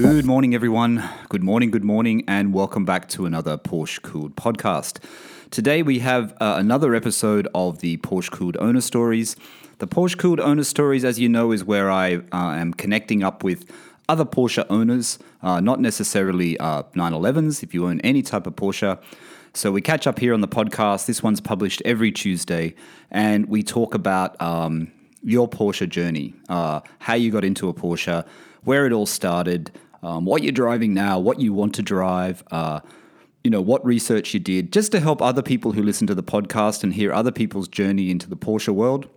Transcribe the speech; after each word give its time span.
Good 0.00 0.24
morning, 0.24 0.54
everyone. 0.54 1.06
Good 1.28 1.42
morning, 1.42 1.70
good 1.70 1.84
morning, 1.84 2.24
and 2.26 2.54
welcome 2.54 2.86
back 2.86 3.06
to 3.10 3.26
another 3.26 3.58
Porsche 3.58 4.00
Cooled 4.00 4.34
podcast. 4.34 4.98
Today 5.50 5.82
we 5.82 5.98
have 5.98 6.32
uh, 6.40 6.54
another 6.56 6.94
episode 6.94 7.46
of 7.54 7.80
the 7.80 7.98
Porsche 7.98 8.30
Cooled 8.30 8.56
Owner 8.60 8.80
Stories. 8.80 9.36
The 9.76 9.86
Porsche 9.86 10.16
Cooled 10.16 10.40
Owner 10.40 10.64
Stories, 10.64 11.04
as 11.04 11.18
you 11.18 11.28
know, 11.28 11.52
is 11.52 11.64
where 11.64 11.90
I 11.90 12.14
uh, 12.14 12.20
am 12.32 12.72
connecting 12.72 13.22
up 13.22 13.44
with 13.44 13.70
other 14.08 14.24
Porsche 14.24 14.64
owners, 14.70 15.18
uh, 15.42 15.60
not 15.60 15.80
necessarily 15.80 16.58
uh, 16.58 16.84
911s, 16.94 17.62
if 17.62 17.74
you 17.74 17.86
own 17.86 18.00
any 18.00 18.22
type 18.22 18.46
of 18.46 18.56
Porsche. 18.56 18.98
So 19.52 19.70
we 19.70 19.82
catch 19.82 20.06
up 20.06 20.18
here 20.18 20.32
on 20.32 20.40
the 20.40 20.48
podcast. 20.48 21.04
This 21.04 21.22
one's 21.22 21.42
published 21.42 21.82
every 21.84 22.10
Tuesday, 22.10 22.74
and 23.10 23.50
we 23.50 23.62
talk 23.62 23.92
about 23.92 24.40
um, 24.40 24.90
your 25.22 25.46
Porsche 25.46 25.86
journey, 25.86 26.32
uh, 26.48 26.80
how 27.00 27.12
you 27.12 27.30
got 27.30 27.44
into 27.44 27.68
a 27.68 27.74
Porsche, 27.74 28.26
where 28.64 28.86
it 28.86 28.92
all 28.92 29.06
started, 29.06 29.70
um, 30.02 30.24
what 30.24 30.42
you're 30.42 30.52
driving 30.52 30.94
now, 30.94 31.18
what 31.18 31.40
you 31.40 31.52
want 31.52 31.74
to 31.76 31.82
drive, 31.82 32.42
uh, 32.50 32.80
you 33.44 33.50
know, 33.50 33.60
what 33.60 33.84
research 33.84 34.34
you 34.34 34.40
did, 34.40 34.72
just 34.72 34.92
to 34.92 35.00
help 35.00 35.22
other 35.22 35.42
people 35.42 35.72
who 35.72 35.82
listen 35.82 36.06
to 36.06 36.14
the 36.14 36.22
podcast 36.22 36.82
and 36.82 36.94
hear 36.94 37.12
other 37.12 37.32
people's 37.32 37.68
journey 37.68 38.10
into 38.10 38.28
the 38.28 38.36
Porsche 38.36 38.74
world. 38.74 39.08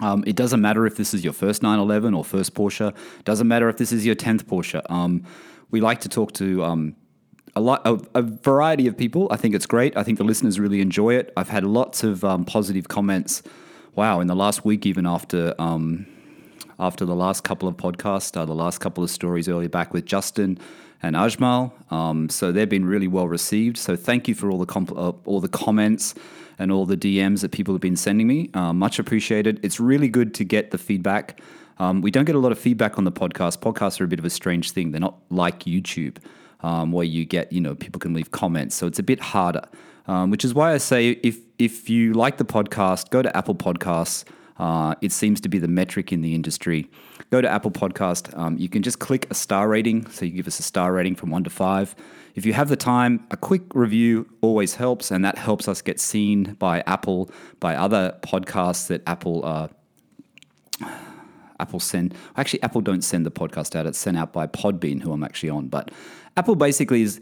Um, 0.00 0.22
it 0.26 0.36
doesn't 0.36 0.60
matter 0.60 0.86
if 0.86 0.96
this 0.96 1.12
is 1.12 1.24
your 1.24 1.32
first 1.32 1.62
911 1.62 2.14
or 2.14 2.24
first 2.24 2.54
Porsche. 2.54 2.94
Doesn't 3.24 3.48
matter 3.48 3.68
if 3.68 3.76
this 3.76 3.92
is 3.92 4.06
your 4.06 4.14
10th 4.14 4.44
Porsche. 4.44 4.80
Um, 4.90 5.24
we 5.70 5.80
like 5.80 6.00
to 6.00 6.08
talk 6.08 6.32
to 6.34 6.62
um, 6.64 6.96
a 7.56 7.60
lot, 7.60 7.82
a, 7.84 8.00
a, 8.14 8.22
variety 8.22 8.86
of 8.86 8.96
people. 8.96 9.28
I 9.30 9.36
think 9.36 9.54
it's 9.54 9.66
great. 9.66 9.96
I 9.96 10.02
think 10.04 10.18
the 10.18 10.24
listeners 10.24 10.60
really 10.60 10.80
enjoy 10.80 11.14
it. 11.14 11.32
I've 11.36 11.48
had 11.48 11.64
lots 11.64 12.04
of 12.04 12.24
um, 12.24 12.44
positive 12.44 12.88
comments. 12.88 13.42
Wow, 13.96 14.20
in 14.20 14.28
the 14.28 14.36
last 14.36 14.64
week, 14.64 14.86
even 14.86 15.06
after 15.06 15.54
um, 15.58 16.06
after 16.78 17.04
the 17.04 17.14
last 17.14 17.44
couple 17.44 17.68
of 17.68 17.76
podcasts, 17.76 18.36
uh, 18.36 18.44
the 18.44 18.54
last 18.54 18.78
couple 18.78 19.02
of 19.02 19.10
stories 19.10 19.48
earlier 19.48 19.68
back 19.68 19.92
with 19.92 20.04
Justin 20.04 20.58
and 21.02 21.16
Ajmal. 21.16 21.72
Um, 21.92 22.28
so 22.28 22.52
they've 22.52 22.68
been 22.68 22.84
really 22.84 23.08
well 23.08 23.28
received. 23.28 23.76
So 23.76 23.96
thank 23.96 24.28
you 24.28 24.34
for 24.34 24.50
all 24.50 24.58
the 24.58 24.66
comp- 24.66 24.96
uh, 24.96 25.12
all 25.24 25.40
the 25.40 25.48
comments 25.48 26.14
and 26.58 26.72
all 26.72 26.86
the 26.86 26.96
DMs 26.96 27.40
that 27.40 27.52
people 27.52 27.74
have 27.74 27.80
been 27.80 27.96
sending 27.96 28.26
me. 28.26 28.50
Uh, 28.54 28.72
much 28.72 28.98
appreciated. 28.98 29.60
It's 29.62 29.78
really 29.78 30.08
good 30.08 30.34
to 30.34 30.44
get 30.44 30.70
the 30.70 30.78
feedback. 30.78 31.40
Um, 31.78 32.00
we 32.02 32.10
don't 32.10 32.24
get 32.24 32.34
a 32.34 32.40
lot 32.40 32.50
of 32.50 32.58
feedback 32.58 32.98
on 32.98 33.04
the 33.04 33.12
podcast. 33.12 33.58
Podcasts 33.58 34.00
are 34.00 34.04
a 34.04 34.08
bit 34.08 34.18
of 34.18 34.24
a 34.24 34.30
strange 34.30 34.72
thing. 34.72 34.90
They're 34.90 35.00
not 35.00 35.18
like 35.30 35.60
YouTube, 35.60 36.16
um, 36.62 36.90
where 36.90 37.04
you 37.04 37.24
get 37.24 37.52
you 37.52 37.60
know 37.60 37.74
people 37.74 38.00
can 38.00 38.14
leave 38.14 38.30
comments. 38.30 38.74
So 38.74 38.86
it's 38.86 38.98
a 38.98 39.04
bit 39.04 39.20
harder. 39.20 39.64
Um, 40.06 40.30
which 40.30 40.42
is 40.42 40.54
why 40.54 40.72
I 40.72 40.78
say 40.78 41.10
if 41.22 41.38
if 41.58 41.90
you 41.90 42.14
like 42.14 42.38
the 42.38 42.44
podcast, 42.44 43.10
go 43.10 43.20
to 43.20 43.36
Apple 43.36 43.54
Podcasts 43.54 44.24
uh, 44.58 44.94
it 45.00 45.12
seems 45.12 45.40
to 45.42 45.48
be 45.48 45.58
the 45.58 45.68
metric 45.68 46.12
in 46.12 46.20
the 46.20 46.34
industry. 46.34 46.88
Go 47.30 47.40
to 47.40 47.48
Apple 47.48 47.70
Podcast. 47.70 48.36
Um, 48.36 48.56
you 48.58 48.68
can 48.68 48.82
just 48.82 48.98
click 48.98 49.26
a 49.30 49.34
star 49.34 49.68
rating. 49.68 50.06
So 50.10 50.24
you 50.24 50.32
give 50.32 50.46
us 50.46 50.58
a 50.58 50.62
star 50.62 50.92
rating 50.92 51.14
from 51.14 51.30
one 51.30 51.44
to 51.44 51.50
five. 51.50 51.94
If 52.34 52.44
you 52.46 52.52
have 52.52 52.68
the 52.68 52.76
time, 52.76 53.26
a 53.30 53.36
quick 53.36 53.62
review 53.74 54.28
always 54.40 54.76
helps, 54.76 55.10
and 55.10 55.24
that 55.24 55.38
helps 55.38 55.68
us 55.68 55.82
get 55.82 56.00
seen 56.00 56.54
by 56.54 56.82
Apple, 56.86 57.30
by 57.60 57.74
other 57.74 58.16
podcasts 58.22 58.86
that 58.88 59.02
Apple. 59.06 59.44
Uh, 59.44 59.68
Apple 61.60 61.80
send 61.80 62.14
actually 62.36 62.62
Apple 62.62 62.80
don't 62.80 63.02
send 63.02 63.26
the 63.26 63.32
podcast 63.32 63.74
out. 63.74 63.84
It's 63.84 63.98
sent 63.98 64.16
out 64.16 64.32
by 64.32 64.46
Podbean, 64.46 65.02
who 65.02 65.12
I'm 65.12 65.24
actually 65.24 65.50
on. 65.50 65.66
But 65.66 65.90
Apple 66.36 66.54
basically 66.54 67.02
is 67.02 67.20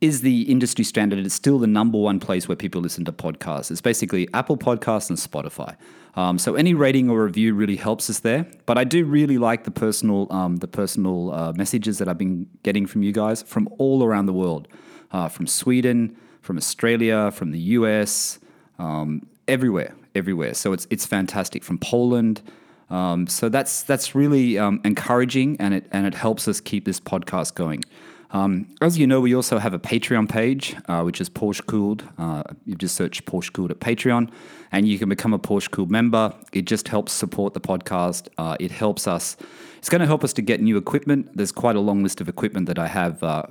is 0.00 0.20
the 0.20 0.42
industry 0.42 0.84
standard. 0.84 1.18
It's 1.18 1.34
still 1.34 1.58
the 1.58 1.66
number 1.66 1.98
one 1.98 2.20
place 2.20 2.48
where 2.48 2.56
people 2.56 2.80
listen 2.80 3.04
to 3.06 3.12
podcasts. 3.12 3.70
It's 3.70 3.80
basically 3.80 4.28
Apple 4.34 4.56
Podcasts 4.56 5.08
and 5.08 5.18
Spotify. 5.18 5.76
Um, 6.14 6.38
so 6.38 6.54
any 6.54 6.74
rating 6.74 7.08
or 7.08 7.24
review 7.24 7.54
really 7.54 7.76
helps 7.76 8.10
us 8.10 8.18
there. 8.20 8.46
But 8.66 8.76
I 8.76 8.84
do 8.84 9.04
really 9.04 9.38
like 9.38 9.64
the 9.64 9.70
personal 9.70 10.30
um, 10.30 10.56
the 10.56 10.68
personal 10.68 11.32
uh, 11.32 11.52
messages 11.54 11.98
that 11.98 12.08
I've 12.08 12.18
been 12.18 12.48
getting 12.62 12.86
from 12.86 13.02
you 13.02 13.12
guys 13.12 13.42
from 13.42 13.68
all 13.78 14.04
around 14.04 14.26
the 14.26 14.32
world, 14.32 14.68
uh, 15.10 15.28
from 15.28 15.46
Sweden, 15.46 16.16
from 16.42 16.56
Australia, 16.58 17.30
from 17.30 17.50
the 17.50 17.58
US, 17.58 18.38
um, 18.78 19.26
everywhere, 19.48 19.94
everywhere. 20.14 20.54
So 20.54 20.72
it's 20.72 20.86
it's 20.90 21.06
fantastic. 21.06 21.64
From 21.64 21.78
Poland. 21.78 22.42
Um, 22.90 23.26
so 23.26 23.48
that's 23.48 23.82
that's 23.82 24.14
really 24.14 24.58
um, 24.58 24.80
encouraging, 24.84 25.56
and 25.58 25.72
it 25.72 25.86
and 25.92 26.06
it 26.06 26.14
helps 26.14 26.46
us 26.46 26.60
keep 26.60 26.84
this 26.84 27.00
podcast 27.00 27.54
going. 27.54 27.84
Um, 28.32 28.74
as 28.80 28.98
you 28.98 29.06
know, 29.06 29.20
we 29.20 29.34
also 29.34 29.58
have 29.58 29.74
a 29.74 29.78
Patreon 29.78 30.28
page, 30.28 30.74
uh, 30.88 31.02
which 31.02 31.20
is 31.20 31.28
Porsche 31.28 31.64
Cooled. 31.66 32.02
Uh, 32.16 32.42
you 32.64 32.74
just 32.74 32.94
search 32.94 33.24
Porsche 33.26 33.52
Cooled 33.52 33.70
at 33.70 33.78
Patreon, 33.78 34.30
and 34.72 34.88
you 34.88 34.98
can 34.98 35.10
become 35.10 35.34
a 35.34 35.38
Porsche 35.38 35.70
Cooled 35.70 35.90
member. 35.90 36.34
It 36.52 36.62
just 36.62 36.88
helps 36.88 37.12
support 37.12 37.52
the 37.52 37.60
podcast. 37.60 38.28
Uh, 38.38 38.56
it 38.58 38.70
helps 38.70 39.06
us. 39.06 39.36
It's 39.76 39.90
going 39.90 40.00
to 40.00 40.06
help 40.06 40.24
us 40.24 40.32
to 40.34 40.42
get 40.42 40.62
new 40.62 40.78
equipment. 40.78 41.36
There's 41.36 41.52
quite 41.52 41.76
a 41.76 41.80
long 41.80 42.02
list 42.02 42.22
of 42.22 42.28
equipment 42.28 42.66
that 42.68 42.78
I 42.78 42.86
have 42.86 43.22
uh, 43.22 43.42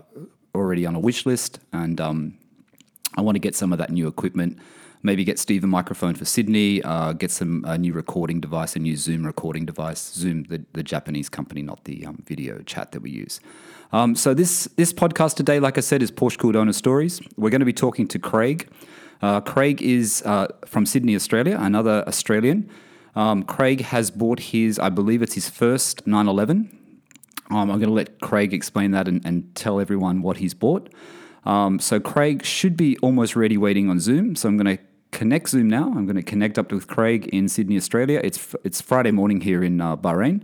already 0.56 0.88
on 0.88 0.96
a 0.96 1.00
wish 1.00 1.28
list, 1.28 1.59
and 1.72 2.02
um, 2.02 2.38
I 3.16 3.22
want 3.22 3.36
to 3.36 3.40
get 3.40 3.56
some 3.56 3.72
of 3.72 3.78
that 3.78 3.91
new 3.91 4.08
equipment. 4.08 4.58
Maybe 5.03 5.24
get 5.24 5.40
Steve 5.40 5.64
a 5.64 5.68
microphone 5.68 6.14
for 6.14 6.25
Sydney. 6.25 6.81
Uh, 6.84 7.14
get 7.14 7.31
some 7.31 7.66
a 7.68 7.78
new 7.78 7.94
recording 7.94 8.40
device, 8.40 8.75
a 8.75 8.80
new 8.80 8.96
Zoom 8.96 9.25
recording 9.25 9.66
device. 9.66 10.14
Zoom, 10.14 10.44
the, 10.44 10.64
the 10.74 10.84
Japanese 10.84 11.28
company, 11.28 11.62
not 11.62 11.84
the 11.86 12.06
um, 12.06 12.24
video 12.28 12.59
chat 12.59 12.91
that 12.91 13.02
we 13.02 13.09
use. 13.09 13.40
Um, 13.94 14.16
so 14.16 14.34
this 14.34 14.66
this 14.78 14.94
podcast 14.94 15.35
today, 15.35 15.59
like 15.59 15.78
I 15.78 15.81
said, 15.81 16.02
is 16.02 16.12
Porsche 16.12 16.38
Cooled 16.38 16.56
Owner 16.56 16.74
Stories. 16.74 17.22
We're 17.35 17.50
going 17.50 17.59
to 17.59 17.66
be 17.66 17.74
talking 17.74 18.07
to 18.07 18.19
Craig. 18.19 18.69
Uh, 19.22 19.41
Craig 19.41 19.81
is 19.81 20.24
uh, 20.25 20.47
from 20.66 20.85
Sydney, 20.85 21.16
Australia, 21.16 21.57
another 21.59 22.03
Australian. 22.07 22.69
Um, 23.16 23.44
Craig 23.44 23.81
has 23.81 24.09
bought 24.09 24.40
his, 24.40 24.79
I 24.79 24.90
believe 24.90 25.22
it's 25.22 25.34
his 25.34 25.50
first 25.50 26.07
911. 26.07 26.78
Um, 27.50 27.57
I'm 27.57 27.68
going 27.68 27.81
to 27.81 27.91
let 27.91 28.22
Craig 28.22 28.53
explain 28.53 28.91
that 28.91 29.07
and, 29.07 29.24
and 29.25 29.53
tell 29.53 29.79
everyone 29.79 30.22
what 30.22 30.38
he's 30.38 30.53
bought. 30.53 30.91
Um, 31.46 31.78
so 31.79 32.00
Craig 32.00 32.46
should 32.46 32.78
be 32.78 32.97
almost 33.00 33.35
ready 33.35 33.58
waiting 33.58 33.90
on 33.90 34.00
Zoom. 34.00 34.35
So 34.35 34.47
I'm 34.47 34.58
going 34.58 34.78
to 34.78 34.84
connect 35.12 35.50
Zoom 35.50 35.68
now. 35.68 35.88
I'm 35.88 36.06
going 36.06 36.16
to 36.16 36.23
connect 36.23 36.58
up 36.58 36.72
with 36.72 36.88
Craig 36.88 37.28
in 37.28 37.50
Sydney, 37.50 37.75
Australia. 37.75 38.22
It's 38.23 38.56
it's 38.63 38.79
Friday 38.79 39.12
morning 39.12 39.41
here 39.41 39.62
in 39.62 39.81
uh, 39.81 39.97
Bahrain 39.97 40.44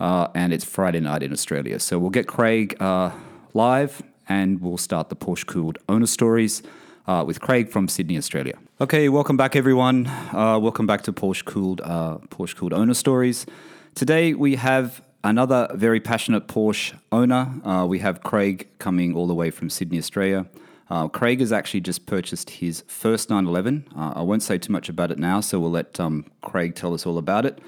uh, 0.00 0.28
and 0.34 0.52
it's 0.52 0.64
Friday 0.64 1.00
night 1.00 1.22
in 1.22 1.32
Australia. 1.32 1.78
So 1.80 1.98
we'll 1.98 2.10
get 2.10 2.26
Craig 2.26 2.80
uh, 2.80 3.10
live 3.54 4.02
and 4.28 4.60
we'll 4.60 4.78
start 4.78 5.08
the 5.08 5.16
Porsche 5.16 5.46
Cooled 5.46 5.78
owner 5.88 6.06
stories 6.06 6.62
uh, 7.06 7.24
with 7.26 7.40
Craig 7.40 7.70
from 7.70 7.88
Sydney, 7.88 8.18
Australia. 8.18 8.54
Okay, 8.80 9.08
welcome 9.08 9.36
back, 9.36 9.56
everyone. 9.56 10.06
Uh, 10.06 10.58
welcome 10.60 10.86
back 10.86 11.02
to 11.02 11.12
Porsche 11.12 11.44
Cooled, 11.44 11.80
uh, 11.82 12.18
Porsche 12.28 12.56
Cooled 12.56 12.72
owner 12.72 12.94
stories. 12.94 13.46
Today 13.94 14.34
we 14.34 14.56
have 14.56 15.02
another 15.24 15.68
very 15.74 16.00
passionate 16.00 16.46
Porsche 16.46 16.96
owner. 17.10 17.52
Uh, 17.64 17.86
we 17.86 17.98
have 17.98 18.22
Craig 18.22 18.68
coming 18.78 19.16
all 19.16 19.26
the 19.26 19.34
way 19.34 19.50
from 19.50 19.70
Sydney, 19.70 19.98
Australia. 19.98 20.46
Uh, 20.90 21.08
Craig 21.08 21.40
has 21.40 21.52
actually 21.52 21.80
just 21.80 22.06
purchased 22.06 22.48
his 22.50 22.82
first 22.86 23.28
911. 23.28 23.88
Uh, 23.94 24.12
I 24.16 24.22
won't 24.22 24.42
say 24.42 24.56
too 24.56 24.72
much 24.72 24.88
about 24.88 25.10
it 25.10 25.18
now, 25.18 25.40
so 25.40 25.60
we'll 25.60 25.70
let 25.70 25.98
um, 26.00 26.24
Craig 26.40 26.74
tell 26.74 26.94
us 26.94 27.04
all 27.04 27.18
about 27.18 27.44
it. 27.44 27.58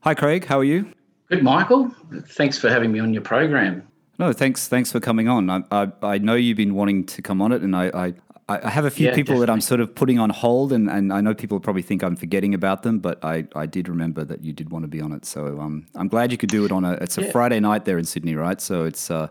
Hi, 0.00 0.14
Craig. 0.14 0.46
How 0.46 0.58
are 0.58 0.64
you? 0.64 0.92
Good, 1.28 1.42
Michael. 1.42 1.90
Thanks 2.28 2.58
for 2.58 2.68
having 2.68 2.92
me 2.92 3.00
on 3.00 3.12
your 3.12 3.22
program. 3.22 3.86
No, 4.18 4.32
thanks. 4.32 4.68
Thanks 4.68 4.92
for 4.92 5.00
coming 5.00 5.28
on. 5.28 5.50
I, 5.50 5.62
I, 5.70 5.88
I 6.02 6.18
know 6.18 6.34
you've 6.34 6.56
been 6.56 6.74
wanting 6.74 7.04
to 7.06 7.22
come 7.22 7.42
on 7.42 7.50
it, 7.50 7.62
and 7.62 7.74
I, 7.74 8.14
I, 8.48 8.60
I 8.62 8.68
have 8.68 8.84
a 8.84 8.90
few 8.90 9.06
yeah, 9.06 9.14
people 9.14 9.34
definitely. 9.34 9.46
that 9.46 9.52
I'm 9.52 9.60
sort 9.60 9.80
of 9.80 9.94
putting 9.94 10.18
on 10.18 10.30
hold, 10.30 10.72
and, 10.72 10.88
and 10.88 11.12
I 11.12 11.20
know 11.20 11.34
people 11.34 11.58
probably 11.58 11.82
think 11.82 12.04
I'm 12.04 12.14
forgetting 12.14 12.54
about 12.54 12.82
them, 12.82 12.98
but 12.98 13.24
I, 13.24 13.46
I 13.56 13.66
did 13.66 13.88
remember 13.88 14.22
that 14.24 14.44
you 14.44 14.52
did 14.52 14.70
want 14.70 14.84
to 14.84 14.88
be 14.88 15.00
on 15.00 15.12
it. 15.12 15.24
So 15.24 15.60
um, 15.60 15.86
I'm 15.94 16.08
glad 16.08 16.30
you 16.30 16.38
could 16.38 16.50
do 16.50 16.64
it 16.64 16.70
on 16.70 16.84
a. 16.84 16.92
It's 16.92 17.18
a 17.18 17.22
yeah. 17.22 17.32
Friday 17.32 17.58
night 17.58 17.86
there 17.86 17.98
in 17.98 18.04
Sydney, 18.04 18.34
right? 18.34 18.60
So 18.60 18.84
it's. 18.84 19.10
Uh, 19.10 19.28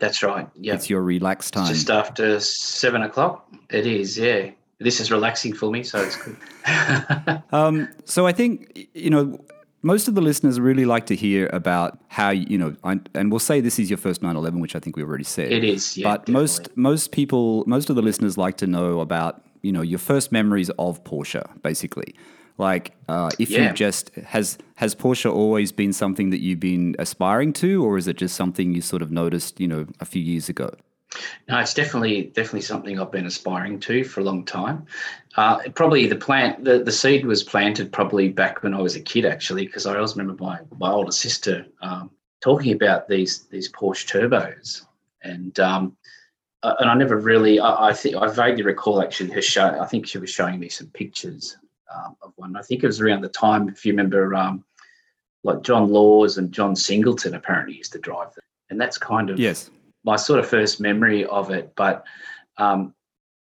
That's 0.00 0.22
right. 0.22 0.48
Yeah. 0.56 0.74
It's 0.74 0.90
your 0.90 1.02
relaxed 1.02 1.54
time. 1.54 1.70
It's 1.70 1.84
just 1.84 1.90
after 1.90 2.40
seven 2.40 3.02
o'clock. 3.02 3.46
It 3.70 3.86
is. 3.86 4.18
Yeah. 4.18 4.50
This 4.78 5.00
is 5.00 5.10
relaxing 5.10 5.54
for 5.54 5.70
me, 5.70 5.82
so 5.82 6.02
it's 6.02 6.16
good. 6.16 7.42
um, 7.52 7.88
so 8.04 8.26
I 8.26 8.32
think 8.32 8.88
you 8.92 9.08
know 9.08 9.40
most 9.82 10.08
of 10.08 10.14
the 10.14 10.20
listeners 10.20 10.58
really 10.58 10.84
like 10.84 11.06
to 11.06 11.16
hear 11.16 11.48
about 11.52 11.98
how 12.08 12.30
you 12.30 12.58
know, 12.58 12.74
and 12.82 13.30
we'll 13.30 13.38
say 13.38 13.60
this 13.60 13.78
is 13.78 13.90
your 13.90 13.98
first 13.98 14.22
911, 14.22 14.60
which 14.60 14.74
I 14.74 14.80
think 14.80 14.96
we 14.96 15.02
already 15.02 15.24
said. 15.24 15.52
It 15.52 15.64
is, 15.64 15.96
yeah. 15.96 16.04
But 16.04 16.26
definitely. 16.26 16.34
most 16.34 16.76
most 16.76 17.12
people, 17.12 17.64
most 17.66 17.90
of 17.90 17.96
the 17.96 18.02
listeners 18.02 18.36
like 18.36 18.56
to 18.58 18.66
know 18.66 19.00
about 19.00 19.42
you 19.62 19.72
know 19.72 19.82
your 19.82 19.98
first 19.98 20.32
memories 20.32 20.70
of 20.78 21.02
Porsche, 21.04 21.44
basically. 21.62 22.14
Like, 22.58 22.92
uh, 23.06 23.30
if 23.38 23.50
yeah. 23.50 23.68
you 23.68 23.74
just 23.74 24.14
has 24.14 24.58
has 24.76 24.94
Porsche 24.94 25.32
always 25.32 25.72
been 25.72 25.92
something 25.92 26.30
that 26.30 26.40
you've 26.40 26.60
been 26.60 26.96
aspiring 26.98 27.52
to, 27.54 27.84
or 27.84 27.98
is 27.98 28.08
it 28.08 28.16
just 28.16 28.34
something 28.34 28.72
you 28.72 28.80
sort 28.80 29.02
of 29.02 29.10
noticed, 29.12 29.60
you 29.60 29.68
know, 29.68 29.86
a 30.00 30.04
few 30.04 30.22
years 30.22 30.48
ago? 30.48 30.70
No, 31.48 31.58
it's 31.58 31.74
definitely 31.74 32.24
definitely 32.24 32.62
something 32.62 32.98
I've 32.98 33.12
been 33.12 33.26
aspiring 33.26 33.80
to 33.80 34.04
for 34.04 34.20
a 34.20 34.24
long 34.24 34.44
time. 34.44 34.86
Uh, 35.36 35.60
probably 35.74 36.06
the 36.06 36.16
plant, 36.16 36.64
the, 36.64 36.82
the 36.82 36.92
seed 36.92 37.26
was 37.26 37.42
planted 37.42 37.92
probably 37.92 38.28
back 38.28 38.62
when 38.62 38.74
I 38.74 38.80
was 38.80 38.96
a 38.96 39.00
kid, 39.00 39.26
actually, 39.26 39.66
because 39.66 39.86
I 39.86 39.94
always 39.96 40.16
remember 40.16 40.42
my 40.42 40.60
my 40.78 40.90
older 40.90 41.12
sister 41.12 41.66
um, 41.82 42.10
talking 42.40 42.72
about 42.72 43.08
these 43.08 43.44
these 43.46 43.70
Porsche 43.70 44.06
turbos, 44.06 44.86
and 45.22 45.58
um, 45.60 45.96
and 46.62 46.90
I 46.90 46.94
never 46.94 47.18
really, 47.18 47.60
I, 47.60 47.88
I, 47.88 47.92
think 47.92 48.16
I 48.16 48.28
vaguely 48.28 48.62
recall 48.62 49.02
actually 49.02 49.30
her 49.32 49.42
show. 49.42 49.78
I 49.80 49.86
think 49.86 50.06
she 50.06 50.18
was 50.18 50.30
showing 50.30 50.58
me 50.58 50.68
some 50.68 50.88
pictures 50.88 51.56
um, 51.94 52.16
of 52.22 52.32
one. 52.36 52.56
I 52.56 52.62
think 52.62 52.82
it 52.82 52.86
was 52.86 53.00
around 53.00 53.20
the 53.20 53.28
time, 53.28 53.68
if 53.68 53.86
you 53.86 53.92
remember, 53.92 54.34
um, 54.34 54.64
like 55.44 55.62
John 55.62 55.90
Laws 55.90 56.38
and 56.38 56.50
John 56.50 56.74
Singleton 56.74 57.34
apparently 57.34 57.76
used 57.76 57.92
to 57.92 58.00
drive 58.00 58.34
them 58.34 58.42
and 58.70 58.80
that's 58.80 58.98
kind 58.98 59.30
of 59.30 59.38
Yes. 59.38 59.70
My 60.06 60.16
sort 60.16 60.38
of 60.38 60.48
first 60.48 60.80
memory 60.80 61.26
of 61.26 61.50
it. 61.50 61.74
But 61.76 62.04
um, 62.56 62.94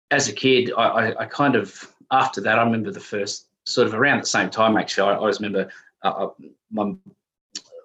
as 0.10 0.30
a 0.30 0.34
kid, 0.34 0.72
I, 0.76 0.88
I, 0.88 1.24
I 1.24 1.26
kind 1.26 1.56
of 1.56 1.94
after 2.12 2.42
that, 2.42 2.58
I 2.58 2.64
remember 2.64 2.92
the 2.92 3.00
first 3.00 3.48
sort 3.66 3.88
of 3.88 3.94
around 3.94 4.22
the 4.22 4.28
same 4.28 4.50
time. 4.50 4.78
Actually, 4.78 5.10
I, 5.10 5.14
I 5.14 5.18
always 5.18 5.40
remember 5.40 5.70
uh, 6.04 6.10
uh, 6.10 6.30
my, 6.72 6.94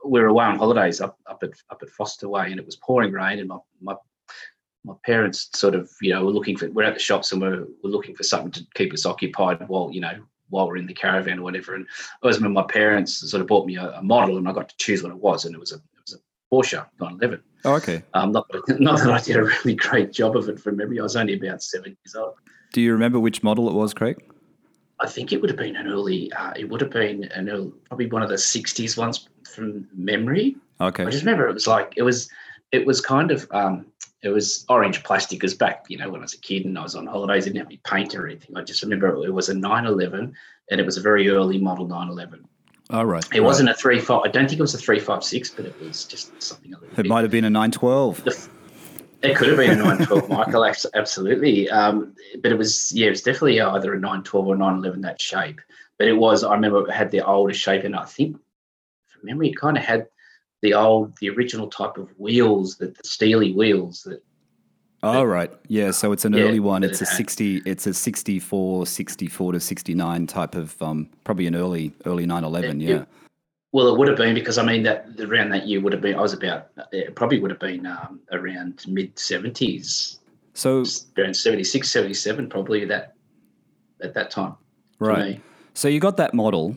we 0.04 0.20
were 0.20 0.28
away 0.28 0.44
on 0.44 0.58
holidays 0.58 1.00
up 1.00 1.19
up 1.26 1.42
at 1.42 1.50
up 1.70 1.82
at 1.82 1.90
Foster 1.90 2.28
Way, 2.28 2.50
and 2.50 2.60
it 2.60 2.66
was 2.66 2.76
pouring 2.76 3.12
rain, 3.12 3.40
and 3.40 3.48
my 3.48 3.58
my 3.82 3.94
my 4.84 4.94
parents 5.04 5.50
sort 5.54 5.74
of 5.74 5.90
you 6.00 6.12
know 6.12 6.24
were 6.24 6.31
looking 6.31 6.56
for 6.56 6.70
we're 6.70 6.84
at 6.84 6.94
the 6.94 7.00
shops 7.00 7.32
and 7.32 7.42
we're, 7.42 7.66
we're 7.82 7.90
looking 7.90 8.14
for 8.14 8.22
something 8.22 8.52
to 8.52 8.66
keep 8.74 8.92
us 8.92 9.04
occupied 9.04 9.69
while 9.69 9.90
you 9.92 10.00
know 10.00 10.19
while 10.50 10.66
we're 10.66 10.78
in 10.78 10.86
the 10.86 10.94
caravan 10.94 11.38
or 11.38 11.42
whatever. 11.42 11.74
And 11.74 11.84
I 11.84 12.26
always 12.26 12.36
remember 12.36 12.60
my 12.60 12.66
parents 12.66 13.14
sort 13.31 13.40
of 13.40 13.46
bought 13.46 13.66
me 13.66 13.76
a, 13.76 13.90
a 13.92 14.02
model, 14.02 14.38
and 14.38 14.48
I 14.48 14.52
got 14.52 14.69
to 14.69 14.76
choose 14.76 15.02
what 15.02 15.12
it 15.12 15.19
was, 15.19 15.44
and 15.44 15.54
it 15.54 15.60
was 15.60 15.72
a 15.72 15.76
it 15.76 15.82
was 15.97 15.97
a 15.97 15.97
Porsche 16.52 16.86
911. 17.00 17.42
Oh, 17.64 17.74
okay. 17.74 18.02
Um, 18.14 18.32
not, 18.32 18.46
not 18.80 18.98
that 19.00 19.10
I 19.10 19.20
did 19.20 19.36
a 19.36 19.44
really 19.44 19.74
great 19.74 20.12
job 20.12 20.36
of 20.36 20.48
it 20.48 20.60
from 20.60 20.76
memory. 20.76 20.98
I 21.00 21.02
was 21.02 21.16
only 21.16 21.34
about 21.34 21.62
seven 21.62 21.96
years 22.04 22.14
old. 22.14 22.34
Do 22.72 22.80
you 22.80 22.92
remember 22.92 23.18
which 23.18 23.42
model 23.42 23.68
it 23.68 23.74
was, 23.74 23.94
Craig? 23.94 24.22
I 25.00 25.06
think 25.06 25.32
it 25.32 25.40
would 25.40 25.50
have 25.50 25.58
been 25.58 25.76
an 25.76 25.86
early. 25.86 26.32
Uh, 26.32 26.52
it 26.56 26.68
would 26.68 26.80
have 26.80 26.90
been 26.90 27.24
an 27.24 27.48
early, 27.48 27.72
probably 27.86 28.06
one 28.06 28.22
of 28.22 28.28
the 28.28 28.34
'60s 28.34 28.96
ones 28.96 29.28
from 29.54 29.86
memory. 29.94 30.56
Okay. 30.80 31.04
I 31.04 31.10
just 31.10 31.24
remember 31.24 31.48
it 31.48 31.54
was 31.54 31.66
like 31.66 31.94
it 31.96 32.02
was. 32.02 32.28
It 32.72 32.84
was 32.86 33.00
kind 33.00 33.30
of. 33.30 33.46
Um, 33.52 33.86
it 34.22 34.30
was 34.30 34.64
orange 34.68 35.04
plastic. 35.04 35.38
Because 35.38 35.54
back, 35.54 35.84
you 35.88 35.96
know, 35.96 36.10
when 36.10 36.20
I 36.20 36.24
was 36.24 36.34
a 36.34 36.38
kid 36.38 36.64
and 36.64 36.76
I 36.76 36.82
was 36.82 36.96
on 36.96 37.06
holidays, 37.06 37.44
I 37.44 37.50
didn't 37.50 37.58
have 37.58 37.66
any 37.68 37.80
paint 37.84 38.14
or 38.14 38.26
anything. 38.26 38.56
I 38.56 38.62
just 38.62 38.82
remember 38.82 39.24
it 39.24 39.32
was 39.32 39.48
a 39.48 39.54
911, 39.54 40.34
and 40.70 40.80
it 40.80 40.84
was 40.84 40.96
a 40.96 41.02
very 41.02 41.28
early 41.28 41.58
model 41.58 41.86
911. 41.86 42.47
All 42.90 43.05
right. 43.06 43.25
It 43.35 43.40
wasn't 43.40 43.69
a 43.69 43.75
three 43.75 44.00
five. 44.00 44.23
I 44.25 44.29
don't 44.29 44.49
think 44.49 44.58
it 44.58 44.62
was 44.62 44.75
a 44.75 44.79
three 44.79 44.99
five 45.00 45.23
six, 45.23 45.50
but 45.50 45.67
it 45.67 45.79
was 45.81 46.05
just 46.05 46.40
something 46.43 46.73
a 46.75 46.79
little 46.79 46.99
It 47.00 47.06
might 47.06 47.23
have 47.23 47.31
been 47.31 47.44
a 47.44 47.50
912. 47.50 48.25
The- 48.25 48.49
It 49.20 49.37
could 49.37 49.49
have 49.49 49.56
been 49.58 49.73
a 49.73 49.76
912, 49.76 50.29
Michael, 50.31 50.64
abs- 50.64 50.87
absolutely. 50.94 51.69
Um, 51.69 52.14
but 52.40 52.52
it 52.52 52.56
was, 52.56 52.93
yeah, 52.94 53.08
it 53.08 53.11
was 53.11 53.23
definitely 53.23 53.61
either 53.61 53.93
a 53.93 53.99
912 54.00 54.46
or 54.46 54.56
911, 54.56 55.00
that 55.02 55.20
shape. 55.20 55.61
But 55.99 56.06
it 56.08 56.12
was, 56.14 56.44
I 56.44 56.55
remember 56.55 56.88
it 56.88 56.93
had 56.93 57.11
the 57.11 57.26
older 57.26 57.52
shape, 57.52 57.82
and 57.85 57.96
I 57.96 58.05
think 58.05 58.37
from 59.06 59.20
memory, 59.25 59.49
it 59.50 59.56
kind 59.56 59.76
of 59.76 59.82
had 59.82 60.06
the 60.62 60.75
old, 60.75 61.17
the 61.19 61.31
original 61.31 61.67
type 61.69 61.99
of 61.99 62.08
wheels, 62.17 62.76
that 62.76 62.96
the 62.96 63.08
steely 63.08 63.52
wheels 63.52 64.05
that, 64.05 64.23
All 65.02 65.26
right. 65.26 65.50
Yeah. 65.68 65.92
So 65.92 66.12
it's 66.12 66.24
an 66.24 66.32
Yeah, 66.32 66.40
early 66.44 66.60
one. 66.60 66.82
It's 66.82 67.00
a 67.00 67.06
60, 67.06 67.62
it's 67.64 67.86
a 67.86 67.94
64, 67.94 68.86
64 68.86 69.52
to 69.52 69.60
69 69.60 70.26
type 70.26 70.54
of, 70.54 70.80
um, 70.82 71.08
probably 71.24 71.46
an 71.46 71.54
early, 71.54 71.92
early 72.04 72.26
911. 72.26 72.80
It- 72.80 72.88
Yeah. 72.88 73.04
well, 73.72 73.88
it 73.88 73.98
would 73.98 74.08
have 74.08 74.16
been 74.16 74.34
because 74.34 74.58
I 74.58 74.64
mean, 74.64 74.82
that 74.84 75.06
around 75.20 75.50
that 75.50 75.68
year 75.68 75.80
would 75.80 75.92
have 75.92 76.02
been, 76.02 76.16
I 76.16 76.20
was 76.20 76.32
about, 76.32 76.68
it 76.90 77.14
probably 77.14 77.38
would 77.38 77.50
have 77.50 77.60
been 77.60 77.86
um, 77.86 78.20
around 78.32 78.84
mid 78.88 79.14
70s, 79.16 80.18
So, 80.54 80.84
around 81.16 81.34
76, 81.34 81.88
77, 81.90 82.48
probably 82.48 82.84
that 82.86 83.14
at 84.02 84.14
that 84.14 84.30
time. 84.30 84.54
right. 84.98 85.40
So 85.74 85.86
you 85.86 86.00
got 86.00 86.16
that 86.16 86.34
model. 86.34 86.76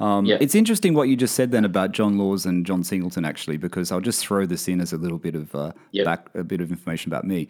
Um, 0.00 0.24
Yeah. 0.26 0.38
It's 0.40 0.54
interesting 0.54 0.94
what 0.94 1.08
you 1.08 1.16
just 1.16 1.34
said 1.34 1.50
then 1.52 1.64
about 1.64 1.92
John 1.92 2.18
Laws 2.18 2.46
and 2.46 2.66
John 2.66 2.82
Singleton, 2.82 3.24
actually, 3.24 3.56
because 3.56 3.92
I'll 3.92 4.00
just 4.00 4.26
throw 4.26 4.46
this 4.46 4.68
in 4.68 4.80
as 4.80 4.92
a 4.92 4.96
little 4.98 5.18
bit 5.18 5.34
of 5.34 5.54
uh, 5.54 5.72
Yep. 5.92 6.04
back, 6.04 6.28
a 6.34 6.44
bit 6.44 6.60
of 6.60 6.70
information 6.70 7.10
about 7.12 7.24
me. 7.24 7.48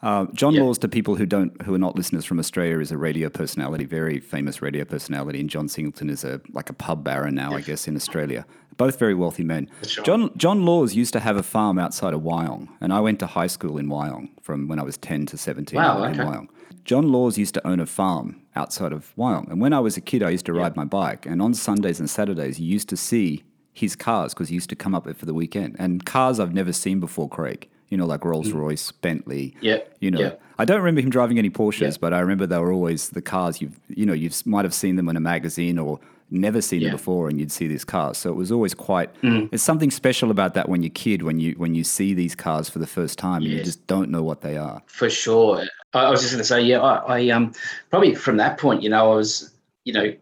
Uh, 0.00 0.26
John 0.32 0.54
Yeah. 0.54 0.62
Laws, 0.62 0.78
to 0.78 0.88
people 0.88 1.16
who 1.16 1.26
don't, 1.26 1.60
who 1.62 1.74
are 1.74 1.78
not 1.78 1.96
listeners 1.96 2.24
from 2.24 2.38
Australia, 2.38 2.78
is 2.78 2.92
a 2.92 2.96
radio 2.98 3.28
personality, 3.28 3.84
very 3.84 4.20
famous 4.20 4.62
radio 4.62 4.84
personality, 4.84 5.40
and 5.40 5.50
John 5.50 5.66
Singleton 5.66 6.08
is 6.08 6.22
a 6.22 6.40
like 6.52 6.70
a 6.70 6.72
pub 6.72 7.02
baron 7.02 7.34
now, 7.34 7.52
I 7.54 7.62
guess, 7.62 7.88
in 7.88 7.96
Australia. 7.96 8.46
Both 8.76 8.96
very 9.00 9.14
wealthy 9.14 9.42
men. 9.42 9.68
Right. 9.82 10.04
John 10.04 10.30
John 10.36 10.64
Laws 10.64 10.94
used 10.94 11.12
to 11.14 11.20
have 11.20 11.36
a 11.36 11.42
farm 11.42 11.80
outside 11.80 12.14
of 12.14 12.20
Wyong, 12.20 12.68
and 12.80 12.92
I 12.92 13.00
went 13.00 13.18
to 13.20 13.26
high 13.26 13.48
school 13.48 13.76
in 13.76 13.88
Wyong 13.88 14.28
from 14.40 14.68
when 14.68 14.78
I 14.78 14.84
was 14.84 14.96
ten 14.98 15.26
to 15.26 15.36
seventeen 15.36 15.78
Wow, 15.80 16.04
in 16.04 16.12
okay. 16.12 16.22
Wyong. 16.22 16.46
John 16.88 17.12
Laws 17.12 17.36
used 17.36 17.52
to 17.52 17.66
own 17.66 17.80
a 17.80 17.86
farm 17.86 18.40
outside 18.56 18.92
of 18.92 19.12
Wyong, 19.18 19.50
and 19.50 19.60
when 19.60 19.74
I 19.74 19.78
was 19.80 19.98
a 19.98 20.00
kid, 20.00 20.22
I 20.22 20.30
used 20.30 20.46
to 20.46 20.54
ride 20.54 20.74
my 20.74 20.86
bike, 20.86 21.26
and 21.26 21.42
on 21.42 21.52
Sundays 21.52 22.00
and 22.00 22.08
Saturdays, 22.08 22.58
you 22.58 22.66
used 22.66 22.88
to 22.88 22.96
see 22.96 23.44
his 23.74 23.94
cars 23.94 24.32
because 24.32 24.48
he 24.48 24.54
used 24.54 24.70
to 24.70 24.74
come 24.74 24.94
up 24.94 25.04
there 25.04 25.12
for 25.12 25.26
the 25.26 25.34
weekend, 25.34 25.76
and 25.78 26.06
cars 26.06 26.40
I've 26.40 26.54
never 26.54 26.72
seen 26.72 26.98
before, 26.98 27.28
Craig. 27.28 27.68
You 27.90 27.98
know, 27.98 28.06
like 28.06 28.24
Rolls 28.24 28.52
Royce, 28.52 28.90
Bentley. 28.90 29.54
Yeah, 29.60 29.78
You 30.00 30.10
know. 30.10 30.36
I 30.58 30.64
don't 30.64 30.78
remember 30.78 31.00
him 31.02 31.08
driving 31.10 31.38
any 31.38 31.50
Porsches, 31.50 31.98
but 32.00 32.12
I 32.14 32.20
remember 32.20 32.46
they 32.46 32.58
were 32.58 32.72
always 32.72 33.10
the 33.10 33.22
cars 33.22 33.60
you've, 33.62 33.78
you 33.88 34.04
know, 34.06 34.12
you 34.12 34.30
might 34.46 34.64
have 34.64 34.74
seen 34.74 34.96
them 34.96 35.08
in 35.10 35.16
a 35.16 35.20
magazine 35.20 35.78
or 35.78 35.98
never 36.30 36.60
seen 36.60 36.80
them 36.80 36.88
Yeah. 36.88 36.92
before, 36.96 37.28
and 37.30 37.38
you'd 37.38 37.52
see 37.52 37.66
these 37.66 37.84
cars. 37.84 38.18
So 38.18 38.28
it 38.30 38.36
was 38.36 38.50
always 38.52 38.74
quite. 38.74 39.10
Mm. 39.22 39.48
There's 39.50 39.62
something 39.62 39.90
special 39.90 40.30
about 40.30 40.52
that 40.54 40.68
when 40.68 40.82
you're 40.82 40.88
a 40.88 40.90
kid, 40.90 41.22
when 41.22 41.38
you 41.38 41.52
when 41.58 41.74
you 41.74 41.84
see 41.84 42.12
these 42.14 42.34
cars 42.34 42.68
for 42.68 42.78
the 42.78 42.86
first 42.86 43.18
time, 43.18 43.42
and 43.42 43.50
you 43.52 43.62
just 43.62 43.86
don't 43.86 44.10
know 44.10 44.22
what 44.22 44.40
they 44.42 44.56
are. 44.58 44.82
For 44.86 45.08
sure. 45.08 45.64
I 45.94 46.10
was 46.10 46.20
just 46.20 46.32
going 46.32 46.42
to 46.42 46.44
say, 46.44 46.62
yeah, 46.62 46.80
I, 46.80 47.18
I 47.18 47.28
um 47.30 47.52
probably 47.90 48.14
from 48.14 48.36
that 48.38 48.58
point, 48.58 48.82
you 48.82 48.90
know, 48.90 49.12
I 49.12 49.14
was, 49.14 49.54
you 49.84 49.92
know, 49.92 50.14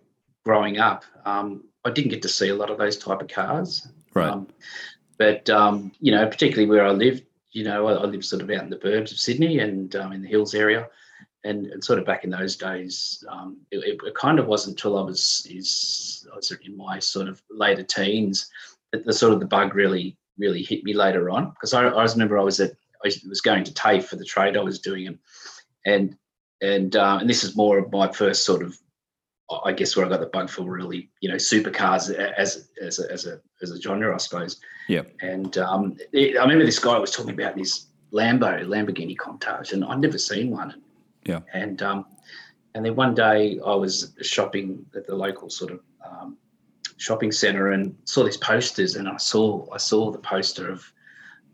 growing 0.45 0.79
up, 0.79 1.05
um, 1.25 1.65
I 1.85 1.91
didn't 1.91 2.11
get 2.11 2.23
to 2.23 2.29
see 2.29 2.49
a 2.49 2.55
lot 2.55 2.71
of 2.71 2.79
those 2.79 2.97
type 2.97 3.21
of 3.21 3.29
cars. 3.29 3.89
Right. 4.15 4.31
Um, 4.31 4.47
but 5.19 5.49
um, 5.51 5.93
you 6.01 6.13
know, 6.13 6.27
particularly 6.27 6.69
where 6.69 6.87
I 6.87 6.91
lived, 6.91 7.25
you 7.53 7.65
know, 7.65 7.87
I, 7.87 7.95
I 7.95 8.05
lived 8.05 8.25
sort 8.25 8.43
of 8.43 8.51
out 8.51 8.63
in 8.63 8.71
the 8.71 8.77
burbs 8.77 9.13
of 9.13 9.19
Sydney 9.19 9.59
and 9.59 9.95
um, 9.97 10.13
in 10.13 10.23
the 10.23 10.29
hills 10.29 10.55
area, 10.55 10.89
and, 11.45 11.67
and 11.67 11.83
sort 11.83 11.99
of 11.99 12.05
back 12.05 12.25
in 12.25 12.31
those 12.31 12.57
days, 12.57 13.25
um, 13.29 13.57
it, 13.71 13.79
it, 13.79 13.99
it 14.05 14.15
kind 14.15 14.39
of 14.39 14.47
wasn't 14.47 14.77
until 14.77 14.99
I 14.99 15.03
was 15.03 15.47
is 15.51 16.27
I 16.33 16.37
was 16.37 16.51
in 16.65 16.77
my 16.77 16.99
sort 16.99 17.29
of 17.29 17.43
later 17.51 17.83
teens 17.83 18.51
that 18.93 19.05
the 19.05 19.13
sort 19.13 19.33
of 19.33 19.41
the 19.41 19.47
bug 19.47 19.75
really 19.75 20.17
really 20.39 20.63
hit 20.63 20.85
me 20.85 20.93
later 20.93 21.31
on 21.31 21.51
because 21.51 21.73
I, 21.73 21.87
I 21.87 22.05
remember 22.05 22.39
I 22.39 22.43
was 22.43 22.61
at 22.61 22.73
I 23.05 23.11
was 23.29 23.41
going 23.41 23.65
to 23.65 23.73
TAFE 23.73 24.07
for 24.07 24.17
the 24.17 24.25
trade 24.25 24.57
I 24.57 24.61
was 24.63 24.81
doing 24.81 25.07
and 25.07 25.19
and 25.87 26.17
and 26.61 26.97
uh, 26.97 27.19
and 27.21 27.29
this 27.31 27.43
is 27.45 27.57
more 27.57 27.79
of 27.79 27.91
my 27.91 28.11
first 28.13 28.45
sort 28.45 28.63
of 28.63 28.77
I 29.65 29.73
guess 29.73 29.97
where 29.97 30.05
I 30.05 30.09
got 30.09 30.21
the 30.21 30.27
bug 30.27 30.51
for 30.51 30.63
really 30.63 31.09
you 31.21 31.29
know 31.31 31.37
supercars 31.37 32.13
as 32.15 32.69
as 32.83 32.99
a, 32.99 33.11
as 33.13 33.27
a 33.27 33.41
as 33.63 33.71
a 33.71 33.81
genre 33.81 34.13
I 34.15 34.19
suppose 34.19 34.61
Yeah. 34.89 35.03
and 35.23 35.57
um, 35.59 35.97
it, 36.13 36.37
I 36.37 36.43
remember 36.43 36.65
this 36.67 36.79
guy 36.81 36.99
was 36.99 37.13
talking 37.13 37.33
about 37.33 37.57
this 37.57 37.87
Lambo 38.13 38.65
Lamborghini 38.67 39.17
Countach 39.17 39.73
and 39.73 39.85
I'd 39.85 40.01
never 40.01 40.19
seen 40.19 40.51
one 40.51 40.83
Yeah. 41.25 41.41
and 41.55 41.81
um, 41.83 42.07
and 42.75 42.85
then 42.85 42.97
one 42.97 43.15
day 43.15 43.59
I 43.65 43.75
was 43.75 44.15
shopping 44.23 44.85
at 44.95 45.07
the 45.07 45.15
local 45.15 45.49
sort 45.49 45.73
of 45.73 45.81
um, 46.05 46.37
shopping 46.99 47.31
center 47.33 47.71
and 47.73 47.95
saw 48.05 48.25
these 48.25 48.37
posters 48.39 48.97
and 48.97 49.09
I 49.09 49.17
saw 49.19 49.67
I 49.73 49.77
saw 49.79 50.11
the 50.11 50.19
poster 50.19 50.71
of 50.71 50.85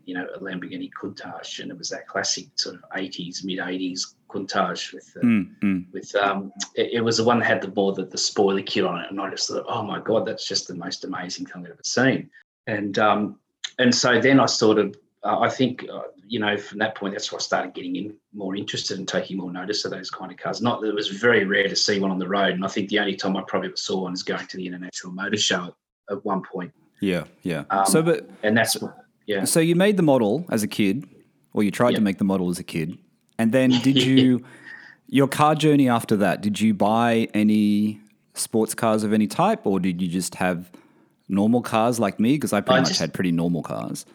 you 0.05 0.15
know 0.15 0.25
a 0.35 0.39
Lamborghini 0.39 0.89
Countach 0.99 1.59
and 1.59 1.69
it 1.71 1.77
was 1.77 1.89
that 1.89 2.07
classic 2.07 2.47
sort 2.55 2.75
of 2.75 2.81
80s 2.95 3.43
mid 3.45 3.59
80s 3.59 4.15
Countach 4.33 4.93
with 4.93 5.13
the, 5.13 5.19
Mm, 5.21 5.59
mm. 5.61 5.93
with 5.93 6.13
um 6.15 6.51
it, 6.75 6.93
it 6.93 7.01
was 7.01 7.17
the 7.17 7.23
one 7.23 7.39
that 7.39 7.45
had 7.45 7.61
the 7.61 7.71
more 7.75 7.93
the, 7.93 8.05
the 8.05 8.17
spoiler 8.17 8.61
kit 8.61 8.85
on 8.85 8.99
it 8.99 9.09
and 9.09 9.19
I 9.21 9.29
just 9.29 9.47
thought 9.47 9.65
oh 9.67 9.83
my 9.83 9.99
god 9.99 10.25
that's 10.25 10.47
just 10.47 10.67
the 10.67 10.75
most 10.75 11.03
amazing 11.03 11.45
thing 11.45 11.63
I've 11.63 11.71
ever 11.71 11.83
seen. 11.83 12.29
And 12.67 12.97
um 12.99 13.39
and 13.79 13.93
so 13.93 14.19
then 14.19 14.39
I 14.39 14.45
sort 14.45 14.79
of 14.79 14.95
uh, 15.23 15.39
I 15.39 15.49
think 15.49 15.85
uh, 15.91 16.01
you 16.27 16.39
know 16.39 16.57
from 16.57 16.79
that 16.79 16.95
point 16.95 17.13
that's 17.13 17.31
where 17.31 17.39
I 17.39 17.41
started 17.41 17.73
getting 17.73 17.95
in 17.95 18.15
more 18.33 18.55
interested 18.55 18.97
and 18.97 19.07
taking 19.07 19.37
more 19.37 19.51
notice 19.51 19.85
of 19.85 19.91
those 19.91 20.09
kind 20.09 20.31
of 20.31 20.37
cars. 20.37 20.61
Not 20.61 20.81
that 20.81 20.89
it 20.89 20.95
was 20.95 21.09
very 21.09 21.45
rare 21.45 21.67
to 21.67 21.75
see 21.75 21.99
one 21.99 22.11
on 22.11 22.19
the 22.19 22.27
road 22.27 22.53
and 22.53 22.65
I 22.65 22.67
think 22.67 22.89
the 22.89 22.99
only 22.99 23.15
time 23.15 23.37
I 23.37 23.43
probably 23.47 23.69
ever 23.69 23.77
saw 23.77 24.01
one 24.03 24.13
is 24.13 24.23
going 24.23 24.47
to 24.47 24.57
the 24.57 24.65
International 24.67 25.13
Motor 25.13 25.37
Show 25.37 25.65
at, 25.65 25.73
at 26.13 26.25
one 26.25 26.41
point. 26.41 26.71
Yeah, 27.03 27.25
yeah. 27.41 27.65
Um, 27.69 27.85
so, 27.85 28.01
but 28.01 28.29
and 28.43 28.55
that's 28.55 28.77
yeah. 29.25 29.43
so 29.43 29.59
you 29.59 29.75
made 29.75 29.97
the 29.97 30.03
model 30.03 30.45
as 30.49 30.63
a 30.63 30.67
kid, 30.67 31.05
or 31.53 31.63
you 31.63 31.69
tried 31.69 31.95
to 31.95 32.01
make 32.01 32.17
the 32.17 32.23
model 32.23 32.49
as 32.49 32.59
a 32.59 32.63
kid, 32.63 32.97
and 33.43 33.51
then 33.51 33.69
did 33.83 34.01
you 34.01 34.43
your 35.07 35.27
car 35.27 35.53
journey 35.53 35.89
after 35.89 36.15
that? 36.17 36.41
Did 36.41 36.59
you 36.61 36.73
buy 36.73 37.27
any 37.33 37.99
sports 38.33 38.73
cars 38.73 39.03
of 39.03 39.11
any 39.13 39.27
type, 39.27 39.65
or 39.65 39.79
did 39.79 40.01
you 40.01 40.07
just 40.07 40.35
have 40.35 40.71
normal 41.27 41.61
cars 41.61 41.99
like 41.99 42.19
me? 42.19 42.35
Because 42.35 42.53
I 42.53 42.61
pretty 42.61 42.77
I 42.77 42.81
much 42.81 42.87
just- 42.89 42.99
had 43.01 43.13
pretty 43.13 43.31
normal 43.31 43.61
cars. 43.61 44.05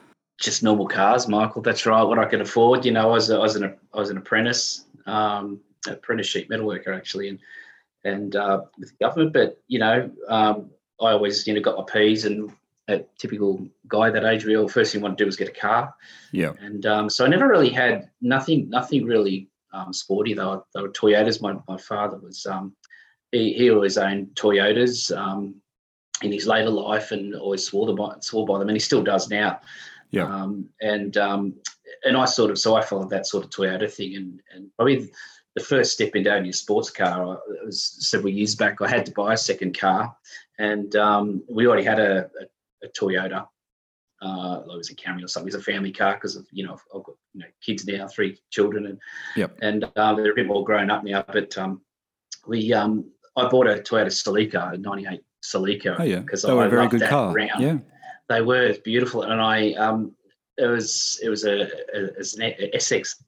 just 0.40 0.62
normal 0.62 0.86
cars, 0.88 1.28
Michael. 1.28 1.62
That's 1.62 1.84
right. 1.84 2.02
What 2.02 2.18
I 2.18 2.24
could 2.24 2.40
afford. 2.40 2.84
You 2.86 2.92
know, 2.92 3.02
I 3.10 3.12
was, 3.12 3.30
I 3.30 3.38
was 3.38 3.54
an 3.56 3.64
I 3.94 3.98
was 3.98 4.10
an 4.10 4.16
apprentice, 4.16 4.84
um, 5.06 5.60
apprentice 5.86 6.26
sheet 6.26 6.48
metal 6.50 6.66
worker 6.66 6.92
actually, 6.92 7.28
and 7.28 7.38
and 8.04 8.34
uh, 8.36 8.62
with 8.78 8.88
the 8.90 9.04
government. 9.04 9.32
But 9.34 9.60
you 9.68 9.78
know, 9.78 10.10
um, 10.28 10.70
I 11.00 11.12
always 11.12 11.46
you 11.46 11.54
know 11.54 11.60
got 11.60 11.76
my 11.78 11.84
P's 11.92 12.24
and 12.24 12.50
a 12.88 13.04
typical 13.18 13.66
guy 13.86 14.10
that 14.10 14.24
age. 14.24 14.44
Real 14.44 14.68
first 14.68 14.92
thing 14.92 15.02
I 15.02 15.04
want 15.04 15.18
to 15.18 15.24
do 15.24 15.26
was 15.26 15.36
get 15.36 15.48
a 15.48 15.52
car, 15.52 15.94
Yeah, 16.32 16.52
and 16.60 16.84
um, 16.86 17.10
so 17.10 17.24
I 17.24 17.28
never 17.28 17.48
really 17.48 17.70
had 17.70 18.10
nothing 18.20 18.68
nothing 18.68 19.04
really 19.04 19.48
um, 19.72 19.92
sporty. 19.92 20.34
They 20.34 20.44
were, 20.44 20.62
they 20.74 20.80
were 20.82 20.90
Toyotas. 20.90 21.42
My 21.42 21.56
my 21.68 21.78
father 21.78 22.18
was 22.18 22.46
um, 22.46 22.74
he 23.32 23.52
he 23.52 23.70
always 23.70 23.98
owned 23.98 24.28
Toyotas. 24.34 25.16
Um, 25.16 25.56
in 26.22 26.32
his 26.32 26.46
later 26.48 26.70
life, 26.70 27.12
and 27.12 27.34
always 27.34 27.64
swore, 27.64 27.94
by, 27.94 28.16
swore 28.20 28.44
by 28.44 28.58
them, 28.58 28.68
and 28.68 28.74
he 28.74 28.80
still 28.80 29.04
does 29.04 29.30
now. 29.30 29.60
Yeah. 30.10 30.24
Um, 30.24 30.68
and 30.80 31.16
um, 31.16 31.54
and 32.04 32.16
I 32.16 32.24
sort 32.24 32.50
of 32.50 32.58
so 32.58 32.74
I 32.74 32.82
followed 32.82 33.10
that 33.10 33.26
sort 33.26 33.44
of 33.44 33.50
Toyota 33.50 33.88
thing, 33.88 34.16
and 34.16 34.40
and 34.52 34.68
probably 34.76 35.10
the 35.54 35.62
first 35.62 35.92
step 35.92 36.16
into 36.16 36.32
owning 36.34 36.50
a 36.50 36.52
sports 36.52 36.90
car 36.90 37.24
I- 37.24 37.52
it 37.62 37.66
was 37.66 37.82
several 38.00 38.32
years 38.32 38.54
back. 38.54 38.80
I 38.80 38.88
had 38.88 39.06
to 39.06 39.12
buy 39.12 39.34
a 39.34 39.36
second 39.36 39.78
car, 39.78 40.16
and 40.58 40.94
um, 40.96 41.42
we 41.48 41.66
already 41.66 41.84
had 41.84 42.00
a, 42.00 42.30
a, 42.40 42.44
a 42.82 42.88
Toyota, 42.88 43.46
Uh, 44.20 44.62
it 44.64 44.76
was 44.76 44.90
a 44.90 44.96
Camry 44.96 45.22
or 45.22 45.28
something. 45.28 45.46
It's 45.46 45.56
a 45.56 45.62
family 45.72 45.92
car 45.92 46.14
because 46.14 46.34
of 46.36 46.46
you 46.50 46.64
know 46.66 46.76
I've 46.94 47.04
got 47.04 47.14
you 47.34 47.40
know 47.40 47.46
kids 47.64 47.86
now, 47.86 48.08
three 48.08 48.38
children, 48.50 48.86
and 48.86 48.98
Yep. 49.36 49.58
and 49.62 49.84
uh, 49.96 50.14
they're 50.14 50.32
a 50.32 50.34
bit 50.34 50.46
more 50.46 50.64
grown 50.64 50.90
up 50.90 51.04
now. 51.04 51.24
But 51.32 51.56
um, 51.56 51.82
we 52.46 52.72
um, 52.72 53.10
I 53.36 53.48
bought 53.48 53.68
a 53.68 53.74
Toyota 53.74 54.10
Celica, 54.10 54.74
a 54.74 54.76
'98 54.78 55.20
Celica, 55.44 55.96
Oh 56.00 56.02
yeah, 56.02 56.18
because 56.20 56.42
they 56.42 56.52
were 56.52 56.62
I 56.64 56.66
a 56.66 56.70
very 56.70 56.82
loved 56.82 56.92
good 56.92 57.00
that 57.02 57.10
car. 57.10 57.32
round. 57.32 57.60
Yeah, 57.62 57.78
They 58.28 58.42
were 58.42 58.62
it's 58.64 58.80
beautiful, 58.80 59.22
and 59.22 59.40
I 59.40 59.72
um, 59.74 60.16
it 60.56 60.66
was 60.66 61.20
it 61.22 61.28
was 61.28 61.44
a, 61.44 61.68
a, 61.94 62.00
was 62.18 62.36
SX 62.36 63.22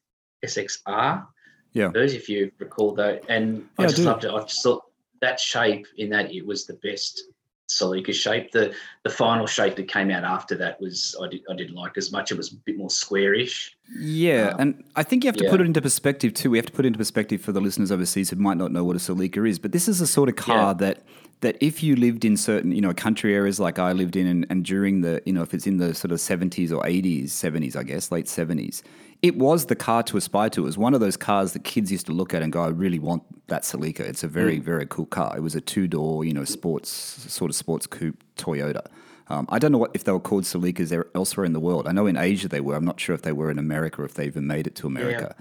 SXR 0.44 1.26
Yeah. 1.72 1.90
those 1.94 2.14
if 2.14 2.28
you 2.28 2.50
recall 2.58 2.94
though, 2.94 3.20
and 3.28 3.58
Yeah, 3.58 3.62
I 3.78 3.82
I 3.84 3.86
just 3.86 3.96
do. 3.98 4.04
loved 4.04 4.24
it. 4.24 4.30
I 4.32 4.40
just 4.42 4.62
thought 4.64 4.82
that 5.20 5.38
shape 5.38 5.86
in 5.98 6.10
that 6.10 6.32
it 6.32 6.44
was 6.44 6.66
the 6.66 6.74
best 6.82 7.22
Celica 7.70 8.12
shape. 8.12 8.52
The 8.52 8.74
the 9.04 9.10
final 9.10 9.46
shape 9.46 9.76
that 9.76 9.88
came 9.88 10.10
out 10.10 10.24
after 10.24 10.56
that 10.56 10.80
was 10.80 11.16
I 11.22 11.28
did 11.28 11.42
I 11.50 11.54
didn't 11.54 11.74
like 11.74 11.96
as 11.96 12.12
much. 12.12 12.30
It 12.30 12.36
was 12.36 12.52
a 12.52 12.56
bit 12.56 12.76
more 12.76 12.90
squarish. 12.90 13.76
Yeah, 13.98 14.50
Um, 14.50 14.60
and 14.60 14.84
I 14.96 15.02
think 15.02 15.24
you 15.24 15.28
have 15.28 15.36
to 15.36 15.44
yeah. 15.44 15.50
put 15.50 15.60
it 15.60 15.66
into 15.66 15.80
perspective 15.80 16.34
too. 16.34 16.50
We 16.50 16.58
have 16.58 16.66
to 16.66 16.72
put 16.72 16.84
it 16.84 16.88
into 16.88 16.98
perspective 16.98 17.40
for 17.40 17.52
the 17.52 17.60
listeners 17.60 17.90
overseas 17.90 18.30
who 18.30 18.36
might 18.36 18.56
not 18.56 18.70
know 18.70 18.84
what 18.84 18.96
a 18.96 18.98
Celica 18.98 19.48
is. 19.48 19.58
But 19.58 19.72
this 19.72 19.88
is 19.88 20.00
a 20.00 20.06
sort 20.06 20.28
of 20.28 20.36
car 20.36 20.74
that 20.74 21.02
that 21.40 21.56
if 21.60 21.82
you 21.82 21.96
lived 21.96 22.24
in 22.24 22.36
certain 22.36 22.72
you 22.72 22.80
know 22.80 22.92
country 22.92 23.34
areas 23.34 23.58
like 23.58 23.78
I 23.78 23.92
lived 23.92 24.16
in, 24.16 24.26
and, 24.26 24.46
and 24.50 24.64
during 24.64 25.00
the 25.00 25.22
you 25.24 25.32
know 25.32 25.42
if 25.42 25.54
it's 25.54 25.66
in 25.66 25.78
the 25.78 25.94
sort 25.94 26.12
of 26.12 26.20
seventies 26.20 26.72
or 26.72 26.86
eighties, 26.86 27.32
seventies, 27.32 27.76
I 27.76 27.82
guess, 27.84 28.10
late 28.10 28.28
seventies, 28.28 28.82
it 29.22 29.36
was 29.36 29.66
the 29.66 29.76
car 29.76 30.02
to 30.04 30.16
aspire 30.16 30.50
to. 30.50 30.62
It 30.62 30.64
was 30.64 30.78
one 30.78 30.94
of 30.94 31.00
those 31.00 31.16
cars 31.16 31.52
that 31.52 31.64
kids 31.64 31.92
used 31.92 32.06
to 32.06 32.12
look 32.12 32.32
at 32.32 32.42
and 32.42 32.52
go, 32.52 32.62
"I 32.62 32.68
really 32.68 32.98
want 32.98 33.22
that 33.48 33.62
Celica." 33.62 34.00
It's 34.00 34.24
a 34.24 34.28
very 34.28 34.58
very 34.58 34.86
cool 34.86 35.06
car. 35.06 35.36
It 35.36 35.40
was 35.40 35.54
a 35.54 35.60
two 35.60 35.86
door, 35.86 36.24
you 36.24 36.32
know, 36.32 36.44
sports 36.44 36.90
sort 36.90 37.50
of 37.50 37.54
sports 37.54 37.86
coupe 37.86 38.22
Toyota. 38.36 38.86
Um, 39.28 39.46
I 39.48 39.58
don't 39.58 39.70
know 39.70 39.78
what 39.78 39.92
if 39.94 40.04
they 40.04 40.12
were 40.12 40.20
called 40.20 40.44
Celicas 40.44 40.92
elsewhere 41.14 41.44
in 41.46 41.52
the 41.52 41.60
world. 41.60 41.86
I 41.86 41.92
know 41.92 42.06
in 42.06 42.16
Asia 42.16 42.48
they 42.48 42.60
were. 42.60 42.74
I'm 42.74 42.84
not 42.84 42.98
sure 42.98 43.14
if 43.14 43.22
they 43.22 43.32
were 43.32 43.50
in 43.50 43.58
America 43.58 44.02
or 44.02 44.04
if 44.04 44.14
they 44.14 44.26
even 44.26 44.46
made 44.46 44.66
it 44.66 44.74
to 44.76 44.86
America. 44.86 45.36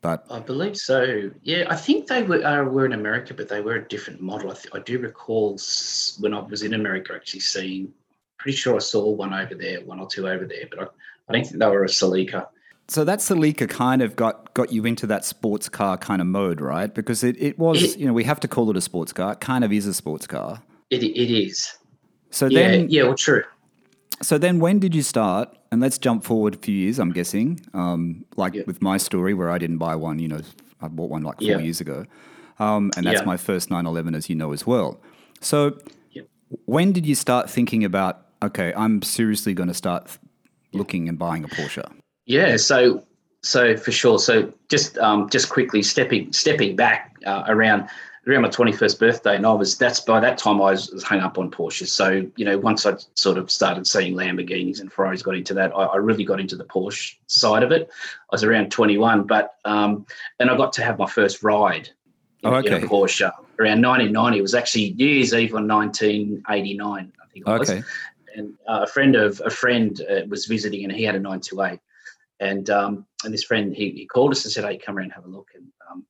But 0.00 0.24
I 0.30 0.40
believe 0.40 0.76
so. 0.76 1.30
Yeah, 1.42 1.64
I 1.68 1.76
think 1.76 2.06
they 2.06 2.22
were 2.22 2.44
uh, 2.44 2.64
were 2.64 2.86
in 2.86 2.92
America, 2.92 3.34
but 3.34 3.48
they 3.48 3.60
were 3.60 3.76
a 3.76 3.88
different 3.88 4.20
model. 4.20 4.50
I, 4.50 4.54
th- 4.54 4.74
I 4.74 4.78
do 4.78 4.98
recall 4.98 5.58
when 6.20 6.32
I 6.32 6.40
was 6.40 6.62
in 6.62 6.74
America 6.74 7.12
actually 7.14 7.40
seeing. 7.40 7.92
Pretty 8.38 8.56
sure 8.56 8.76
I 8.76 8.80
saw 8.80 9.10
one 9.10 9.32
over 9.34 9.54
there, 9.54 9.80
one 9.84 9.98
or 9.98 10.06
two 10.06 10.28
over 10.28 10.44
there, 10.44 10.66
but 10.70 10.78
I, 10.78 10.82
I 11.28 11.32
don't 11.32 11.44
think 11.44 11.58
they 11.58 11.66
were 11.66 11.84
a 11.84 11.88
Celica. 11.88 12.46
So 12.88 13.04
that 13.04 13.18
Celica 13.18 13.68
kind 13.68 14.02
of 14.02 14.16
got 14.16 14.54
got 14.54 14.72
you 14.72 14.86
into 14.86 15.06
that 15.08 15.24
sports 15.24 15.68
car 15.68 15.96
kind 15.98 16.20
of 16.20 16.26
mode, 16.26 16.60
right? 16.60 16.92
Because 16.94 17.24
it, 17.24 17.36
it 17.40 17.58
was, 17.58 17.96
you 17.96 18.06
know, 18.06 18.12
we 18.12 18.24
have 18.24 18.40
to 18.40 18.48
call 18.48 18.70
it 18.70 18.76
a 18.76 18.80
sports 18.80 19.12
car. 19.12 19.32
It 19.32 19.40
kind 19.40 19.64
of 19.64 19.72
is 19.72 19.86
a 19.86 19.94
sports 19.94 20.26
car. 20.26 20.62
It 20.90 21.02
it 21.02 21.30
is. 21.30 21.72
So 22.30 22.46
Yeah, 22.46 22.68
then 22.68 22.88
yeah. 22.88 23.02
Well, 23.04 23.14
true. 23.14 23.42
So 24.22 24.38
then, 24.38 24.60
when 24.60 24.78
did 24.78 24.94
you 24.94 25.02
start? 25.02 25.50
And 25.70 25.80
let's 25.80 25.98
jump 25.98 26.24
forward 26.24 26.54
a 26.54 26.58
few 26.58 26.74
years. 26.74 26.98
I'm 26.98 27.12
guessing, 27.12 27.60
um, 27.74 28.24
like 28.36 28.54
Yeah. 28.54 28.62
with 28.66 28.80
my 28.80 28.96
story, 28.98 29.34
where 29.34 29.50
I 29.50 29.58
didn't 29.58 29.78
buy 29.78 29.94
one. 29.96 30.18
You 30.20 30.28
know, 30.28 30.40
I 30.80 30.88
bought 30.88 31.10
one 31.10 31.22
like 31.22 31.38
four 31.38 31.48
Yeah. 31.48 31.58
years 31.58 31.80
ago, 31.80 32.06
um, 32.58 32.92
and 32.96 33.04
that's 33.06 33.26
my 33.26 33.36
first 33.36 33.70
911, 33.70 34.14
as 34.14 34.30
you 34.30 34.36
know 34.36 34.52
as 34.52 34.66
well. 34.66 35.00
So, 35.40 35.76
when 36.64 36.92
did 36.92 37.04
you 37.04 37.14
start 37.14 37.50
thinking 37.50 37.84
about? 37.84 38.22
Okay, 38.42 38.72
I'm 38.76 39.02
seriously 39.02 39.54
going 39.54 39.68
to 39.68 39.74
start 39.74 40.18
looking 40.72 41.08
and 41.08 41.18
buying 41.18 41.42
a 41.44 41.48
Porsche. 41.48 41.84
Yeah, 42.26 42.56
so 42.56 43.04
so 43.42 43.76
for 43.76 43.92
sure. 43.92 44.18
So 44.18 44.52
just 44.68 44.98
um, 44.98 45.30
just 45.30 45.48
quickly 45.48 45.82
stepping 45.82 46.32
stepping 46.32 46.76
back 46.76 47.16
uh, 47.24 47.44
around 47.46 47.88
around 48.26 48.42
my 48.42 48.48
twenty 48.48 48.72
first 48.72 48.98
birthday, 48.98 49.36
and 49.36 49.46
I 49.46 49.52
was 49.52 49.78
that's 49.78 50.00
by 50.00 50.18
that 50.20 50.36
time 50.36 50.56
I 50.56 50.72
was, 50.72 50.90
was 50.90 51.04
hung 51.04 51.20
up 51.20 51.38
on 51.38 51.50
Porsches. 51.50 51.88
So 51.88 52.28
you 52.34 52.44
know, 52.44 52.58
once 52.58 52.84
I 52.84 52.94
sort 53.14 53.38
of 53.38 53.50
started 53.50 53.86
seeing 53.86 54.14
Lamborghinis 54.14 54.80
and 54.80 54.92
Ferraris, 54.92 55.22
got 55.22 55.36
into 55.36 55.54
that. 55.54 55.72
I, 55.72 55.84
I 55.84 55.96
really 55.96 56.24
got 56.24 56.40
into 56.40 56.56
the 56.56 56.64
Porsche 56.64 57.14
side 57.28 57.62
of 57.62 57.70
it. 57.70 57.88
I 58.30 58.34
was 58.34 58.42
around 58.42 58.72
twenty 58.72 58.98
one, 58.98 59.22
but 59.22 59.54
um, 59.64 60.04
and 60.40 60.50
I 60.50 60.56
got 60.56 60.72
to 60.74 60.82
have 60.82 60.98
my 60.98 61.06
first 61.06 61.42
ride. 61.42 61.90
In, 62.42 62.52
Oh, 62.52 62.58
in 62.58 62.72
a 62.72 62.80
Porsche 62.80 63.32
around 63.58 63.82
1990. 63.82 64.38
It 64.38 64.42
was 64.42 64.54
actually 64.54 64.92
New 64.92 65.06
Year's 65.06 65.32
Eve 65.32 65.54
on 65.54 65.66
1989, 65.66 67.12
I 67.20 67.26
think 67.32 67.46
it 67.46 67.50
was 67.50 67.70
Okay, 67.70 67.82
and 68.34 68.54
uh, 68.68 68.80
a 68.82 68.86
friend 68.86 69.16
of 69.16 69.40
a 69.44 69.50
friend 69.50 70.00
uh, 70.08 70.26
was 70.28 70.46
visiting 70.46 70.84
and 70.84 70.92
he 70.92 71.02
had 71.02 71.14
a 71.14 71.18
928 71.18 71.80
and 72.40 72.68
um, 72.70 73.06
and 73.24 73.32
this 73.32 73.44
friend 73.44 73.74
he, 73.74 73.90
he 73.90 74.06
called 74.06 74.32
us 74.32 74.44
and 74.44 74.52
said 74.52 74.64
hey 74.64 74.76
come 74.78 74.96
around 74.96 75.04
and 75.04 75.12
have 75.12 75.24
a 75.24 75.28
look 75.28 75.48
and 75.54 75.66
um, 75.90 76.06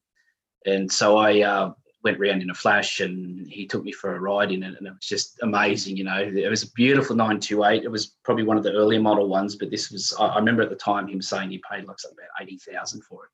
and 0.65 0.91
so 0.91 1.17
I 1.17 1.43
uh, 1.43 1.73
went 2.03 2.19
round 2.19 2.43
in 2.43 2.51
a 2.51 2.55
flash 2.55 3.01
and 3.01 3.47
he 3.49 3.67
took 3.67 3.85
me 3.85 3.93
for 3.93 4.15
a 4.15 4.21
ride 4.21 4.53
in 4.53 4.63
it 4.63 4.77
and 4.79 4.87
it 4.87 4.91
was 4.91 5.01
just 5.03 5.39
amazing 5.43 5.97
you 5.97 6.05
know 6.05 6.19
it 6.19 6.49
was 6.49 6.63
a 6.63 6.71
beautiful 6.73 7.17
928 7.17 7.85
it 7.85 7.91
was 7.91 8.17
probably 8.25 8.45
one 8.45 8.57
of 8.57 8.63
the 8.63 8.73
earlier 8.73 9.01
model 9.01 9.29
ones 9.29 9.57
but 9.57 9.71
this 9.71 9.91
was 9.91 10.15
I, 10.19 10.27
I 10.27 10.39
remember 10.39 10.63
at 10.63 10.71
the 10.71 10.77
time 10.77 11.09
him 11.09 11.23
saying 11.23 11.51
he 11.51 11.63
paid 11.71 11.85
like 11.87 11.99
something 11.99 12.19
about 12.19 12.49
80,000 12.49 13.03
for 13.03 13.25
it 13.25 13.31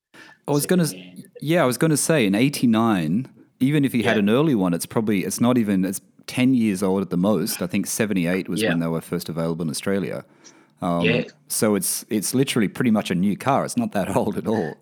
I 0.46 0.50
was 0.50 0.66
going 0.66 0.84
to, 0.84 1.22
yeah, 1.40 1.62
I 1.62 1.66
was 1.66 1.78
going 1.78 1.90
to 1.90 1.96
say 1.96 2.26
in 2.26 2.34
'89, 2.34 3.28
even 3.61 3.84
if 3.84 3.94
you 3.94 4.02
had 4.02 4.18
an 4.18 4.28
early 4.28 4.54
one, 4.54 4.75
it's 4.75 4.87
probably 4.87 5.25
it's 5.25 5.40
not 5.40 5.56
even 5.56 5.84
it's 5.84 6.00
10 6.26 6.54
years 6.54 6.82
old 6.82 7.02
at 7.02 7.11
the 7.11 7.16
most. 7.16 7.62
I 7.62 7.66
think 7.66 7.87
78 7.87 8.49
was 8.49 8.62
Yeah. 8.62 8.70
when 8.70 8.80
they 8.80 8.87
were 8.87 9.00
first 9.00 9.28
available 9.28 9.62
in 9.62 9.70
Australia. 9.70 10.25
Um, 10.83 11.01
Yeah. 11.03 11.25
So 11.49 11.75
it's 11.75 12.05
it's 12.09 12.35
literally 12.35 12.69
pretty 12.69 12.91
much 12.91 13.11
a 13.11 13.15
new 13.15 13.37
car. 13.37 13.65
It's 13.65 13.77
not 13.77 13.93
that 13.93 14.15
old 14.17 14.37
at 14.37 14.47
all. 14.47 14.75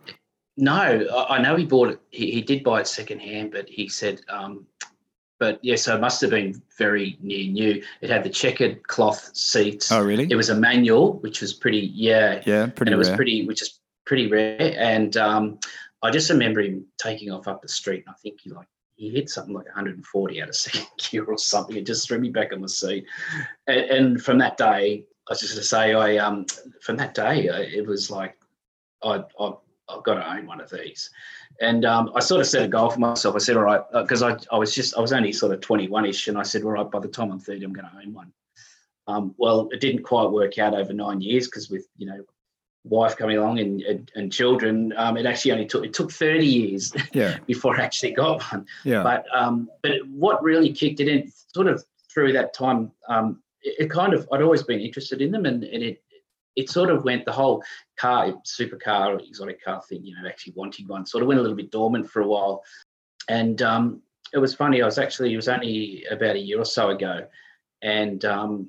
No, 0.56 0.72
I 0.72 1.36
I 1.36 1.42
know 1.42 1.56
he 1.56 1.64
bought 1.64 1.90
it. 1.90 2.00
He, 2.10 2.30
he 2.32 2.42
did 2.42 2.64
buy 2.64 2.80
it 2.80 2.86
secondhand, 2.86 3.52
but 3.52 3.68
he 3.68 3.88
said, 3.88 4.20
um, 4.28 4.66
but 5.38 5.58
yeah, 5.62 5.76
so 5.76 5.96
it 5.96 6.00
must 6.00 6.20
have 6.20 6.30
been 6.30 6.60
very 6.76 7.16
near 7.20 7.50
new. 7.50 7.82
It 8.02 8.10
had 8.10 8.22
the 8.24 8.30
checkered 8.30 8.86
cloth 8.86 9.30
seats. 9.34 9.90
Oh, 9.90 10.02
really? 10.02 10.26
It 10.30 10.36
was 10.36 10.50
a 10.50 10.54
manual, 10.54 11.14
which 11.20 11.40
was 11.40 11.54
pretty, 11.54 11.90
yeah, 11.94 12.42
yeah, 12.44 12.66
pretty 12.66 12.92
and 12.92 12.94
it 12.94 12.98
was 12.98 13.10
pretty, 13.10 13.46
which 13.46 13.62
is 13.62 13.80
pretty 14.04 14.26
rare. 14.26 14.74
And 14.78 15.16
um, 15.16 15.58
I 16.02 16.10
just 16.10 16.28
remember 16.30 16.60
him 16.60 16.84
taking 16.98 17.30
off 17.30 17.48
up 17.48 17.62
the 17.62 17.68
street, 17.68 18.04
and 18.06 18.14
I 18.14 18.18
think 18.22 18.40
he 18.42 18.50
like 18.50 18.66
he 18.96 19.08
hit 19.08 19.30
something 19.30 19.54
like 19.54 19.64
140 19.64 20.42
out 20.42 20.48
of 20.50 20.54
second 20.56 20.86
gear 20.98 21.24
or 21.24 21.38
something. 21.38 21.74
It 21.74 21.86
just 21.86 22.06
threw 22.06 22.18
me 22.18 22.28
back 22.28 22.52
on 22.52 22.60
the 22.60 22.68
seat. 22.68 23.06
And, 23.66 23.80
and 23.90 24.22
from 24.22 24.36
that 24.38 24.58
day, 24.58 25.06
was 25.30 25.40
just 25.40 25.52
going 25.52 25.62
to 25.62 25.66
say, 25.66 25.94
I 25.94 26.16
um, 26.18 26.46
from 26.80 26.96
that 26.96 27.14
day, 27.14 27.48
uh, 27.48 27.60
it 27.60 27.86
was 27.86 28.10
like 28.10 28.36
I, 29.02 29.22
I 29.38 29.52
I've 29.96 30.04
got 30.04 30.14
to 30.14 30.32
own 30.32 30.46
one 30.46 30.60
of 30.60 30.70
these. 30.70 31.10
And 31.60 31.84
um, 31.84 32.12
I 32.14 32.20
sort 32.20 32.40
of 32.40 32.46
set 32.46 32.62
a 32.62 32.68
goal 32.68 32.90
for 32.90 33.00
myself. 33.00 33.34
I 33.34 33.38
said, 33.38 33.56
all 33.56 33.64
right, 33.64 33.82
because 33.92 34.22
I, 34.22 34.36
I 34.50 34.56
was 34.56 34.74
just, 34.74 34.96
I 34.96 35.00
was 35.00 35.12
only 35.12 35.32
sort 35.32 35.52
of 35.52 35.60
21 35.60 36.06
ish. 36.06 36.28
And 36.28 36.38
I 36.38 36.42
said, 36.42 36.62
all 36.62 36.70
right, 36.70 36.90
by 36.90 37.00
the 37.00 37.08
time 37.08 37.30
I'm 37.30 37.40
30, 37.40 37.64
I'm 37.64 37.72
going 37.72 37.86
to 37.86 37.96
own 38.02 38.14
one. 38.14 38.32
Um, 39.06 39.34
well, 39.38 39.68
it 39.72 39.80
didn't 39.80 40.02
quite 40.04 40.30
work 40.30 40.58
out 40.58 40.74
over 40.74 40.92
nine 40.92 41.20
years 41.20 41.46
because 41.46 41.70
with, 41.70 41.86
you 41.96 42.06
know, 42.06 42.24
wife 42.84 43.16
coming 43.16 43.36
along 43.36 43.58
and, 43.58 43.82
and, 43.82 44.10
and 44.14 44.32
children, 44.32 44.94
um, 44.96 45.16
it 45.16 45.26
actually 45.26 45.52
only 45.52 45.66
took, 45.66 45.84
it 45.84 45.92
took 45.92 46.10
30 46.10 46.46
years 46.46 46.92
yeah, 47.12 47.38
before 47.46 47.78
I 47.78 47.84
actually 47.84 48.12
got 48.12 48.42
one. 48.52 48.66
yeah, 48.84 49.02
But 49.02 49.26
um, 49.34 49.68
but 49.82 50.06
what 50.08 50.42
really 50.42 50.72
kicked 50.72 51.00
it 51.00 51.08
in, 51.08 51.30
sort 51.54 51.66
of 51.66 51.84
through 52.12 52.32
that 52.34 52.54
time, 52.54 52.92
um, 53.08 53.42
it, 53.62 53.84
it 53.84 53.90
kind 53.90 54.14
of 54.14 54.28
I'd 54.32 54.42
always 54.42 54.62
been 54.62 54.80
interested 54.80 55.20
in 55.22 55.30
them, 55.32 55.46
and, 55.46 55.64
and 55.64 55.82
it 55.82 56.02
it 56.56 56.68
sort 56.68 56.90
of 56.90 57.04
went 57.04 57.24
the 57.24 57.32
whole 57.32 57.62
car 57.96 58.34
supercar 58.44 59.26
exotic 59.26 59.64
car 59.64 59.80
thing, 59.88 60.04
you 60.04 60.14
know, 60.14 60.28
actually 60.28 60.52
wanting 60.56 60.86
one, 60.88 61.06
sort 61.06 61.22
of 61.22 61.28
went 61.28 61.38
a 61.38 61.42
little 61.42 61.56
bit 61.56 61.70
dormant 61.70 62.10
for 62.10 62.22
a 62.22 62.26
while, 62.26 62.62
and 63.28 63.62
um, 63.62 64.02
it 64.32 64.38
was 64.38 64.54
funny. 64.54 64.82
I 64.82 64.86
was 64.86 64.98
actually 64.98 65.32
it 65.32 65.36
was 65.36 65.48
only 65.48 66.04
about 66.10 66.36
a 66.36 66.40
year 66.40 66.58
or 66.58 66.64
so 66.64 66.90
ago, 66.90 67.26
and 67.82 68.24
um, 68.24 68.68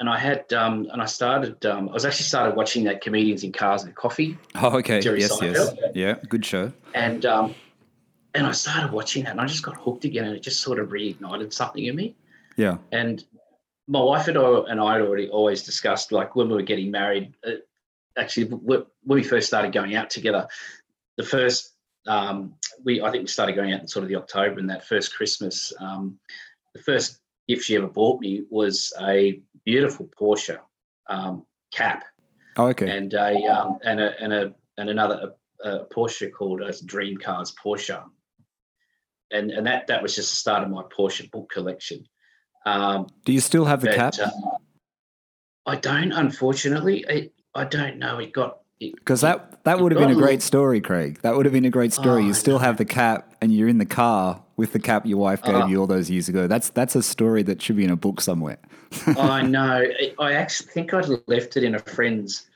and 0.00 0.08
I 0.08 0.18
had 0.18 0.52
um, 0.52 0.88
and 0.92 1.00
I 1.02 1.06
started 1.06 1.64
um, 1.66 1.88
I 1.88 1.92
was 1.92 2.04
actually 2.04 2.24
started 2.24 2.56
watching 2.56 2.84
that 2.84 3.00
comedians 3.00 3.44
in 3.44 3.52
cars 3.52 3.84
and 3.84 3.94
coffee, 3.94 4.36
Oh, 4.56 4.76
okay. 4.78 5.00
Jerry 5.00 5.20
yes, 5.20 5.38
yes. 5.40 5.74
Yeah, 5.94 6.16
good 6.28 6.44
show. 6.44 6.72
and 6.94 7.24
um, 7.26 7.54
and 8.34 8.46
I 8.46 8.52
started 8.52 8.92
watching 8.92 9.24
that, 9.24 9.32
and 9.32 9.40
I 9.40 9.46
just 9.46 9.62
got 9.62 9.76
hooked 9.76 10.04
again, 10.04 10.24
and 10.24 10.34
it 10.34 10.42
just 10.42 10.60
sort 10.60 10.78
of 10.78 10.88
reignited 10.88 11.52
something 11.52 11.84
in 11.84 11.94
me. 11.94 12.16
Yeah. 12.56 12.78
And 12.92 13.24
my 13.86 14.02
wife 14.02 14.28
and 14.28 14.38
I, 14.38 14.58
and 14.68 14.80
I 14.80 14.94
had 14.94 15.02
already 15.02 15.28
always 15.28 15.62
discussed, 15.62 16.12
like 16.12 16.36
when 16.36 16.48
we 16.48 16.54
were 16.54 16.62
getting 16.62 16.90
married. 16.90 17.34
Uh, 17.46 17.52
actually, 18.16 18.46
when 18.46 18.84
we 19.04 19.22
first 19.22 19.46
started 19.46 19.72
going 19.72 19.94
out 19.94 20.10
together, 20.10 20.46
the 21.16 21.24
first 21.24 21.74
um, 22.06 22.54
we 22.84 23.00
I 23.02 23.10
think 23.10 23.22
we 23.22 23.28
started 23.28 23.56
going 23.56 23.72
out 23.72 23.80
in 23.80 23.88
sort 23.88 24.02
of 24.02 24.08
the 24.08 24.16
October, 24.16 24.58
and 24.58 24.70
that 24.70 24.86
first 24.86 25.14
Christmas, 25.14 25.72
um, 25.80 26.18
the 26.74 26.82
first 26.82 27.20
gift 27.48 27.64
she 27.64 27.76
ever 27.76 27.86
bought 27.86 28.20
me 28.20 28.44
was 28.50 28.92
a 29.00 29.40
beautiful 29.64 30.08
Porsche 30.18 30.58
um, 31.08 31.44
cap 31.72 32.04
Oh, 32.56 32.68
okay. 32.68 32.96
and 32.96 33.12
a 33.14 33.44
um, 33.46 33.78
and 33.84 34.00
a 34.00 34.22
and 34.22 34.32
a 34.32 34.54
and 34.78 34.90
another 34.90 35.32
a, 35.64 35.68
a 35.68 35.86
Porsche 35.86 36.30
called 36.32 36.62
a 36.62 36.72
Dream 36.84 37.16
Cars 37.16 37.52
Porsche, 37.52 38.02
and 39.32 39.50
and 39.50 39.66
that 39.66 39.88
that 39.88 40.02
was 40.02 40.14
just 40.14 40.30
the 40.30 40.36
start 40.36 40.62
of 40.62 40.70
my 40.70 40.82
Porsche 40.82 41.30
book 41.30 41.50
collection. 41.50 42.06
Um, 42.66 43.06
Do 43.24 43.32
you 43.32 43.40
still 43.40 43.64
have 43.66 43.80
the 43.80 43.88
but, 43.88 43.96
cap? 43.96 44.14
uh, 44.22 44.30
I 45.66 45.76
don't, 45.76 46.12
unfortunately. 46.12 47.04
I 47.08 47.30
I 47.54 47.64
don't 47.64 47.98
know. 47.98 48.18
It 48.18 48.32
got 48.32 48.58
Because 48.80 49.20
that 49.22 49.62
that 49.64 49.80
would 49.80 49.92
have 49.92 50.00
been 50.00 50.10
a 50.10 50.14
great 50.20 50.42
story, 50.42 50.80
Craig. 50.80 51.20
That 51.22 51.36
would 51.36 51.46
have 51.46 51.52
been 51.52 51.64
a 51.64 51.70
great 51.70 51.92
story. 51.92 52.22
Oh, 52.22 52.26
you 52.26 52.34
still 52.34 52.58
have 52.58 52.76
the 52.76 52.84
cap, 52.84 53.34
and 53.40 53.52
you're 53.54 53.68
in 53.68 53.78
the 53.78 53.86
car 53.86 54.42
with 54.56 54.72
the 54.72 54.78
cap 54.78 55.04
your 55.06 55.18
wife 55.18 55.42
gave 55.42 55.54
Oh. 55.54 55.66
you 55.66 55.80
all 55.80 55.86
those 55.86 56.10
years 56.10 56.28
ago. 56.28 56.46
That's 56.46 56.70
that's 56.70 56.94
a 56.96 57.02
story 57.02 57.42
that 57.44 57.60
should 57.62 57.76
be 57.76 57.84
in 57.84 57.90
a 57.90 57.96
book 57.96 58.20
somewhere. 58.20 58.58
I 59.06 59.42
know. 59.56 59.82
I- 60.00 60.14
I 60.18 60.32
actually 60.34 60.70
think 60.70 60.92
I'd 60.94 61.06
left 61.26 61.56
it 61.56 61.64
in 61.64 61.74
a 61.74 61.78
friend's 61.80 62.46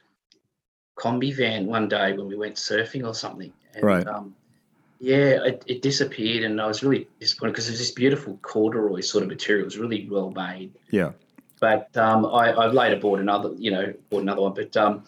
combi 0.98 1.34
van 1.34 1.66
one 1.66 1.88
day 1.88 2.12
when 2.16 2.26
we 2.28 2.36
went 2.36 2.56
surfing 2.56 3.06
or 3.06 3.14
something. 3.14 3.52
And, 3.74 3.84
Right. 3.84 4.06
Um, 4.06 4.34
yeah, 5.00 5.45
it, 5.45 5.64
it 5.67 5.83
disappeared, 5.83 6.45
and 6.45 6.61
I 6.61 6.67
was 6.67 6.83
really 6.83 7.09
disappointed 7.21 7.52
because 7.52 7.69
it 7.69 7.73
was 7.73 7.78
this 7.78 7.90
beautiful 7.93 8.38
corduroy 8.43 9.00
sort 9.00 9.23
of 9.23 9.28
material. 9.28 9.62
It 9.62 9.67
was 9.67 9.78
really 9.78 10.09
well 10.11 10.31
made. 10.31 10.73
Yeah. 10.90 11.12
But 11.61 11.97
um, 11.97 12.25
I, 12.26 12.50
I 12.52 12.67
later 12.67 12.97
bought 13.00 13.19
another, 13.19 13.52
you 13.57 13.71
know, 13.71 13.93
bought 14.11 14.23
another 14.23 14.43
one. 14.43 14.55
But 14.55 14.76
um, 14.76 15.05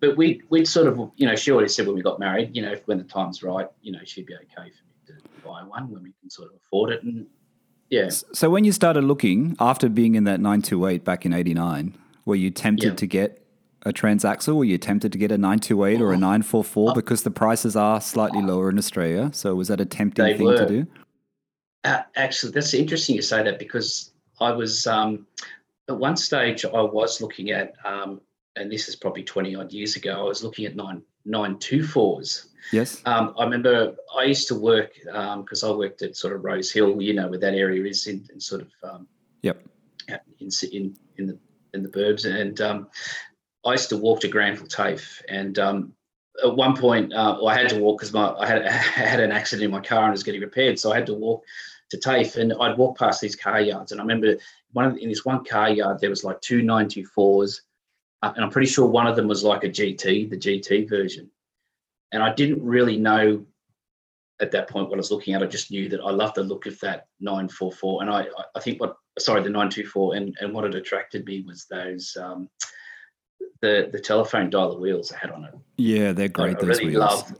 but 0.00 0.16
we 0.16 0.42
we'd 0.48 0.66
sort 0.68 0.86
of, 0.86 1.10
you 1.16 1.26
know, 1.26 1.36
she 1.36 1.50
already 1.50 1.68
said 1.68 1.86
when 1.86 1.96
we 1.96 2.02
got 2.02 2.18
married, 2.18 2.54
you 2.56 2.62
know, 2.62 2.72
if, 2.72 2.86
when 2.86 2.98
the 2.98 3.04
time's 3.04 3.42
right, 3.42 3.68
you 3.82 3.92
know, 3.92 4.00
she'd 4.04 4.26
be 4.26 4.34
okay 4.34 4.46
for 4.54 4.62
me 4.62 4.70
to 5.06 5.14
buy 5.44 5.62
one 5.62 5.90
when 5.90 6.02
we 6.02 6.12
can 6.20 6.30
sort 6.30 6.48
of 6.48 6.54
afford 6.66 6.90
it. 6.92 7.02
And 7.02 7.26
yeah, 7.90 8.08
So 8.08 8.50
when 8.50 8.64
you 8.64 8.72
started 8.72 9.04
looking 9.04 9.56
after 9.60 9.88
being 9.88 10.16
in 10.16 10.24
that 10.24 10.40
928 10.40 11.04
back 11.04 11.24
in 11.24 11.32
89, 11.32 11.94
were 12.24 12.34
you 12.34 12.50
tempted 12.50 12.88
Yeah. 12.88 12.94
to 12.96 13.06
get 13.06 13.45
a 13.86 13.92
transaxle? 13.92 14.56
Were 14.56 14.64
you 14.64 14.78
tempted 14.78 15.12
to 15.12 15.18
get 15.18 15.30
a 15.30 15.38
928 15.38 16.00
or 16.00 16.12
a 16.12 16.16
Oh. 16.16 16.18
944 16.18 16.92
because 16.94 17.22
the 17.22 17.30
prices 17.30 17.76
are 17.76 18.00
slightly 18.00 18.42
lower 18.42 18.68
in 18.68 18.78
Australia? 18.78 19.30
So 19.32 19.54
was 19.54 19.68
that 19.68 19.80
a 19.80 19.84
tempting 19.86 20.24
They 20.24 20.36
thing 20.36 20.56
to 20.56 20.66
do? 20.66 20.86
Uh, 21.84 22.02
actually, 22.16 22.52
that's 22.52 22.74
interesting 22.74 23.14
you 23.14 23.22
say 23.22 23.44
that 23.44 23.58
because 23.60 24.12
I 24.40 24.50
was 24.50 24.86
um, 24.88 25.26
at 25.88 25.96
one 25.96 26.16
stage 26.16 26.64
I 26.64 26.82
was 26.82 27.20
looking 27.20 27.50
at, 27.52 27.74
um, 27.84 28.20
and 28.56 28.70
this 28.70 28.88
is 28.88 28.96
probably 28.96 29.22
twenty 29.22 29.54
odd 29.54 29.72
years 29.72 29.94
ago. 29.94 30.18
I 30.18 30.24
was 30.24 30.42
looking 30.42 30.66
at 30.66 30.74
nine 30.74 31.02
nine 31.24 31.58
two 31.58 31.86
fours. 31.86 32.48
Yes. 32.72 33.02
Um, 33.04 33.34
I 33.38 33.44
remember 33.44 33.94
I 34.18 34.24
used 34.24 34.48
to 34.48 34.56
work 34.56 34.94
because 35.04 35.62
I 35.62 35.70
worked 35.70 36.02
at 36.02 36.16
sort 36.16 36.34
of 36.34 36.44
Rose 36.44 36.72
Hill, 36.72 37.00
you 37.00 37.14
know, 37.14 37.28
where 37.28 37.38
that 37.38 37.54
area 37.54 37.84
is 37.84 38.08
in, 38.08 38.28
in 38.32 38.40
sort 38.40 38.62
of 38.62 38.68
um, 38.82 39.06
Yep. 39.42 39.62
in 40.40 40.50
in 40.72 40.96
in 41.18 41.26
the 41.28 41.38
in 41.72 41.82
the 41.84 41.88
burbs, 41.88 42.24
and 42.24 42.60
um, 42.60 42.88
I 43.66 43.72
used 43.72 43.88
to 43.90 43.96
walk 43.96 44.20
to 44.20 44.28
Granville 44.28 44.66
TAFE, 44.68 45.22
and 45.28 45.58
um, 45.58 45.92
at 46.42 46.54
one 46.54 46.76
point 46.76 47.12
uh, 47.12 47.36
well, 47.38 47.48
I 47.48 47.58
had 47.58 47.68
to 47.70 47.80
walk 47.80 47.98
because 47.98 48.12
my 48.12 48.32
I 48.34 48.46
had 48.46 48.62
I 48.64 48.70
had 48.72 49.20
an 49.20 49.32
accident 49.32 49.64
in 49.64 49.70
my 49.70 49.80
car 49.80 50.04
and 50.04 50.10
it 50.10 50.12
was 50.12 50.22
getting 50.22 50.40
repaired, 50.40 50.78
so 50.78 50.92
I 50.92 50.96
had 50.96 51.06
to 51.06 51.14
walk 51.14 51.42
to 51.90 51.98
TAFE, 51.98 52.36
and 52.36 52.52
I'd 52.60 52.78
walk 52.78 52.98
past 52.98 53.20
these 53.20 53.36
car 53.36 53.60
yards, 53.60 53.92
and 53.92 54.00
I 54.00 54.04
remember 54.04 54.36
one 54.72 54.84
of, 54.86 54.96
in 54.98 55.08
this 55.08 55.24
one 55.24 55.44
car 55.44 55.70
yard 55.70 56.00
there 56.00 56.10
was 56.10 56.24
like 56.24 56.40
two 56.40 56.62
924s, 56.62 57.60
uh, 58.22 58.32
and 58.34 58.44
I'm 58.44 58.50
pretty 58.50 58.68
sure 58.68 58.86
one 58.86 59.06
of 59.06 59.16
them 59.16 59.28
was 59.28 59.44
like 59.44 59.64
a 59.64 59.68
GT, 59.68 60.30
the 60.30 60.36
GT 60.36 60.88
version, 60.88 61.30
and 62.12 62.22
I 62.22 62.32
didn't 62.34 62.62
really 62.62 62.96
know 62.96 63.44
at 64.40 64.50
that 64.50 64.68
point 64.68 64.88
what 64.88 64.96
I 64.96 64.98
was 64.98 65.10
looking 65.10 65.34
at. 65.34 65.42
I 65.42 65.46
just 65.46 65.70
knew 65.70 65.88
that 65.88 66.00
I 66.00 66.10
loved 66.10 66.34
the 66.34 66.42
look 66.42 66.66
of 66.66 66.78
that 66.80 67.06
944, 67.20 68.02
and 68.02 68.10
I 68.10 68.20
I- 68.22 68.44
I 68.54 68.60
think 68.60 68.80
what 68.80 68.96
sorry 69.18 69.42
the 69.42 69.50
924, 69.50 70.14
and 70.14 70.36
and 70.40 70.52
what 70.52 70.64
had 70.64 70.74
attracted 70.76 71.24
me 71.24 71.42
was 71.42 71.66
those. 71.66 72.16
Um, 72.20 72.48
the, 73.60 73.88
the 73.92 74.00
telephone 74.00 74.50
dialer 74.50 74.78
wheels 74.78 75.12
I 75.12 75.18
had 75.18 75.30
on 75.30 75.44
it. 75.44 75.54
Yeah, 75.76 76.12
they're 76.12 76.28
great, 76.28 76.56
I 76.56 76.60
those 76.60 76.78
really 76.80 76.86
wheels. 76.96 76.98
love 76.98 77.34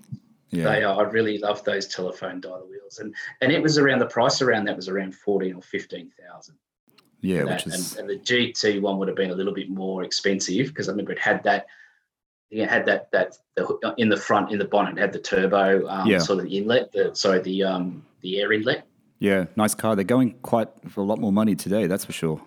yeah. 0.50 0.64
they 0.64 0.84
are. 0.84 1.04
I 1.04 1.08
really 1.10 1.38
love 1.38 1.62
those 1.64 1.86
telephone 1.86 2.40
dialer 2.40 2.68
wheels, 2.68 2.98
and 2.98 3.14
and 3.40 3.52
it 3.52 3.62
was 3.62 3.78
around 3.78 3.98
the 3.98 4.06
price 4.06 4.40
around 4.42 4.64
that 4.66 4.76
was 4.76 4.88
around 4.88 5.14
fourteen 5.14 5.54
or 5.54 5.62
fifteen 5.62 6.10
thousand. 6.20 6.56
yeah, 7.20 7.44
that. 7.44 7.64
which 7.64 7.66
is. 7.74 7.96
and, 7.96 8.10
and 8.10 8.20
the 8.20 8.22
GT 8.24 8.80
one 8.80 8.98
would 8.98 9.08
have 9.08 9.16
been 9.16 9.30
a 9.30 9.34
little 9.34 9.54
bit 9.54 9.68
more 9.70 10.04
expensive 10.04 10.68
because 10.68 10.88
I 10.88 10.92
remember 10.92 11.12
it 11.12 11.18
had 11.18 11.42
that. 11.44 11.66
It 12.50 12.68
had 12.68 12.86
that 12.86 13.10
that 13.10 13.36
the, 13.56 13.94
in 13.98 14.08
the 14.08 14.16
front 14.16 14.52
in 14.52 14.58
the 14.58 14.64
bonnet 14.64 14.96
had 14.98 15.12
the 15.12 15.18
turbo 15.18 15.86
um, 15.88 16.06
Yeah. 16.06 16.18
sort 16.18 16.38
of 16.38 16.46
inlet 16.46 16.92
the 16.92 17.10
sorry 17.14 17.40
the 17.40 17.64
um 17.64 18.04
the 18.20 18.40
air 18.40 18.52
inlet. 18.52 18.86
Yeah, 19.18 19.46
nice 19.56 19.74
car. 19.74 19.96
They're 19.96 20.04
going 20.04 20.34
quite 20.42 20.68
for 20.88 21.00
a 21.00 21.04
lot 21.04 21.18
more 21.18 21.32
money 21.32 21.56
today, 21.56 21.86
that's 21.86 22.04
for 22.04 22.12
sure. 22.12 22.40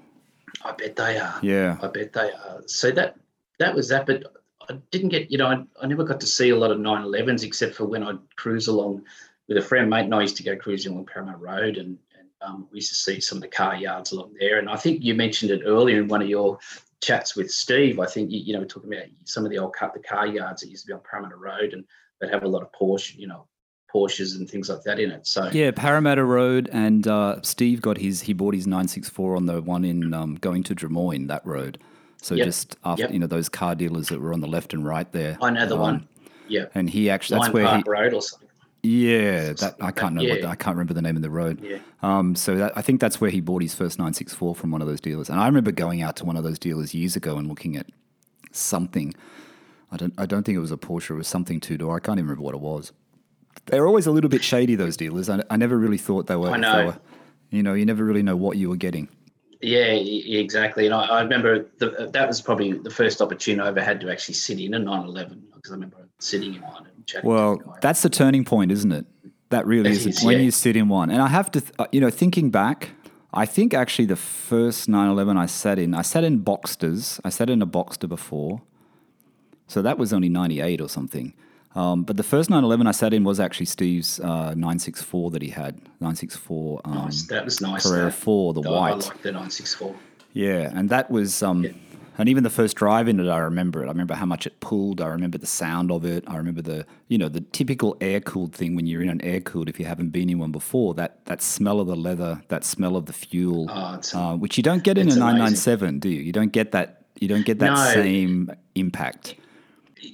I 0.63 0.71
bet 0.71 0.95
they 0.95 1.17
are. 1.17 1.39
Yeah. 1.41 1.77
I 1.81 1.87
bet 1.87 2.13
they 2.13 2.31
are. 2.31 2.61
So 2.67 2.91
that 2.91 3.17
that 3.59 3.75
was 3.75 3.89
that, 3.89 4.05
but 4.05 4.23
I 4.69 4.79
didn't 4.91 5.09
get 5.09 5.31
you 5.31 5.37
know 5.37 5.47
I, 5.47 5.63
I 5.81 5.87
never 5.87 6.03
got 6.03 6.19
to 6.21 6.27
see 6.27 6.49
a 6.49 6.55
lot 6.55 6.71
of 6.71 6.77
911s 6.77 7.43
except 7.43 7.75
for 7.75 7.85
when 7.85 8.03
I'd 8.03 8.19
cruise 8.35 8.67
along 8.67 9.03
with 9.47 9.57
a 9.57 9.61
friend 9.61 9.89
mate 9.89 10.05
and 10.05 10.15
I 10.15 10.21
used 10.21 10.37
to 10.37 10.43
go 10.43 10.55
cruising 10.55 10.93
along 10.93 11.07
Parramatta 11.07 11.37
Road 11.37 11.77
and, 11.77 11.97
and 12.17 12.27
um, 12.41 12.67
we 12.71 12.77
used 12.77 12.89
to 12.89 12.95
see 12.95 13.19
some 13.19 13.37
of 13.37 13.41
the 13.41 13.47
car 13.47 13.75
yards 13.75 14.11
along 14.11 14.35
there. 14.39 14.59
And 14.59 14.69
I 14.69 14.75
think 14.75 15.03
you 15.03 15.15
mentioned 15.15 15.51
it 15.51 15.63
earlier 15.65 16.01
in 16.01 16.07
one 16.07 16.21
of 16.21 16.29
your 16.29 16.59
chats 17.01 17.35
with 17.35 17.49
Steve. 17.49 17.99
I 17.99 18.05
think 18.05 18.31
you, 18.31 18.39
you 18.39 18.53
know 18.53 18.59
we're 18.59 18.65
talking 18.65 18.93
about 18.93 19.05
some 19.25 19.45
of 19.45 19.51
the 19.51 19.57
old 19.57 19.73
car 19.73 19.91
the 19.93 20.01
car 20.01 20.27
yards 20.27 20.61
that 20.61 20.69
used 20.69 20.83
to 20.83 20.87
be 20.87 20.93
on 20.93 21.01
Parramatta 21.09 21.35
Road 21.35 21.73
and 21.73 21.83
that 22.21 22.31
have 22.31 22.43
a 22.43 22.47
lot 22.47 22.61
of 22.61 22.71
Porsche 22.71 23.17
you 23.17 23.27
know 23.27 23.47
Porsches 23.93 24.35
and 24.35 24.47
things 24.47 24.69
like 24.69 24.83
that 24.83 24.99
in 24.99 25.09
it. 25.09 25.25
So 25.25 25.49
Yeah, 25.51 25.71
Parramatta 25.71 26.23
Road, 26.23 26.69
and 26.71 27.07
uh, 27.07 27.41
Steve 27.41 27.81
got 27.81 27.97
his. 27.97 28.21
He 28.21 28.33
bought 28.33 28.53
his 28.53 28.67
964 28.67 29.35
on 29.35 29.47
the 29.47 29.61
one 29.61 29.83
in 29.83 30.13
um, 30.13 30.35
going 30.35 30.61
to 30.63 30.75
Drummoyne, 30.75 31.27
that 31.27 31.43
road. 31.43 31.79
So 32.21 32.35
Yep, 32.35 32.45
just 32.45 32.75
after 32.83 33.03
yep. 33.03 33.11
you 33.13 33.19
know 33.19 33.27
those 33.27 33.47
car 33.49 33.75
dealers 33.75 34.09
that 34.09 34.19
were 34.19 34.33
on 34.33 34.41
the 34.41 34.47
left 34.47 34.73
and 34.73 34.85
right 34.85 35.09
there. 35.11 35.37
I 35.41 35.49
know 35.51 35.65
the 35.65 35.75
Um, 35.75 35.81
one. 35.81 36.07
Yeah, 36.47 36.65
And 36.73 36.89
he 36.89 37.09
actually 37.11 37.35
that's 37.39 37.53
Lion 37.53 37.53
where 37.53 37.65
Park 37.67 37.85
he. 37.85 37.91
Road 37.91 38.13
or 38.13 38.21
something. 38.23 38.49
Yeah, 38.81 39.53
that 39.53 39.75
I 39.81 39.91
can't 39.91 40.15
know. 40.15 40.23
What, 40.27 40.39
yeah. 40.41 40.49
I 40.49 40.55
can't 40.55 40.75
remember 40.75 40.93
the 40.93 41.01
name 41.01 41.15
of 41.15 41.21
the 41.21 41.29
road. 41.29 41.61
Yeah. 41.61 41.77
Um, 42.01 42.33
so 42.35 42.55
that, 42.55 42.77
I 42.77 42.81
think 42.81 43.01
that's 43.01 43.19
where 43.21 43.29
he 43.29 43.39
bought 43.41 43.61
his 43.61 43.75
first 43.75 43.99
964 43.99 44.55
from 44.55 44.71
one 44.71 44.81
of 44.81 44.87
those 44.87 45.01
dealers. 45.01 45.29
And 45.29 45.39
I 45.39 45.45
remember 45.47 45.71
going 45.71 46.01
out 46.01 46.15
to 46.17 46.25
one 46.25 46.37
of 46.37 46.43
those 46.43 46.57
dealers 46.57 46.93
years 46.95 47.15
ago 47.15 47.37
and 47.37 47.47
looking 47.47 47.75
at 47.75 47.87
something. 48.51 49.13
I 49.91 49.97
don't. 49.97 50.13
I 50.17 50.25
don't 50.25 50.43
think 50.43 50.55
it 50.55 50.59
was 50.61 50.71
a 50.71 50.77
Porsche. 50.77 51.11
It 51.11 51.15
was 51.15 51.27
something 51.27 51.59
two 51.59 51.77
door. 51.77 51.95
I 51.95 51.99
can't 51.99 52.17
even 52.19 52.29
remember 52.29 52.43
what 52.43 52.55
it 52.55 52.61
was. 52.61 52.91
They're 53.65 53.85
always 53.87 54.07
a 54.07 54.11
little 54.11 54.29
bit 54.29 54.43
shady. 54.43 54.75
Those 54.75 54.97
dealers. 54.97 55.29
I, 55.29 55.43
I 55.49 55.57
never 55.57 55.77
really 55.77 55.97
thought 55.97 56.27
they 56.27 56.35
were. 56.35 56.49
I 56.51 56.57
know. 56.57 56.85
were- 56.87 56.99
you 57.51 57.63
know, 57.63 57.73
you 57.73 57.85
never 57.85 58.03
really 58.03 58.21
know 58.21 58.35
what 58.35 58.57
you 58.57 58.69
were 58.69 58.75
getting. 58.75 59.09
Yeah, 59.61 59.87
exactly. 59.87 60.85
And 60.85 60.95
I, 60.95 61.05
I 61.05 61.21
remember 61.21 61.65
the, 61.79 62.09
that 62.13 62.27
was 62.27 62.41
probably 62.41 62.73
the 62.73 62.89
first 62.89 63.21
opportunity 63.21 63.61
I 63.61 63.67
ever 63.67 63.81
had 63.81 63.99
to 64.01 64.11
actually 64.11 64.35
sit 64.35 64.59
in 64.59 64.73
a 64.73 64.79
911 64.79 65.47
because 65.55 65.71
I 65.71 65.75
remember 65.75 65.97
sitting 66.19 66.55
in 66.55 66.61
one 66.61 66.87
and 66.87 67.05
chatting 67.05 67.29
Well, 67.29 67.57
to 67.57 67.63
the 67.63 67.69
guy. 67.71 67.77
that's 67.81 68.01
the 68.01 68.09
turning 68.09 68.45
point, 68.45 68.71
isn't 68.71 68.91
it? 68.91 69.05
That 69.49 69.65
really 69.65 69.89
is, 69.89 70.05
is, 70.05 70.23
when 70.23 70.37
yeah. 70.37 70.43
you 70.43 70.51
sit 70.51 70.77
in 70.77 70.87
one. 70.87 71.09
And 71.09 71.21
I 71.21 71.27
have 71.27 71.51
to, 71.51 71.61
th- 71.61 71.73
uh, 71.77 71.87
you 71.91 71.99
know, 71.99 72.09
thinking 72.09 72.51
back, 72.51 72.91
I 73.33 73.45
think 73.45 73.73
actually 73.73 74.05
the 74.05 74.15
first 74.15 74.87
911 74.87 75.37
I 75.37 75.45
sat 75.45 75.77
in, 75.77 75.93
I 75.93 76.03
sat 76.03 76.23
in 76.23 76.43
Boxsters. 76.43 77.19
I 77.25 77.29
sat 77.29 77.49
in 77.49 77.61
a 77.61 77.67
Boxster 77.67 78.07
before. 78.07 78.61
So 79.67 79.81
that 79.81 79.97
was 79.97 80.13
only 80.13 80.29
98 80.29 80.81
or 80.81 80.89
something. 80.89 81.33
Um, 81.75 82.03
but 82.03 82.17
the 82.17 82.23
first 82.23 82.49
911 82.49 82.87
I 82.87 82.91
sat 82.91 83.13
in 83.13 83.23
was 83.23 83.39
actually 83.39 83.67
Steve's 83.67 84.19
uh, 84.19 84.53
964 84.55 85.31
that 85.31 85.41
he 85.41 85.49
had. 85.49 85.75
964 86.01 86.81
um, 86.85 86.93
Nice. 86.95 87.23
That 87.27 87.45
was 87.45 87.61
nice. 87.61 87.83
Carrera 87.83 88.05
that. 88.05 88.13
4, 88.13 88.53
the 88.53 88.61
I- 88.63 88.65
I 88.65 88.69
white. 88.91 89.05
like 89.05 89.21
the 89.21 89.31
964. 89.31 89.95
Yeah, 90.33 90.71
and 90.73 90.89
that 90.89 91.09
was, 91.11 91.41
um, 91.43 91.65
and 92.17 92.27
even 92.29 92.43
the 92.43 92.49
first 92.49 92.75
drive 92.75 93.07
in 93.07 93.19
it, 93.19 93.27
I 93.29 93.37
remember 93.39 93.81
it. 93.81 93.85
I 93.85 93.89
remember 93.89 94.13
how 94.15 94.25
much 94.25 94.45
it 94.45 94.59
pulled. 94.59 94.99
I 94.99 95.07
remember 95.07 95.37
the 95.37 95.47
sound 95.47 95.91
of 95.91 96.05
it. 96.05 96.23
I 96.27 96.37
remember 96.37 96.61
the, 96.61 96.85
you 97.07 97.17
know, 97.17 97.29
the 97.29 97.41
typical 97.41 97.95
air 98.01 98.19
cooled 98.19 98.53
thing 98.53 98.75
when 98.75 98.85
you're 98.87 99.01
in 99.01 99.09
an 99.09 99.21
air 99.21 99.39
cooled. 99.39 99.69
If 99.69 99.79
you 99.79 99.85
haven't 99.85 100.09
been 100.09 100.29
in 100.29 100.37
one 100.39 100.51
before, 100.51 100.93
that 100.95 101.23
that 101.25 101.41
smell 101.41 101.79
of 101.79 101.87
the 101.87 101.95
leather, 101.95 102.43
that 102.49 102.63
smell 102.63 102.95
of 102.95 103.05
the 103.05 103.13
fuel, 103.13 103.67
Oh, 103.69 103.99
uh, 104.13 104.35
which 104.35 104.57
you 104.57 104.63
don't 104.63 104.83
get 104.83 104.97
in 104.97 105.07
a 105.07 105.11
it's 105.11 105.15
amazing. 105.17 105.37
997, 105.37 105.99
do 105.99 106.09
you? 106.09 106.21
You 106.21 106.31
don't 106.31 106.51
get 106.51 106.71
that. 106.73 107.03
You 107.19 107.27
don't 107.27 107.45
get 107.45 107.59
that 107.59 107.73
No. 107.73 107.91
same 107.93 108.51
impact. 108.75 109.35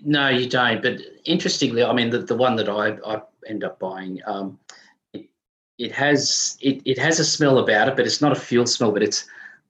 No, 0.04 0.30
you 0.30 0.50
don't. 0.50 0.82
But 0.82 1.00
interestingly, 1.26 1.84
I 1.84 1.94
mean, 1.94 2.10
the, 2.10 2.20
the 2.20 2.36
one 2.36 2.56
that 2.58 2.70
I, 2.70 2.98
I 3.06 3.22
end 3.48 3.64
up 3.64 3.80
buying, 3.80 4.20
um, 4.26 4.60
it, 5.14 5.30
it 5.78 5.92
has 5.92 6.58
it, 6.62 6.82
it 6.86 6.98
has 6.98 7.20
a 7.20 7.26
smell 7.26 7.60
about 7.60 7.90
it, 7.90 7.96
but 7.96 8.06
it's 8.06 8.22
not 8.22 8.32
a 8.32 8.36
fuel 8.36 8.68
smell. 8.68 8.92
But 8.92 9.04
it's 9.04 9.26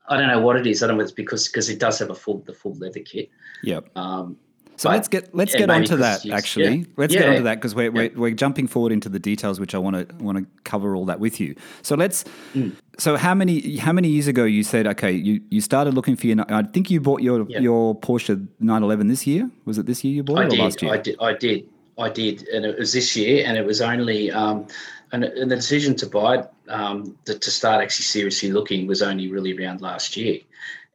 I 0.07 0.17
don't 0.17 0.27
know 0.27 0.41
what 0.41 0.55
it 0.55 0.67
is. 0.67 0.83
I 0.83 0.87
don't 0.87 0.97
know 0.97 1.03
if 1.03 1.07
it's 1.09 1.15
because 1.15 1.47
because 1.47 1.69
it 1.69 1.79
does 1.79 1.99
have 1.99 2.09
a 2.09 2.15
full 2.15 2.39
the 2.39 2.53
full 2.53 2.75
leather 2.75 2.99
kit. 3.01 3.29
Yep. 3.63 3.97
Um, 3.97 4.37
So 4.77 4.89
let's 4.89 5.07
get 5.07 5.33
let's 5.33 5.53
yeah, 5.53 5.59
get 5.59 5.69
onto 5.69 5.95
that. 5.97 6.25
Actually, 6.29 6.75
yeah. 6.75 6.85
let's 6.97 7.13
get 7.13 7.23
Yeah. 7.23 7.31
onto 7.31 7.43
that 7.43 7.55
because 7.55 7.73
we're, 7.73 7.91
we're 7.91 8.11
we're 8.15 8.31
jumping 8.31 8.67
forward 8.67 8.91
into 8.91 9.07
the 9.09 9.19
details, 9.19 9.59
which 9.59 9.73
I 9.73 9.77
want 9.77 9.95
to 9.95 10.15
want 10.23 10.37
to 10.37 10.45
cover 10.63 10.95
all 10.95 11.05
that 11.05 11.19
with 11.19 11.39
you. 11.39 11.55
So 11.81 11.95
let's. 11.95 12.25
Mm. 12.53 12.75
So 12.97 13.17
how 13.17 13.33
many 13.33 13.77
how 13.77 13.91
many 13.91 14.07
years 14.07 14.27
ago 14.27 14.45
you 14.45 14.63
said 14.63 14.87
okay 14.87 15.11
you, 15.11 15.41
you 15.49 15.61
started 15.61 15.93
looking 15.93 16.15
for 16.15 16.27
your 16.27 16.45
I 16.49 16.63
think 16.63 16.89
you 16.89 17.01
bought 17.01 17.21
your 17.21 17.45
Yeah. 17.49 17.59
your 17.59 17.95
Porsche 17.99 18.47
911 18.59 19.07
this 19.07 19.27
year? 19.27 19.49
Was 19.65 19.77
it 19.77 19.85
this 19.85 20.03
year 20.03 20.13
you 20.13 20.23
bought 20.23 20.39
I 20.39 20.43
it 20.43 20.47
or 20.47 20.49
did, 20.51 20.59
last 20.59 20.81
year? 20.81 20.93
I 20.93 20.97
did, 20.97 21.15
I 21.19 21.33
did, 21.33 21.69
I 21.97 22.09
did, 22.09 22.47
and 22.49 22.65
it 22.65 22.77
was 22.77 22.93
this 22.93 23.15
year, 23.15 23.45
and 23.45 23.57
it 23.57 23.65
was 23.65 23.81
only, 23.81 24.31
um, 24.31 24.67
and, 25.11 25.23
and 25.23 25.49
the 25.49 25.55
decision 25.55 25.95
to 25.97 26.07
buy 26.07 26.39
it, 26.39 26.49
um, 26.67 27.17
to, 27.25 27.37
to 27.37 27.51
start 27.51 27.81
actually 27.81 28.03
seriously 28.03 28.51
looking 28.51 28.87
was 28.87 29.01
only 29.01 29.31
really 29.31 29.57
around 29.57 29.81
last 29.81 30.17
year, 30.17 30.39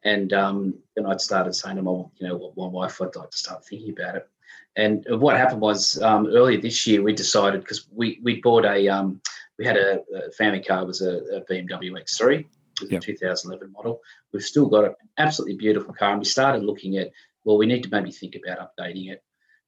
and 0.04 0.32
um, 0.32 0.74
then 0.94 1.06
I'd 1.06 1.20
started 1.20 1.54
saying 1.54 1.76
to 1.76 1.82
my, 1.82 2.04
you 2.18 2.28
know, 2.28 2.52
my 2.56 2.66
wife, 2.66 3.00
I'd 3.00 3.16
like 3.16 3.30
to 3.30 3.38
start 3.38 3.64
thinking 3.64 3.90
about 3.90 4.16
it, 4.16 4.28
and 4.76 5.04
what 5.08 5.36
happened 5.36 5.60
was 5.60 6.00
um, 6.02 6.26
earlier 6.26 6.60
this 6.60 6.86
year 6.86 7.02
we 7.02 7.12
decided 7.12 7.62
because 7.62 7.86
we 7.92 8.20
we 8.22 8.40
bought 8.40 8.64
a, 8.64 8.88
um, 8.88 9.20
we 9.60 9.66
had 9.66 9.76
a, 9.76 10.00
a 10.26 10.32
family 10.32 10.62
car 10.62 10.82
it 10.82 10.86
was 10.86 11.02
a, 11.02 11.18
a 11.36 11.40
BMW 11.42 11.92
X3, 11.92 12.40
it 12.40 12.46
was 12.80 12.90
Yep. 12.90 13.02
a 13.02 13.06
2011 13.06 13.70
model. 13.72 14.00
We've 14.32 14.42
still 14.42 14.66
got 14.66 14.84
an 14.86 14.94
absolutely 15.18 15.56
beautiful 15.58 15.92
car, 15.94 16.12
and 16.12 16.18
we 16.18 16.24
started 16.24 16.64
looking 16.64 16.96
at, 16.96 17.10
well, 17.44 17.58
we 17.58 17.66
need 17.66 17.82
to 17.84 17.90
maybe 17.90 18.10
think 18.10 18.34
about 18.36 18.58
updating 18.66 19.12
it 19.12 19.22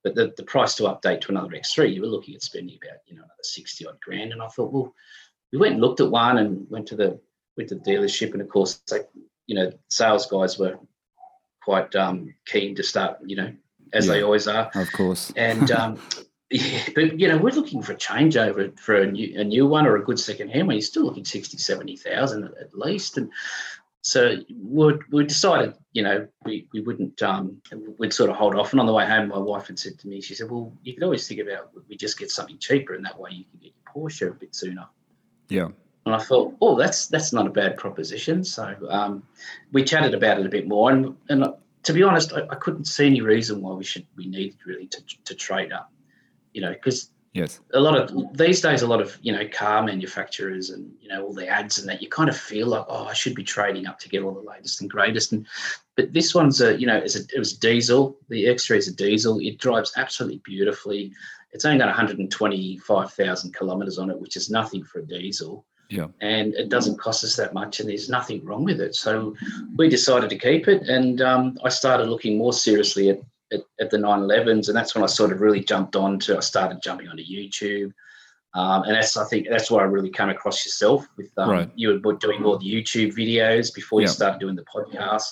but 0.05 0.17
the, 0.17 0.33
the 0.37 0.43
price 0.43 0.75
to 0.75 0.85
update 0.85 1.21
to 1.21 1.31
another 1.31 1.51
X3, 1.53 1.95
you 1.95 2.01
were 2.01 2.09
looking 2.09 2.35
at 2.35 2.43
spending 2.43 2.77
about, 2.83 2.99
you 3.07 3.15
know, 3.15 3.23
another 3.23 3.35
60 3.43 3.87
odd 3.87 4.01
grand. 4.01 4.33
And 4.33 4.43
I 4.43 4.49
thought, 4.49 4.73
well, 4.73 4.93
we 5.53 5.59
went 5.59 5.75
and 5.75 5.81
looked 5.81 6.01
at 6.01 6.11
one 6.11 6.39
and 6.39 6.67
went 6.71 6.89
to 6.89 6.97
the 6.97 7.21
went 7.57 7.69
to 7.69 7.77
the 7.77 7.83
dealership, 7.83 8.33
and 8.33 8.41
of 8.41 8.49
course, 8.49 8.83
like 8.91 9.09
you 9.47 9.55
know, 9.55 9.71
sales 9.91 10.27
guys 10.27 10.59
were 10.59 10.79
quite 11.63 11.95
um, 11.95 12.35
keen 12.47 12.75
to 12.75 12.83
start, 12.83 13.19
you 13.27 13.37
know, 13.37 13.53
as 13.93 14.07
Yeah. 14.07 14.15
they 14.15 14.23
always 14.23 14.49
are. 14.49 14.71
Of 14.75 14.91
course. 14.93 15.33
And 15.37 15.71
um, 15.81 15.99
yeah, 16.53 16.89
but 16.95 17.19
you 17.19 17.29
know, 17.29 17.39
we're 17.39 17.55
looking 17.55 17.83
for 17.83 17.93
a 17.93 17.97
changeover 17.97 18.79
for 18.79 18.97
a 18.97 19.11
new 19.11 19.41
a 19.41 19.45
new 19.45 19.67
one 19.67 19.87
or 19.87 19.97
a 19.97 20.05
good 20.05 20.19
second 20.19 20.51
hand 20.51 20.67
one. 20.67 20.77
You're 20.77 20.83
still 20.83 21.05
looking 21.05 21.25
60, 21.25 21.57
70,000 21.59 22.45
at, 22.45 22.51
at 22.59 22.79
least. 22.79 23.17
And 23.17 23.31
so 24.03 24.37
we 24.63 24.95
we 25.11 25.25
decided, 25.25 25.75
you 25.93 26.03
know, 26.03 26.29
we, 26.45 26.67
we 26.73 26.81
wouldn't 26.81 27.23
um 27.23 27.61
we'd 27.99 28.13
sort 28.13 28.31
of 28.31 28.37
hold 28.37 28.55
off. 28.55 28.73
And 28.73 28.81
on 28.81 28.87
the 28.87 28.93
way 28.93 29.07
home, 29.07 29.29
my 29.29 29.39
wife 29.39 29.69
had 29.69 29.79
said 29.79 29.99
to 30.01 30.09
me, 30.09 30.21
she 30.21 30.35
said, 30.35 30.51
Well, 30.51 30.73
you 30.83 30.95
could 30.95 31.03
always 31.03 31.27
think 31.27 31.41
about 31.41 31.71
we 31.89 31.97
just 31.97 32.19
get 32.19 32.31
something 32.31 32.59
cheaper 32.59 32.95
and 32.95 33.05
that 33.05 33.19
way 33.19 33.31
you 33.33 33.45
can 33.45 33.61
get 33.61 33.73
your 33.73 34.09
Porsche 34.09 34.31
a 34.31 34.35
bit 34.35 34.55
sooner. 34.55 34.87
Yeah. 35.49 35.69
And 36.05 36.15
I 36.15 36.19
thought, 36.19 36.57
oh, 36.61 36.77
that's 36.77 37.07
that's 37.07 37.33
not 37.33 37.47
a 37.47 37.51
bad 37.51 37.77
proposition. 37.77 38.43
So 38.45 38.75
um, 38.89 39.23
we 39.71 39.85
chatted 39.85 40.15
about 40.15 40.41
it 40.41 40.47
a 40.47 40.49
bit 40.49 40.67
more, 40.67 40.91
and 40.91 41.17
and 41.29 41.47
to 41.85 41.93
be 41.93 42.03
honest, 42.03 42.33
I, 42.33 42.43
I 42.51 42.57
couldn't 42.57 42.87
see 42.87 43.07
any 43.07 43.21
reason 43.21 43.63
why 43.63 43.73
we 43.75 43.85
should 43.85 44.07
we 44.17 44.27
needed 44.27 44.59
really 44.67 44.89
to 44.89 45.03
to 45.25 45.35
trade 45.35 45.73
up, 45.73 45.93
you 46.53 46.61
know, 46.61 46.73
because 46.73 47.11
Yes. 47.35 47.61
a 47.73 47.81
lot 47.81 47.97
of 47.97 48.37
these 48.37 48.61
days, 48.61 48.83
a 48.83 48.87
lot 48.87 49.01
of 49.01 49.17
you 49.23 49.33
know 49.33 49.49
car 49.49 49.83
manufacturers 49.83 50.69
and 50.69 50.93
you 51.01 51.09
know 51.09 51.25
all 51.25 51.33
the 51.33 51.49
ads 51.49 51.79
and 51.79 51.89
that 51.89 52.03
you 52.03 52.09
kind 52.11 52.29
of 52.29 52.37
feel 52.37 52.67
like, 52.67 52.85
oh, 52.89 53.07
I 53.07 53.15
should 53.15 53.35
be 53.35 53.43
trading 53.43 53.87
up 53.87 53.99
to 54.01 54.09
get 54.11 54.23
all 54.23 54.35
the 54.35 54.41
latest 54.51 54.83
and 54.83 54.91
greatest. 54.91 55.33
And 55.33 55.47
but 55.97 56.13
this 56.13 56.35
one's 56.35 56.61
a 56.61 56.79
you 56.79 56.87
know 56.87 56.99
a, 56.99 57.05
it 57.05 57.39
was 57.39 57.55
diesel. 57.57 58.19
The 58.29 58.45
X3 58.45 58.77
is 58.77 58.89
a 58.89 58.95
diesel. 58.95 59.39
It 59.39 59.57
drives 59.57 59.93
absolutely 59.97 60.43
beautifully. 60.45 61.13
It's 61.53 61.65
only 61.65 61.79
got 61.79 61.87
125,000 61.89 63.55
kilometers 63.55 63.99
on 63.99 64.11
it, 64.11 64.19
which 64.21 64.37
is 64.37 64.51
nothing 64.51 64.85
for 64.85 65.01
a 65.01 65.07
diesel 65.07 65.65
Yeah. 65.91 66.09
and 66.21 66.55
it 66.55 66.69
doesn't 66.71 66.99
cost 66.99 67.25
us 67.25 67.37
that 67.37 67.53
much 67.55 67.81
and 67.81 67.89
there's 67.89 68.09
nothing 68.09 68.45
wrong 68.45 68.65
with 68.65 68.81
it 68.81 68.95
so 68.95 69.35
we 69.77 69.89
decided 69.89 70.31
to 70.31 70.39
keep 70.39 70.67
it 70.69 70.83
and 70.89 71.21
um, 71.21 71.59
i 71.65 71.69
started 71.69 72.09
looking 72.09 72.39
more 72.39 72.53
seriously 72.55 73.11
at, 73.11 73.21
at, 73.53 73.61
at 73.81 73.91
the 73.91 73.97
911s 73.99 74.69
and 74.69 74.77
that's 74.77 74.95
when 74.95 75.05
i 75.05 75.07
sort 75.07 75.33
of 75.33 75.41
really 75.41 75.63
jumped 75.63 75.95
on 75.97 76.19
to 76.19 76.37
i 76.37 76.41
started 76.41 76.79
jumping 76.83 77.09
onto 77.09 77.23
youtube 77.23 77.91
um, 78.55 78.83
and 78.85 78.95
that's 78.95 79.17
i 79.17 79.25
think 79.27 79.47
that's 79.49 79.71
where 79.71 79.83
i 79.83 79.87
really 79.87 80.11
came 80.11 80.29
across 80.29 80.65
yourself 80.65 81.07
with 81.17 81.31
um, 81.39 81.51
Right. 81.51 81.71
you 81.75 82.01
were 82.05 82.15
doing 82.15 82.45
all 82.45 82.59
the 82.59 82.67
youtube 82.75 83.13
videos 83.15 83.75
before 83.75 84.01
you 84.01 84.07
Yeah. 84.07 84.13
started 84.13 84.41
doing 84.41 84.57
the 84.57 84.65
podcast 84.65 85.25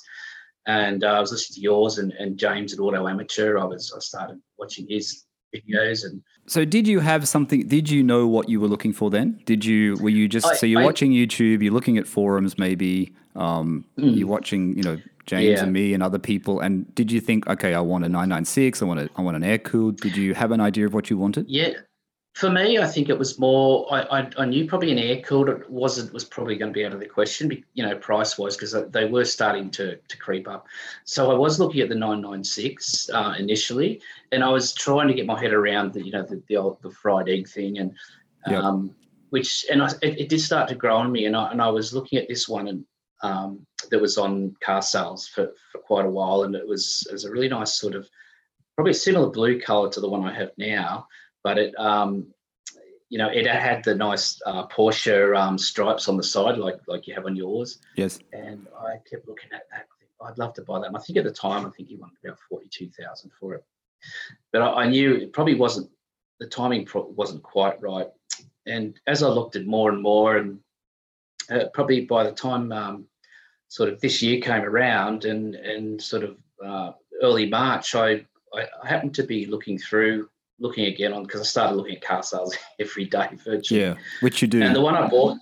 and 0.67 1.05
uh, 1.05 1.09
i 1.09 1.21
was 1.21 1.33
listening 1.33 1.55
to 1.57 1.61
yours 1.61 1.99
and, 1.99 2.13
and 2.13 2.39
james 2.39 2.73
at 2.73 2.81
auto 2.81 3.07
amateur 3.09 3.59
i 3.59 3.65
was 3.65 3.93
i 3.97 4.01
started 4.01 4.41
watching 4.59 4.87
his 4.89 5.25
videos 5.55 6.05
and 6.05 6.23
So 6.47 6.65
did 6.65 6.87
you 6.87 7.01
have 7.01 7.27
something? 7.27 7.67
Did 7.67 7.91
you 7.91 8.03
know 8.05 8.27
what 8.29 8.49
you 8.49 8.61
were 8.61 8.69
looking 8.69 8.93
for 8.93 9.11
then? 9.11 9.41
Did 9.47 9.65
you? 9.65 9.97
Were 10.01 10.09
you 10.21 10.29
just 10.29 10.47
I- 10.47 10.55
so 10.55 10.65
you're 10.67 10.81
I- 10.83 10.85
watching 10.85 11.11
YouTube? 11.13 11.61
You're 11.63 11.73
looking 11.73 11.99
at 11.99 12.07
forums, 12.07 12.57
maybe. 12.57 13.13
Um, 13.35 13.85
You're 13.97 14.29
watching, 14.29 14.77
you 14.77 14.83
know, 14.85 14.97
James. 15.31 15.45
Yeah. 15.45 15.63
and 15.63 15.73
me 15.73 15.95
and 15.95 16.03
other 16.03 16.19
people. 16.19 16.59
And 16.59 16.93
did 16.95 17.13
you 17.13 17.21
think, 17.21 17.47
okay, 17.47 17.73
I 17.73 17.81
want 17.81 18.05
a 18.05 18.09
996. 18.09 18.83
I 18.83 18.85
want 18.85 19.01
a, 19.01 19.09
I 19.17 19.23
want 19.23 19.37
an 19.37 19.45
air 19.45 19.59
cooled. 19.59 20.01
Did 20.01 20.17
you 20.17 20.35
have 20.35 20.51
an 20.51 20.61
idea 20.61 20.87
of 20.87 20.93
what 20.93 21.09
you 21.09 21.17
wanted? 21.17 21.47
Yeah, 21.49 21.75
for 22.35 22.51
me, 22.51 22.79
I 22.79 22.87
think 22.87 23.09
it 23.09 23.19
was 23.19 23.39
more. 23.39 23.87
I, 23.93 24.21
I, 24.21 24.31
I 24.39 24.45
knew 24.45 24.67
probably 24.67 24.91
an 24.91 24.99
air 24.99 25.21
cooled 25.21 25.51
wasn't 25.69 26.13
was 26.13 26.25
probably 26.25 26.57
going 26.57 26.73
to 26.73 26.77
be 26.77 26.85
out 26.85 26.93
of 26.93 26.99
the 26.99 27.07
question, 27.07 27.65
you 27.75 27.87
know, 27.87 27.97
price 27.97 28.39
wise, 28.39 28.57
because 28.57 28.75
they 28.91 29.07
were 29.07 29.25
starting 29.25 29.71
to 29.73 29.97
to 29.97 30.17
creep 30.17 30.49
up. 30.49 30.67
So 31.05 31.31
I 31.31 31.35
was 31.35 31.61
looking 31.61 31.81
at 31.81 31.89
the 31.89 31.95
996 31.95 33.11
uh, 33.13 33.35
initially, 33.39 34.01
and 34.33 34.43
I 34.43 34.49
was 34.49 34.73
trying 34.73 35.09
to 35.09 35.15
get 35.15 35.27
my 35.27 35.41
head 35.41 35.53
around 35.53 35.93
the 35.93 36.05
you 36.05 36.13
know 36.13 36.23
the 36.25 36.43
the, 36.49 36.57
old, 36.57 36.81
the 36.83 36.91
fried 36.91 37.29
egg 37.29 37.49
thing, 37.49 37.79
and 37.79 37.95
um, 38.47 38.95
which 39.31 39.65
and 39.71 39.83
I, 39.83 39.89
it, 40.03 40.21
it 40.21 40.29
did 40.29 40.41
start 40.41 40.69
to 40.71 40.75
grow 40.75 40.97
on 40.97 41.13
me, 41.13 41.27
and 41.27 41.37
I 41.37 41.51
and 41.51 41.61
I 41.61 41.69
was 41.69 41.95
looking 41.95 42.19
at 42.19 42.29
this 42.29 42.49
one 42.49 42.69
and. 42.69 42.85
Um, 43.23 43.67
that 43.91 44.01
was 44.01 44.19
on 44.19 44.55
car 44.63 44.83
sales 44.83 45.27
for, 45.27 45.51
for 45.71 45.79
quite 45.79 46.07
a 46.07 46.11
while, 46.11 46.45
and 46.45 46.55
it 46.55 46.67
was 46.67 47.07
it 47.09 47.13
was 47.13 47.25
a 47.25 47.31
really 47.31 47.49
nice 47.49 47.79
sort 47.79 47.95
of 47.95 48.09
probably 48.77 48.93
similar 48.95 49.31
blue 49.31 49.61
color 49.61 49.91
to 49.91 50.01
the 50.01 50.09
one 50.09 50.25
I 50.25 50.33
have 50.35 50.53
now, 50.57 51.07
but 51.43 51.59
it 51.59 51.75
um 51.79 52.29
you 53.09 53.19
know 53.19 53.29
it 53.29 53.47
had 53.47 53.85
the 53.85 53.95
nice 53.95 54.41
uh, 54.47 54.67
Porsche 54.69 55.37
um, 55.37 55.59
stripes 55.59 56.09
on 56.09 56.17
the 56.17 56.23
side 56.23 56.57
like 56.59 56.81
like 56.87 57.07
you 57.07 57.15
have 57.15 57.27
on 57.27 57.37
yours. 57.37 57.79
Yes. 57.97 58.21
and 58.33 58.67
I 58.79 58.97
kept 59.11 59.29
looking 59.29 59.51
at 59.53 59.69
that 59.71 59.87
I'd 60.23 60.39
love 60.39 60.55
to 60.55 60.63
buy 60.63 60.81
that. 60.81 60.89
And 60.89 60.97
I 60.97 61.01
think 61.01 61.19
at 61.19 61.25
the 61.25 61.31
time 61.31 61.67
I 61.67 61.71
think 61.71 61.89
he 61.89 61.97
wanted 61.97 62.19
about 62.25 62.39
42,000 62.49 63.31
for 63.39 63.55
it. 63.55 63.65
But 64.53 64.63
I, 64.63 64.85
I 64.85 64.89
knew 64.89 65.15
it 65.15 65.33
probably 65.33 65.55
wasn't 65.55 65.91
the 66.39 66.47
timing 66.47 66.87
pro- 66.87 67.09
wasn't 67.09 67.43
quite 67.43 67.81
right. 67.83 68.09
And 68.67 68.99
as 69.07 69.23
I 69.23 69.29
looked 69.29 69.57
at 69.57 69.67
more 69.67 69.91
and 69.91 70.03
more 70.03 70.37
and 70.37 70.61
uh, 71.51 71.67
probably 71.75 72.03
by 72.07 72.25
the 72.25 72.33
time 72.33 72.73
um, 72.73 73.07
sort 73.71 73.89
of 73.89 74.01
this 74.01 74.21
year 74.21 74.41
came 74.41 74.63
around 74.63 75.25
and 75.25 75.55
and 75.55 76.03
sort 76.03 76.25
of 76.25 76.37
uh, 76.65 76.93
early 77.23 77.49
March 77.49 77.95
I, 77.95 78.27
I 78.55 78.67
happened 78.87 79.15
to 79.15 79.23
be 79.23 79.47
looking 79.47 79.79
through 79.79 80.29
looking 80.59 80.87
again 80.87 81.13
on 81.13 81.23
because 81.23 81.41
I 81.41 81.45
started 81.45 81.77
looking 81.77 81.97
at 81.97 82.03
car 82.03 82.23
sales 82.23 82.55
every 82.81 83.07
day 83.07 83.29
virtually. 83.45 83.81
Yeah. 83.81 83.95
Which 84.21 84.43
you 84.43 84.49
do. 84.49 84.63
And 84.63 84.77
the 84.77 84.81
one 84.81 84.95
I 84.95 85.09
bought, 85.09 85.39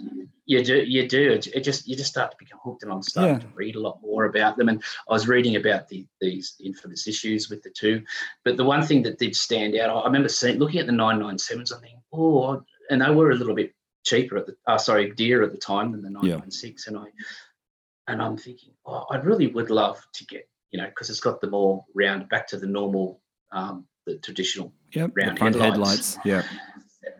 you 0.47 0.65
do, 0.65 0.77
you 0.77 1.09
do. 1.09 1.33
It, 1.33 1.65
just 1.65 1.89
you 1.89 1.97
just 1.97 2.11
start 2.11 2.31
to 2.31 2.37
become 2.39 2.61
hooked, 2.63 2.85
and 2.85 2.93
I'm 2.93 3.03
starting 3.03 3.35
Yeah. 3.35 3.41
to 3.41 3.55
read 3.55 3.75
a 3.75 3.81
lot 3.81 3.99
more 4.01 4.27
about 4.27 4.57
them. 4.57 4.69
And 4.69 4.83
I 5.09 5.13
was 5.13 5.27
reading 5.27 5.57
about 5.57 5.89
the, 5.89 6.07
these 6.21 6.55
infamous 6.61 7.09
issues 7.09 7.51
with 7.51 7.63
the 7.63 7.71
two, 7.71 8.03
but 8.45 8.57
the 8.57 8.65
one 8.65 8.87
thing 8.87 9.03
that 9.03 9.19
did 9.19 9.35
stand 9.35 9.77
out, 9.77 9.91
I 9.91 10.07
remember 10.07 10.29
seeing 10.29 10.59
looking 10.59 10.81
at 10.81 10.87
the 10.87 10.93
997s. 10.93 11.77
I 11.77 11.81
think, 11.81 11.99
oh, 12.13 12.63
and 12.91 13.03
they 13.03 13.11
were 13.11 13.33
a 13.33 13.35
little 13.35 13.55
bit 13.57 13.75
cheaper 14.05 14.37
at 14.39 14.47
the, 14.47 14.57
uh, 14.67 14.79
sorry, 14.79 15.11
dearer 15.13 15.45
at 15.45 15.51
the 15.53 15.59
time 15.59 15.93
than 15.93 16.03
the 16.03 16.11
996, 16.11 16.87
and 16.87 16.97
I, 16.99 17.05
and 18.09 18.21
I'm 18.23 18.37
thinking, 18.37 18.71
oh, 18.87 19.05
I 19.11 19.17
really 19.17 19.47
would 19.49 19.71
love 19.71 20.01
to 20.15 20.25
get, 20.27 20.49
you 20.73 20.81
know, 20.81 20.87
because 20.87 21.11
it's 21.11 21.21
got 21.21 21.41
the 21.41 21.49
more 21.51 21.85
round 21.95 22.29
back 22.29 22.47
to 22.49 22.57
the 22.57 22.67
normal, 22.67 23.21
um, 23.53 23.87
the 24.07 24.19
traditional 24.19 24.73
yep. 24.93 25.13
The 25.15 25.23
round 25.23 25.39
front 25.39 25.55
headlights. 25.57 26.17
headlights. 26.17 26.19
Yeah. 26.25 26.43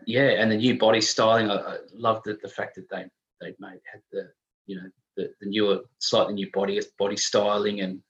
yeah, 0.05 0.41
and 0.41 0.51
the 0.51 0.57
new 0.57 0.77
body 0.77 1.01
styling. 1.01 1.49
I, 1.49 1.55
I 1.55 1.77
love 1.93 2.21
the, 2.25 2.37
the 2.41 2.49
fact 2.49 2.75
that 2.75 2.89
they 2.89 3.05
they 3.41 3.55
made 3.59 3.79
had 3.91 4.01
the 4.11 4.29
you 4.65 4.75
know 4.75 4.89
the, 5.15 5.31
the 5.39 5.47
newer 5.47 5.79
slightly 5.99 6.33
new 6.33 6.49
body 6.51 6.81
body 6.97 7.15
styling 7.17 7.81
and 7.81 8.01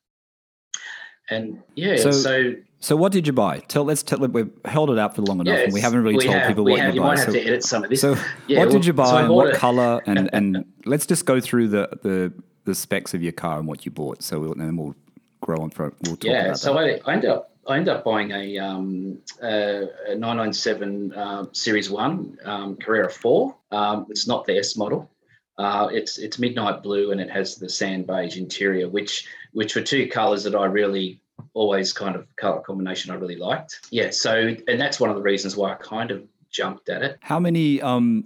and 1.30 1.62
yeah. 1.76 1.98
So- 1.98 2.12
So, 2.12 2.56
So 2.80 2.96
what 2.96 3.12
did 3.12 3.28
you 3.28 3.34
buy? 3.34 3.60
Tell 3.68 3.84
let's 3.84 4.02
tell 4.04 4.20
we've 4.20 4.50
held 4.66 4.90
it 4.90 4.98
out 4.98 5.16
for 5.16 5.22
long 5.22 5.42
enough, 5.42 5.58
yeah, 5.58 5.64
and 5.66 5.74
we 5.74 5.82
haven't 5.82 6.02
really 6.04 6.16
we 6.18 6.24
told 6.24 6.36
have- 6.38 6.48
people 6.48 6.64
what 6.64 6.80
have, 6.80 6.90
you 6.90 6.96
you 6.96 7.02
buy. 7.02 7.08
might 7.10 7.20
have 7.20 7.28
So, 7.28 7.34
to 7.34 7.42
edit 7.46 7.64
some 7.64 7.84
of 7.84 7.90
this. 7.90 8.02
so 8.02 8.16
Yeah, 8.48 8.60
what 8.60 8.68
well, 8.70 8.72
did 8.78 8.86
you 8.86 8.94
so 8.94 8.98
buy 8.98 9.22
and 9.24 9.34
what 9.34 9.54
color? 9.54 10.02
And 10.06 10.30
and 10.34 10.66
let's 10.86 11.06
just 11.06 11.26
go 11.26 11.40
through 11.40 11.68
the 11.70 11.90
the 12.02 12.34
the 12.70 12.76
specs 12.76 13.16
of 13.16 13.24
your 13.24 13.32
car 13.32 13.58
and 13.58 13.68
what 13.68 13.84
you 13.86 13.92
bought. 13.92 14.22
So 14.22 14.40
we'll, 14.40 14.52
and 14.52 14.62
then 14.62 14.78
we'll 14.78 14.96
grow 15.42 15.58
on 15.58 15.72
for 15.72 15.94
we'll 16.04 16.16
talk 16.16 16.26
about 16.26 16.40
it. 16.40 16.48
yeah, 16.48 16.54
so. 16.54 16.78
I, 16.78 17.00
I 17.06 17.14
ended 17.14 17.30
up 17.30 17.52
I 17.68 17.78
ended 17.78 17.94
up 17.94 18.04
buying 18.04 18.32
a 18.32 18.58
um, 18.60 19.20
uh, 19.42 19.86
a 20.08 20.16
997 20.16 21.14
uh, 21.14 21.46
Series 21.52 21.90
One 21.90 22.38
um, 22.46 22.76
Carrera 22.78 23.10
Four. 23.10 23.56
Um, 23.72 24.06
it's 24.10 24.28
not 24.28 24.46
the 24.46 24.58
S 24.58 24.78
model. 24.78 25.10
Uh, 25.58 25.90
it's 25.92 26.18
it's 26.20 26.40
midnight 26.40 26.82
blue 26.84 27.12
and 27.12 27.20
it 27.20 27.30
has 27.30 27.56
the 27.56 27.70
sand 27.70 28.08
beige 28.08 28.38
interior, 28.38 28.88
which 28.88 29.28
which 29.54 29.76
were 29.76 29.82
two 29.82 30.08
colours 30.08 30.44
that 30.44 30.56
I 30.56 30.66
really 30.66 31.22
always 31.54 31.92
kind 31.92 32.16
of 32.16 32.28
colour 32.36 32.62
combination 32.62 33.12
I 33.12 33.16
really 33.16 33.36
liked. 33.36 33.88
Yeah, 33.92 34.12
so 34.12 34.56
and 34.68 34.80
that's 34.80 35.00
one 35.00 35.10
of 35.10 35.16
the 35.16 35.22
reasons 35.22 35.58
why 35.58 35.72
I 35.72 35.76
kind 35.76 36.12
of 36.12 36.24
jumped 36.52 36.90
at 36.90 37.02
it. 37.02 37.18
How 37.22 37.40
many? 37.40 37.82
Um, 37.82 38.26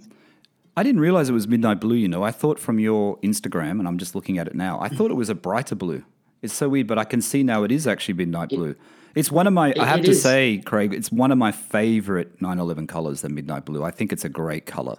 I 0.76 0.82
didn't 0.82 1.00
realize 1.00 1.28
it 1.28 1.32
was 1.32 1.46
midnight 1.46 1.80
blue. 1.80 1.96
You 1.96 2.08
know, 2.08 2.22
I 2.22 2.30
thought 2.30 2.58
from 2.58 2.78
your 2.78 3.18
Instagram, 3.18 3.78
and 3.78 3.86
I'm 3.86 3.98
just 3.98 4.14
looking 4.14 4.38
at 4.38 4.46
it 4.48 4.54
now. 4.54 4.80
I 4.80 4.88
thought 4.88 5.10
it 5.10 5.14
was 5.14 5.28
a 5.28 5.34
brighter 5.34 5.74
blue. 5.74 6.04
It's 6.42 6.54
so 6.54 6.68
weird, 6.68 6.86
but 6.86 6.98
I 6.98 7.04
can 7.04 7.22
see 7.22 7.42
now 7.42 7.62
it 7.62 7.72
is 7.72 7.86
actually 7.86 8.14
midnight 8.14 8.50
blue. 8.50 8.74
It's 9.14 9.30
one 9.30 9.46
of 9.46 9.52
my. 9.52 9.72
I 9.78 9.86
have 9.86 10.02
to 10.02 10.10
is. 10.10 10.22
say, 10.22 10.58
Craig, 10.58 10.92
it's 10.92 11.12
one 11.12 11.30
of 11.30 11.38
my 11.38 11.52
favorite 11.52 12.40
911 12.42 12.86
colors. 12.88 13.20
The 13.20 13.28
midnight 13.28 13.64
blue. 13.64 13.84
I 13.84 13.90
think 13.92 14.12
it's 14.12 14.24
a 14.24 14.28
great 14.28 14.66
color. 14.66 14.96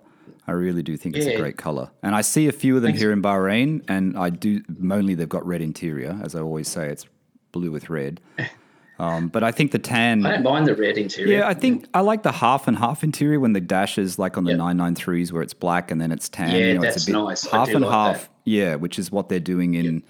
I 0.47 0.51
really 0.51 0.83
do 0.83 0.95
think 0.95 1.17
it's 1.17 1.25
a 1.25 1.37
great 1.37 1.57
color. 1.57 1.89
And 2.03 2.15
I 2.15 2.21
see 2.21 2.47
a 2.47 2.51
few 2.51 2.75
of 2.75 2.83
them 2.83 2.89
Thanks. 2.89 3.01
here 3.01 3.11
in 3.11 3.21
Bahrain, 3.21 3.83
and 3.87 4.17
I 4.17 4.29
do. 4.29 4.61
Mainly, 4.69 5.15
they've 5.15 5.27
got 5.27 5.45
red 5.45 5.61
interior, 5.61 6.19
as 6.23 6.35
I 6.35 6.39
always 6.39 6.67
say. 6.67 6.87
It's 6.87 7.05
blue 7.51 7.71
with 7.71 7.89
red. 7.89 8.21
Um, 8.97 9.27
but 9.27 9.43
I 9.43 9.51
think 9.51 9.71
the 9.71 9.79
tan. 9.79 10.25
I 10.25 10.35
don't 10.35 10.43
mind 10.43 10.67
the 10.67 10.75
red 10.75 10.97
interior. 10.97 11.39
Yeah, 11.39 11.47
I 11.47 11.53
think 11.53 11.85
I 11.93 11.99
like 11.99 12.23
the 12.23 12.31
half 12.31 12.67
and 12.67 12.77
half 12.77 13.03
interior 13.03 13.39
when 13.41 13.51
the 13.53 13.59
dash 13.59 13.97
is 13.97 14.17
like 14.17 14.37
on 14.37 14.45
the 14.45 14.51
Yeah. 14.51 14.57
993s 14.57 15.31
where 15.33 15.41
it's 15.41 15.53
black 15.53 15.91
and 15.91 15.99
then 15.99 16.11
it's 16.13 16.29
tan. 16.29 16.51
Yeah, 16.51 16.57
you 16.67 16.73
know, 16.75 16.81
that's 16.81 16.95
it's 16.97 17.07
a 17.07 17.11
bit 17.11 17.17
nice. 17.17 17.45
Half 17.45 17.69
and 17.69 17.81
like 17.81 17.91
half. 17.91 18.21
that. 18.21 18.29
Yeah, 18.45 18.75
which 18.75 18.97
is 18.97 19.11
what 19.11 19.27
they're 19.27 19.39
doing 19.41 19.73
in 19.73 20.01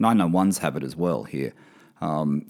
991s 0.00 0.58
have 0.58 0.76
it 0.76 0.84
as 0.84 0.94
well 0.94 1.24
here. 1.24 1.52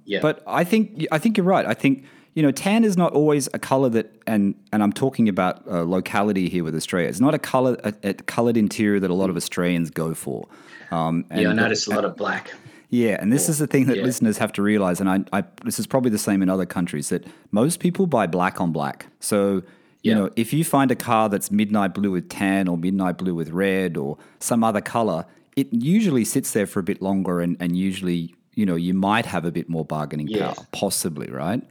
yeah. 0.05 0.21
But 0.21 0.43
I 0.47 0.65
think 0.65 1.07
I 1.11 1.19
think 1.19 1.37
you're 1.37 1.47
right. 1.47 1.65
I 1.65 1.75
think 1.75 2.05
you 2.35 2.43
know 2.43 2.51
tan 2.51 2.85
is 2.85 2.97
not 2.97 3.13
always 3.15 3.49
a 3.55 3.59
color 3.59 3.89
that 3.91 4.13
and 4.27 4.55
and 4.73 4.83
I'm 4.83 4.93
talking 4.93 5.29
about 5.29 5.67
uh, 5.67 5.83
locality 5.85 6.49
here 6.49 6.65
with 6.65 6.75
Australia. 6.75 7.09
It's 7.09 7.21
not 7.21 7.35
a 7.35 7.39
color 7.39 7.79
a, 7.83 7.95
a 8.03 8.15
colored 8.15 8.57
interior 8.57 9.01
that 9.01 9.11
a 9.11 9.15
lot 9.15 9.31
of 9.31 9.37
Australians 9.37 9.91
go 9.91 10.13
for. 10.15 10.47
Um, 10.91 11.25
and 11.31 11.41
yeah, 11.43 11.51
I 11.51 11.53
noticed 11.55 11.87
a 11.87 11.91
lot 11.91 12.05
of 12.05 12.17
black. 12.17 12.53
Yeah, 12.91 13.17
and 13.21 13.33
this 13.33 13.49
is 13.49 13.59
the 13.59 13.67
thing 13.67 13.87
that 13.87 13.97
yeah. 13.99 14.03
listeners 14.05 14.39
have 14.39 14.53
to 14.53 14.63
realize, 14.63 15.01
and 15.01 15.09
I, 15.11 15.25
I, 15.39 15.45
this 15.65 15.79
is 15.79 15.87
probably 15.87 16.11
the 16.11 16.19
same 16.19 16.43
in 16.43 16.49
other 16.49 16.67
countries, 16.67 17.09
that 17.11 17.27
most 17.51 17.81
people 17.81 18.07
buy 18.07 18.27
black 18.27 18.61
on 18.61 18.73
black. 18.73 19.07
So 19.21 19.63
You 20.05 20.13
Yeah. 20.13 20.15
know, 20.19 20.31
if 20.37 20.53
you 20.53 20.65
find 20.65 20.91
a 20.93 20.97
car 20.97 21.29
that's 21.29 21.51
midnight 21.51 21.93
blue 21.93 22.13
with 22.13 22.29
tan 22.29 22.69
or 22.69 22.79
midnight 22.79 23.19
blue 23.19 23.35
with 23.35 23.51
red 23.51 23.97
or 23.97 24.17
some 24.39 24.63
other 24.63 24.81
color, 24.81 25.25
it 25.57 25.67
usually 25.73 26.25
sits 26.25 26.53
there 26.53 26.67
for 26.67 26.79
a 26.79 26.85
bit 26.85 27.03
longer 27.03 27.41
and, 27.41 27.57
and 27.61 27.77
usually, 27.77 28.33
you 28.55 28.65
know, 28.65 28.77
you 28.77 28.95
might 28.95 29.27
have 29.27 29.45
a 29.45 29.51
bit 29.51 29.69
more 29.69 29.85
bargaining 29.85 30.29
Yes. 30.29 30.55
power, 30.55 30.67
possibly, 30.73 31.29
right? 31.31 31.63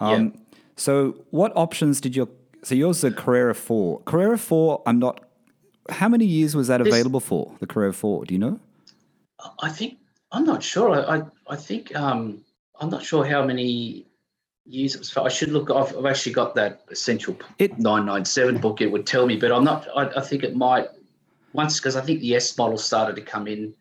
yeah. 0.00 0.08
Um, 0.12 0.32
So 0.76 1.16
what 1.30 1.52
options 1.54 2.00
did 2.00 2.16
your 2.16 2.28
so 2.62 2.74
yours 2.74 2.98
is 2.98 3.04
a 3.04 3.10
Carrera 3.10 3.54
4. 3.54 4.00
Carrera 4.04 4.38
4, 4.38 4.82
I'm 4.86 4.98
not 4.98 5.20
how 5.90 6.08
many 6.08 6.24
years 6.24 6.54
was 6.56 6.68
that 6.68 6.78
This- 6.82 6.88
available 6.92 7.20
for? 7.20 7.52
The 7.60 7.66
Carrera 7.66 7.92
4, 7.92 8.24
do 8.24 8.32
you 8.34 8.38
know? 8.40 8.58
I 9.62 9.68
think 9.68 9.98
I'm 10.32 10.44
not 10.44 10.62
sure. 10.62 10.90
I 10.90 11.16
I, 11.18 11.22
I 11.48 11.56
think 11.56 11.94
um, 11.96 12.44
I'm 12.80 12.90
not 12.90 13.02
sure 13.04 13.24
how 13.24 13.44
many 13.44 14.06
years 14.66 14.94
it 14.94 14.98
was. 14.98 15.10
For. 15.10 15.20
I 15.20 15.28
should 15.28 15.50
look. 15.50 15.70
I've, 15.70 15.96
I've 15.96 16.06
actually 16.06 16.32
got 16.32 16.54
that 16.54 16.82
essential 16.90 17.36
It- 17.58 17.78
997 17.78 18.58
book. 18.60 18.80
It 18.80 18.86
would 18.90 19.06
tell 19.06 19.26
me, 19.26 19.36
but 19.36 19.50
I'm 19.52 19.64
not. 19.64 19.88
I, 19.96 20.06
I 20.16 20.20
think 20.20 20.42
it 20.44 20.54
might 20.56 20.88
once 21.52 21.78
because 21.80 21.96
I 21.96 22.00
think 22.00 22.20
the 22.20 22.36
S 22.36 22.56
model 22.56 22.78
started 22.78 23.16
to 23.16 23.22
come 23.22 23.48
in 23.48 23.74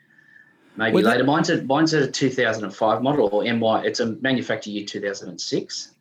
maybe 0.76 0.96
Well, 0.96 1.04
that- 1.04 1.12
later. 1.18 1.24
Mine's 1.26 1.50
a 1.50 1.62
mine's 1.64 1.94
a 1.94 2.10
2005 2.10 3.04
model 3.04 3.30
or 3.32 3.44
MY. 3.44 3.84
It's 3.86 4.00
a 4.00 4.08
manufacturer 4.22 4.74
year 4.74 4.86
2006. 4.86 5.92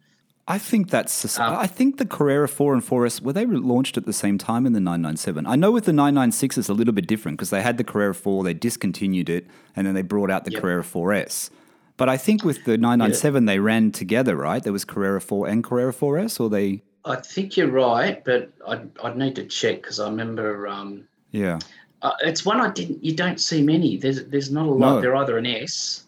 I 0.50 0.56
think 0.56 0.88
that's. 0.88 1.38
Um, 1.38 1.54
I 1.56 1.66
think 1.66 1.98
the 1.98 2.06
Carrera 2.06 2.48
4 2.48 2.72
and 2.72 2.82
4S 2.82 3.20
were 3.20 3.34
they 3.34 3.44
launched 3.44 3.98
at 3.98 4.06
the 4.06 4.14
same 4.14 4.38
time 4.38 4.64
in 4.64 4.72
the 4.72 4.80
997. 4.80 5.46
I 5.46 5.56
know 5.56 5.70
with 5.70 5.84
the 5.84 5.92
996 5.92 6.56
it's 6.56 6.68
a 6.70 6.72
little 6.72 6.94
bit 6.94 7.06
different 7.06 7.36
because 7.36 7.50
they 7.50 7.60
had 7.60 7.76
the 7.76 7.84
Carrera 7.84 8.14
4, 8.14 8.42
they 8.44 8.54
discontinued 8.54 9.28
it, 9.28 9.46
and 9.76 9.86
then 9.86 9.94
they 9.94 10.00
brought 10.02 10.30
out 10.30 10.46
the 10.46 10.50
Yep. 10.52 10.62
Carrera 10.62 10.82
4S. 10.82 11.50
But 11.98 12.08
I 12.08 12.16
think 12.16 12.44
with 12.44 12.64
the 12.64 12.78
997 12.78 13.44
they 13.44 13.58
ran 13.58 13.92
together, 13.92 14.36
right? 14.36 14.62
There 14.62 14.72
was 14.72 14.86
Carrera 14.86 15.20
4 15.20 15.48
and 15.48 15.62
Carrera 15.62 15.92
4S, 15.92 16.40
or 16.40 16.48
they. 16.48 16.82
I 17.04 17.16
think 17.16 17.56
you're 17.58 17.70
right, 17.70 18.24
but 18.24 18.50
I'd, 18.66 18.88
I'd 19.04 19.18
need 19.18 19.36
to 19.36 19.44
check 19.44 19.82
because 19.82 20.00
I 20.00 20.08
remember. 20.08 20.66
Um, 20.66 21.04
Yeah. 21.30 21.58
Uh, 22.00 22.12
it's 22.20 22.44
one 22.46 22.60
I 22.60 22.70
didn't. 22.70 23.04
You 23.04 23.14
don't 23.14 23.40
see 23.40 23.60
many. 23.60 23.96
There's 23.98 24.24
there's 24.26 24.50
not 24.52 24.66
a 24.66 24.70
lot. 24.70 24.94
No. 24.94 25.00
They're 25.00 25.16
either 25.16 25.36
an 25.36 25.46
S, 25.46 26.06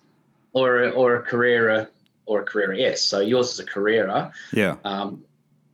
or 0.52 0.84
a, 0.84 0.90
or 0.90 1.16
a 1.16 1.22
Carrera 1.22 1.88
or 2.30 2.42
a 2.42 2.44
Carrera 2.44 2.78
S. 2.80 3.00
So 3.02 3.18
yours 3.18 3.52
is 3.52 3.58
a 3.58 3.64
Carrera, 3.66 4.32
Yeah. 4.52 4.76
um, 4.84 5.24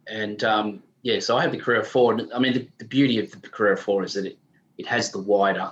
and 0.08 0.42
um, 0.42 0.82
yeah. 1.02 1.20
So 1.20 1.36
I 1.36 1.42
have 1.42 1.52
the 1.52 1.58
Carrera 1.58 1.84
Four. 1.84 2.18
I 2.34 2.38
mean, 2.38 2.54
the, 2.54 2.66
the 2.78 2.86
beauty 2.86 3.18
of 3.18 3.30
the 3.30 3.48
Carrera 3.50 3.76
Four 3.76 4.04
is 4.04 4.14
that 4.14 4.24
it 4.24 4.38
it 4.78 4.86
has 4.86 5.10
the 5.10 5.18
wider, 5.18 5.70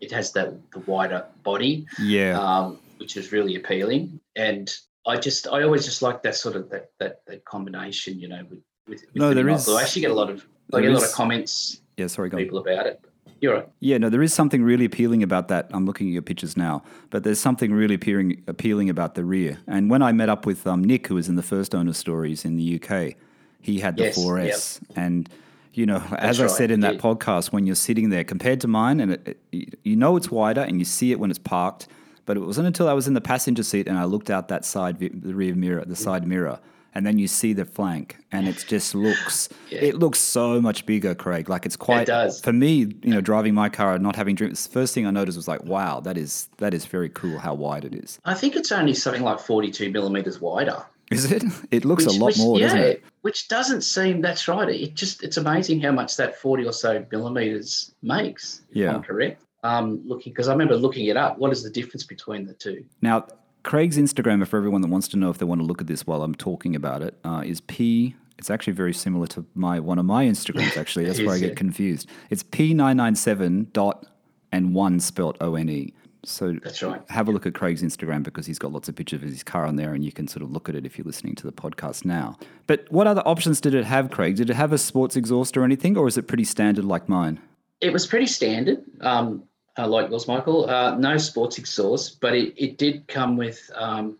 it 0.00 0.12
has 0.12 0.30
that 0.32 0.48
the 0.72 0.80
wider 0.80 1.24
body, 1.42 1.86
Yeah. 1.98 2.38
um, 2.38 2.78
which 2.98 3.16
is 3.16 3.32
really 3.32 3.56
appealing. 3.56 4.20
And 4.36 4.66
I 5.06 5.16
just 5.16 5.48
I 5.48 5.62
always 5.62 5.86
just 5.86 6.02
like 6.02 6.22
that 6.22 6.34
sort 6.36 6.54
of 6.56 6.68
that 6.68 6.90
that, 7.00 7.24
that 7.26 7.46
combination. 7.46 8.20
You 8.20 8.28
know, 8.28 8.42
with 8.50 8.60
with, 8.86 9.00
with 9.00 9.16
No, 9.16 9.28
the 9.30 9.36
there 9.36 9.44
model. 9.46 9.78
I 9.78 9.82
actually 9.84 10.02
get 10.02 10.10
a 10.10 10.20
lot 10.22 10.28
of 10.28 10.46
I 10.74 10.82
get 10.82 10.90
a 10.90 10.94
lot 10.94 11.04
of 11.04 11.12
comments 11.12 11.80
yeah, 11.96 12.08
sorry, 12.08 12.28
go 12.28 12.36
from 12.36 12.40
on. 12.40 12.44
people 12.44 12.58
about 12.58 12.86
it. 12.86 13.00
You're. 13.44 13.66
Yeah, 13.80 13.98
no, 13.98 14.08
there 14.08 14.22
is 14.22 14.32
something 14.32 14.62
really 14.62 14.86
appealing 14.86 15.22
about 15.22 15.48
that. 15.48 15.68
I'm 15.70 15.84
looking 15.84 16.08
at 16.08 16.12
your 16.14 16.22
pictures 16.22 16.56
now, 16.56 16.82
but 17.10 17.24
there's 17.24 17.38
something 17.38 17.74
really 17.74 17.96
appealing, 17.96 18.42
appealing 18.46 18.88
about 18.88 19.16
the 19.16 19.22
rear. 19.22 19.58
And 19.66 19.90
when 19.90 20.00
I 20.00 20.12
met 20.12 20.30
up 20.30 20.46
with 20.46 20.66
um, 20.66 20.82
Nick, 20.82 21.08
who 21.08 21.16
was 21.16 21.28
in 21.28 21.36
the 21.36 21.42
first 21.42 21.74
owner 21.74 21.92
stories 21.92 22.46
in 22.46 22.56
the 22.56 22.80
UK, 22.80 23.16
he 23.60 23.80
had 23.80 23.98
the 23.98 24.04
Yes, 24.04 24.18
4S. 24.18 24.80
And, 24.96 25.28
you 25.74 25.84
know, 25.84 26.02
as 26.16 26.40
I 26.40 26.44
right, 26.44 26.50
said 26.50 26.70
in 26.70 26.80
that 26.80 26.96
podcast, 26.96 27.52
when 27.52 27.66
you're 27.66 27.74
sitting 27.74 28.08
there 28.08 28.24
compared 28.24 28.62
to 28.62 28.68
mine, 28.68 28.98
and 28.98 29.12
it, 29.12 29.38
it, 29.52 29.78
you 29.82 29.94
know 29.94 30.16
it's 30.16 30.30
wider 30.30 30.62
and 30.62 30.78
you 30.78 30.86
see 30.86 31.12
it 31.12 31.20
when 31.20 31.28
it's 31.28 31.38
parked, 31.38 31.86
but 32.24 32.38
it 32.38 32.40
wasn't 32.40 32.66
until 32.66 32.88
I 32.88 32.94
was 32.94 33.06
in 33.06 33.12
the 33.12 33.20
passenger 33.20 33.62
seat 33.62 33.86
and 33.86 33.98
I 33.98 34.04
looked 34.04 34.30
out 34.30 34.48
that 34.48 34.64
side, 34.64 34.98
the 35.00 35.34
rear 35.34 35.54
mirror, 35.54 35.84
the 35.84 35.96
side 35.96 36.26
mirror, 36.26 36.60
and 36.94 37.04
then 37.06 37.18
you 37.18 37.26
see 37.28 37.52
the 37.52 37.64
flank, 37.64 38.16
and 38.32 38.46
it 38.48 38.64
just 38.68 38.94
looks, 38.94 39.48
Yeah. 39.70 39.80
it 39.80 39.98
looks 39.98 40.18
so 40.20 40.60
much 40.60 40.86
bigger, 40.86 41.14
Craig. 41.14 41.48
Like 41.48 41.66
it's 41.66 41.76
quite, 41.76 42.06
does. 42.06 42.40
for 42.40 42.52
me, 42.52 42.74
you 43.02 43.10
know, 43.10 43.20
driving 43.20 43.54
my 43.54 43.68
car 43.68 43.94
and 43.94 44.02
not 44.02 44.16
having 44.16 44.34
drinks, 44.34 44.66
the 44.66 44.72
first 44.72 44.94
thing 44.94 45.06
I 45.06 45.10
noticed 45.10 45.36
was 45.36 45.48
like, 45.48 45.64
wow, 45.64 46.00
that 46.00 46.16
is 46.16 46.48
that 46.58 46.72
is 46.74 46.84
very 46.86 47.08
cool 47.08 47.38
how 47.38 47.54
wide 47.54 47.84
it 47.84 47.94
is. 47.94 48.18
I 48.24 48.34
think 48.34 48.56
it's 48.56 48.72
only 48.72 48.94
something 48.94 49.22
like 49.22 49.40
42 49.40 49.90
millimeters 49.90 50.40
wider. 50.40 50.84
Is 51.10 51.30
it? 51.30 51.44
It 51.70 51.84
looks 51.84 52.06
Which, 52.06 52.16
a 52.16 52.18
lot 52.18 52.26
which- 52.26 52.38
more, 52.38 52.58
yeah, 52.58 52.66
doesn't 52.68 52.80
it? 52.80 53.04
Which 53.22 53.48
doesn't 53.48 53.82
seem 53.82 54.20
that's 54.20 54.48
right. 54.48 54.68
It 54.68 54.94
just 54.94 55.22
it's 55.22 55.36
amazing 55.36 55.80
how 55.80 55.92
much 55.92 56.16
that 56.16 56.36
40 56.36 56.64
or 56.66 56.72
so 56.72 57.04
millimeters 57.10 57.94
makes. 58.02 58.62
Yeah. 58.72 58.94
I'm 58.94 59.02
correct. 59.02 59.42
Um, 59.62 60.02
looking 60.06 60.32
because 60.32 60.48
I 60.48 60.52
remember 60.52 60.76
looking 60.76 61.06
it 61.06 61.16
up. 61.16 61.38
What 61.38 61.50
is 61.52 61.62
the 61.62 61.70
difference 61.70 62.04
between 62.04 62.46
the 62.46 62.52
two? 62.54 62.84
Now, 63.00 63.26
Craig's 63.64 63.98
Instagram, 63.98 64.46
for 64.46 64.56
everyone 64.56 64.82
that 64.82 64.88
wants 64.90 65.08
to 65.08 65.16
know 65.16 65.30
if 65.30 65.38
they 65.38 65.44
want 65.44 65.60
to 65.60 65.66
look 65.66 65.80
at 65.80 65.86
this 65.88 66.06
while 66.06 66.22
I'm 66.22 66.34
talking 66.34 66.76
about 66.76 67.02
it, 67.02 67.18
uh, 67.24 67.42
is 67.44 67.60
P. 67.62 68.14
It's 68.38 68.50
actually 68.50 68.74
very 68.74 68.92
similar 68.94 69.26
to 69.28 69.44
my 69.54 69.80
one 69.80 69.98
of 69.98 70.04
my 70.04 70.24
Instagrams. 70.26 70.76
Actually, 70.76 71.06
that's 71.06 71.20
where 71.24 71.34
I 71.34 71.38
get 71.38 71.50
it? 71.52 71.56
confused. 71.56 72.08
It's 72.30 72.42
P 72.42 72.74
nine 72.74 72.96
nine 72.96 73.14
seven 73.16 73.68
dot 73.72 74.06
and 74.52 74.74
one 74.74 75.00
spelt 75.00 75.36
O 75.40 75.54
N 75.56 75.68
E. 75.68 75.92
So 76.26 76.54
That's 76.62 76.82
right. 76.82 77.02
have 77.10 77.28
a 77.28 77.32
look 77.32 77.44
at 77.44 77.52
Craig's 77.52 77.82
Instagram 77.82 78.22
because 78.22 78.46
he's 78.46 78.58
got 78.58 78.72
lots 78.72 78.88
of 78.88 78.96
pictures 78.96 79.22
of 79.22 79.28
his 79.28 79.42
car 79.42 79.66
on 79.66 79.76
there 79.76 79.92
and 79.92 80.02
you 80.02 80.10
can 80.10 80.26
sort 80.26 80.42
of 80.42 80.50
look 80.50 80.70
at 80.70 80.74
it 80.74 80.86
if 80.86 80.96
you're 80.96 81.04
listening 81.04 81.34
to 81.34 81.46
the 81.46 81.52
podcast 81.52 82.06
now. 82.06 82.38
But 82.66 82.86
what 82.90 83.06
other 83.06 83.20
options 83.26 83.60
did 83.60 83.74
it 83.74 83.84
have, 83.84 84.10
Craig? 84.10 84.36
Did 84.36 84.48
it 84.48 84.56
have 84.56 84.72
a 84.72 84.78
sports 84.78 85.16
exhaust 85.16 85.54
or 85.54 85.64
anything, 85.64 85.98
or 85.98 86.08
is 86.08 86.16
it 86.16 86.26
pretty 86.26 86.44
standard 86.44 86.86
like 86.86 87.10
mine? 87.10 87.40
It 87.82 87.92
was 87.92 88.06
pretty 88.06 88.24
standard, 88.26 88.78
um, 89.02 89.42
uh, 89.78 89.88
like 89.88 90.10
yours, 90.10 90.28
Michael. 90.28 90.68
Uh, 90.68 90.96
no 90.96 91.16
sports 91.16 91.58
exhaust, 91.58 92.20
but 92.20 92.34
it, 92.34 92.54
it 92.56 92.78
did 92.78 93.06
come 93.08 93.36
with 93.36 93.70
um, 93.74 94.18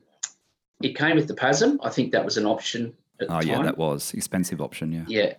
it 0.83 0.97
came 0.97 1.17
with 1.17 1.29
the 1.29 1.35
PASM. 1.35 1.79
I 1.83 1.91
think 1.91 2.13
that 2.13 2.25
was 2.25 2.37
an 2.37 2.47
option 2.47 2.95
at 3.21 3.31
Oh, 3.31 3.41
yeah, 3.41 3.63
that 3.63 3.79
was 3.79 4.13
expensive 4.15 4.61
option, 4.61 4.93
yeah. 4.93 5.05
Yeah, 5.07 5.35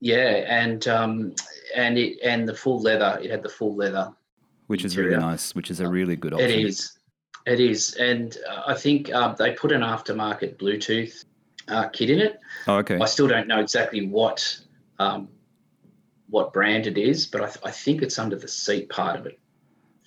yeah, 0.00 0.60
and 0.62 0.86
um, 0.88 1.34
and 1.74 1.98
it 1.98 2.18
and 2.22 2.48
the 2.48 2.54
full 2.54 2.80
leather. 2.80 3.18
It 3.22 3.30
had 3.30 3.42
the 3.42 3.48
full 3.48 3.74
leather. 3.74 4.12
Which 4.66 4.84
is 4.84 4.96
really 4.96 5.16
nice, 5.16 5.54
which 5.54 5.70
is 5.70 5.80
a 5.80 5.88
really 5.88 6.16
good 6.16 6.32
option. 6.32 6.48
It 6.48 6.64
is, 6.64 6.98
it 7.46 7.60
is, 7.60 7.94
and 7.94 8.38
uh, 8.48 8.62
I 8.66 8.74
think 8.74 9.12
um, 9.12 9.36
they 9.38 9.52
put 9.52 9.72
an 9.72 9.82
aftermarket 9.82 10.56
Bluetooth 10.56 11.24
uh, 11.68 11.88
kit 11.88 12.08
in 12.08 12.18
it. 12.18 12.40
Oh, 12.66 12.76
okay. 12.76 12.98
I 12.98 13.04
still 13.04 13.28
don't 13.28 13.46
know 13.46 13.60
exactly 13.60 14.06
what 14.06 14.58
um, 14.98 15.28
what 16.30 16.52
brand 16.52 16.86
it 16.86 16.96
is, 16.96 17.26
but 17.26 17.42
I, 17.42 17.46
th- 17.46 17.58
I 17.64 17.70
think 17.70 18.02
it's 18.02 18.18
under 18.18 18.36
the 18.36 18.48
seat 18.48 18.88
part 18.88 19.18
of 19.18 19.26
it. 19.26 19.38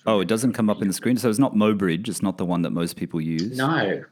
Oh, 0.08 0.20
it 0.20 0.26
doesn't 0.28 0.54
come 0.54 0.70
up 0.70 0.80
in 0.80 0.88
the 0.88 0.94
screen. 0.94 1.18
So 1.18 1.28
it's 1.28 1.38
not 1.38 1.54
Mobridge. 1.54 2.08
It's 2.08 2.22
not 2.22 2.38
the 2.38 2.46
one 2.46 2.62
that 2.62 2.70
most 2.70 2.96
people 2.96 3.20
use. 3.20 3.58
No, 3.58 4.02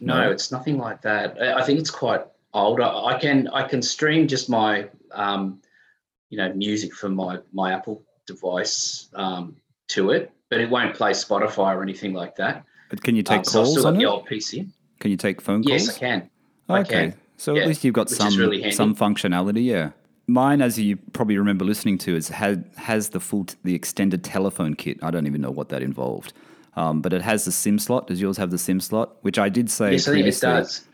no, 0.00 0.14
No? 0.14 0.30
it's 0.30 0.50
nothing 0.50 0.78
like 0.78 1.02
that. 1.02 1.40
I 1.40 1.62
think 1.62 1.78
it's 1.78 1.90
quite 1.90 2.22
old. 2.54 2.80
I, 2.80 3.18
can 3.20 3.48
I 3.48 3.68
can 3.68 3.82
stream 3.82 4.26
just 4.26 4.48
my 4.48 4.88
um, 5.12 5.60
you 6.30 6.38
know 6.38 6.50
music 6.54 6.94
from 6.94 7.14
my 7.14 7.38
my 7.52 7.72
Apple 7.72 8.02
device 8.26 9.08
um, 9.14 9.54
to 9.88 10.10
it, 10.12 10.32
but 10.48 10.58
it 10.58 10.70
won't 10.70 10.94
play 10.94 11.10
Spotify 11.10 11.74
or 11.76 11.82
anything 11.82 12.14
like 12.14 12.34
that. 12.36 12.64
But 12.88 13.02
can 13.02 13.14
you 13.14 13.22
take 13.22 13.38
Um, 13.40 13.44
so 13.44 13.58
calls 13.62 13.72
still 13.72 13.86
on 13.88 13.94
got 13.94 14.02
it? 14.02 14.06
old 14.06 14.26
PC. 14.28 14.68
Can 15.00 15.10
you 15.10 15.18
take 15.18 15.42
phone 15.42 15.62
calls? 15.62 15.82
Yes. 15.86 15.96
I 15.96 15.98
can. 15.98 16.30
I 16.70 16.80
Okay. 16.80 17.10
can. 17.10 17.14
So 17.36 17.54
Yeah, 17.54 17.62
at 17.62 17.68
least 17.68 17.84
you've 17.84 17.92
got 17.94 18.08
which 18.08 18.18
some 18.18 18.36
really 18.38 18.70
some 18.72 18.94
functionality, 18.94 19.64
yeah. 19.66 19.90
Mine, 20.32 20.62
as 20.62 20.78
you 20.78 20.96
probably 21.12 21.36
remember 21.36 21.64
listening 21.64 21.98
to, 21.98 22.16
is 22.16 22.28
had 22.28 22.64
has 22.76 23.10
the 23.10 23.20
full 23.20 23.44
t- 23.44 23.54
the 23.64 23.74
extended 23.74 24.24
telephone 24.24 24.74
kit. 24.74 24.98
I 25.02 25.10
don't 25.10 25.26
even 25.26 25.40
know 25.42 25.50
what 25.50 25.68
that 25.68 25.82
involved, 25.82 26.32
um, 26.76 27.02
but 27.02 27.12
it 27.12 27.20
has 27.22 27.44
the 27.44 27.52
SIM 27.52 27.78
slot. 27.78 28.06
Does 28.06 28.20
yours 28.20 28.38
have 28.38 28.50
the 28.50 28.56
SIM 28.58 28.80
slot? 28.80 29.16
Which 29.22 29.38
I 29.38 29.48
did 29.50 29.70
say 29.70 29.92
Yes, 29.92 30.08
I 30.08 30.12
think 30.12 30.20
it 30.20 30.22
previously. 30.22 30.48
does. 30.48 30.84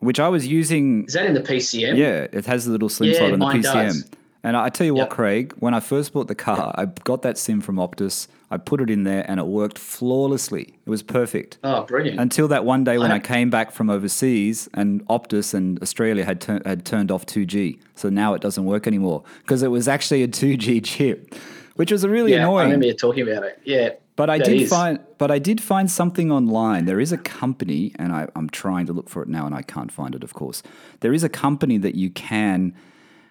Which 0.00 0.18
I 0.18 0.28
was 0.28 0.46
using. 0.48 1.04
Is 1.04 1.14
that 1.14 1.26
in 1.26 1.34
the 1.34 1.40
PCM? 1.40 1.96
Yeah, 1.96 2.26
it 2.32 2.44
has 2.46 2.64
the 2.64 2.72
little 2.72 2.88
SIM 2.88 3.06
Yeah, 3.06 3.18
slot 3.18 3.32
in 3.34 3.38
the 3.40 3.46
PCM. 3.46 3.62
does. 3.62 4.10
And 4.44 4.56
I 4.56 4.68
tell 4.68 4.86
you 4.86 4.94
what, 4.94 5.02
Yep. 5.08 5.10
Craig, 5.10 5.54
when 5.58 5.74
I 5.74 5.80
first 5.80 6.12
bought 6.12 6.28
the 6.28 6.34
car, 6.34 6.72
I 6.76 6.84
got 6.86 7.22
that 7.22 7.36
SIM 7.38 7.60
from 7.60 7.76
Optus. 7.76 8.28
I 8.50 8.56
put 8.56 8.80
it 8.80 8.88
in 8.88 9.02
there, 9.02 9.24
and 9.28 9.38
it 9.40 9.46
worked 9.46 9.78
flawlessly. 9.78 10.74
It 10.86 10.88
was 10.90 11.02
perfect. 11.02 11.58
Oh, 11.64 11.82
brilliant. 11.82 12.18
Until 12.20 12.48
that 12.48 12.64
one 12.64 12.84
day 12.84 12.98
when 12.98 13.10
I- 13.12 13.16
I 13.16 13.18
came 13.18 13.50
back 13.50 13.72
from 13.72 13.90
overseas 13.90 14.68
and 14.72 15.04
Optus 15.08 15.54
and 15.54 15.82
Australia 15.82 16.24
had, 16.24 16.40
tur- 16.40 16.62
had 16.64 16.84
turned 16.84 17.10
off 17.10 17.26
2G. 17.26 17.78
So 17.94 18.08
now 18.08 18.32
it 18.34 18.40
doesn't 18.40 18.64
work 18.64 18.86
anymore 18.86 19.22
because 19.42 19.62
it 19.62 19.68
was 19.70 19.88
actually 19.88 20.22
a 20.22 20.28
2G 20.28 20.80
chip, 20.84 21.34
which 21.74 21.90
was 21.92 22.06
really 22.06 22.32
yeah, 22.32 22.48
I 22.48 22.62
remember 22.62 22.86
you 22.86 22.94
talking 22.94 23.28
about 23.28 23.42
it. 23.42 23.60
Yeah. 23.64 23.90
But 24.16 24.30
I 24.30 24.38
did 24.38 24.62
is. 24.62 24.70
find, 24.70 24.98
but 25.18 25.30
I 25.30 25.38
did 25.38 25.60
find 25.60 25.90
something 25.90 26.32
online. 26.32 26.86
There 26.86 26.98
is 27.00 27.12
a 27.12 27.18
company, 27.18 27.92
and 28.00 28.12
I, 28.12 28.28
I'm 28.34 28.48
trying 28.50 28.86
to 28.86 28.92
look 28.92 29.08
for 29.08 29.22
it 29.22 29.28
now, 29.28 29.46
and 29.46 29.54
I 29.54 29.62
can't 29.62 29.92
find 29.92 30.14
it. 30.14 30.24
Of 30.24 30.32
course, 30.34 30.62
there 31.00 31.12
is 31.12 31.22
a 31.22 31.28
company 31.28 31.76
that 31.78 31.94
you 31.96 32.10
can 32.10 32.72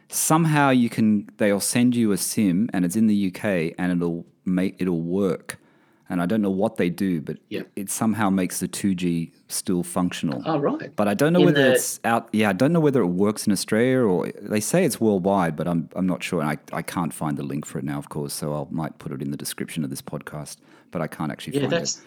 somehow 0.10 0.70
you 0.70 0.90
can. 0.90 1.30
They'll 1.38 1.60
send 1.60 1.96
you 1.96 2.12
a 2.12 2.18
sim, 2.18 2.70
and 2.74 2.86
it's 2.86 2.96
in 2.96 3.08
the 3.08 3.28
UK, 3.28 3.74
and 3.78 3.92
it'll 3.92 4.26
make 4.46 4.76
it'll 4.80 5.02
work. 5.02 5.60
And 6.10 6.22
I 6.22 6.26
don't 6.26 6.42
know 6.42 6.50
what 6.50 6.78
they 6.78 6.90
do, 6.90 7.20
but 7.20 7.36
Yeah. 7.50 7.64
it 7.76 7.90
somehow 7.90 8.30
makes 8.30 8.62
the 8.62 8.68
2G 8.70 9.34
still 9.50 9.84
functional. 9.84 10.42
Oh, 10.46 10.58
right. 10.58 10.90
But 10.96 11.10
I 11.10 11.14
don't 11.14 11.34
know 11.34 11.40
In 11.42 11.48
whether 11.48 11.62
the- 11.64 11.72
it's 11.74 12.00
out. 12.06 12.30
Yeah, 12.32 12.50
I 12.50 12.54
don't 12.54 12.72
know 12.72 12.80
whether 12.80 13.02
it 13.02 13.08
works 13.08 13.46
in 13.46 13.52
Australia 13.52 14.00
or 14.04 14.32
they 14.42 14.62
say 14.62 14.86
it's 14.86 15.02
worldwide, 15.02 15.58
but 15.58 15.68
I'm 15.68 15.90
I'm 15.98 16.08
not 16.08 16.24
sure. 16.24 16.40
And 16.40 16.50
I, 16.50 16.58
I 16.72 16.82
can't 16.82 17.14
find 17.14 17.36
the 17.38 17.44
link 17.44 17.66
for 17.66 17.78
it 17.80 17.84
now, 17.84 17.98
of 17.98 18.08
course. 18.08 18.34
So 18.34 18.54
I 18.56 18.74
might 18.74 18.98
put 19.00 19.12
it 19.12 19.22
in 19.22 19.32
the 19.32 19.38
description 19.38 19.84
of 19.84 19.90
this 19.90 20.02
podcast, 20.02 20.58
but 20.92 21.02
I 21.02 21.08
can't 21.08 21.30
actually 21.30 21.56
Yeah, 21.56 21.62
find 21.64 21.74
that's 21.74 21.98
it. 21.98 22.04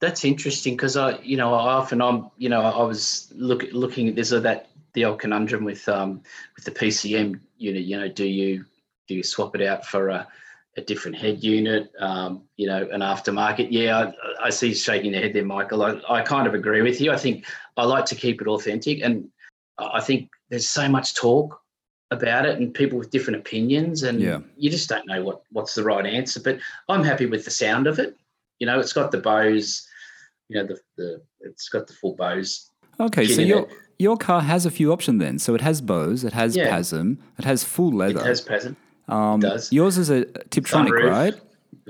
that's 0.00 0.24
interesting 0.24 0.74
because 0.76 0.96
I, 0.96 1.18
you 1.18 1.36
know, 1.36 1.54
I 1.54 1.72
often 1.72 2.00
I'm, 2.00 2.30
you 2.36 2.48
know, 2.48 2.60
I 2.60 2.84
was 2.84 3.32
look 3.34 3.64
looking. 3.72 4.06
at 4.06 4.14
this 4.14 4.32
or 4.32 4.38
that 4.40 4.68
the 4.94 5.04
old 5.04 5.20
conundrum 5.20 5.64
with 5.64 5.88
um, 5.88 6.22
with 6.56 6.64
the 6.64 6.70
PCM 6.70 7.40
unit. 7.58 7.84
You 7.84 7.98
know, 7.98 8.08
do 8.08 8.24
you 8.26 8.64
do 9.06 9.14
you 9.14 9.22
swap 9.22 9.54
it 9.54 9.62
out 9.62 9.86
for 9.86 10.08
a, 10.08 10.26
a 10.76 10.80
different 10.82 11.16
head 11.16 11.42
unit? 11.42 11.90
Um, 11.98 12.42
you 12.56 12.66
know, 12.66 12.88
an 12.92 13.00
aftermarket. 13.00 13.68
Yeah, 13.70 14.10
I, 14.40 14.46
I 14.46 14.50
see 14.50 14.68
you 14.68 14.74
shaking 14.74 15.12
your 15.12 15.22
head 15.22 15.32
there, 15.32 15.44
Michael. 15.44 15.82
I, 15.82 16.00
I 16.08 16.22
kind 16.22 16.46
of 16.46 16.54
agree 16.54 16.82
with 16.82 17.00
you. 17.00 17.12
I 17.12 17.16
think 17.16 17.46
I 17.76 17.84
like 17.84 18.04
to 18.06 18.14
keep 18.14 18.40
it 18.40 18.48
authentic, 18.48 19.00
and 19.02 19.28
I 19.78 20.00
think 20.00 20.30
there's 20.50 20.68
so 20.68 20.88
much 20.88 21.14
talk 21.14 21.60
about 22.10 22.46
it 22.46 22.58
and 22.58 22.72
people 22.72 22.98
with 22.98 23.10
different 23.10 23.38
opinions 23.38 24.02
and 24.02 24.18
Yeah. 24.20 24.40
you 24.56 24.70
just 24.70 24.88
don't 24.88 25.06
know 25.06 25.22
what 25.22 25.42
what's 25.52 25.74
the 25.74 25.82
right 25.82 26.06
answer 26.06 26.40
but 26.40 26.58
i'm 26.88 27.04
happy 27.04 27.26
with 27.26 27.44
the 27.44 27.50
sound 27.50 27.86
of 27.86 27.98
it 27.98 28.16
you 28.58 28.66
know 28.66 28.80
it's 28.80 28.94
got 28.94 29.10
the 29.10 29.18
Bose 29.18 29.86
you 30.48 30.56
know 30.56 30.66
the, 30.66 30.78
the 30.96 31.22
it's 31.40 31.68
got 31.68 31.86
the 31.86 31.92
full 31.92 32.14
Bose 32.16 32.70
Okay, 32.98 33.26
so 33.26 33.36
Kit 33.36 33.38
in 33.40 33.46
your 33.48 33.58
it. 33.60 33.68
Your 33.98 34.16
car 34.16 34.40
has 34.42 34.64
a 34.66 34.70
few 34.70 34.92
options 34.92 35.20
then. 35.20 35.38
So 35.38 35.54
it 35.54 35.60
has 35.60 35.80
Bose, 35.80 36.24
it 36.24 36.32
has 36.32 36.56
Yeah. 36.56 36.70
PASM, 36.76 37.18
it 37.38 37.44
has 37.44 37.64
full 37.64 37.90
leather. 37.92 38.20
it 38.20 38.26
has 38.26 38.40
present 38.40 38.76
um, 39.08 39.40
does. 39.40 39.72
Yours 39.72 39.96
is 39.98 40.10
a 40.10 40.24
Tiptronic, 40.50 40.90
Sunroof. 40.90 41.10
right? 41.10 41.34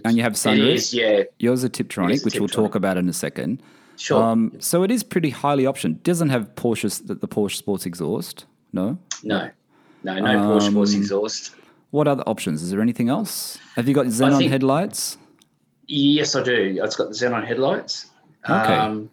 And 0.05 0.17
you 0.17 0.23
have 0.23 0.35
sunroof. 0.35 0.75
is 0.75 0.95
yeah 0.95 1.25
Yours 1.39 1.61
is 1.61 1.65
a 1.65 1.71
Tiptronic, 1.71 2.13
is 2.15 2.23
a 2.23 2.25
which 2.25 2.39
we'll 2.41 2.49
talk 2.49 2.75
about 2.75 2.97
in 2.97 3.09
a 3.09 3.13
second. 3.13 3.61
sure 3.97 4.23
Um, 4.23 4.53
so 4.61 4.83
it 4.85 4.91
is 4.91 5.03
pretty 5.03 5.31
highly 5.31 5.65
optioned. 5.65 6.03
Doesn't 6.05 6.29
have 6.31 6.55
Porsche's 6.55 7.01
the, 7.01 7.15
the 7.15 7.29
Porsche 7.29 7.57
Sports 7.57 7.85
exhaust. 7.87 8.47
No. 8.73 8.99
no 9.25 9.51
no 10.05 10.15
no 10.21 10.29
porsche 10.49 10.73
force 10.73 10.95
Um, 10.95 11.01
exhaust 11.01 11.55
What 11.91 12.07
other 12.07 12.23
options? 12.25 12.63
Is 12.63 12.71
there 12.71 12.81
anything 12.81 13.09
else? 13.09 13.59
Have 13.77 13.89
you 13.89 13.95
got 13.95 14.07
xenon 14.07 14.39
think- 14.39 14.53
headlights? 14.53 15.19
yes 15.91 16.37
i 16.37 16.43
do 16.43 16.79
it's 16.85 16.97
got 16.97 17.09
the 17.09 17.15
xenon 17.15 17.45
headlights 17.47 18.11
Okay. 18.45 18.75
um, 18.77 19.09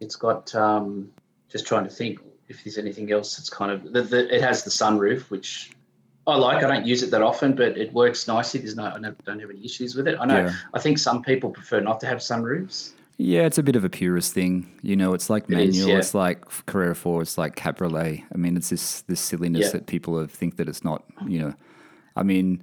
it's 0.00 0.16
got 0.16 0.54
um, 0.54 1.10
just 1.54 1.66
trying 1.66 1.84
to 1.84 1.90
think 1.90 2.18
if 2.48 2.64
there's 2.64 2.78
anything 2.78 3.10
else 3.12 3.36
that's 3.36 3.48
kind 3.48 3.70
of 3.70 3.92
the, 3.92 4.02
the, 4.02 4.34
it 4.34 4.42
has 4.42 4.64
the 4.64 4.70
sunroof 4.70 5.30
which 5.30 5.70
I 6.26 6.36
like. 6.36 6.64
I 6.64 6.68
don't 6.68 6.86
use 6.86 7.02
it 7.02 7.10
that 7.10 7.22
often, 7.22 7.54
but 7.54 7.76
it 7.76 7.92
works 7.92 8.26
nicely. 8.26 8.60
There's 8.60 8.76
no, 8.76 8.84
I 8.86 8.98
don't 8.98 9.24
don't 9.24 9.40
have 9.40 9.50
any 9.50 9.64
issues 9.64 9.94
with 9.94 10.08
it. 10.08 10.16
I 10.18 10.24
know. 10.24 10.44
Yeah. 10.46 10.52
I 10.72 10.80
think 10.80 10.98
some 10.98 11.22
people 11.22 11.50
prefer 11.50 11.80
not 11.80 12.00
to 12.00 12.06
have 12.06 12.18
sunroofs. 12.18 12.92
Yeah, 13.18 13.42
it's 13.42 13.58
a 13.58 13.62
bit 13.62 13.76
of 13.76 13.84
a 13.84 13.90
purist 13.90 14.32
thing. 14.32 14.72
You 14.82 14.96
know, 14.96 15.12
it's 15.14 15.30
like 15.30 15.44
It 15.48 15.58
is, 15.58 15.76
manual, 15.76 15.90
yeah. 15.90 15.98
it's 15.98 16.14
like 16.14 16.44
Carrera 16.66 16.96
4, 16.96 17.22
it's 17.22 17.38
like 17.38 17.54
Cabriolet. 17.54 18.24
I 18.34 18.36
mean, 18.36 18.56
it's 18.56 18.70
this 18.70 19.02
this 19.02 19.20
silliness 19.20 19.66
Yeah. 19.66 19.72
that 19.72 19.86
people 19.86 20.18
have, 20.18 20.32
think 20.32 20.56
that 20.56 20.68
it's 20.68 20.82
not, 20.82 21.04
you 21.28 21.38
know. 21.38 21.54
I 22.16 22.22
mean, 22.22 22.62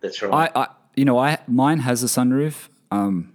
That's 0.00 0.22
right. 0.22 0.52
I, 0.54 0.60
I 0.62 0.68
you 0.94 1.04
know, 1.04 1.18
I 1.18 1.38
mine 1.46 1.80
has 1.80 2.04
a 2.04 2.06
sunroof. 2.06 2.68
Um, 2.90 3.32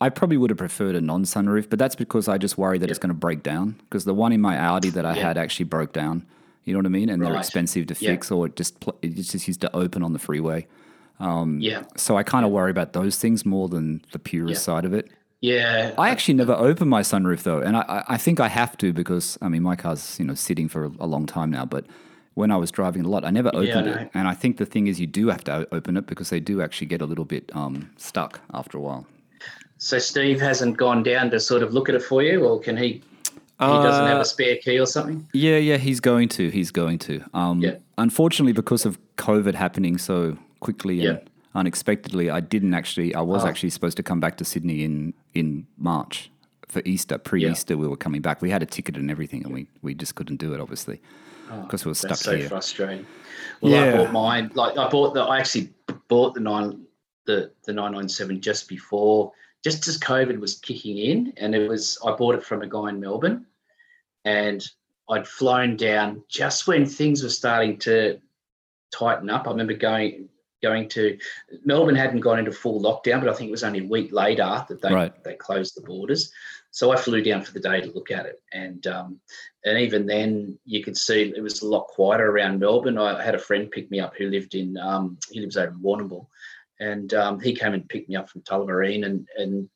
I 0.00 0.08
probably 0.10 0.36
would 0.36 0.50
have 0.50 0.58
preferred 0.58 0.94
a 0.96 1.00
non-sunroof, 1.00 1.70
but 1.70 1.78
that's 1.78 1.94
because 1.94 2.28
I 2.28 2.36
just 2.36 2.58
worry 2.58 2.78
that 2.78 2.90
it's 2.90 2.98
going 2.98 3.08
to 3.10 3.14
break 3.14 3.42
down. 3.42 3.76
Because 3.88 4.04
the 4.04 4.14
one 4.14 4.32
in 4.32 4.40
my 4.40 4.56
Audi 4.58 4.90
that 4.90 5.06
I 5.06 5.14
Yeah. 5.16 5.22
had 5.28 5.38
actually 5.38 5.64
broke 5.66 5.92
down. 5.92 6.26
You 6.64 6.72
know 6.72 6.78
what 6.80 6.86
I 6.86 6.90
mean? 6.90 7.08
And 7.08 7.22
they're 7.22 7.36
expensive 7.36 7.86
to 7.88 7.94
Yeah. 7.98 8.10
fix, 8.10 8.30
or 8.30 8.46
it 8.46 8.56
just 8.56 8.80
pl- 8.80 8.96
it 9.02 9.14
just 9.14 9.46
used 9.48 9.60
to 9.60 9.74
open 9.76 10.02
on 10.02 10.12
the 10.12 10.18
freeway. 10.18 10.66
yeah. 11.20 11.82
So 11.96 12.16
I 12.16 12.22
kind 12.22 12.44
of 12.44 12.50
worry 12.52 12.70
about 12.70 12.92
those 12.92 13.16
things 13.18 13.44
more 13.46 13.68
than 13.68 14.02
the 14.12 14.18
purist 14.18 14.60
Yeah. 14.60 14.74
side 14.74 14.84
of 14.84 14.92
it. 14.92 15.10
Yeah. 15.40 15.92
I 15.98 16.08
actually 16.10 16.34
never 16.34 16.54
open 16.54 16.88
my 16.88 17.02
sunroof 17.02 17.42
though, 17.42 17.60
and 17.60 17.76
I, 17.76 17.84
I- 17.88 18.04
I 18.14 18.16
think 18.16 18.40
I 18.40 18.48
have 18.48 18.76
to 18.78 18.92
because 18.92 19.38
I 19.42 19.48
mean 19.48 19.62
my 19.62 19.76
car's 19.76 20.18
you 20.18 20.24
know 20.24 20.34
sitting 20.34 20.68
for 20.68 20.90
a, 20.98 21.06
long 21.06 21.26
time 21.26 21.50
now. 21.50 21.64
But 21.66 21.84
when 22.34 22.50
I 22.50 22.56
was 22.56 22.70
driving 22.70 23.04
a 23.04 23.08
lot, 23.08 23.24
I 23.24 23.30
never 23.30 23.50
opened 23.54 23.86
know. 23.86 23.92
it, 23.92 24.10
and 24.14 24.26
I 24.26 24.34
think 24.34 24.56
the 24.56 24.66
thing 24.66 24.86
is 24.86 24.98
you 25.00 25.06
do 25.06 25.28
have 25.28 25.44
to 25.44 25.68
open 25.72 25.96
it 25.98 26.06
because 26.06 26.30
they 26.30 26.40
do 26.40 26.62
actually 26.62 26.86
get 26.88 27.00
a 27.02 27.06
little 27.06 27.26
bit 27.26 27.50
um, 27.54 27.90
stuck 27.96 28.40
after 28.52 28.78
a 28.78 28.80
while. 28.80 29.06
So 29.78 29.98
Steve 29.98 30.40
hasn't 30.40 30.76
gone 30.76 31.02
down 31.02 31.30
to 31.30 31.40
sort 31.40 31.62
of 31.62 31.72
look 31.74 31.88
at 31.88 31.94
it 31.94 32.02
for 32.02 32.22
you, 32.22 32.44
or 32.44 32.60
can 32.60 32.76
he? 32.76 33.02
He 33.60 33.66
doesn't 33.66 34.06
have 34.06 34.18
Uh, 34.18 34.22
a 34.22 34.24
spare 34.24 34.56
key 34.56 34.78
or 34.80 34.86
something. 34.86 35.26
Yeah, 35.32 35.58
yeah, 35.58 35.76
he's 35.76 36.00
going 36.00 36.28
to. 36.30 36.50
He's 36.50 36.70
going 36.72 36.98
to. 37.00 37.22
Um, 37.34 37.60
Yeah. 37.60 37.76
Unfortunately, 37.96 38.52
because 38.52 38.84
of 38.84 38.98
COVID 39.16 39.54
happening 39.54 39.96
so 39.96 40.36
quickly 40.60 41.06
and 41.06 41.18
Yeah. 41.22 41.28
unexpectedly, 41.54 42.30
I 42.30 42.40
didn't 42.40 42.74
actually. 42.74 43.14
I 43.14 43.20
was 43.20 43.44
Oh. 43.44 43.48
actually 43.48 43.70
supposed 43.70 43.96
to 43.96 44.02
come 44.02 44.18
back 44.20 44.36
to 44.38 44.44
Sydney 44.44 44.82
in 44.84 45.14
in 45.34 45.66
March 45.78 46.30
for 46.68 46.82
Easter. 46.84 47.16
Pre-Easter, 47.16 47.76
we 47.76 47.86
were 47.86 47.96
coming 47.96 48.20
back. 48.22 48.42
We 48.42 48.50
had 48.50 48.62
a 48.62 48.66
ticket 48.66 48.96
and 48.96 49.10
everything, 49.10 49.44
and 49.44 49.54
we 49.54 49.66
we 49.82 49.94
just 49.94 50.14
couldn't 50.16 50.40
do 50.40 50.52
it, 50.54 50.60
obviously, 50.60 51.00
because 51.62 51.84
we 51.84 51.90
were 51.90 51.94
stuck 51.94 52.10
Oh, 52.10 52.14
That's 52.14 52.22
so 52.24 52.36
here. 52.36 52.48
frustrating. 52.48 53.06
Well, 53.60 53.72
I 53.74 53.96
bought 53.96 54.12
mine. 54.12 54.50
Like 54.54 54.76
I 54.76 54.88
bought 54.88 55.14
the. 55.14 55.20
I 55.22 55.38
actually 55.38 55.70
bought 56.08 56.34
the 56.34 56.40
nine, 56.40 56.80
the 57.26 57.52
the 57.64 57.72
nine 57.72 57.92
nine 57.92 58.08
seven 58.08 58.40
just 58.40 58.68
before, 58.68 59.32
just 59.62 59.86
as 59.88 59.98
COVID 59.98 60.38
was 60.38 60.58
kicking 60.58 60.98
in, 60.98 61.32
and 61.36 61.54
it 61.54 61.68
was. 61.68 61.98
I 62.04 62.12
bought 62.12 62.34
it 62.34 62.44
from 62.44 62.62
a 62.62 62.66
guy 62.66 62.88
in 62.90 63.00
Melbourne, 63.00 63.46
and 64.24 64.66
I'd 65.08 65.28
flown 65.28 65.76
down 65.76 66.22
just 66.28 66.66
when 66.66 66.86
things 66.86 67.22
were 67.22 67.28
starting 67.28 67.78
to 67.80 68.20
tighten 68.92 69.30
up. 69.30 69.46
I 69.46 69.50
remember 69.50 69.74
going 69.74 70.28
going 70.62 70.88
to 70.88 71.18
Melbourne 71.64 71.94
hadn't 71.94 72.20
gone 72.20 72.38
into 72.38 72.52
full 72.52 72.80
lockdown, 72.80 73.20
but 73.20 73.28
I 73.28 73.34
think 73.34 73.48
it 73.48 73.52
was 73.52 73.64
only 73.64 73.80
a 73.80 73.88
week 73.88 74.12
later 74.12 74.64
that 74.68 74.80
they 74.80 74.92
Right. 74.92 75.24
they 75.24 75.34
closed 75.34 75.76
the 75.76 75.82
borders. 75.82 76.32
So 76.70 76.90
I 76.90 76.96
flew 76.96 77.22
down 77.22 77.42
for 77.42 77.52
the 77.52 77.60
day 77.60 77.80
to 77.82 77.92
look 77.92 78.10
at 78.10 78.26
it, 78.26 78.42
and 78.52 78.84
um, 78.86 79.20
and 79.64 79.78
even 79.78 80.06
then 80.06 80.58
you 80.64 80.82
could 80.82 80.96
see 80.96 81.32
it 81.36 81.42
was 81.42 81.62
a 81.62 81.68
lot 81.68 81.86
quieter 81.88 82.28
around 82.28 82.58
Melbourne. 82.58 82.98
I 82.98 83.22
had 83.22 83.34
a 83.34 83.38
friend 83.38 83.70
pick 83.70 83.90
me 83.90 84.00
up 84.00 84.16
who 84.16 84.28
lived 84.28 84.54
in 84.54 84.76
um, 84.78 85.18
he 85.30 85.40
lives 85.40 85.56
over 85.56 85.70
in 85.72 85.78
Warrnambool, 85.80 86.26
and 86.80 87.12
um, 87.14 87.40
he 87.40 87.54
came 87.54 87.74
and 87.74 87.88
picked 87.88 88.08
me 88.08 88.16
up 88.16 88.28
from 88.28 88.42
Tullamarine, 88.42 89.04
and 89.06 89.26
and 89.36 89.68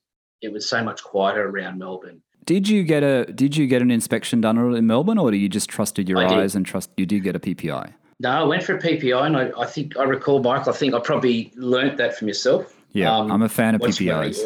it 0.42 0.52
was 0.52 0.68
so 0.68 0.82
much 0.82 1.02
quieter 1.02 1.48
around 1.48 1.78
Melbourne. 1.78 2.22
Did 2.44 2.68
you 2.68 2.82
get 2.82 3.02
a 3.02 3.26
Did 3.26 3.56
you 3.56 3.66
get 3.66 3.82
an 3.82 3.90
inspection 3.90 4.40
done 4.40 4.58
in 4.74 4.86
Melbourne, 4.86 5.18
or 5.18 5.30
do 5.30 5.36
you 5.36 5.48
just 5.48 5.68
trusted 5.68 6.08
your 6.08 6.18
I 6.18 6.28
did. 6.28 6.38
eyes 6.38 6.54
and 6.54 6.64
trust 6.64 6.90
you 6.96 7.06
did 7.06 7.22
get 7.22 7.36
a 7.36 7.40
PPI? 7.40 7.92
No, 8.20 8.30
I 8.30 8.42
went 8.42 8.62
for 8.64 8.74
a 8.76 8.80
PPI, 8.80 9.26
and 9.26 9.36
I, 9.36 9.50
I 9.60 9.66
think 9.66 9.96
I 9.96 10.02
recall, 10.04 10.42
Michael. 10.42 10.72
I 10.72 10.76
think 10.76 10.94
I 10.94 10.98
probably 10.98 11.52
learnt 11.56 11.96
that 11.98 12.16
from 12.16 12.26
yourself. 12.28 12.74
Yeah, 12.92 13.14
Um, 13.14 13.30
I'm 13.30 13.42
a 13.42 13.48
fan 13.50 13.74
of 13.74 13.82
PPIs. 13.82 14.38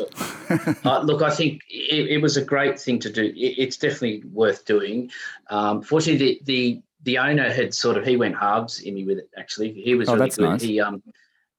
uh, 0.84 1.00
look, 1.02 1.22
I 1.22 1.30
think 1.30 1.62
it, 1.70 2.08
it 2.10 2.18
was 2.20 2.36
a 2.36 2.44
great 2.44 2.78
thing 2.78 2.98
to 2.98 3.08
do. 3.10 3.22
It, 3.26 3.34
it's 3.58 3.76
definitely 3.76 4.24
worth 4.32 4.64
doing. 4.66 5.10
Um, 5.48 5.80
fortunately, 5.80 6.40
the, 6.44 6.52
the 6.52 6.82
the 7.04 7.18
owner 7.18 7.50
had 7.50 7.72
sort 7.72 7.96
of 7.96 8.04
he 8.04 8.16
went 8.16 8.36
halves 8.36 8.80
in 8.80 8.94
me 8.94 9.04
with 9.04 9.18
it. 9.18 9.30
Actually, 9.38 9.72
he 9.72 9.94
was 9.94 10.08
Oh, 10.08 10.14
really 10.14 10.24
that's 10.26 10.36
good. 10.36 10.48
nice. 10.50 10.62
He 10.62 10.80
um, 10.80 11.02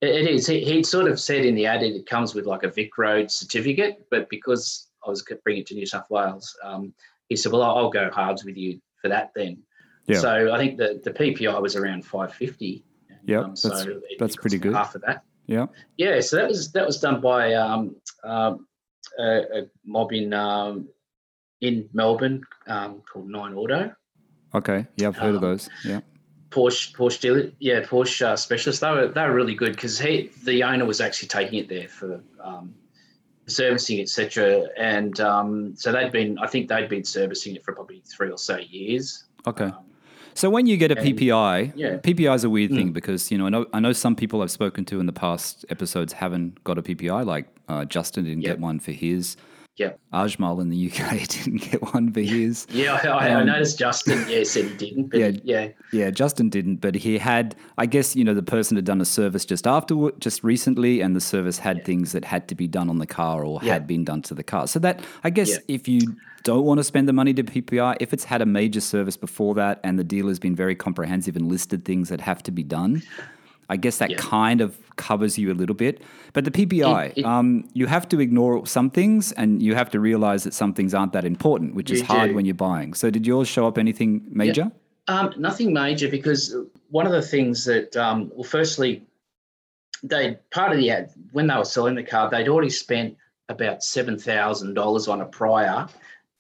it, 0.04 0.28
is. 0.30 0.48
He, 0.48 0.64
he 0.64 0.84
sort 0.84 1.08
of 1.10 1.20
said 1.20 1.46
in 1.46 1.56
the 1.56 1.66
ad 1.66 1.84
it 1.84 2.06
comes 2.06 2.34
with 2.36 2.46
like 2.46 2.64
a 2.64 2.70
Vic 2.70 2.98
Road 2.98 3.32
certificate, 3.32 4.06
but 4.12 4.30
because 4.30 4.88
I 5.06 5.10
was 5.10 5.24
bringing 5.44 5.62
it 5.62 5.68
to 5.68 5.76
New 5.76 5.86
South 5.86 6.10
Wales, 6.10 6.56
um, 6.64 6.94
he 7.30 7.36
said, 7.36 7.52
"Well, 7.52 7.62
I'll, 7.64 7.90
go 7.90 8.10
halves 8.16 8.44
with 8.46 8.58
you 8.58 8.80
for 9.02 9.08
that 9.10 9.32
then." 9.36 9.58
Yeah. 10.08 10.20
So 10.20 10.52
I 10.54 10.58
think 10.58 10.78
the 10.78 11.00
the 11.04 11.12
PPI 11.12 11.62
was 11.62 11.76
around 11.76 12.06
five 12.06 12.34
fifty. 12.34 12.84
Yeah, 13.26 13.42
that's- 13.42 13.86
it- 13.86 14.20
that's 14.20 14.36
it 14.36 14.42
pretty 14.42 14.58
good. 14.60 14.74
Half 14.74 14.96
of 14.96 15.02
that. 15.02 15.24
yeah. 15.48 15.68
Yeah, 15.98 16.20
so 16.20 16.36
that 16.38 16.48
was 16.48 16.72
that 16.74 16.86
was 16.86 17.00
done 17.00 17.22
by 17.22 17.54
um, 17.54 17.96
um, 18.24 18.68
a, 19.20 19.24
a 19.24 19.62
mob 19.86 20.12
in 20.12 20.34
um, 20.34 20.90
in 21.62 21.88
Melbourne 21.94 22.44
um, 22.68 23.02
called 23.12 23.30
Nine 23.30 23.54
Auto. 23.54 23.94
Okay. 24.56 24.86
Yeah, 24.98 25.08
I've 25.08 25.16
heard 25.18 25.36
of 25.36 25.44
Um, 25.44 25.50
those. 25.50 25.70
Yeah. 25.86 26.02
Porsche, 26.54 26.94
Porsche 26.96 27.20
dealer, 27.20 27.52
yeah, 27.60 27.82
Porsche 27.82 28.26
uh, 28.26 28.36
specialist. 28.36 28.82
They 28.82 28.92
were 28.92 29.08
they 29.08 29.22
were 29.22 29.34
really 29.34 29.56
good 29.56 29.74
because 29.74 30.00
he, 30.00 30.30
the 30.44 30.64
owner, 30.64 30.86
was 30.86 31.02
actually 31.02 31.30
taking 31.30 31.60
it 31.60 31.68
there 31.70 31.88
for 31.88 32.22
um, 32.44 32.74
servicing, 33.48 34.00
etc. 34.00 34.68
And 34.78 35.20
um, 35.20 35.76
so 35.76 35.92
they'd 35.92 36.12
been, 36.12 36.38
I 36.40 36.48
think 36.48 36.70
they'd 36.70 36.88
been 36.90 37.04
servicing 37.04 37.56
it 37.56 37.66
for 37.66 37.74
probably 37.74 38.02
three 38.06 38.30
or 38.30 38.38
so 38.38 38.58
years. 38.58 39.26
Okay. 39.48 39.66
Um, 39.66 39.78
So 40.36 40.50
when 40.50 40.66
you 40.66 40.78
get 40.78 40.92
a 40.92 40.98
and- 40.98 41.06
PPI, 41.18 41.74
yeah. 41.76 41.98
PPI 41.98 42.34
is 42.36 42.44
a 42.44 42.50
weird 42.50 42.72
thing 42.72 42.90
Mm. 42.90 42.94
because 42.94 43.32
you 43.32 43.38
know 43.38 43.46
I 43.48 43.50
know 43.50 43.66
I 43.74 43.80
know 43.80 43.94
some 43.94 44.16
people 44.16 44.42
I've 44.42 44.52
spoken 44.52 44.84
to 44.86 45.00
in 45.00 45.06
the 45.06 45.14
past 45.26 45.66
episodes 45.70 46.14
haven't 46.14 46.64
got 46.64 46.78
a 46.78 46.82
PPI. 46.82 47.26
Like 47.26 47.46
uh, 47.68 47.86
Justin 47.86 48.24
didn't 48.26 48.42
Yeah. 48.44 48.50
get 48.52 48.60
one 48.60 48.80
for 48.80 48.92
his. 48.92 49.38
Yeah. 49.76 49.94
Ajmal 50.14 50.62
in 50.62 50.70
the 50.70 50.92
UK 50.92 51.28
didn't 51.28 51.62
get 51.72 51.82
one 51.94 52.12
for 52.14 52.20
his. 52.22 52.68
Yeah, 52.70 53.00
I, 53.04 53.08
I, 53.08 53.28
I 53.30 53.34
Um, 53.42 53.48
noticed 53.48 53.80
Justin. 53.80 54.24
Yeah, 54.30 54.44
said 54.44 54.66
he 54.66 54.76
didn't. 54.78 55.10
But 55.10 55.20
Yeah. 55.20 55.32
yeah, 55.44 55.68
Yeah, 55.92 56.12
Justin 56.12 56.50
didn't, 56.50 56.76
but 56.78 56.94
he 56.94 57.18
had. 57.18 57.56
I 57.80 57.88
guess 57.88 58.16
you 58.16 58.24
know 58.24 58.36
the 58.36 58.44
person 58.44 58.76
had 58.78 58.86
done 58.86 59.02
a 59.02 59.06
service 59.06 59.46
just 59.46 59.66
after, 59.66 60.12
just 60.20 60.44
recently, 60.44 61.02
and 61.02 61.16
the 61.16 61.22
service 61.22 61.58
had 61.58 61.84
things 61.86 62.12
that 62.12 62.24
had 62.26 62.48
to 62.50 62.56
be 62.56 62.68
done 62.68 62.88
on 62.90 63.00
the 63.00 63.08
car 63.08 63.44
or 63.44 63.60
Yeah. 63.64 63.74
had 63.74 63.88
been 63.88 64.04
done 64.06 64.22
to 64.24 64.36
the 64.36 64.44
car. 64.44 64.68
So 64.68 64.78
that 64.80 65.04
I 65.24 65.32
guess 65.32 65.50
Yeah. 65.50 65.58
if 65.68 65.88
you 65.88 66.02
don't 66.44 66.66
want 66.66 66.78
to 66.80 66.84
spend 66.84 67.08
the 67.10 67.14
money 67.14 67.34
to 67.34 67.44
PPI, 67.44 67.96
if 68.00 68.14
it's 68.14 68.26
had 68.26 68.44
a 68.44 68.46
major 68.46 68.82
service 68.82 69.18
before 69.18 69.56
that 69.56 69.80
and 69.84 69.98
the 69.98 70.04
dealer's 70.04 70.38
been 70.40 70.56
very 70.56 70.76
comprehensive 70.76 71.36
and 71.36 71.48
listed 71.48 71.84
things 71.84 72.10
that 72.10 72.22
have 72.22 72.44
to 72.44 72.52
be 72.52 72.62
done, 72.64 73.02
I 73.70 73.78
guess 73.78 73.98
that 73.98 74.12
Yeah. 74.12 74.18
kind 74.18 74.62
of 74.62 74.78
covers 74.96 75.38
you 75.38 75.52
a 75.52 75.56
little 75.56 75.76
bit. 75.76 76.02
But 76.34 76.46
the 76.46 76.52
PPI, 76.52 77.06
It- 77.06 77.18
it- 77.20 77.26
um, 77.26 77.68
you 77.74 77.88
have 77.88 78.08
to 78.10 78.20
ignore 78.20 78.66
some 78.68 78.90
things 78.90 79.32
and 79.34 79.62
you 79.62 79.76
have 79.76 79.90
to 79.92 80.00
realize 80.00 80.44
that 80.44 80.54
some 80.54 80.74
things 80.74 80.94
aren't 80.94 81.14
that 81.14 81.26
important, 81.26 81.74
which 81.76 81.90
is 81.92 82.02
hard 82.02 82.30
do. 82.30 82.36
when 82.36 82.46
you're 82.46 82.54
buying. 82.56 82.94
So 82.94 83.10
did 83.10 83.26
yours 83.26 83.48
show 83.48 83.68
up 83.68 83.78
anything 83.78 84.24
major? 84.30 84.72
Um, 85.08 85.34
nothing 85.38 85.74
major 85.74 86.08
because 86.10 86.56
one 86.90 87.06
of 87.06 87.12
the 87.12 87.22
things 87.22 87.66
that, 87.66 87.96
um, 87.98 88.32
well, 88.36 88.44
firstly, 88.44 89.04
they 90.04 90.38
part 90.52 90.72
of 90.72 90.78
the 90.78 90.90
ad 90.92 91.12
when 91.32 91.48
they 91.48 91.56
were 91.56 91.66
selling 91.66 91.96
the 91.96 92.04
car, 92.04 92.30
they'd 92.30 92.48
already 92.48 92.70
spent 92.70 93.16
about 93.50 93.84
seven 93.84 94.18
thousand 94.18 94.74
dollars 94.74 95.08
on 95.08 95.22
a 95.22 95.26
prior, 95.26 95.88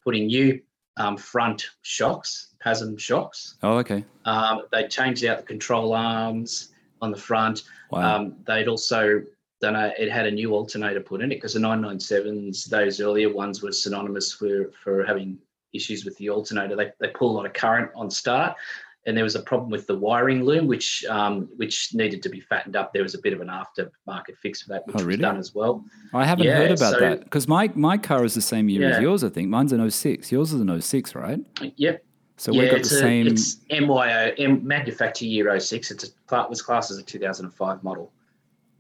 putting 0.03 0.27
new 0.27 0.59
um, 0.97 1.17
front 1.17 1.71
shocks, 1.81 2.49
PASM 2.63 2.99
shocks. 2.99 3.55
Oh, 3.63 3.77
okay. 3.79 4.05
Um, 4.25 4.61
they 4.71 4.87
changed 4.87 5.25
out 5.25 5.37
the 5.39 5.43
control 5.43 5.93
arms 5.93 6.69
on 7.03 7.11
the 7.11 7.17
front. 7.17 7.63
Wow. 7.91 8.15
Um, 8.15 8.35
they'd 8.47 8.67
also 8.67 9.21
done 9.61 9.75
a, 9.75 9.93
it 9.99 10.11
had 10.11 10.25
a 10.25 10.31
new 10.31 10.53
alternator 10.53 11.01
put 11.01 11.21
in 11.21 11.31
it 11.31 11.35
because 11.35 11.53
the 11.53 11.59
997s, 11.59 12.65
those 12.65 12.99
earlier 12.99 13.31
ones 13.31 13.61
were 13.61 13.71
synonymous 13.71 14.33
for, 14.33 14.71
for 14.83 15.03
having 15.05 15.37
issues 15.73 16.05
with 16.05 16.15
the 16.17 16.29
alternator. 16.29 16.75
They, 16.75 16.91
they 16.99 17.09
pull 17.09 17.31
a 17.31 17.35
lot 17.35 17.45
of 17.45 17.53
current 17.53 17.91
on 17.95 18.09
start. 18.09 18.55
And 19.05 19.17
there 19.17 19.25
was 19.25 19.35
a 19.35 19.41
problem 19.41 19.69
with 19.69 19.85
the 19.85 19.97
wiring 19.97 20.45
loom, 20.45 20.65
which 20.65 21.03
um, 21.09 21.49
which 21.57 21.93
needed 21.93 22.23
to 22.23 22.29
be 22.29 22.39
fattened 22.39 22.77
up. 22.77 22.93
There 22.93 23.03
was 23.03 23.15
a 23.15 23.17
bit 23.17 23.33
of 23.33 23.41
an 23.41 23.49
aftermarket 23.49 24.37
fix 24.41 24.61
for 24.61 24.69
that, 24.69 24.87
which 24.87 24.95
Oh, 24.97 25.05
was 25.05 25.17
done 25.17 25.35
as 25.37 25.53
well. 25.53 25.83
I 26.13 26.23
haven't 26.23 26.45
yeah, 26.45 26.55
heard 26.55 26.71
about 26.71 26.93
so- 26.93 26.99
that 27.01 27.23
because 27.25 27.45
my, 27.45 27.69
my 27.75 27.97
car 27.97 28.23
is 28.23 28.33
the 28.33 28.41
same 28.41 28.69
year 28.69 28.89
as 28.91 29.01
yours, 29.01 29.25
I 29.25 29.27
think. 29.27 29.49
Mine's 29.49 29.73
an 29.73 29.91
06. 29.91 30.31
Yours 30.31 30.53
is 30.53 30.61
an 30.61 30.81
06, 30.81 31.15
right? 31.15 31.39
Yep. 31.75 32.01
So 32.43 32.51
yeah, 32.51 32.63
we've 32.63 32.71
got 32.71 32.81
the 32.83 32.95
a, 32.95 32.99
same. 32.99 33.27
It's 33.27 33.57
MYO, 33.69 34.33
M, 34.37 34.67
manufacture 34.67 35.23
year 35.25 35.57
06. 35.57 35.91
It's 35.91 36.03
a, 36.03 36.07
cla- 36.27 36.47
was 36.49 36.61
classed 36.61 36.91
as 36.91 36.97
a 36.97 37.03
2005 37.03 37.83
model. 37.85 38.11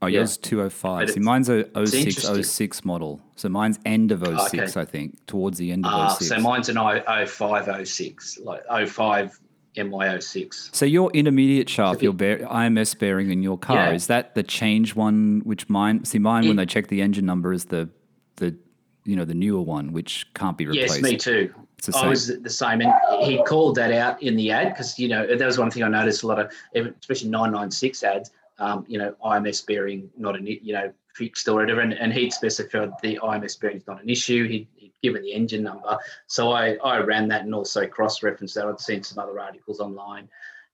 Oh, 0.01 0.07
Yeah. 0.07 0.19
yours 0.19 0.31
is 0.31 0.37
205. 0.39 1.07
But 1.07 1.13
See, 1.13 1.21
mine's 1.21 1.47
a 1.47 1.65
06, 1.85 2.23
06 2.45 2.83
model. 2.83 3.21
So 3.37 3.47
mine's 3.47 3.79
end 3.85 4.11
of 4.11 4.21
06, 4.21 4.53
Okay. 4.75 4.81
I 4.81 4.83
think, 4.83 5.25
towards 5.27 5.59
the 5.59 5.71
end 5.71 5.85
of 5.85 5.93
Ah, 5.93 6.09
06. 6.09 6.27
so 6.27 6.39
mine's 6.41 6.67
an 6.67 6.77
O- 6.77 7.25
05, 7.25 7.87
06, 7.87 8.39
like 8.43 8.63
05 8.89 9.39
MY06. 9.77 10.75
So 10.75 10.85
your 10.85 11.09
intermediate 11.13 11.69
shaft, 11.69 11.99
So 11.99 12.03
your 12.03 12.13
bear, 12.13 12.39
IMS 12.39 12.99
bearing 12.99 13.31
in 13.31 13.41
your 13.41 13.57
car, 13.57 13.77
Yeah. 13.91 13.93
is 13.93 14.07
that 14.07 14.35
the 14.35 14.43
change 14.43 14.93
one? 14.93 15.41
Which 15.45 15.69
mine? 15.69 16.03
See, 16.03 16.19
mine 16.19 16.47
when 16.49 16.57
they 16.57 16.65
check 16.65 16.87
the 16.89 17.01
engine 17.01 17.25
number 17.25 17.53
is 17.53 17.65
the 17.65 17.87
the 18.35 18.55
you 19.05 19.15
know 19.15 19.25
the 19.25 19.33
newer 19.33 19.61
one, 19.61 19.93
which 19.93 20.27
can't 20.33 20.57
be 20.57 20.65
replaced. 20.65 20.95
Yes, 20.95 21.01
me 21.01 21.17
too. 21.17 21.53
The 21.85 21.97
I 21.97 22.07
was 22.07 22.27
the 22.27 22.49
same, 22.49 22.81
and 22.81 22.93
he 23.23 23.43
called 23.43 23.75
that 23.75 23.91
out 23.91 24.21
in 24.23 24.35
the 24.35 24.51
ad 24.51 24.69
because 24.69 24.97
you 24.97 25.09
know 25.09 25.27
that 25.27 25.45
was 25.45 25.57
one 25.57 25.69
thing 25.69 25.83
I 25.83 25.89
noticed 25.89 26.23
a 26.23 26.27
lot 26.27 26.39
of, 26.39 26.51
especially 26.73 27.29
996 27.29 28.03
ads. 28.03 28.31
Um, 28.59 28.85
you 28.87 28.97
know, 28.97 29.15
IMS 29.23 29.65
bearing 29.65 30.09
not 30.17 30.37
an 30.37 30.47
you 30.47 30.73
know 30.73 30.93
fixed 31.13 31.47
or 31.47 31.55
whatever, 31.55 31.81
and, 31.81 31.93
and 31.93 32.13
he'd 32.13 32.31
specified 32.31 32.91
the 33.01 33.19
IMS 33.21 33.59
bearing 33.59 33.77
is 33.77 33.87
not 33.87 34.01
an 34.01 34.09
issue. 34.09 34.47
He'd, 34.47 34.67
he'd 34.75 34.93
given 35.01 35.23
the 35.23 35.33
engine 35.33 35.63
number, 35.63 35.97
so 36.27 36.51
I 36.51 36.75
I 36.83 36.99
ran 36.99 37.27
that 37.29 37.41
and 37.41 37.53
also 37.53 37.85
cross 37.85 38.23
referenced 38.23 38.55
that. 38.55 38.65
I'd 38.65 38.79
seen 38.79 39.03
some 39.03 39.19
other 39.19 39.39
articles 39.39 39.81
online, 39.81 40.29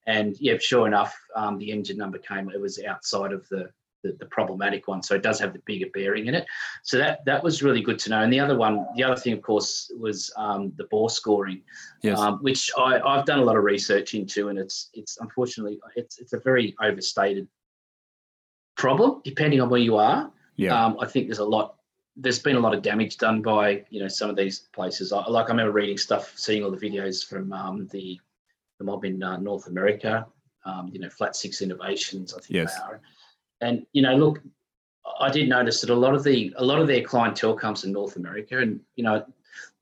and 0.05 0.39
yeah, 0.39 0.57
sure 0.59 0.85
enough, 0.85 1.17
um, 1.35 1.57
the 1.57 1.71
engine 1.71 1.97
number 1.97 2.19
came. 2.19 2.51
It 2.51 2.61
was 2.61 2.79
outside 2.83 3.31
of 3.31 3.47
the 3.49 3.71
the, 4.03 4.15
the 4.19 4.25
problematic 4.27 4.87
one, 4.87 5.03
so 5.03 5.15
it 5.15 5.23
does 5.23 5.39
have 5.39 5.51
the 5.53 5.59
bigger 5.65 5.87
bearing 5.93 6.27
in 6.27 6.35
it. 6.35 6.45
So 6.83 6.97
that 6.97 7.25
that 7.25 7.43
was 7.43 7.61
really 7.61 7.81
good 7.81 7.99
to 7.99 8.09
know. 8.09 8.21
And 8.21 8.31
the 8.31 8.39
other 8.39 8.57
one, 8.57 8.85
the 8.95 9.03
other 9.03 9.15
thing, 9.19 9.33
of 9.33 9.41
course, 9.41 9.91
was 9.99 10.31
um, 10.37 10.71
the 10.77 10.85
bore 10.85 11.09
scoring, 11.09 11.61
Yes. 12.01 12.17
um, 12.19 12.39
which 12.39 12.71
I, 12.77 12.99
I've 12.99 13.25
done 13.25 13.39
a 13.39 13.43
lot 13.43 13.57
of 13.57 13.63
research 13.63 14.13
into, 14.13 14.49
and 14.49 14.57
it's 14.57 14.89
it's 14.93 15.17
unfortunately 15.19 15.79
it's 15.95 16.19
it's 16.19 16.33
a 16.33 16.39
very 16.39 16.75
overstated 16.81 17.47
problem 18.77 19.21
depending 19.23 19.59
on 19.61 19.69
where 19.69 19.81
you 19.81 19.97
are. 19.97 20.31
yeah. 20.55 20.85
Um, 20.85 20.97
I 20.99 21.05
think 21.05 21.27
there's 21.27 21.39
a 21.39 21.45
lot. 21.45 21.75
There's 22.15 22.39
been 22.39 22.55
a 22.57 22.59
lot 22.59 22.73
of 22.73 22.81
damage 22.81 23.17
done 23.17 23.41
by 23.41 23.85
you 23.89 24.01
know 24.01 24.07
some 24.07 24.29
of 24.29 24.35
these 24.35 24.59
places. 24.73 25.11
I, 25.13 25.25
like 25.27 25.45
I 25.47 25.49
remember 25.49 25.71
reading 25.71 25.97
stuff, 25.97 26.33
seeing 26.35 26.63
all 26.63 26.71
the 26.71 26.77
videos 26.77 27.25
from 27.25 27.51
um, 27.53 27.87
the 27.91 28.19
the 28.77 28.83
mob 28.85 29.05
in 29.05 29.21
uh, 29.23 29.37
North 29.37 29.67
America. 29.67 30.25
Um, 30.65 30.89
you 30.91 30.99
know, 30.99 31.09
Flat 31.09 31.35
Six 31.37 31.61
Innovations. 31.61 32.33
I 32.33 32.37
think 32.41 32.51
Yes. 32.51 32.75
they 32.75 32.83
are. 32.83 33.01
And 33.61 33.85
you 33.93 34.01
know, 34.01 34.15
look, 34.15 34.41
I 35.19 35.29
did 35.29 35.49
notice 35.49 35.81
that 35.81 35.89
a 35.89 35.95
lot 35.95 36.15
of 36.15 36.23
the 36.23 36.53
a 36.57 36.63
lot 36.63 36.79
of 36.79 36.87
their 36.87 37.01
clientele 37.01 37.55
comes 37.55 37.83
in 37.83 37.91
North 37.91 38.15
America, 38.15 38.59
and 38.59 38.79
you 38.95 39.03
know, 39.03 39.25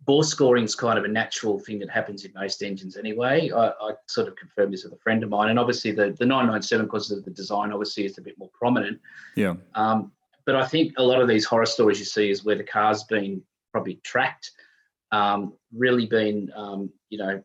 bore 0.06 0.24
scoring 0.24 0.64
is 0.64 0.76
kind 0.76 0.98
of 0.98 1.06
a 1.06 1.10
natural 1.10 1.60
thing 1.60 1.80
that 1.80 1.90
happens 1.90 2.26
in 2.26 2.32
most 2.34 2.64
engines 2.64 2.98
anyway. 2.98 3.52
I, 3.52 3.68
I 3.68 3.94
sort 4.08 4.28
of 4.28 4.36
confirmed 4.36 4.74
this 4.74 4.84
with 4.84 4.94
a 4.94 4.98
friend 4.98 5.24
of 5.24 5.30
mine, 5.30 5.50
and 5.50 5.60
obviously 5.60 5.92
the 5.92 6.16
the 6.18 6.26
997 6.26 6.86
because 6.86 7.12
of 7.12 7.24
the 7.24 7.32
design, 7.32 7.72
obviously 7.72 8.06
is 8.06 8.18
a 8.18 8.22
bit 8.22 8.38
more 8.38 8.50
prominent. 8.54 9.00
yeah. 9.36 9.56
Um, 9.76 10.12
but 10.48 10.56
I 10.56 10.66
think 10.66 10.94
a 10.98 11.04
lot 11.04 11.22
of 11.22 11.28
these 11.28 11.44
horror 11.44 11.66
stories 11.66 12.00
you 12.00 12.06
see 12.06 12.30
is 12.30 12.46
where 12.46 12.56
the 12.56 12.64
car's 12.64 13.04
been 13.04 13.44
probably 13.74 14.00
tracked, 14.04 14.52
um, 15.12 15.54
really 15.76 16.06
been, 16.06 16.50
um, 16.56 16.90
you 17.10 17.18
know, 17.18 17.44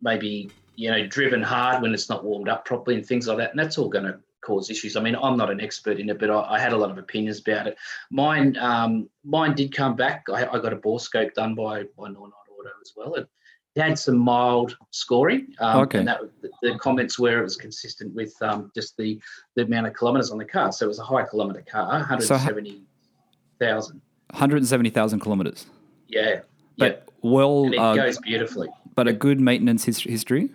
maybe, 0.00 0.48
you 0.76 0.88
know, 0.88 1.08
driven 1.08 1.42
hard 1.42 1.82
when 1.82 1.92
it's 1.92 2.08
not 2.08 2.24
warmed 2.24 2.48
up 2.48 2.64
properly 2.64 2.98
and 2.98 3.04
things 3.04 3.26
like 3.26 3.38
that. 3.38 3.50
And 3.50 3.58
that's 3.58 3.78
all 3.78 3.88
going 3.88 4.04
to 4.04 4.20
cause 4.46 4.70
issues. 4.70 4.96
I 4.96 5.00
mean, 5.00 5.16
I'm 5.20 5.36
not 5.36 5.50
an 5.50 5.60
expert 5.60 5.98
in 5.98 6.08
it, 6.08 6.18
but 6.20 6.30
I, 6.30 6.54
I 6.54 6.58
had 6.60 6.72
a 6.72 6.76
lot 6.76 6.90
of 6.90 6.98
opinions 6.98 7.40
about 7.40 7.66
it. 7.66 7.76
Mine, 8.10 8.56
um, 8.58 9.08
mine 9.24 9.54
did 9.54 9.74
come 9.74 9.96
back. 9.96 10.24
I, 10.32 10.46
I 10.46 10.58
got 10.60 10.72
a 10.72 10.76
bore 10.76 11.00
scope 11.00 11.34
done 11.34 11.54
by, 11.54 11.82
by 11.98 12.06
Nine 12.08 12.16
Auto 12.16 12.70
as 12.80 12.92
well. 12.96 13.14
It, 13.14 13.28
it 13.74 13.82
had 13.82 13.98
some 13.98 14.16
mild 14.16 14.76
scoring. 14.90 15.48
Um, 15.58 15.80
Okay. 15.82 15.98
And 15.98 16.08
that, 16.08 16.20
the, 16.42 16.50
the 16.62 16.78
comments 16.78 17.18
were 17.18 17.40
it 17.40 17.42
was 17.42 17.56
consistent 17.56 18.14
with 18.14 18.34
um, 18.40 18.70
just 18.74 18.96
the, 18.96 19.20
the 19.56 19.62
amount 19.64 19.86
of 19.88 19.94
kilometres 19.96 20.30
on 20.30 20.38
the 20.38 20.44
car. 20.44 20.70
So 20.72 20.86
it 20.86 20.88
was 20.88 20.98
a 21.00 21.04
high 21.04 21.24
kilometre 21.24 21.62
car, 21.62 22.00
So 22.20 22.34
ha- 22.38 22.44
170,000. 22.46 24.00
170,000 24.30 25.20
kilometers. 25.20 25.66
Yeah. 26.08 26.40
But 26.78 27.08
well, 27.22 27.64
And 27.64 27.74
it 27.74 27.80
uh, 27.80 27.94
goes 27.96 28.18
beautifully. 28.18 28.68
but 28.94 29.08
a 29.08 29.12
good 29.12 29.40
maintenance 29.40 29.84
his- 29.84 30.00
history. 30.00 30.50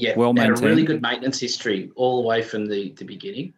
Yeah. 0.00 0.16
well 0.16 0.34
had 0.34 0.50
a 0.50 0.54
really 0.54 0.84
good 0.84 1.02
maintenance 1.02 1.38
history 1.38 1.90
all 1.94 2.22
the 2.22 2.26
way 2.28 2.42
from 2.42 2.66
the, 2.66 2.90
the 2.92 3.04
beginning. 3.04 3.54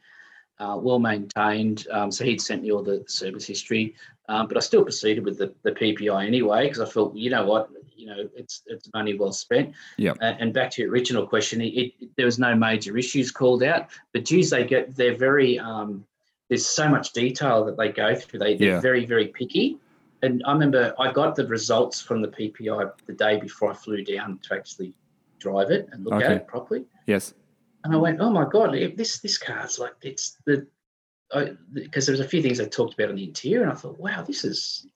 Uh, 0.59 0.77
well 0.77 0.99
maintained. 0.99 1.87
Um, 1.91 2.11
so 2.13 2.25
he'd 2.25 2.41
sent 2.41 2.63
me 2.63 2.71
all 2.71 2.83
the 2.83 3.03
service 3.09 3.45
history, 3.47 3.95
um, 4.29 4.47
but 4.47 4.57
I 4.57 4.61
still 4.61 4.85
proceeded 4.85 5.25
with 5.25 5.39
the, 5.39 5.53
the 5.63 5.73
PPI 5.73 6.25
anyway 6.27 6.69
because 6.69 6.81
I 6.81 6.87
felt, 6.87 7.17
you 7.17 7.31
know 7.31 7.45
what, 7.45 7.69
you 7.97 8.07
know, 8.07 8.29
it's 8.37 8.63
it's 8.67 8.89
money 8.95 9.15
well 9.15 9.33
spent. 9.33 9.75
Yep. 9.97 10.19
Uh, 10.21 10.35
and 10.39 10.53
back 10.53 10.71
to 10.73 10.83
your 10.83 10.91
original 10.91 11.27
question, 11.27 11.61
it, 11.61 11.93
it, 12.01 12.11
there 12.17 12.27
was 12.27 12.39
no 12.39 12.55
major 12.55 12.97
issues 12.97 13.31
called 13.33 13.63
out, 13.63 13.89
but 14.13 14.25
geez, 14.25 14.51
they 14.51 14.65
get 14.65 14.95
they're 14.95 15.17
very 15.17 15.59
um, 15.59 16.05
there's 16.49 16.67
so 16.67 16.89
much 16.89 17.13
detail 17.13 17.65
that 17.65 17.77
they 17.77 17.89
go 17.91 18.15
through. 18.15 18.39
They 18.41 18.57
they're 18.57 18.75
Yeah. 18.75 18.81
very 18.81 19.05
very 19.05 19.29
picky. 19.29 19.79
And 20.23 20.43
I 20.47 20.53
remember 20.53 20.95
I 20.99 21.13
got 21.13 21.35
the 21.35 21.47
results 21.47 22.01
from 22.01 22.23
the 22.23 22.29
PPI 22.29 22.93
the 23.07 23.13
day 23.15 23.41
before 23.41 23.73
I 23.73 23.75
flew 23.75 24.05
down 24.05 24.39
to 24.45 24.55
actually 24.55 24.95
drive 25.43 25.71
it 25.71 25.89
and 25.93 26.05
look 26.05 26.23
at 26.23 26.33
it 26.33 26.47
properly. 26.47 26.85
Yes. 27.07 27.35
And 27.85 27.93
I 27.93 27.97
went, 27.97 28.21
oh 28.21 28.31
my 28.31 28.47
god, 28.49 28.73
this 28.97 29.19
this 29.19 29.39
car's 29.39 29.79
like 29.79 29.95
it's 30.03 30.39
the 30.47 30.67
because 31.73 32.07
there 32.07 32.13
was 32.13 32.21
a 32.21 32.29
few 32.29 32.43
things 32.43 32.61
I 32.61 32.67
talked 32.67 32.95
about 32.95 33.09
on 33.09 33.17
the 33.17 33.25
interior, 33.25 33.63
and 33.63 33.73
I 33.73 33.75
thought, 33.75 33.99
wow, 33.99 34.23
this 34.23 34.45
is 34.45 34.87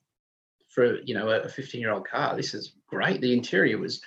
for 0.69 1.01
you 1.01 1.13
know 1.13 1.29
a 1.29 1.49
15 1.49 1.81
year 1.81 1.91
old 1.91 2.07
car. 2.07 2.35
This 2.35 2.53
is 2.53 2.73
great. 2.87 3.19
The 3.19 3.33
interior 3.33 3.77
was 3.77 4.01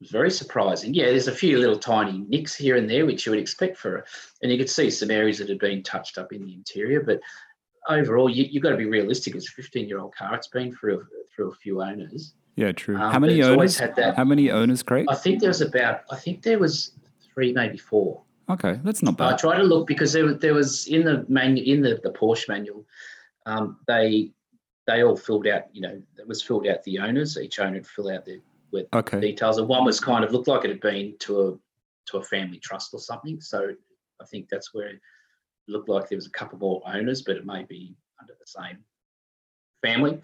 was 0.00 0.10
very 0.10 0.30
surprising. 0.30 0.94
Yeah, 0.94 1.06
there's 1.06 1.28
a 1.28 1.32
few 1.32 1.58
little 1.58 1.78
tiny 1.78 2.24
nicks 2.28 2.54
here 2.54 2.76
and 2.76 2.88
there 2.88 3.06
which 3.06 3.26
you 3.26 3.32
would 3.32 3.38
expect 3.38 3.76
for, 3.76 4.04
and 4.42 4.50
you 4.50 4.58
could 4.58 4.70
see 4.70 4.90
some 4.90 5.10
areas 5.10 5.38
that 5.38 5.48
had 5.48 5.58
been 5.58 5.82
touched 5.82 6.18
up 6.18 6.32
in 6.32 6.44
the 6.44 6.54
interior, 6.54 7.02
but. 7.02 7.20
Overall, 7.88 8.28
you, 8.28 8.42
you've 8.50 8.64
got 8.64 8.70
to 8.70 8.76
be 8.76 8.86
realistic. 8.86 9.36
It's 9.36 9.48
a 9.48 9.52
15 9.52 9.86
year 9.86 10.00
old 10.00 10.12
car. 10.12 10.34
It's 10.34 10.48
been 10.48 10.74
through 10.74 11.06
through 11.32 11.52
a 11.52 11.54
few 11.54 11.80
owners. 11.80 12.34
Yeah, 12.56 12.72
true. 12.72 12.96
Um, 12.96 13.12
How 13.12 13.18
many 13.18 13.42
owners? 13.42 13.78
had 13.78 13.94
that- 13.96 14.16
How 14.16 14.24
many 14.24 14.50
owners, 14.50 14.82
Craig? 14.82 15.06
I 15.08 15.14
think 15.14 15.40
there 15.40 15.50
was 15.50 15.60
about, 15.60 16.00
I 16.10 16.16
think 16.16 16.42
there 16.42 16.58
was 16.58 16.92
three, 17.34 17.52
maybe 17.52 17.76
four. 17.76 18.22
Okay, 18.48 18.80
that's 18.82 19.02
not 19.02 19.16
bad. 19.18 19.34
I 19.34 19.36
tried 19.36 19.58
to 19.58 19.64
look 19.64 19.86
because 19.86 20.12
there 20.12 20.24
was 20.24 20.38
there 20.38 20.54
was 20.54 20.86
in 20.86 21.04
the 21.04 21.26
manu 21.28 21.62
in 21.62 21.82
the, 21.82 22.00
the 22.02 22.10
Porsche 22.12 22.48
manual, 22.48 22.86
um, 23.44 23.78
they 23.88 24.30
they 24.86 25.02
all 25.02 25.16
filled 25.16 25.48
out. 25.48 25.64
You 25.72 25.80
know, 25.82 26.00
it 26.16 26.26
was 26.28 26.42
filled 26.42 26.66
out 26.68 26.82
the 26.84 27.00
owners. 27.00 27.36
Each 27.36 27.58
owner 27.58 27.74
would 27.74 27.86
fill 27.86 28.08
out 28.10 28.24
the 28.24 28.40
Okay. 28.94 29.20
details. 29.20 29.58
And 29.58 29.66
one 29.68 29.84
was 29.84 29.98
kind 29.98 30.24
of 30.24 30.30
looked 30.32 30.46
like 30.48 30.64
it 30.64 30.70
had 30.70 30.80
been 30.80 31.16
to 31.20 31.40
a 31.48 31.58
to 32.10 32.18
a 32.18 32.22
family 32.22 32.58
trust 32.60 32.94
or 32.94 33.00
something. 33.00 33.40
So 33.40 33.74
I 34.20 34.24
think 34.26 34.48
that's 34.48 34.72
where 34.72 34.88
it 34.90 35.00
looked 35.66 35.88
like 35.88 36.08
there 36.08 36.16
was 36.16 36.26
a 36.26 36.30
couple 36.30 36.56
more 36.58 36.80
owners, 36.86 37.22
but 37.22 37.36
it 37.36 37.44
may 37.44 37.64
be 37.64 37.96
under 38.20 38.34
the 38.38 38.46
same 38.46 38.78
family. 39.82 40.20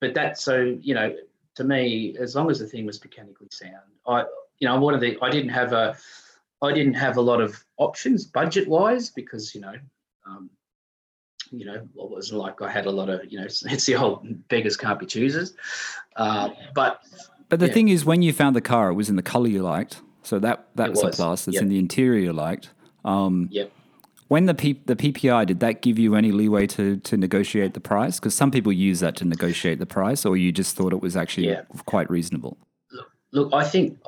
But 0.00 0.14
that 0.14 0.38
so 0.38 0.56
you 0.80 0.94
know 0.94 1.14
to 1.58 1.64
me, 1.64 2.16
as 2.18 2.34
long 2.36 2.50
as 2.50 2.60
the 2.60 2.66
thing 2.66 2.86
was 2.86 3.02
mechanically 3.02 3.48
sound, 3.50 3.90
I 4.06 4.24
you 4.60 4.68
know 4.68 4.78
one 4.80 4.94
of 4.94 5.00
the 5.00 5.18
I 5.20 5.28
didn't 5.28 5.50
have 5.50 5.72
a 5.72 5.96
I 6.62 6.72
didn't 6.72 6.94
have 6.94 7.16
a 7.16 7.20
lot 7.20 7.40
of 7.40 7.62
options 7.76 8.24
budget 8.24 8.66
wise 8.68 9.10
because 9.10 9.54
you 9.54 9.60
know. 9.60 9.74
Um, 10.26 10.50
you 11.50 11.64
know, 11.64 11.76
it 11.76 11.88
wasn't 11.94 12.40
like 12.40 12.60
I 12.60 12.70
had 12.70 12.84
a 12.84 12.90
lot 12.90 13.08
of, 13.08 13.24
you 13.32 13.38
know, 13.38 13.46
it's 13.46 13.86
the 13.86 13.96
old 13.96 14.46
beggars 14.48 14.76
can't 14.76 15.00
be 15.00 15.06
choosers. 15.06 15.54
Uh, 16.14 16.50
but 16.74 17.00
But 17.48 17.60
the 17.60 17.68
Yeah. 17.68 17.72
thing 17.72 17.88
is, 17.88 18.04
when 18.04 18.20
you 18.20 18.34
found 18.34 18.54
the 18.54 18.60
car, 18.60 18.90
it 18.90 18.94
was 18.94 19.08
in 19.08 19.16
the 19.16 19.22
color 19.22 19.48
you 19.48 19.62
liked. 19.62 20.02
So 20.22 20.38
that 20.40 20.68
that 20.74 20.88
It 20.88 20.90
was 20.90 21.04
a 21.04 21.08
plus. 21.08 21.48
It's 21.48 21.54
yep. 21.54 21.62
in 21.62 21.68
the 21.70 21.78
interior 21.78 22.20
you 22.20 22.34
liked. 22.34 22.68
Um, 23.02 23.48
Yep. 23.50 23.72
When 24.28 24.44
the 24.44 24.54
P- 24.54 24.80
the 24.84 24.94
PPI 24.96 25.46
did 25.46 25.60
that 25.60 25.80
give 25.80 25.98
you 25.98 26.14
any 26.14 26.32
leeway 26.32 26.66
to 26.68 26.98
to 26.98 27.16
negotiate 27.16 27.72
the 27.74 27.80
price? 27.80 28.18
Because 28.20 28.34
some 28.34 28.50
people 28.50 28.72
use 28.72 29.00
that 29.00 29.16
to 29.16 29.24
negotiate 29.24 29.78
the 29.78 29.86
price, 29.86 30.24
or 30.26 30.36
you 30.36 30.52
just 30.52 30.76
thought 30.76 30.92
it 30.92 31.00
was 31.00 31.16
actually 31.16 31.48
Yeah. 31.48 31.62
quite 31.86 32.08
reasonable. 32.10 32.58
Look, 33.32 33.52
I 33.54 33.64
think 33.64 33.98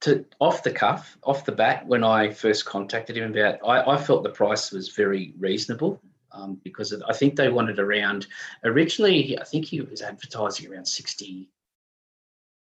to 0.00 0.24
off 0.40 0.62
the 0.64 0.72
cuff, 0.72 1.16
off 1.22 1.44
the 1.44 1.52
bat, 1.52 1.86
when 1.86 2.02
I 2.04 2.30
first 2.30 2.64
contacted 2.64 3.16
him 3.16 3.30
about, 3.32 3.58
I, 3.66 3.92
I 3.92 3.96
felt 3.96 4.22
the 4.24 4.30
price 4.30 4.70
was 4.72 4.88
very 4.90 5.32
reasonable 5.38 6.00
um, 6.32 6.60
because 6.62 6.92
of, 6.92 7.02
I 7.08 7.12
think 7.12 7.34
they 7.34 7.48
wanted 7.48 7.78
around 7.80 8.26
originally. 8.64 9.36
I 9.40 9.44
think 9.44 9.64
he 9.64 9.80
was 9.80 10.00
advertising 10.02 10.70
around 10.72 10.86
60, 10.86 11.48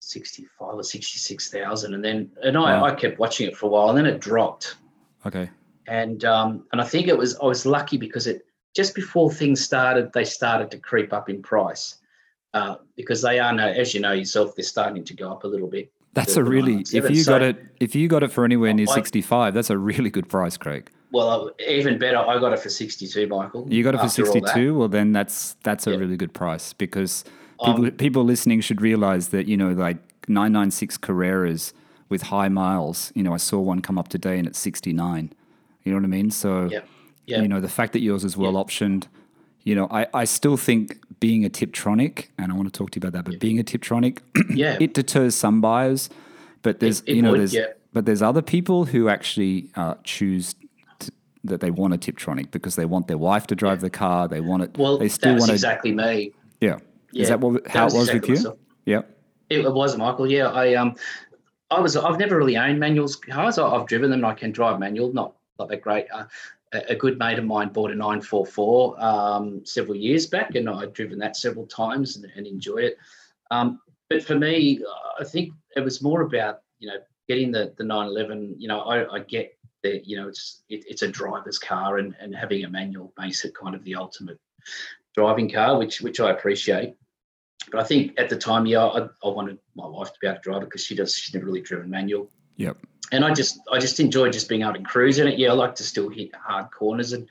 65 0.00 0.74
or 0.76 0.82
66,000. 0.82 1.92
And 1.94 2.02
then, 2.02 2.30
and 2.42 2.56
I, 2.56 2.78
Wow. 2.80 2.84
I 2.86 2.94
kept 2.94 3.18
watching 3.18 3.46
it 3.48 3.54
for 3.56 3.66
a 3.66 3.68
while 3.68 3.90
and 3.90 3.98
then 3.98 4.06
it 4.06 4.18
dropped. 4.20 4.76
Okay. 5.26 5.50
And, 5.88 6.24
um, 6.24 6.64
and 6.72 6.80
I 6.80 6.84
think 6.84 7.08
it 7.08 7.16
was, 7.16 7.36
I 7.38 7.46
was 7.46 7.66
lucky 7.66 7.96
because 7.96 8.26
it, 8.26 8.46
just 8.74 8.94
before 8.94 9.30
things 9.30 9.62
started, 9.62 10.12
they 10.12 10.24
started 10.24 10.70
to 10.72 10.78
creep 10.78 11.12
up 11.12 11.28
in 11.30 11.42
price. 11.42 11.96
Uh, 12.54 12.76
because 12.96 13.20
they 13.20 13.38
are 13.38 13.52
now, 13.52 13.68
as 13.68 13.92
you 13.94 14.00
know 14.00 14.12
yourself, 14.12 14.54
they're 14.54 14.64
starting 14.64 15.04
to 15.04 15.14
go 15.14 15.30
up 15.30 15.44
a 15.44 15.46
little 15.46 15.68
bit. 15.68 15.92
That's 16.14 16.36
a 16.36 16.44
really 16.44 16.76
if 16.94 17.10
you 17.10 17.22
so- 17.22 17.32
got 17.32 17.42
it 17.42 17.58
if 17.78 17.94
you 17.94 18.08
got 18.08 18.22
it 18.22 18.32
for 18.32 18.46
anywhere 18.46 18.72
near 18.72 18.86
65, 18.86 19.52
that's 19.52 19.68
a 19.68 19.76
really 19.76 20.08
good 20.08 20.26
price, 20.30 20.56
Craig. 20.56 20.88
Well, 21.12 21.50
even 21.68 21.98
better, 21.98 22.16
I 22.16 22.38
got 22.40 22.54
it 22.54 22.58
for 22.60 22.70
62, 22.70 23.26
Michael. 23.26 23.66
You 23.70 23.84
got 23.84 23.94
it 23.94 23.98
for 23.98 24.04
that. 24.04 24.10
62, 24.10 24.74
well 24.78 24.88
then 24.88 25.12
that's 25.12 25.56
that's 25.62 25.86
a 25.86 25.90
Yeah. 25.90 25.98
really 25.98 26.16
good 26.16 26.32
price 26.32 26.72
because 26.72 27.24
Um, 27.60 27.74
people 27.76 27.90
people 27.98 28.24
listening 28.24 28.62
should 28.62 28.80
realize 28.80 29.28
that, 29.28 29.46
you 29.46 29.58
know, 29.58 29.72
like 29.72 29.98
996 30.28 30.96
Carreras 30.96 31.74
with 32.08 32.22
high 32.22 32.48
miles, 32.48 33.12
you 33.14 33.22
know, 33.22 33.34
I 33.34 33.38
saw 33.38 33.60
one 33.60 33.80
come 33.82 33.98
up 33.98 34.08
today 34.08 34.38
and 34.38 34.46
it's 34.48 34.58
69. 34.58 35.32
You 35.86 35.92
know 35.92 35.98
what 35.98 36.04
I 36.04 36.08
mean? 36.08 36.30
So 36.30 36.68
Yeah. 36.70 36.80
Yeah. 37.26 37.42
you 37.42 37.48
know, 37.48 37.60
the 37.60 37.68
fact 37.68 37.92
that 37.94 38.00
yours 38.00 38.24
is 38.24 38.36
well 38.36 38.52
optioned, 38.54 39.04
you 39.62 39.74
know, 39.74 39.86
I, 39.90 40.06
I 40.12 40.24
still 40.24 40.56
think 40.56 40.98
being 41.20 41.44
a 41.44 41.48
Tiptronic, 41.48 42.28
and 42.38 42.52
I 42.52 42.54
want 42.54 42.72
to 42.72 42.76
talk 42.76 42.90
to 42.90 42.96
you 43.00 43.06
about 43.08 43.12
that, 43.24 43.30
but 43.30 43.40
being 43.40 43.58
a 43.58 43.64
Tiptronic, 43.64 44.18
Yeah. 44.54 44.76
it 44.80 44.94
deters 44.94 45.34
some 45.34 45.60
buyers, 45.60 46.10
but 46.62 46.78
there's, 46.80 47.00
it 47.02 47.14
you 47.16 47.22
know, 47.22 47.30
would, 47.32 47.40
there's, 47.40 47.56
but 47.92 48.04
there's 48.06 48.22
other 48.22 48.42
people 48.42 48.84
who 48.84 49.08
actually 49.08 49.70
uh, 49.76 49.94
choose 50.04 50.54
to, 51.00 51.10
that 51.44 51.60
they 51.60 51.70
want 51.70 51.94
a 51.94 51.98
Tiptronic 51.98 52.50
because 52.50 52.76
they 52.76 52.84
want 52.84 53.06
their 53.08 53.18
wife 53.18 53.46
to 53.48 53.54
drive 53.54 53.80
the 53.80 53.90
car. 53.90 54.28
They 54.28 54.40
want 54.40 54.62
it. 54.64 54.76
well, 54.78 54.98
they 54.98 55.08
still 55.08 55.32
that's 55.32 55.42
want 55.42 55.52
exactly 55.52 55.92
me. 55.92 56.32
yeah. 56.60 56.78
Yeah, 57.12 57.22
Is 57.22 57.28
that 57.28 57.40
what, 57.40 57.62
that 57.64 57.72
how 57.72 57.84
was 57.84 57.94
it 57.94 57.98
was 57.98 58.08
exactly 58.08 58.30
with 58.32 58.40
you? 58.40 58.44
myself. 58.44 58.58
Yeah. 58.84 59.02
It, 59.48 59.64
it 59.64 59.72
was 59.72 59.96
Michael. 59.96 60.30
Yeah, 60.30 60.48
I 60.48 60.74
um, 60.74 60.94
I 61.70 61.80
was. 61.80 61.96
I've 61.96 62.18
never 62.18 62.36
really 62.36 62.56
owned 62.56 62.78
manuals 62.80 63.14
cars. 63.16 63.58
I, 63.58 63.66
I've 63.66 63.86
driven 63.86 64.10
them. 64.10 64.18
and 64.20 64.26
I 64.26 64.34
can 64.34 64.50
drive 64.50 64.78
manual. 64.80 65.12
Not 65.12 65.34
not 65.58 65.68
that 65.68 65.82
great. 65.82 66.06
Uh, 66.12 66.24
a, 66.72 66.92
a 66.92 66.94
good 66.96 67.18
mate 67.18 67.38
of 67.38 67.44
mine 67.44 67.68
bought 67.68 67.90
a 67.90 67.94
944 67.94 69.02
um, 69.02 69.64
several 69.64 69.96
years 69.96 70.26
back, 70.26 70.54
and 70.54 70.68
I'd 70.68 70.92
driven 70.92 71.18
that 71.18 71.36
several 71.36 71.66
times 71.66 72.16
and, 72.16 72.26
and 72.36 72.46
enjoyed 72.46 72.84
it. 72.84 72.98
Um, 73.50 73.80
but 74.08 74.22
for 74.22 74.34
me, 74.34 74.84
I 75.18 75.24
think 75.24 75.52
it 75.76 75.80
was 75.80 76.02
more 76.02 76.22
about 76.22 76.60
you 76.78 76.88
know 76.88 76.98
getting 77.28 77.50
the 77.50 77.74
the 77.76 77.84
911. 77.84 78.56
You 78.58 78.68
know, 78.68 78.80
I, 78.80 79.14
I 79.14 79.18
get 79.20 79.56
that 79.82 80.06
you 80.06 80.16
know 80.16 80.28
it's 80.28 80.62
it, 80.68 80.84
it's 80.88 81.02
a 81.02 81.08
driver's 81.08 81.58
car, 81.58 81.98
and 81.98 82.14
and 82.20 82.34
having 82.34 82.64
a 82.64 82.70
manual 82.70 83.12
makes 83.18 83.44
it 83.44 83.54
kind 83.54 83.74
of 83.74 83.84
the 83.84 83.94
ultimate 83.94 84.38
driving 85.14 85.50
car, 85.50 85.78
which 85.78 86.00
which 86.00 86.20
I 86.20 86.30
appreciate. 86.30 86.94
But 87.72 87.80
I 87.80 87.84
think 87.84 88.14
at 88.18 88.28
the 88.28 88.36
time, 88.36 88.66
yeah, 88.66 88.84
I, 88.84 89.08
I 89.24 89.28
wanted 89.28 89.58
my 89.74 89.86
wife 89.86 90.12
to 90.12 90.18
be 90.20 90.28
able 90.28 90.36
to 90.36 90.42
drive 90.42 90.62
it 90.62 90.66
because 90.66 90.84
she 90.84 90.94
does. 90.94 91.16
She's 91.16 91.34
never 91.34 91.46
really 91.46 91.62
driven 91.62 91.90
manual, 91.90 92.30
Yep. 92.56 92.78
and 93.12 93.24
I 93.24 93.32
just 93.32 93.58
I 93.70 93.78
just 93.78 94.00
enjoy 94.00 94.30
just 94.30 94.48
being 94.48 94.62
able 94.62 94.74
to 94.74 94.82
cruise 94.82 95.18
in 95.18 95.28
it. 95.28 95.38
Yeah, 95.38 95.50
I 95.50 95.52
like 95.52 95.74
to 95.76 95.84
still 95.84 96.08
hit 96.08 96.34
hard 96.34 96.70
corners 96.70 97.12
and 97.12 97.28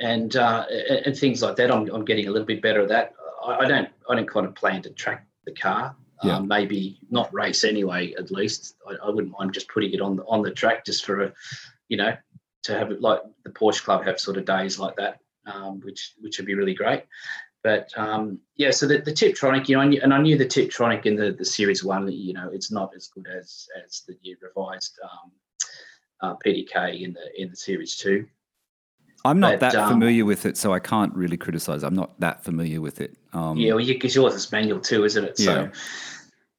and 0.00 0.34
uh, 0.36 0.66
and, 1.04 1.16
things 1.16 1.42
like 1.42 1.56
that. 1.56 1.70
I'm, 1.70 1.88
I'm 1.90 2.04
getting 2.04 2.26
a 2.26 2.30
little 2.30 2.46
bit 2.46 2.62
better 2.62 2.82
at 2.82 2.88
that. 2.88 3.14
I, 3.44 3.58
I 3.58 3.68
don't 3.68 3.88
I 4.08 4.14
don't 4.16 4.28
kind 4.28 4.46
of 4.46 4.54
plan 4.54 4.82
to 4.82 4.90
track 4.90 5.26
the 5.44 5.52
car. 5.52 5.94
Yeah. 6.22 6.36
Um, 6.36 6.48
maybe 6.48 6.98
not 7.10 7.32
race 7.34 7.64
anyway. 7.64 8.14
At 8.14 8.30
least 8.30 8.76
I, 8.88 8.94
I 9.06 9.10
wouldn't 9.10 9.34
mind 9.38 9.52
just 9.52 9.68
putting 9.68 9.92
it 9.92 10.00
on 10.00 10.16
the 10.16 10.24
on 10.24 10.42
the 10.42 10.50
track 10.50 10.84
just 10.84 11.04
for 11.04 11.24
a, 11.24 11.32
you 11.88 11.96
know, 11.96 12.16
to 12.64 12.78
have 12.78 12.90
it 12.90 13.00
like 13.00 13.20
the 13.44 13.50
Porsche 13.50 13.84
Club 13.84 14.04
have 14.04 14.18
sort 14.18 14.36
of 14.36 14.44
days 14.44 14.78
like 14.78 14.96
that, 14.96 15.20
um, 15.46 15.80
which 15.80 16.14
which 16.20 16.38
would 16.38 16.46
be 16.46 16.54
really 16.54 16.74
great. 16.74 17.04
But 17.64 17.90
um, 17.96 18.38
yeah, 18.56 18.70
so 18.70 18.86
the, 18.86 18.98
the 18.98 19.10
Tiptronic, 19.10 19.68
you 19.68 19.76
know, 19.76 19.80
I 19.82 19.86
knew- 19.86 20.00
and 20.02 20.12
I 20.12 20.20
knew 20.20 20.36
the 20.36 20.44
Tiptronic 20.44 21.06
in 21.06 21.16
the, 21.16 21.32
the 21.32 21.46
Series 21.46 21.82
One, 21.82 22.06
you 22.12 22.34
know, 22.34 22.50
it's 22.52 22.70
not 22.70 22.92
as 22.94 23.08
good 23.08 23.26
as 23.26 23.66
as 23.84 24.02
the 24.06 24.14
new 24.22 24.36
revised 24.40 24.98
um, 25.02 25.32
uh, 26.20 26.34
PDK 26.44 27.02
in 27.02 27.14
the 27.14 27.42
in 27.42 27.48
the 27.48 27.56
Series 27.56 27.96
Two. 27.96 28.26
I'm 29.24 29.40
not 29.40 29.58
But, 29.58 29.72
that 29.72 29.74
um, 29.76 29.90
familiar 29.90 30.26
with 30.26 30.44
it, 30.44 30.58
so 30.58 30.74
I 30.74 30.78
can't 30.78 31.14
really 31.14 31.38
criticize. 31.38 31.82
I'm 31.82 31.94
not 31.94 32.20
that 32.20 32.44
familiar 32.44 32.82
with 32.82 33.00
it. 33.00 33.16
Um, 33.32 33.56
Yeah, 33.56 33.72
well, 33.72 33.86
because 33.86 34.14
yours 34.14 34.34
is 34.34 34.52
manual 34.52 34.80
too, 34.80 35.04
isn't 35.04 35.24
it? 35.24 35.40
Yeah. 35.40 35.44
So, 35.46 35.70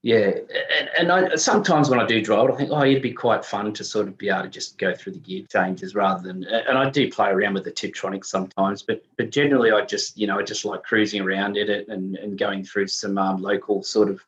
yeah, 0.06 0.34
and, 0.78 0.90
and 1.00 1.12
I 1.12 1.36
sometimes 1.36 1.90
when 1.90 2.00
I 2.00 2.06
do 2.06 2.22
drive 2.22 2.50
it, 2.50 2.54
I 2.54 2.58
think, 2.58 2.70
oh, 2.72 2.84
it'd 2.84 3.02
be 3.02 3.12
quite 3.12 3.44
fun 3.44 3.74
to 3.74 3.84
sort 3.84 4.08
of 4.08 4.16
be 4.20 4.30
able 4.30 4.44
to 4.44 4.50
just 4.50 4.78
go 4.78 4.94
through 4.94 5.14
the 5.14 5.20
gear 5.20 5.44
changes 5.52 5.96
rather 5.96 6.22
than. 6.22 6.44
And 6.44 6.78
I 6.78 6.92
do 6.92 7.12
play 7.12 7.30
around 7.30 7.56
with 7.56 7.64
the 7.64 7.72
Tiptronic 7.72 8.24
sometimes, 8.24 8.84
but 8.84 9.04
but 9.18 9.32
generally, 9.32 9.72
I 9.72 9.84
just 9.84 10.16
you 10.16 10.28
know 10.28 10.38
I 10.38 10.44
just 10.44 10.64
like 10.64 10.84
cruising 10.84 11.22
around 11.22 11.58
in 11.58 11.72
it 11.72 11.88
and 11.88 12.18
and 12.18 12.38
going 12.38 12.64
through 12.64 12.86
some 12.86 13.18
um, 13.18 13.42
local 13.42 13.82
sort 13.82 14.10
of 14.10 14.24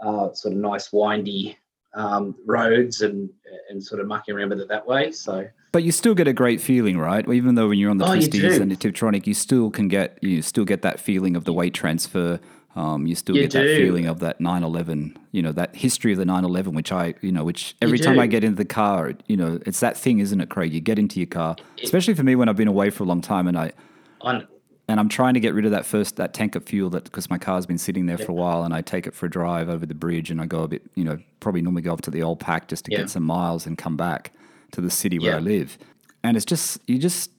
uh, 0.00 0.32
sort 0.32 0.54
of 0.54 0.58
nice 0.58 0.90
windy 0.90 1.58
um, 1.92 2.34
roads 2.46 3.02
and 3.02 3.28
and 3.68 3.84
sort 3.84 4.00
of 4.00 4.06
mucking 4.06 4.34
around 4.34 4.48
with 4.48 4.60
it 4.60 4.68
that 4.68 4.86
way. 4.86 5.12
So 5.12 5.46
But 5.72 5.82
you 5.82 5.92
still 5.92 6.14
get 6.14 6.28
a 6.28 6.32
great 6.32 6.62
feeling, 6.62 6.96
right? 6.96 7.28
Even 7.28 7.56
though 7.56 7.68
when 7.68 7.78
you're 7.78 7.90
on 7.90 7.98
the 7.98 8.06
Oh, 8.06 8.16
twisties 8.16 8.58
and 8.58 8.70
the 8.70 8.76
Tiptronic, 8.76 9.26
you 9.26 9.34
still 9.34 9.70
can 9.70 9.88
get 9.88 10.18
you 10.22 10.40
still 10.40 10.64
get 10.64 10.80
that 10.80 10.98
feeling 10.98 11.36
of 11.36 11.44
the 11.44 11.52
weight 11.52 11.74
transfer. 11.74 12.40
Um, 12.76 13.06
you 13.06 13.16
still 13.16 13.34
You 13.36 13.42
get 13.42 13.52
that 13.52 13.66
feeling 13.66 14.06
of 14.06 14.20
that 14.20 14.40
911, 14.40 15.16
You 15.32 15.42
know 15.42 15.50
that 15.52 15.74
history 15.74 16.12
of 16.12 16.18
the 16.18 16.24
911, 16.24 16.72
which 16.74 16.92
I 16.92 17.14
you 17.20 17.32
know 17.32 17.42
which 17.44 17.74
every 17.82 17.98
time. 17.98 18.18
I 18.20 18.26
get 18.28 18.44
into 18.44 18.56
the 18.56 18.64
car, 18.64 19.12
you 19.26 19.36
know 19.36 19.58
it's 19.66 19.80
that 19.80 19.96
thing, 19.98 20.20
isn't 20.20 20.40
it, 20.40 20.48
Craig? 20.50 20.72
You 20.72 20.80
get 20.80 20.98
into 20.98 21.18
your 21.18 21.26
car, 21.26 21.56
especially 21.82 22.14
for 22.14 22.22
me 22.22 22.36
when 22.36 22.48
I've 22.48 22.56
been 22.56 22.68
away 22.68 22.90
for 22.90 23.02
a 23.02 23.06
long 23.06 23.20
time 23.22 23.48
and 23.48 23.58
I 23.58 23.72
on 24.20 24.46
and 24.88 24.98
I'm 25.00 25.08
trying 25.08 25.34
to 25.34 25.40
get 25.40 25.54
rid 25.54 25.64
of 25.64 25.70
that 25.72 25.84
first 25.86 26.16
that 26.16 26.32
tank 26.34 26.54
of 26.54 26.64
fuel 26.64 26.90
that 26.90 27.04
because 27.04 27.28
my 27.30 27.38
car's 27.38 27.66
been 27.66 27.78
sitting 27.78 28.06
there 28.06 28.18
for 28.18 28.30
a 28.32 28.34
while 28.34 28.62
and 28.64 28.72
I 28.74 28.82
take 28.82 29.06
it 29.06 29.14
for 29.14 29.26
a 29.26 29.30
drive 29.30 29.68
over 29.68 29.84
the 29.86 29.94
bridge 29.94 30.30
and 30.30 30.40
I 30.40 30.46
go 30.46 30.62
a 30.62 30.68
bit 30.68 30.82
you 30.94 31.02
know 31.04 31.18
probably 31.40 31.62
normally 31.62 31.82
go 31.82 31.92
up 31.92 32.02
to 32.02 32.10
the 32.10 32.22
old 32.22 32.38
pack 32.40 32.68
just 32.68 32.84
to 32.86 32.92
Yeah. 32.92 32.98
get 32.98 33.10
some 33.10 33.22
miles 33.24 33.66
and 33.66 33.76
come 33.78 33.96
back 33.96 34.32
to 34.72 34.80
the 34.80 34.90
city 34.90 35.18
where 35.18 35.30
Yeah. 35.32 35.36
I 35.36 35.40
live 35.40 35.76
and 36.22 36.36
it's 36.36 36.46
just 36.46 36.80
you 36.88 36.98
just 36.98 37.30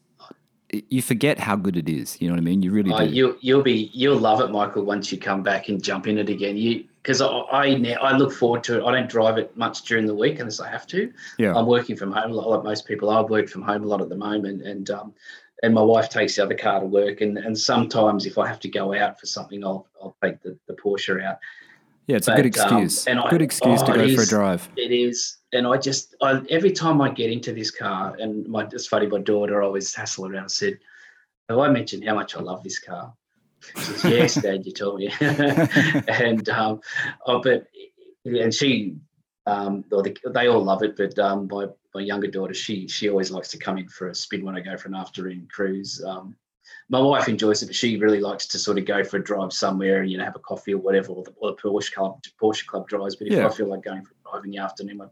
you 0.90 1.02
forget 1.02 1.40
how 1.40 1.56
good 1.56 1.76
it 1.76 1.90
is 1.90 2.20
you 2.22 2.28
know 2.28 2.34
what 2.34 2.40
I 2.40 2.44
mean 2.44 2.62
you 2.62 2.72
really 2.72 2.92
Oh, 2.94 3.00
do 3.00 3.06
you 3.06 3.38
you'll 3.42 3.64
be 3.64 3.92
you'll 3.94 4.18
love 4.18 4.42
it, 4.42 4.52
Michael, 4.52 4.84
once 4.84 5.12
you 5.12 5.18
come 5.18 5.44
back 5.44 5.70
and 5.70 5.84
jump 5.84 6.08
in 6.08 6.18
it 6.18 6.30
again. 6.30 6.58
You 6.58 6.86
because 7.02 7.22
I 7.22 7.28
I, 7.28 7.96
I 8.02 8.18
look 8.18 8.32
forward 8.32 8.64
to 8.66 8.80
it. 8.80 8.84
I 8.84 8.92
don't 8.92 9.10
drive 9.10 9.38
it 9.38 9.56
much 9.58 9.84
during 9.84 10.06
the 10.06 10.16
week 10.16 10.40
unless 10.40 10.60
I 10.60 10.70
have 10.70 10.88
to. 10.88 11.12
yeah 11.38 11.54
I'm 11.56 11.66
working 11.66 11.96
from 11.96 12.12
home 12.12 12.32
a 12.32 12.36
lot, 12.36 12.50
like 12.50 12.64
most 12.64 12.88
people. 12.88 13.10
I 13.10 13.22
work 13.22 13.50
from 13.50 13.64
home 13.64 13.84
a 13.84 13.88
lot 13.88 14.02
at 14.02 14.10
the 14.10 14.18
moment, 14.18 14.62
and 14.62 14.90
um, 14.90 15.14
and 15.64 15.74
my 15.74 15.82
wife 15.82 16.10
takes 16.10 16.36
the 16.36 16.44
other 16.44 16.56
car 16.56 16.80
to 16.80 16.86
work. 16.86 17.22
And 17.22 17.38
and 17.38 17.58
sometimes 17.58 18.26
if 18.26 18.38
I 18.38 18.48
have 18.48 18.60
to 18.62 18.70
go 18.70 18.94
out 18.94 19.20
for 19.20 19.26
something, 19.26 19.64
I'll 19.64 19.88
I'll 20.02 20.16
take 20.24 20.42
the, 20.42 20.58
the 20.68 20.74
Porsche 20.74 21.24
out. 21.24 21.40
Yeah 22.08 22.18
it's 22.18 22.28
a 22.28 22.36
good 22.36 22.52
but, 22.54 22.72
um, 22.72 22.84
excuse 22.84 23.08
and 23.08 23.20
I- 23.20 23.30
good 23.30 23.42
excuse 23.42 23.82
to 23.84 23.92
oh, 23.92 23.96
go 23.96 24.02
it 24.02 24.16
for 24.16 24.22
a 24.24 24.26
drive 24.26 24.70
It 24.76 24.92
is, 24.92 25.38
and 25.54 25.68
I 25.68 25.78
just 25.78 26.16
I, 26.22 26.42
every 26.50 26.72
time 26.72 27.02
I 27.02 27.10
get 27.10 27.32
into 27.32 27.54
this 27.54 27.72
car, 27.72 28.16
and 28.20 28.48
my 28.48 28.68
it's 28.72 28.88
funny, 28.88 29.08
my 29.08 29.20
daughter 29.20 29.62
always 29.62 29.94
hassle 29.94 30.26
around. 30.26 30.44
and 30.44 30.52
said, 30.52 30.80
"Have 31.50 31.60
I 31.60 31.70
mentioned 31.70 32.06
how 32.06 32.16
much 32.16 32.36
I 32.36 32.42
love 32.42 32.64
this 32.64 32.80
car?" 32.80 33.14
She 33.76 33.82
says, 33.82 34.06
"Yes, 34.06 34.36
Dad, 34.42 34.66
you 34.66 34.72
told 34.72 35.00
me." 35.00 35.12
and 35.22 36.48
um, 36.50 36.82
oh, 37.28 37.42
but 37.42 37.68
and 38.26 38.54
she, 38.54 38.96
um, 39.46 39.84
or 39.92 40.04
the, 40.04 40.16
they 40.34 40.48
all 40.48 40.64
love 40.64 40.84
it, 40.84 40.96
but 40.96 41.18
um, 41.20 41.48
my 41.52 41.68
my 41.94 42.02
younger 42.02 42.28
daughter, 42.28 42.54
she 42.54 42.88
she 42.88 43.10
always 43.10 43.32
likes 43.32 43.50
to 43.50 43.58
come 43.58 43.78
in 43.78 43.88
for 43.88 44.10
a 44.10 44.16
spin 44.16 44.46
when 44.46 44.56
I 44.56 44.62
go 44.62 44.78
for 44.78 44.88
an 44.88 44.96
afternoon 44.96 45.48
cruise. 45.52 46.02
Um, 46.06 46.36
my 46.92 47.00
wife 47.00 47.28
enjoys 47.30 47.64
it, 47.64 47.68
but 47.68 47.76
she 47.76 47.98
really 47.98 48.20
likes 48.20 48.46
to 48.48 48.60
sort 48.60 48.78
of 48.78 48.86
go 48.86 49.04
for 49.04 49.18
a 49.18 49.24
drive 49.24 49.52
somewhere 49.54 50.02
and 50.02 50.12
you 50.12 50.18
know 50.18 50.26
have 50.26 50.36
a 50.36 50.40
coffee 50.40 50.74
or 50.74 50.78
whatever, 50.78 51.14
or 51.14 51.24
the, 51.24 51.34
or 51.42 51.52
the 51.52 51.58
Porsche 51.58 51.94
club 51.94 52.22
Porsche 52.42 52.66
club 52.68 52.88
drives. 52.88 53.16
But 53.16 53.28
if 53.28 53.34
Yeah. 53.34 53.48
I 53.48 53.50
feel 53.50 53.68
like 53.68 53.84
going 53.84 54.04
for 54.04 54.12
a 54.14 54.30
drive 54.32 54.44
in 54.46 54.52
the 54.52 54.58
afternoon, 54.60 54.98
my, 54.98 55.06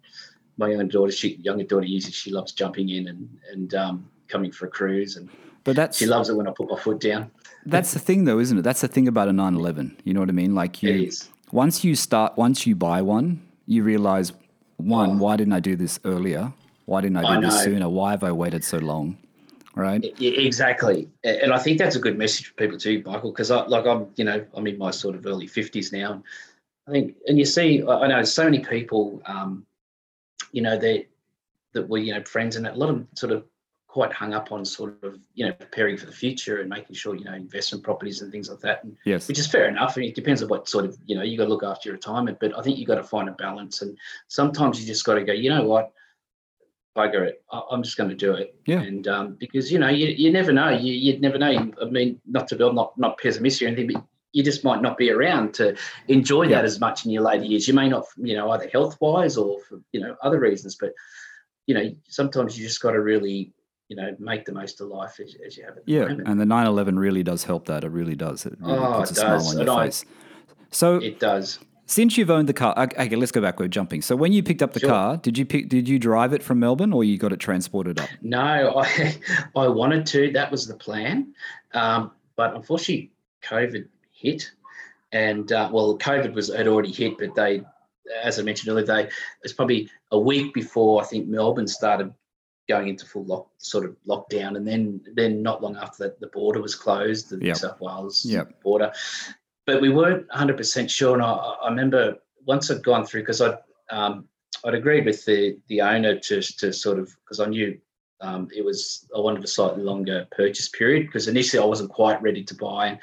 my 0.58 0.68
younger 0.70 0.92
daughter, 0.92 1.12
she 1.12 1.36
younger 1.42 1.64
daughter 1.64 1.86
usually 1.86 2.12
she 2.14 2.32
loves 2.32 2.52
jumping 2.52 2.90
in 2.90 3.08
and 3.08 3.30
and 3.54 3.74
um, 3.76 4.10
coming 4.28 4.52
for 4.52 4.66
a 4.68 4.70
cruise, 4.70 5.16
and 5.16 5.30
but 5.64 5.76
that's 5.78 5.98
she 5.98 6.06
loves 6.06 6.30
it 6.30 6.36
when 6.36 6.48
I 6.48 6.52
put 6.52 6.70
my 6.70 6.78
foot 6.80 7.00
down. 7.00 7.32
that's 7.66 7.94
the 7.94 8.00
thing 8.00 8.26
though 8.26 8.40
isn't 8.40 8.58
it 8.60 8.62
that's 8.62 8.82
the 8.82 8.88
thing 8.88 9.08
about 9.08 9.28
a 9.28 9.34
911 9.34 9.98
you 10.06 10.14
know 10.14 10.22
what 10.22 10.30
I 10.30 10.32
mean 10.44 10.56
like 10.56 10.82
you 10.84 10.90
It 10.90 11.02
is. 11.08 11.28
once 11.52 11.84
you 11.84 11.94
start 11.96 12.38
once 12.38 12.66
you 12.68 12.74
buy 12.76 13.02
one 13.02 13.28
you 13.68 13.84
realize 13.84 14.32
one 14.78 15.12
Oh. 15.12 15.18
why 15.24 15.34
didn't 15.36 15.54
i 15.54 15.60
do 15.60 15.76
this 15.76 16.00
earlier 16.06 16.54
why 16.86 17.02
didn't 17.02 17.18
i 17.18 17.26
do 17.34 17.38
I 17.38 17.42
this 17.42 17.62
sooner 17.66 17.90
why 17.90 18.12
have 18.12 18.24
i 18.24 18.32
waited 18.32 18.64
so 18.64 18.78
long 18.78 19.18
right 19.80 20.04
Yeah, 20.18 20.32
exactly, 20.32 21.10
and 21.24 21.54
I 21.54 21.60
think 21.60 21.78
that's 21.78 21.96
a 21.96 22.00
good 22.00 22.18
message 22.18 22.48
for 22.48 22.54
people 22.54 22.78
too, 22.78 23.02
Michael. 23.06 23.32
Because 23.32 23.52
I 23.52 23.66
like 23.66 23.86
I'm, 23.86 24.08
you 24.16 24.26
know, 24.26 24.46
I'm 24.54 24.68
in 24.68 24.78
my 24.78 24.92
sort 24.92 25.16
of 25.16 25.26
early 25.26 25.48
fifties 25.48 25.92
now. 25.92 26.14
And 26.14 26.24
I 26.88 26.92
think, 26.92 27.16
and 27.28 27.38
you 27.38 27.46
see, 27.46 27.84
I 27.84 28.02
I 28.02 28.08
know 28.08 28.24
so 28.24 28.44
many 28.44 28.60
people, 28.60 29.22
um, 29.26 29.66
you 30.52 30.62
know, 30.62 30.78
that 30.78 31.06
that 31.74 31.88
were 31.88 31.98
you 31.98 32.14
know 32.14 32.24
friends, 32.24 32.56
and 32.56 32.68
a 32.68 32.74
lot 32.74 32.90
of 32.90 32.96
them 32.96 33.08
sort 33.16 33.32
of 33.32 33.46
quite 33.88 34.14
hung 34.14 34.36
up 34.36 34.52
on 34.52 34.64
sort 34.64 35.04
of 35.04 35.20
you 35.34 35.46
know 35.46 35.52
preparing 35.52 35.98
for 35.98 36.06
the 36.06 36.12
future 36.12 36.60
and 36.60 36.70
making 36.70 36.96
sure 36.96 37.16
you 37.16 37.26
know 37.26 37.34
investment 37.34 37.84
properties 37.84 38.22
and 38.22 38.32
things 38.32 38.50
like 38.50 38.60
that. 38.60 38.84
And 38.84 38.96
yes 39.04 39.28
which 39.28 39.40
is 39.40 39.48
fair 39.48 39.68
enough. 39.68 39.98
I 39.98 40.02
mean, 40.02 40.10
it 40.10 40.16
depends 40.16 40.44
on 40.44 40.50
what 40.50 40.70
sort 40.70 40.86
of, 40.86 40.98
you 41.06 41.16
know, 41.16 41.24
you 41.24 41.38
got 41.38 41.46
to 41.46 41.50
look 41.50 41.64
after 41.64 41.90
your 41.90 41.96
retirement, 41.96 42.38
but 42.40 42.58
I 42.58 42.62
think 42.62 42.78
you 42.78 42.86
got 42.86 42.96
to 42.96 43.04
find 43.04 43.28
a 43.28 43.34
balance. 43.34 43.82
And 43.82 43.98
sometimes 44.28 44.80
you 44.80 44.86
just 44.86 45.06
got 45.06 45.16
to 45.16 45.24
go, 45.24 45.34
you 45.34 45.50
know 45.50 45.66
what, 45.66 45.92
bugger 46.96 47.26
it. 47.28 47.44
I- 47.52 47.62
I'm 47.72 47.84
just 47.84 47.98
going 47.98 48.10
to 48.10 48.16
do 48.16 48.34
it. 48.34 48.56
Yeah. 48.66 48.82
And 48.82 49.08
um, 49.08 49.38
because, 49.40 49.72
you 49.72 49.80
know, 49.80 49.90
you, 49.90 50.08
you 50.08 50.32
never 50.32 50.52
know. 50.52 50.70
You, 50.70 50.94
you'd 50.94 51.22
never 51.22 51.38
know. 51.38 51.72
I 51.82 51.86
mean, 51.86 52.20
not 52.28 52.48
to 52.50 52.56
be, 52.56 52.64
I'm 52.66 52.76
not, 52.76 52.98
not 52.98 53.18
pessimistic 53.20 53.66
or 53.66 53.72
anything, 53.72 53.92
but 53.94 54.04
you 54.32 54.44
just 54.44 54.64
might 54.64 54.82
not 54.82 54.98
be 54.98 55.10
around 55.12 55.54
to 55.56 55.76
enjoy 56.08 56.44
Yeah. 56.44 56.58
that 56.58 56.66
as 56.66 56.80
much 56.80 57.06
in 57.06 57.12
your 57.12 57.24
later 57.24 57.46
years. 57.46 57.68
You 57.68 57.74
may 57.74 57.90
not, 57.90 58.06
you 58.18 58.36
know, 58.36 58.52
either 58.52 58.68
health 58.70 58.98
wise 59.02 59.38
or 59.38 59.60
for, 59.62 59.82
you 59.92 60.00
know, 60.02 60.16
other 60.22 60.40
reasons, 60.40 60.76
but, 60.76 60.94
you 61.68 61.74
know, 61.76 61.94
sometimes 62.08 62.58
you 62.58 62.66
just 62.68 62.82
got 62.82 62.92
to 62.92 63.02
really, 63.02 63.54
you 63.88 63.96
know, 63.96 64.16
make 64.20 64.46
the 64.46 64.52
most 64.52 64.82
of 64.82 64.88
life 64.88 65.20
as, 65.20 65.36
as 65.46 65.58
you 65.58 65.66
have 65.66 65.78
it. 65.78 65.84
Yeah, 65.88 66.02
moment. 66.06 66.28
and 66.28 66.40
the 66.40 66.46
911 66.46 67.00
really 67.00 67.24
does 67.24 67.44
help 67.44 67.66
that. 67.68 67.84
It 67.84 67.90
really 67.92 68.16
does. 68.16 68.46
It 68.46 68.56
really 68.60 68.78
Oh, 68.78 68.98
puts 69.00 69.12
a 69.12 69.14
it 69.14 69.18
smile 69.18 69.38
does. 69.38 69.54
on 69.54 69.58
And 69.62 69.68
your 69.68 69.78
I- 69.78 69.86
face. 69.86 70.06
So, 70.72 70.98
It 70.98 71.20
does. 71.20 71.58
Since 71.90 72.18
you've 72.18 72.30
owned 72.30 72.48
the 72.48 72.54
car, 72.54 72.74
okay, 72.78 73.16
let's 73.16 73.32
go 73.32 73.42
back. 73.42 73.60
We're 73.60 73.68
jumping. 73.68 74.02
So, 74.02 74.16
when 74.16 74.32
you 74.32 74.44
picked 74.44 74.62
up 74.62 74.74
the 74.74 74.80
Sure. 74.80 74.90
car, 74.90 75.18
did 75.18 75.38
you 75.38 75.46
pick? 75.46 75.70
Did 75.70 75.90
you 75.90 75.98
drive 75.98 76.34
it 76.34 76.44
from 76.44 76.60
Melbourne, 76.60 76.94
or 76.94 77.04
you 77.04 77.18
got 77.18 77.34
it 77.34 77.40
transported 77.40 78.00
up? 78.00 78.10
No, 78.22 78.78
I 78.78 79.16
I 79.56 79.68
wanted 79.68 80.06
to. 80.08 80.32
That 80.32 80.52
was 80.52 80.68
the 80.68 80.76
plan, 80.76 81.34
um, 81.74 82.12
but 82.36 82.56
unfortunately, 82.56 83.12
COVID 83.44 83.88
hit, 84.12 84.52
and 85.12 85.52
uh, 85.52 85.70
well, 85.74 85.98
COVID 85.98 86.34
was 86.34 86.54
had 86.54 86.68
already 86.68 86.92
hit, 86.92 87.18
but 87.18 87.34
they, 87.36 87.62
as 88.24 88.38
I 88.40 88.44
mentioned 88.44 88.72
earlier, 88.72 88.86
they 88.86 89.04
it 89.06 89.12
was 89.44 89.54
probably 89.54 89.90
a 90.12 90.20
week 90.20 90.54
before 90.54 91.02
I 91.02 91.06
think 91.06 91.28
Melbourne 91.28 91.68
started 91.68 92.14
going 92.68 92.88
into 92.88 93.04
full 93.04 93.26
lock 93.26 93.48
sort 93.58 93.84
of 93.84 93.96
lockdown, 94.08 94.56
and 94.56 94.68
then 94.68 95.02
then 95.16 95.42
not 95.42 95.64
long 95.64 95.76
after 95.76 96.04
that, 96.04 96.20
the 96.20 96.28
border 96.28 96.62
was 96.62 96.76
closed, 96.76 97.32
the 97.32 97.38
New 97.38 97.56
South 97.56 97.82
Wales 97.82 98.24
Yep. 98.26 98.62
border, 98.62 98.92
but 99.70 99.82
we 99.82 99.90
weren't 99.90 100.28
100 100.30 100.58
percent 100.58 100.90
sure, 100.90 101.14
and 101.14 101.22
I, 101.24 101.32
I 101.32 101.70
remember 101.70 102.18
once 102.46 102.72
I'd 102.72 102.84
gone 102.84 103.06
through 103.06 103.22
because 103.22 103.40
I'd 103.40 103.58
um, 103.92 104.28
I'd 104.66 104.74
agreed 104.74 105.06
with 105.06 105.24
the 105.26 105.60
the 105.68 105.82
owner 105.82 106.18
to 106.18 106.42
to 106.42 106.74
sort 106.74 106.98
of 106.98 107.16
because 107.24 107.40
I 107.40 107.46
knew 107.46 107.78
um, 108.22 108.48
it 108.56 108.66
was 108.66 109.08
I 109.16 109.20
wanted 109.20 109.44
a 109.44 109.48
slightly 109.48 109.84
longer 109.84 110.28
purchase 110.32 110.70
period 110.70 111.06
because 111.06 111.28
initially 111.28 111.62
I 111.62 111.68
wasn't 111.68 111.92
quite 111.92 112.20
ready 112.20 112.44
to 112.46 112.56
buy, 112.56 113.00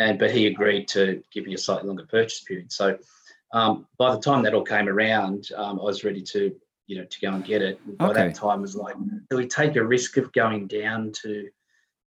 and 0.00 0.18
but 0.18 0.32
he 0.32 0.48
agreed 0.48 0.88
to 0.88 1.22
give 1.32 1.46
me 1.46 1.54
a 1.54 1.58
slightly 1.58 1.86
longer 1.86 2.06
purchase 2.06 2.40
period. 2.40 2.72
So 2.72 2.98
um, 3.52 3.86
by 3.96 4.10
the 4.12 4.20
time 4.20 4.42
that 4.42 4.54
all 4.54 4.64
came 4.64 4.88
around, 4.88 5.50
um, 5.54 5.78
I 5.78 5.84
was 5.84 6.02
ready 6.02 6.22
to 6.22 6.52
you 6.88 6.98
know 6.98 7.04
to 7.04 7.20
go 7.20 7.32
and 7.32 7.44
get 7.44 7.62
it. 7.62 7.80
And 7.86 7.96
by 7.98 8.08
Okay. 8.08 8.26
that 8.26 8.34
time, 8.34 8.58
it 8.58 8.62
was 8.62 8.74
like, 8.74 8.96
do 9.30 9.36
we 9.36 9.46
take 9.46 9.76
a 9.76 9.84
risk 9.84 10.16
of 10.16 10.32
going 10.32 10.66
down 10.66 11.12
to 11.22 11.48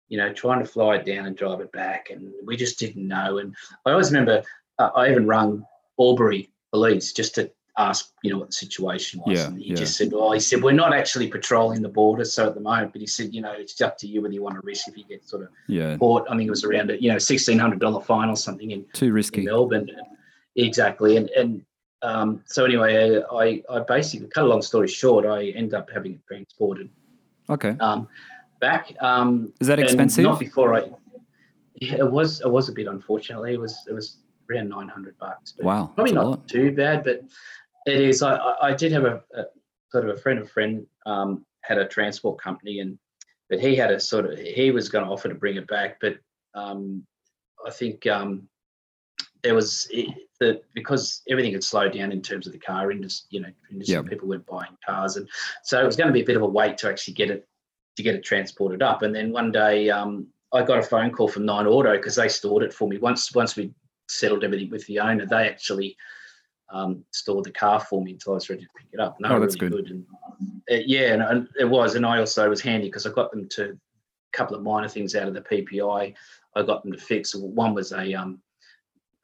you 0.09 0.17
know, 0.17 0.31
trying 0.33 0.59
to 0.59 0.65
fly 0.65 0.95
it 0.95 1.05
down 1.05 1.25
and 1.25 1.35
drive 1.35 1.61
it 1.61 1.71
back. 1.71 2.09
And 2.09 2.31
we 2.45 2.55
just 2.55 2.79
didn't 2.79 3.07
know. 3.07 3.37
And 3.37 3.55
I 3.85 3.91
always 3.91 4.11
remember 4.11 4.43
uh, 4.79 4.89
I 4.95 5.09
even 5.09 5.27
rung 5.27 5.65
Albury 5.99 6.49
police 6.71 7.13
just 7.13 7.35
to 7.35 7.51
ask, 7.77 8.11
you 8.23 8.31
know, 8.31 8.39
what 8.39 8.49
the 8.49 8.53
situation 8.53 9.21
was. 9.25 9.39
Yeah, 9.39 9.47
and 9.47 9.59
he 9.59 9.69
yeah. 9.69 9.75
just 9.75 9.97
said, 9.97 10.11
well, 10.11 10.31
he 10.31 10.39
said, 10.39 10.61
we're 10.61 10.71
not 10.71 10.93
actually 10.93 11.27
patrolling 11.27 11.81
the 11.81 11.89
border. 11.89 12.25
So 12.25 12.47
at 12.47 12.55
the 12.55 12.61
moment, 12.61 12.91
but 12.91 13.01
he 13.01 13.07
said, 13.07 13.33
you 13.33 13.41
know, 13.41 13.51
it's 13.51 13.79
up 13.81 13.97
to 13.99 14.07
you 14.07 14.21
whether 14.21 14.33
you 14.33 14.43
want 14.43 14.55
to 14.55 14.61
risk 14.63 14.87
if 14.87 14.97
you 14.97 15.03
get 15.05 15.27
sort 15.27 15.43
of 15.43 15.49
Yeah, 15.67 15.97
caught. 15.97 16.27
I 16.29 16.35
think 16.37 16.47
it 16.47 16.51
was 16.51 16.63
around 16.63 16.91
a, 16.91 17.01
you 17.01 17.09
know, 17.09 17.17
$1,600 17.17 18.05
fine 18.05 18.29
or 18.29 18.35
something 18.35 18.71
in, 18.71 18.85
too 18.93 19.07
in 19.07 19.13
risky. 19.13 19.43
Melbourne. 19.43 19.89
Exactly. 20.55 21.17
And, 21.17 21.29
and, 21.31 21.65
um, 22.03 22.43
so 22.45 22.65
anyway, 22.65 23.21
I, 23.31 23.63
I 23.69 23.79
basically 23.79 24.27
cut 24.27 24.43
a 24.43 24.47
long 24.47 24.61
story 24.61 24.89
short, 24.89 25.25
I 25.25 25.45
end 25.47 25.73
up 25.73 25.89
having 25.91 26.13
it 26.13 26.19
transported 26.27 26.89
Okay, 27.49 27.75
um, 27.79 28.07
back. 28.63 28.95
Um, 29.01 29.51
is 29.59 29.67
that 29.67 29.79
expensive? 29.79 30.23
Not 30.23 30.39
before 30.39 30.73
I. 30.75 30.89
Yeah, 31.81 31.97
it 31.97 32.11
was. 32.11 32.39
It 32.41 32.49
was 32.49 32.69
a 32.69 32.71
bit. 32.71 32.87
Unfortunately, 32.87 33.53
it 33.53 33.59
was. 33.59 33.77
It 33.89 33.93
was 33.93 34.17
around 34.49 34.69
nine 34.69 34.87
hundred 34.87 35.17
bucks. 35.17 35.53
But 35.55 35.65
Wow, 35.65 35.91
probably 35.95 36.13
not 36.13 36.25
lot. 36.25 36.47
too 36.47 36.71
bad, 36.71 37.03
but 37.03 37.21
it 37.85 37.99
is. 37.99 38.23
I, 38.23 38.37
I, 38.61 38.73
did 38.73 38.91
have 38.93 39.03
a, 39.03 39.21
a 39.35 39.43
sort 39.91 40.07
of 40.07 40.15
a 40.15 40.19
friend 40.19 40.39
of 40.39 40.45
a 40.45 40.49
friend 40.49 40.85
um, 41.05 41.45
had 41.61 41.77
a 41.77 41.87
transport 41.87 42.41
company, 42.41 42.79
and 42.79 42.97
but 43.49 43.59
he 43.59 43.75
had 43.75 43.91
a 43.91 43.99
sort 43.99 44.25
of 44.25 44.39
he 44.39 44.71
was 44.71 44.87
going 44.87 45.05
to 45.05 45.11
offer 45.11 45.27
to 45.27 45.35
bring 45.35 45.57
it 45.57 45.67
back, 45.67 45.99
but 45.99 46.15
um, 46.55 47.05
I 47.67 47.69
think 47.69 48.07
um, 48.07 48.47
there 49.43 49.55
was 49.55 49.87
it, 49.91 50.07
the 50.39 50.61
because 50.73 51.21
everything 51.29 51.51
had 51.51 51.65
slowed 51.65 51.93
down 51.93 52.13
in 52.13 52.21
terms 52.21 52.47
of 52.47 52.53
the 52.53 52.59
car 52.59 52.91
industry. 52.91 53.27
You 53.31 53.41
know, 53.41 53.53
industry, 53.71 53.95
Yep. 53.95 54.05
people 54.05 54.29
weren't 54.29 54.45
buying 54.45 54.77
cars, 54.85 55.17
and 55.17 55.27
so 55.63 55.81
it 55.81 55.85
was 55.85 55.97
going 55.97 56.07
to 56.07 56.13
be 56.13 56.21
a 56.21 56.25
bit 56.25 56.37
of 56.37 56.43
a 56.43 56.47
wait 56.47 56.77
to 56.79 56.89
actually 56.89 57.15
get 57.15 57.29
it 57.29 57.45
to 57.95 58.03
get 58.03 58.15
it 58.15 58.23
transported 58.23 58.81
up. 58.81 59.01
And 59.01 59.13
then 59.13 59.31
one 59.31 59.51
day, 59.51 59.89
um, 59.89 60.27
I 60.53 60.63
got 60.63 60.79
a 60.79 60.83
phone 60.83 61.11
call 61.11 61.27
from 61.27 61.45
Nine 61.45 61.65
Auto 61.65 61.93
because 61.93 62.15
they 62.15 62.29
stored 62.29 62.63
it 62.63 62.73
for 62.73 62.87
me. 62.87 62.97
Once 62.97 63.33
once 63.33 63.55
we 63.55 63.71
settled 64.07 64.43
everything 64.43 64.69
with 64.69 64.85
the 64.85 64.99
owner, 64.99 65.25
they 65.25 65.47
actually 65.47 65.97
um, 66.71 67.03
stored 67.11 67.45
the 67.45 67.51
car 67.51 67.79
for 67.79 68.03
me 68.03 68.11
until 68.11 68.33
I 68.33 68.35
was 68.35 68.49
ready 68.49 68.63
to 68.63 68.69
pick 68.77 68.87
it 68.91 68.99
up. 68.99 69.17
They 69.19 69.29
Oh, 69.29 69.39
that's 69.39 69.59
really 69.59 69.83
good. 69.83 69.91
And 69.91 70.05
uh, 70.71 70.83
yeah, 70.85 71.13
and, 71.13 71.21
and 71.21 71.47
it 71.59 71.65
was. 71.65 71.95
And 71.95 72.05
I 72.05 72.19
also 72.19 72.49
was 72.49 72.61
handy 72.61 72.87
because 72.87 73.05
I 73.05 73.11
got 73.11 73.31
them 73.31 73.47
to 73.49 73.71
a 73.71 73.77
couple 74.31 74.55
of 74.55 74.63
minor 74.63 74.87
things 74.87 75.15
out 75.15 75.27
of 75.27 75.33
the 75.33 75.41
PPI. 75.41 76.13
I 76.55 76.63
got 76.63 76.83
them 76.83 76.91
to 76.91 76.99
fix. 76.99 77.33
One 77.35 77.73
was 77.73 77.91
a 77.91 78.13
um, 78.13 78.39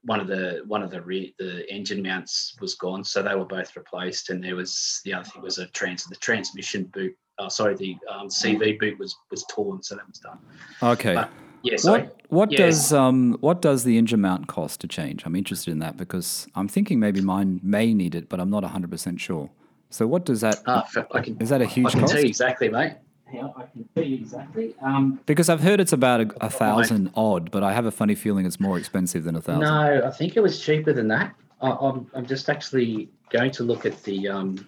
one 0.03 0.19
of 0.19 0.27
the 0.27 0.63
one 0.65 0.81
of 0.81 0.91
the 0.91 1.01
re- 1.01 1.35
the 1.37 1.71
engine 1.71 2.01
mounts 2.01 2.55
was 2.61 2.75
gone, 2.75 3.03
so 3.03 3.21
they 3.21 3.35
were 3.35 3.45
both 3.45 3.75
replaced. 3.75 4.29
And 4.29 4.43
there 4.43 4.55
was 4.55 5.01
the 5.05 5.13
other 5.13 5.25
thing 5.25 5.41
was 5.41 5.57
a 5.57 5.67
trans 5.67 6.05
the 6.05 6.15
transmission 6.15 6.85
boot. 6.85 7.15
Oh, 7.39 7.47
sorry, 7.47 7.75
the 7.75 7.97
um, 8.09 8.27
CV 8.27 8.77
boot 8.79 8.99
was 8.99 9.15
was 9.31 9.43
torn, 9.49 9.81
so 9.81 9.95
that 9.95 10.07
was 10.07 10.19
done. 10.19 10.37
Okay. 10.83 11.15
But- 11.15 11.29
Yeah, 11.61 11.75
sorry. 11.75 12.03
What 12.03 12.15
what 12.29 12.51
Yeah. 12.51 12.67
does 12.67 12.93
um 12.93 13.37
what 13.41 13.61
does 13.61 13.83
the 13.83 13.97
engine 13.97 14.21
mount 14.21 14.47
cost 14.47 14.79
to 14.81 14.87
change? 14.87 15.23
I'm 15.25 15.35
interested 15.35 15.71
in 15.71 15.79
that 15.79 15.97
because 15.97 16.47
I'm 16.55 16.67
thinking 16.69 16.99
maybe 17.01 17.19
mine 17.21 17.59
may 17.63 17.93
need 17.93 18.15
it, 18.15 18.29
but 18.29 18.39
I'm 18.39 18.49
not 18.49 18.63
100 18.63 18.89
percent 18.89 19.19
sure. 19.19 19.49
So 19.89 20.07
what 20.07 20.23
does 20.25 20.39
that? 20.41 20.61
F- 20.67 21.05
I 21.13 21.19
can 21.21 21.35
Is 21.41 21.49
that 21.49 21.61
a 21.61 21.65
huge 21.65 21.91
can 21.91 21.99
cost? 22.01 22.13
tell 22.13 22.21
you 22.21 22.27
exactly, 22.29 22.69
mate. 22.69 22.93
Yeah, 23.33 23.47
I 23.57 23.63
can 23.63 23.83
tell 23.93 24.03
you 24.05 24.15
exactly. 24.15 24.73
Um, 24.81 25.19
Because 25.25 25.49
I've 25.49 25.59
heard 25.61 25.79
it's 25.81 25.91
about 25.93 26.21
a, 26.21 26.45
a 26.45 26.49
thousand 26.49 27.11
odd, 27.15 27.51
but 27.51 27.61
I 27.63 27.73
have 27.73 27.85
a 27.85 27.91
funny 27.91 28.15
feeling 28.15 28.45
it's 28.45 28.59
more 28.59 28.77
expensive 28.77 29.23
than 29.25 29.35
a 29.35 29.41
thousand. 29.41 29.61
no, 29.61 30.01
I 30.05 30.11
think 30.11 30.37
it 30.37 30.41
was 30.41 30.59
cheaper 30.61 30.93
than 30.93 31.07
that. 31.09 31.35
I, 31.61 31.71
I'm 31.71 32.07
I'm 32.15 32.25
just 32.25 32.49
actually 32.49 33.09
going 33.31 33.51
to 33.51 33.63
look 33.63 33.85
at 33.85 34.01
the 34.03 34.29
um. 34.29 34.65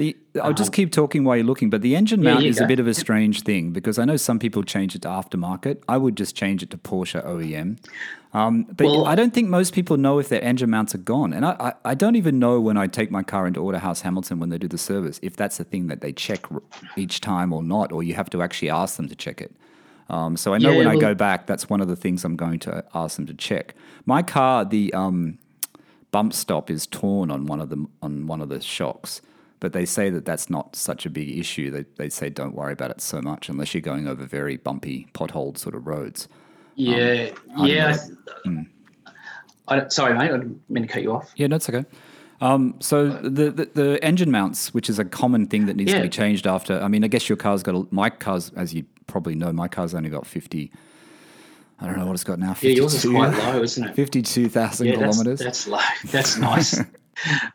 The, 0.00 0.16
I'll 0.42 0.54
just 0.54 0.72
keep 0.72 0.92
talking 0.92 1.24
while 1.24 1.36
you're 1.36 1.44
looking, 1.44 1.68
but 1.68 1.82
the 1.82 1.94
engine 1.94 2.22
mount 2.22 2.42
you 2.44 2.48
is 2.48 2.58
a 2.58 2.64
bit 2.64 2.80
of 2.80 2.86
a 2.86 2.94
strange 2.94 3.42
thing 3.42 3.70
because 3.70 3.98
I 3.98 4.06
know 4.06 4.16
some 4.16 4.38
people 4.38 4.62
change 4.62 4.94
it 4.94 5.02
to 5.02 5.08
aftermarket. 5.08 5.82
I 5.86 5.98
would 5.98 6.16
just 6.16 6.34
change 6.34 6.62
it 6.62 6.70
to 6.70 6.78
Porsche 6.78 7.22
OEM. 7.22 7.76
Um, 8.32 8.62
but 8.62 8.86
Well- 8.86 9.04
I 9.06 9.14
don't 9.14 9.34
think 9.34 9.50
most 9.50 9.74
people 9.74 9.98
know 9.98 10.18
if 10.18 10.30
their 10.30 10.42
engine 10.42 10.70
mounts 10.70 10.94
are 10.94 11.04
gone. 11.14 11.34
And 11.34 11.44
I, 11.44 11.50
I, 11.60 11.90
I 11.90 11.94
don't 11.94 12.16
even 12.16 12.38
know 12.38 12.58
when 12.62 12.78
I 12.78 12.86
take 12.86 13.10
my 13.10 13.22
car 13.22 13.46
into 13.46 13.60
Autohouse 13.60 14.00
Hamilton 14.00 14.38
when 14.40 14.48
they 14.48 14.56
do 14.56 14.68
the 14.68 14.78
service 14.78 15.20
if 15.22 15.36
that's 15.36 15.60
a 15.60 15.64
thing 15.64 15.88
that 15.88 16.00
they 16.00 16.14
check 16.14 16.46
each 16.96 17.20
time 17.20 17.52
or 17.52 17.62
not, 17.62 17.92
or 17.92 18.02
you 18.02 18.14
have 18.14 18.30
to 18.30 18.40
actually 18.40 18.70
ask 18.70 18.96
them 18.96 19.06
to 19.06 19.14
check 19.14 19.42
it. 19.42 19.52
Um, 20.08 20.34
so 20.38 20.54
I 20.54 20.58
know 20.58 20.70
Yeah, 20.70 20.78
when 20.78 20.86
I 20.88 20.96
go 20.96 21.14
back, 21.14 21.46
that's 21.46 21.68
one 21.68 21.82
of 21.82 21.88
the 21.88 21.96
things 21.96 22.24
I'm 22.24 22.36
going 22.36 22.58
to 22.60 22.82
ask 22.94 23.16
them 23.16 23.26
to 23.26 23.34
check. 23.34 23.74
My 24.06 24.22
car, 24.22 24.64
the 24.64 24.94
um, 24.94 25.36
bump 26.10 26.32
stop 26.32 26.70
is 26.70 26.86
torn 26.86 27.30
on 27.30 27.44
one 27.44 27.60
of 27.60 27.68
the 27.68 27.84
on 28.00 28.26
one 28.26 28.40
of 28.40 28.48
the 28.48 28.62
shocks, 28.62 29.20
but 29.60 29.72
they 29.72 29.84
say 29.84 30.10
that 30.10 30.24
that's 30.24 30.50
not 30.50 30.74
such 30.74 31.06
a 31.06 31.10
big 31.10 31.38
issue. 31.38 31.70
They 31.70 31.84
they 31.96 32.08
say 32.08 32.30
don't 32.30 32.54
worry 32.54 32.72
about 32.72 32.90
it 32.90 33.00
so 33.00 33.20
much 33.20 33.48
unless 33.48 33.74
you're 33.74 33.80
going 33.82 34.08
over 34.08 34.24
very 34.24 34.56
bumpy 34.56 35.06
potholed 35.14 35.58
sort 35.58 35.74
of 35.74 35.86
roads. 35.86 36.28
Yeah, 36.74 37.30
I 37.56 37.66
yeah. 37.66 37.96
I, 38.46 38.66
I 39.68 39.88
sorry, 39.88 40.14
mate. 40.14 40.24
I 40.30 40.38
didn't 40.38 40.62
mean 40.68 40.86
to 40.86 40.92
cut 40.92 41.02
you 41.02 41.12
off. 41.12 41.32
Yeah, 41.36 41.48
that's 41.48 41.68
okay. 41.68 41.84
Um, 42.40 42.76
so 42.80 43.08
the, 43.08 43.50
the 43.50 43.70
the 43.74 43.98
engine 44.02 44.30
mounts, 44.30 44.72
which 44.72 44.88
is 44.88 44.98
a 44.98 45.04
common 45.04 45.46
thing 45.46 45.66
that 45.66 45.76
needs 45.76 45.92
to 45.92 46.00
be 46.00 46.08
changed 46.08 46.46
after. 46.46 46.80
I 46.80 46.88
mean, 46.88 47.04
I 47.04 47.08
guess 47.08 47.28
your 47.28 47.36
car's 47.36 47.62
got 47.62 47.74
a, 47.74 47.86
my 47.90 48.08
car's, 48.08 48.50
as 48.56 48.72
you 48.72 48.84
probably 49.06 49.34
know, 49.34 49.52
my 49.52 49.68
car's 49.68 49.94
only 49.94 50.08
got 50.08 50.26
fifty. 50.26 50.72
I 51.78 51.86
don't 51.86 51.98
know 51.98 52.06
what 52.06 52.12
it's 52.12 52.24
got 52.24 52.38
now. 52.38 52.56
Yeah, 52.60 52.70
yours 52.72 52.94
is 52.94 53.10
quite 53.10 53.32
low, 53.36 53.62
isn't 53.62 53.88
it? 53.88 53.94
Fifty-two 53.96 54.48
thousand 54.50 54.86
Yeah, 54.88 54.94
kilometers. 54.96 55.38
that's 55.38 55.66
low. 55.66 55.78
That's 56.06 56.36
nice. 56.38 56.78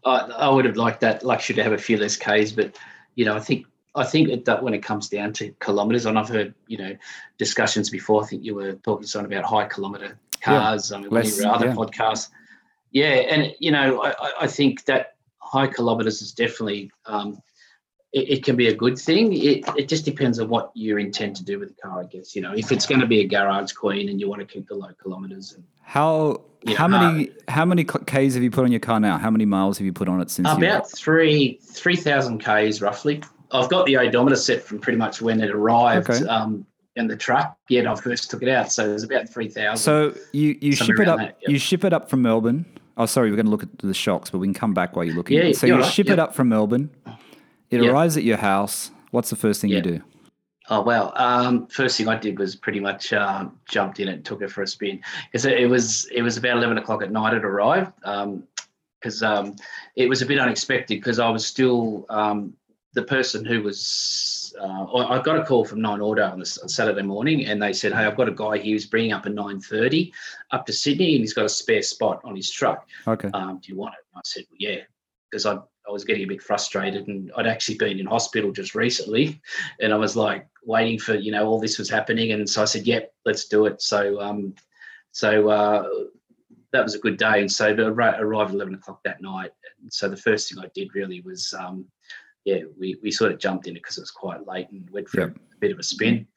I, 0.06 0.18
I 0.38 0.50
would 0.50 0.66
have 0.66 0.78
liked 0.78 1.02
that 1.02 1.24
luxury 1.24 1.56
to 1.56 1.64
have 1.64 1.74
a 1.74 1.78
few 1.78 1.98
less 1.98 2.18
Ks, 2.18 2.52
but 2.52 2.78
you 3.16 3.26
know, 3.26 3.36
I 3.36 3.40
think 3.40 3.66
I 3.96 4.04
think 4.04 4.46
that 4.46 4.62
when 4.64 4.74
it 4.74 4.84
comes 4.84 5.10
down 5.10 5.34
to 5.34 5.52
kilometers, 5.60 6.06
and 6.06 6.20
I've 6.20 6.30
heard 6.30 6.54
you 6.68 6.78
know 6.78 6.96
discussions 7.38 7.90
before. 7.90 8.24
I 8.24 8.28
think 8.28 8.44
you 8.44 8.56
were 8.56 8.74
talking 8.74 9.08
something 9.08 9.32
about 9.32 9.46
high 9.50 9.66
kilometer 9.66 10.18
cars. 10.42 10.92
Yeah, 10.92 10.98
I 10.98 11.02
mean, 11.02 11.10
less- 11.10 11.44
other 11.44 11.68
yeah. 11.68 11.74
podcasts. 11.76 12.30
Yeah, 12.92 13.06
and 13.08 13.54
you 13.60 13.72
know, 13.72 14.02
I, 14.02 14.12
I- 14.12 14.34
I 14.42 14.48
think 14.48 14.86
that 14.86 15.16
high 15.40 15.68
kilometers 15.68 16.22
is 16.22 16.32
definitely. 16.34 16.92
Um, 17.06 17.42
it, 18.16 18.30
it 18.30 18.44
can 18.44 18.56
be 18.56 18.70
a 18.70 18.74
good 18.74 18.98
thing. 18.98 19.34
It, 19.34 19.66
it 19.78 19.90
just 19.90 20.06
depends 20.06 20.40
on 20.40 20.48
what 20.48 20.72
you 20.74 20.98
intend 20.98 21.36
to 21.36 21.44
do 21.44 21.60
with 21.60 21.76
the 21.76 21.82
car, 21.82 22.02
I 22.02 22.06
guess. 22.06 22.36
You 22.36 22.42
know, 22.42 22.54
if 22.54 22.72
it's 22.72 22.86
going 22.86 23.02
to 23.02 23.08
be 23.08 23.20
a 23.20 23.28
garage 23.28 23.74
queen 23.74 24.08
and 24.10 24.20
you 24.20 24.30
want 24.30 24.40
to 24.40 24.48
keep 24.48 24.68
the 24.68 24.76
low 24.76 24.90
kilometers, 25.04 25.54
and 25.54 25.64
How 25.82 26.42
Yeah, 26.64 26.78
how 26.78 26.88
many 26.88 27.30
how 27.50 27.66
many 27.66 27.84
k's 27.84 28.34
have 28.34 28.42
you 28.44 28.50
put 28.50 28.64
on 28.64 28.72
your 28.72 28.80
car 28.80 29.00
now? 29.02 29.18
How 29.18 29.30
many 29.30 29.46
miles 29.46 29.78
have 29.78 29.86
you 29.86 29.94
put 29.94 30.08
on 30.08 30.22
it 30.22 30.32
since? 30.32 30.48
About 30.50 30.90
three 30.90 31.60
three 31.62 31.98
thousand 31.98 32.40
k's 32.40 32.82
roughly. 32.82 33.22
I've 33.52 33.70
got 33.70 33.86
the 33.86 33.98
odometer 33.98 34.38
set 34.38 34.64
from 34.64 34.80
pretty 34.80 34.98
much 34.98 35.22
when 35.22 35.42
it 35.42 35.52
arrived 35.52 36.10
Okay. 36.10 36.26
um, 36.28 36.66
in 36.96 37.08
the 37.08 37.18
truck. 37.18 37.58
Yeah, 37.70 37.92
I 37.92 37.96
first 37.96 38.32
took 38.32 38.42
it 38.42 38.50
out, 38.50 38.72
so 38.72 38.90
it 38.90 38.94
was 38.94 39.04
about 39.04 39.30
three 39.30 39.50
thousand. 39.50 39.84
So 39.84 40.18
you, 40.32 40.58
you 40.62 40.74
ship 40.74 41.00
it 41.00 41.08
up. 41.10 41.20
that, 41.20 41.38
yep. 41.42 41.52
You 41.52 41.60
ship 41.60 41.84
it 41.84 41.92
up 41.92 42.10
from 42.10 42.22
Melbourne. 42.22 42.66
Oh, 42.98 43.06
sorry, 43.06 43.30
we're 43.30 43.36
going 43.36 43.48
to 43.48 43.52
look 43.52 43.64
at 43.64 43.78
the 43.80 43.94
shocks, 43.94 44.30
but 44.30 44.38
we 44.38 44.48
can 44.48 44.54
come 44.54 44.74
back 44.74 44.96
while 44.96 45.04
you're 45.04 45.16
looking. 45.16 45.38
Yeah, 45.38 45.52
so 45.52 45.68
you're 45.68 45.78
you 45.78 45.84
right, 45.84 45.92
ship 45.92 46.10
it 46.10 46.18
up 46.18 46.34
from 46.34 46.48
Melbourne. 46.48 46.90
It 47.72 47.82
Yep. 47.82 47.92
arrives 47.92 48.18
at 48.18 48.24
your 48.24 48.38
house. 48.38 48.92
What's 49.12 49.30
the 49.30 49.36
first 49.36 49.62
thing 49.62 49.70
Yeah. 49.70 49.78
you 49.78 49.82
do? 49.84 50.02
Oh 50.70 50.82
well. 50.82 51.14
Um, 51.16 51.68
first 51.68 51.98
thing 51.98 52.08
I 52.08 52.18
did 52.18 52.40
was 52.40 52.56
pretty 52.56 52.80
much 52.80 53.14
um, 53.14 53.60
jumped 53.68 54.00
in 54.00 54.08
and 54.08 54.26
took 54.26 54.42
it 54.42 54.50
for 54.50 54.64
a 54.64 54.68
spin 54.68 55.00
because 55.32 55.46
it, 55.46 55.60
it 55.60 55.68
was 55.68 56.06
it 56.12 56.24
was 56.24 56.38
about 56.38 56.58
eleven 56.58 56.78
o'clock 56.80 57.04
at 57.04 57.12
night. 57.12 57.34
It 57.36 57.46
arrived 57.46 57.94
because 59.00 59.22
um, 59.22 59.46
um, 59.48 59.56
it 59.96 60.10
was 60.10 60.22
a 60.24 60.26
bit 60.26 60.40
unexpected 60.40 60.96
because 61.00 61.20
I 61.20 61.30
was 61.30 61.46
still 61.46 62.06
um, 62.10 62.54
the 62.94 63.04
person 63.04 63.46
who 63.46 63.62
was. 63.62 64.56
Uh, 64.60 64.86
I 64.96 65.22
got 65.22 65.38
a 65.38 65.44
call 65.44 65.66
from 65.66 65.82
Nine 65.82 66.00
Auto 66.00 66.24
on, 66.24 66.40
the, 66.40 66.60
on 66.64 66.70
Saturday 66.70 67.02
morning, 67.02 67.46
and 67.46 67.62
they 67.62 67.74
said, 67.74 67.92
"Hey, 67.94 68.06
I've 68.06 68.16
got 68.18 68.30
a 68.30 68.34
guy 68.34 68.58
he 68.58 68.74
was 68.74 68.86
bringing 68.86 69.12
up 69.12 69.26
a 69.26 69.30
nine 69.30 69.60
thirty 69.60 70.14
up 70.52 70.66
to 70.66 70.74
Sydney, 70.74 71.14
and 71.16 71.22
he's 71.22 71.34
got 71.34 71.46
a 71.46 71.50
spare 71.50 71.82
spot 71.84 72.22
on 72.24 72.36
his 72.36 72.50
truck. 72.50 72.88
Okay. 73.06 73.30
Um, 73.34 73.60
do 73.62 73.72
you 73.72 73.78
want 73.78 73.94
it?" 73.96 74.06
And 74.14 74.18
I 74.20 74.22
said, 74.24 74.46
well, 74.50 74.58
"Yeah," 74.60 74.78
because 75.30 75.46
I 75.46 75.58
I 75.88 75.92
was 75.92 76.04
getting 76.04 76.24
a 76.24 76.28
bit 76.28 76.42
frustrated, 76.42 77.08
and 77.08 77.32
I'd 77.38 77.48
actually 77.48 77.78
been 77.78 78.00
in 78.00 78.06
hospital 78.06 78.52
just 78.52 78.76
recently, 78.76 79.42
and 79.80 79.94
I 79.94 79.98
was 79.98 80.16
like 80.16 80.48
waiting 80.64 81.00
for 81.00 81.16
you 81.16 81.32
know 81.32 81.48
all 81.48 81.60
this 81.60 81.78
was 81.78 81.90
happening, 81.90 82.32
and 82.32 82.50
so 82.50 82.62
I 82.62 82.66
said, 82.66 82.88
"Yep, 82.88 83.14
let's 83.26 83.46
do 83.46 83.66
it." 83.66 83.82
So 83.82 84.20
um, 84.22 84.56
so 85.12 85.50
uh, 85.50 85.88
that 86.72 86.84
was 86.84 86.96
a 86.96 87.00
good 87.00 87.18
day, 87.18 87.40
and 87.42 87.52
so 87.52 87.76
to 87.76 87.88
arrive 87.88 88.16
at 88.16 88.22
eleven 88.22 88.76
o'clock 88.76 89.02
that 89.04 89.22
night. 89.22 89.52
So 89.90 90.10
the 90.10 90.18
first 90.18 90.50
thing 90.50 90.64
I 90.64 90.70
did 90.74 90.96
really 90.96 91.22
was 91.22 91.54
um, 91.58 91.86
yeah, 92.46 92.62
we 92.80 92.98
we 93.02 93.12
sort 93.12 93.32
of 93.32 93.40
jumped 93.40 93.68
in 93.68 93.76
it 93.76 93.82
because 93.84 93.98
it 93.98 94.02
was 94.02 94.12
quite 94.12 94.48
late 94.48 94.70
and 94.72 94.90
went 94.92 95.10
for 95.10 95.22
Yep. 95.22 95.36
a 95.36 95.58
bit 95.60 95.72
of 95.72 95.80
a 95.80 95.84
spin. 95.84 96.28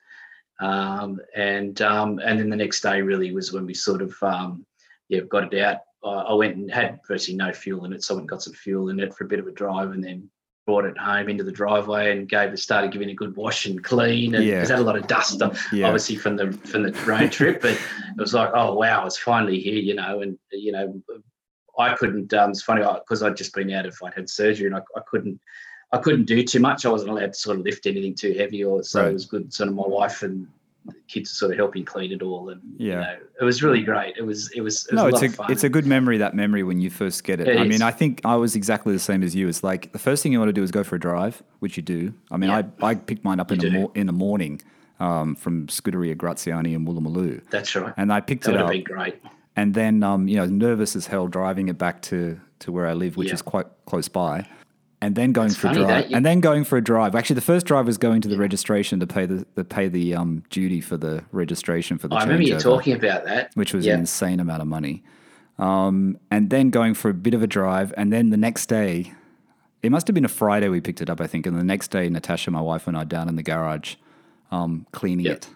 Um, 0.61 1.21
and 1.37 1.81
um, 1.83 2.19
and 2.19 2.39
then 2.39 2.51
the 2.51 2.57
next 2.57 2.81
day 2.81 3.01
really 3.03 3.33
was 3.33 3.53
when 3.53 3.67
we 3.67 3.75
sort 3.75 4.03
of 4.03 4.21
um, 4.23 4.67
yeah 5.09 5.21
got 5.21 5.53
it 5.53 5.63
out. 5.63 5.79
I 6.05 6.09
I 6.09 6.33
went 6.35 6.57
and 6.57 6.71
had 6.71 7.01
virtually 7.07 7.37
no 7.37 7.53
fuel 7.53 7.85
in 7.85 7.93
it, 7.93 8.03
so 8.03 8.15
I 8.15 8.17
went 8.17 8.23
and 8.23 8.29
got 8.31 8.43
some 8.43 8.53
fuel 8.55 8.89
in 8.91 9.01
it 9.01 9.15
for 9.15 9.25
a 9.25 9.29
bit 9.29 9.39
of 9.41 9.47
a 9.47 9.53
drive, 9.53 9.91
and 9.93 10.03
then 10.03 10.29
brought 10.67 10.85
it 10.85 10.99
home 10.99 11.31
into 11.31 11.43
the 11.45 11.51
driveway 11.53 12.13
and 12.15 12.29
gave 12.29 12.53
it 12.53 12.59
started 12.59 12.93
giving 12.93 13.09
it 13.09 13.13
a 13.13 13.17
good 13.17 13.35
wash 13.37 13.65
and 13.65 13.83
clean. 13.83 14.35
And 14.35 14.45
Yeah. 14.45 14.63
it 14.63 14.69
had 14.69 14.79
a 14.81 14.83
lot 14.83 14.97
of 14.99 15.07
dust, 15.07 15.41
uh, 15.41 15.51
Yeah. 15.73 15.87
obviously 15.87 16.17
from 16.17 16.37
the 16.37 16.53
from 16.53 16.83
the 16.83 16.93
road 17.07 17.33
trip, 17.33 17.63
but 17.63 17.73
it 17.73 17.81
was 18.19 18.35
like, 18.35 18.51
oh 18.55 18.75
wow, 18.75 19.07
it's 19.07 19.17
finally 19.19 19.59
here, 19.61 19.81
you 19.81 19.95
know. 19.95 20.21
And 20.21 20.39
you 20.53 20.73
know, 20.73 21.03
I 21.79 21.95
couldn't. 21.95 22.33
Um, 22.35 22.51
it's 22.51 22.63
funny 22.63 22.83
because 22.83 23.23
I'd 23.23 23.37
just 23.37 23.55
been 23.55 23.71
out 23.73 23.87
of 23.87 23.97
I'd 24.05 24.15
had 24.15 24.29
surgery, 24.29 24.67
and 24.67 24.77
I, 24.77 24.81
I 24.97 25.01
couldn't. 25.11 25.41
I 25.91 25.97
couldn't 25.97 26.27
do 26.27 26.43
too 26.45 26.61
much. 26.61 26.85
I 26.85 26.91
wasn't 26.91 27.13
allowed 27.13 27.33
to 27.33 27.39
sort 27.39 27.57
of 27.59 27.65
lift 27.65 27.87
anything 27.87 28.15
too 28.15 28.35
heavy, 28.35 28.63
or 28.63 28.83
so 28.83 29.01
Right. 29.01 29.09
it 29.11 29.15
was 29.15 29.25
good. 29.25 29.51
Sort 29.55 29.71
of 29.71 29.75
my 29.75 29.87
wife 29.87 30.23
and 30.23 30.47
kids 31.09 31.31
sort 31.31 31.53
of 31.53 31.57
helping 31.59 31.85
clean 31.85 32.13
it 32.13 32.23
all, 32.23 32.51
and 32.51 32.61
Yeah. 32.77 32.87
you 32.95 33.01
know, 33.01 33.17
it 33.41 33.45
was 33.45 33.63
really 33.63 33.83
great. 33.83 34.17
It 34.17 34.23
was 34.23 34.51
it 34.53 34.61
was, 34.61 34.87
it 34.87 34.95
was 34.95 34.99
no, 35.03 35.07
a 35.07 35.25
it's 35.25 35.39
a 35.39 35.43
it's 35.51 35.65
a 35.65 35.69
good 35.69 35.87
memory. 35.87 36.19
That 36.19 36.35
memory 36.35 36.63
when 36.63 36.81
you 36.81 36.91
first 36.91 37.25
get 37.25 37.41
it. 37.41 37.49
It 37.49 37.59
I 37.59 37.63
is. 37.63 37.69
mean, 37.69 37.83
I 37.83 37.91
think 37.91 38.21
I 38.25 38.37
was 38.37 38.55
exactly 38.57 38.93
the 38.93 38.99
same 38.99 39.23
as 39.23 39.35
you. 39.35 39.49
It's 39.49 39.63
like 39.65 39.93
the 39.93 39.99
first 39.99 40.23
thing 40.23 40.33
you 40.33 40.39
want 40.39 40.49
to 40.51 40.53
do 40.53 40.63
is 40.63 40.71
go 40.71 40.85
for 40.85 40.97
a 40.97 41.01
drive, 41.01 41.43
which 41.61 41.77
you 41.77 41.83
do. 41.83 42.13
I 42.31 42.37
mean, 42.37 42.51
Yeah. 42.51 42.63
I 42.83 42.91
I 42.91 42.95
picked 42.95 43.25
mine 43.25 43.41
up 43.41 43.51
in 43.53 43.59
the 43.59 43.71
mor- 43.71 43.93
in 43.95 44.07
the 44.07 44.13
morning 44.13 44.61
um, 45.01 45.35
from 45.37 45.67
Scuderia 45.69 46.17
Graziani 46.17 46.75
in 46.75 46.85
Woolloomooloo, 46.85 47.43
That's 47.51 47.75
right. 47.77 47.95
and 47.97 48.13
I 48.13 48.21
picked 48.21 48.45
That 48.45 48.51
it 48.51 48.53
would 48.55 48.59
have 48.61 48.67
up. 48.67 48.73
been 48.73 48.85
great. 48.85 49.23
and 49.57 49.75
then 49.75 50.03
um, 50.03 50.27
you 50.29 50.37
know 50.37 50.47
nervous 50.47 50.97
as 50.97 51.07
hell 51.07 51.29
driving 51.29 51.69
it 51.69 51.79
back 51.79 52.03
to 52.03 52.41
to 52.61 52.73
where 52.73 52.87
I 52.87 52.95
live, 52.95 53.17
which 53.17 53.29
Yeah. 53.29 53.35
is 53.35 53.43
quite 53.43 53.67
close 53.87 54.09
by, 54.09 54.47
and 55.01 55.15
then 55.15 55.33
going 55.33 55.51
for 55.51 55.69
a 55.69 55.75
drive, 55.75 56.11
you- 56.11 56.17
and 56.17 56.27
then 56.27 56.41
going 56.41 56.65
for 56.65 56.77
a 56.77 56.83
drive. 56.83 57.15
Actually, 57.15 57.35
the 57.35 57.41
first 57.41 57.67
drive 57.67 57.87
was 57.87 57.99
going 57.99 58.21
to 58.23 58.29
the 58.29 58.37
registration 58.39 58.99
to 59.01 59.07
pay 59.07 59.27
the, 59.27 59.47
the 59.55 59.65
pay 59.65 59.89
the 59.89 60.15
um, 60.15 60.43
duty 60.51 60.81
for 60.81 60.97
the 60.97 61.25
registration 61.33 61.99
for 61.99 62.09
the 62.09 62.17
I 62.17 62.23
remember 62.23 62.43
you 62.43 62.59
talking 62.59 62.95
about 62.95 63.25
that. 63.25 63.51
which 63.55 63.73
was 63.75 63.87
yeah. 63.87 63.95
an 63.95 64.01
insane 64.01 64.41
amount 64.41 64.63
of 64.63 64.69
money. 64.69 65.03
Um, 65.59 66.19
and 66.31 66.51
then 66.51 66.71
going 66.71 66.95
for 66.95 67.11
a 67.11 67.15
bit 67.15 67.35
of 67.35 67.43
a 67.43 67.47
drive, 67.47 67.93
and 67.97 68.13
then 68.13 68.31
the 68.31 68.37
next 68.37 68.67
day, 68.67 69.13
it 69.83 69.91
must 69.91 70.07
have 70.07 70.15
been 70.15 70.25
a 70.25 70.29
Friday 70.29 70.69
we 70.69 70.81
picked 70.81 71.01
it 71.01 71.11
up, 71.11 71.21
I 71.21 71.27
think, 71.27 71.47
and 71.47 71.59
the 71.59 71.65
next 71.65 71.89
day, 71.91 72.09
Natasha, 72.09 72.51
my 72.51 72.61
wife, 72.61 72.87
and 72.87 72.97
I 72.97 73.05
down 73.05 73.29
in 73.29 73.37
the 73.37 73.43
garage, 73.43 73.97
um, 74.53 74.87
cleaning 74.93 75.27
Yep. 75.27 75.37
it, 75.37 75.49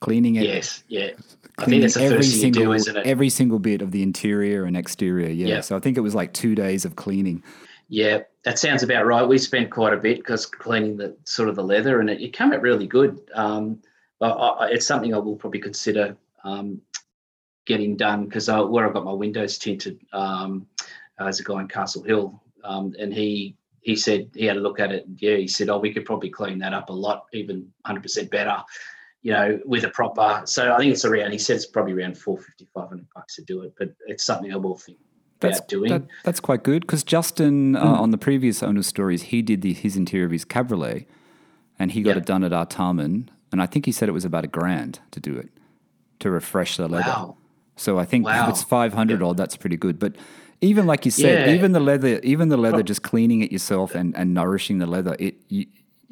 cleaning 0.00 0.34
it, 0.36 0.44
Yes, 0.44 0.84
yeah. 0.88 1.10
I 1.58 1.66
think 1.66 1.82
that's 1.82 1.94
the 1.94 2.02
every 2.04 2.16
first 2.18 2.40
single 2.40 2.64
do, 2.64 2.72
isn't 2.72 2.96
it? 2.96 3.06
every 3.06 3.28
single 3.28 3.58
bit 3.58 3.82
of 3.82 3.90
the 3.90 4.02
interior 4.02 4.64
and 4.64 4.76
exterior. 4.76 5.28
Yeah. 5.28 5.46
Yeah. 5.48 5.60
So 5.60 5.76
I 5.76 5.80
think 5.80 5.96
it 5.96 6.00
was 6.00 6.14
like 6.14 6.32
two 6.32 6.54
days 6.54 6.84
of 6.84 6.96
cleaning. 6.96 7.42
Yeah, 7.92 8.20
that 8.46 8.58
sounds 8.58 8.82
about 8.82 9.04
right. 9.04 9.28
We 9.28 9.36
spent 9.36 9.70
quite 9.70 9.92
a 9.92 9.98
bit 9.98 10.16
because 10.16 10.46
cleaning 10.46 10.96
the 10.96 11.14
sort 11.24 11.50
of 11.50 11.56
the 11.56 11.62
leather, 11.62 12.00
and 12.00 12.08
it, 12.08 12.22
it 12.22 12.32
came 12.32 12.50
out 12.50 12.62
really 12.62 12.86
good. 12.86 13.20
Um, 13.34 13.82
I, 14.22 14.70
it's 14.72 14.86
something 14.86 15.12
I 15.12 15.18
will 15.18 15.36
probably 15.36 15.60
consider 15.60 16.16
um, 16.42 16.80
getting 17.66 17.98
done 17.98 18.24
because 18.24 18.48
where 18.48 18.86
I've 18.86 18.94
got 18.94 19.04
my 19.04 19.12
windows 19.12 19.58
tinted, 19.58 20.00
um, 20.14 20.66
there's 21.18 21.40
a 21.40 21.44
guy 21.44 21.60
in 21.60 21.68
Castle 21.68 22.02
Hill, 22.02 22.42
um, 22.64 22.94
and 22.98 23.12
he 23.12 23.58
he 23.82 23.94
said 23.94 24.30
he 24.32 24.46
had 24.46 24.56
a 24.56 24.60
look 24.60 24.80
at 24.80 24.90
it. 24.90 25.06
And 25.06 25.20
yeah, 25.20 25.36
he 25.36 25.46
said, 25.46 25.68
"Oh, 25.68 25.78
we 25.78 25.92
could 25.92 26.06
probably 26.06 26.30
clean 26.30 26.60
that 26.60 26.72
up 26.72 26.88
a 26.88 26.94
lot, 26.94 27.26
even 27.34 27.70
100% 27.86 28.30
better." 28.30 28.56
You 29.20 29.32
know, 29.32 29.60
with 29.66 29.84
a 29.84 29.90
proper. 29.90 30.40
So 30.46 30.72
I 30.72 30.78
think 30.78 30.94
it's 30.94 31.04
around. 31.04 31.32
He 31.32 31.36
said 31.38 31.56
it's 31.56 31.66
probably 31.66 31.92
around 31.92 32.16
450, 32.16 32.70
500 32.72 33.06
bucks 33.14 33.36
to 33.36 33.42
do 33.42 33.60
it, 33.64 33.74
but 33.78 33.90
it's 34.06 34.24
something 34.24 34.50
I 34.50 34.56
will 34.56 34.78
think 34.78 34.96
That's 35.42 35.60
doing. 35.62 35.90
Hmm. 35.90 35.98
that- 35.98 36.08
that's 36.24 36.40
quite 36.40 36.62
good 36.62 36.82
because 36.82 37.04
Justin 37.04 37.76
uh, 37.76 37.80
on 37.84 38.10
the 38.10 38.18
previous 38.18 38.62
owner 38.62 38.82
stories, 38.82 39.22
he 39.24 39.42
did 39.42 39.60
the, 39.62 39.72
his 39.72 39.96
interior 39.96 40.26
of 40.26 40.32
his 40.32 40.44
cabriolet, 40.44 41.06
and 41.78 41.92
he 41.92 42.02
got 42.02 42.12
Yeah. 42.16 42.18
it 42.22 42.26
done 42.26 42.44
at 42.44 42.52
Artarmon, 42.52 43.28
and 43.50 43.60
I 43.62 43.66
think 43.66 43.86
he 43.86 43.92
said 43.92 44.08
it 44.08 44.12
was 44.12 44.24
about 44.24 44.44
a 44.44 44.48
grand 44.48 45.00
to 45.10 45.20
do 45.20 45.36
it, 45.36 45.48
to 46.20 46.30
refresh 46.30 46.76
the 46.76 46.88
leather. 46.88 47.04
wow. 47.08 47.36
So 47.76 47.98
I 47.98 48.04
think 48.04 48.26
if 48.28 48.48
it's 48.50 48.62
five 48.62 48.92
hundred 48.92 49.22
odd, 49.22 49.36
that's 49.36 49.56
pretty 49.56 49.76
good. 49.76 49.98
But 49.98 50.14
even 50.60 50.86
like 50.86 51.04
you 51.04 51.10
said, 51.10 51.48
Yeah. 51.48 51.54
even 51.54 51.72
the 51.72 51.80
leather, 51.80 52.20
even 52.22 52.48
the 52.48 52.56
leather, 52.56 52.82
just 52.82 53.02
cleaning 53.02 53.40
it 53.42 53.50
yourself 53.50 53.94
and, 53.94 54.14
and 54.16 54.32
nourishing 54.34 54.78
the 54.78 54.86
leather, 54.86 55.16
it 55.18 55.34
you, 55.48 55.66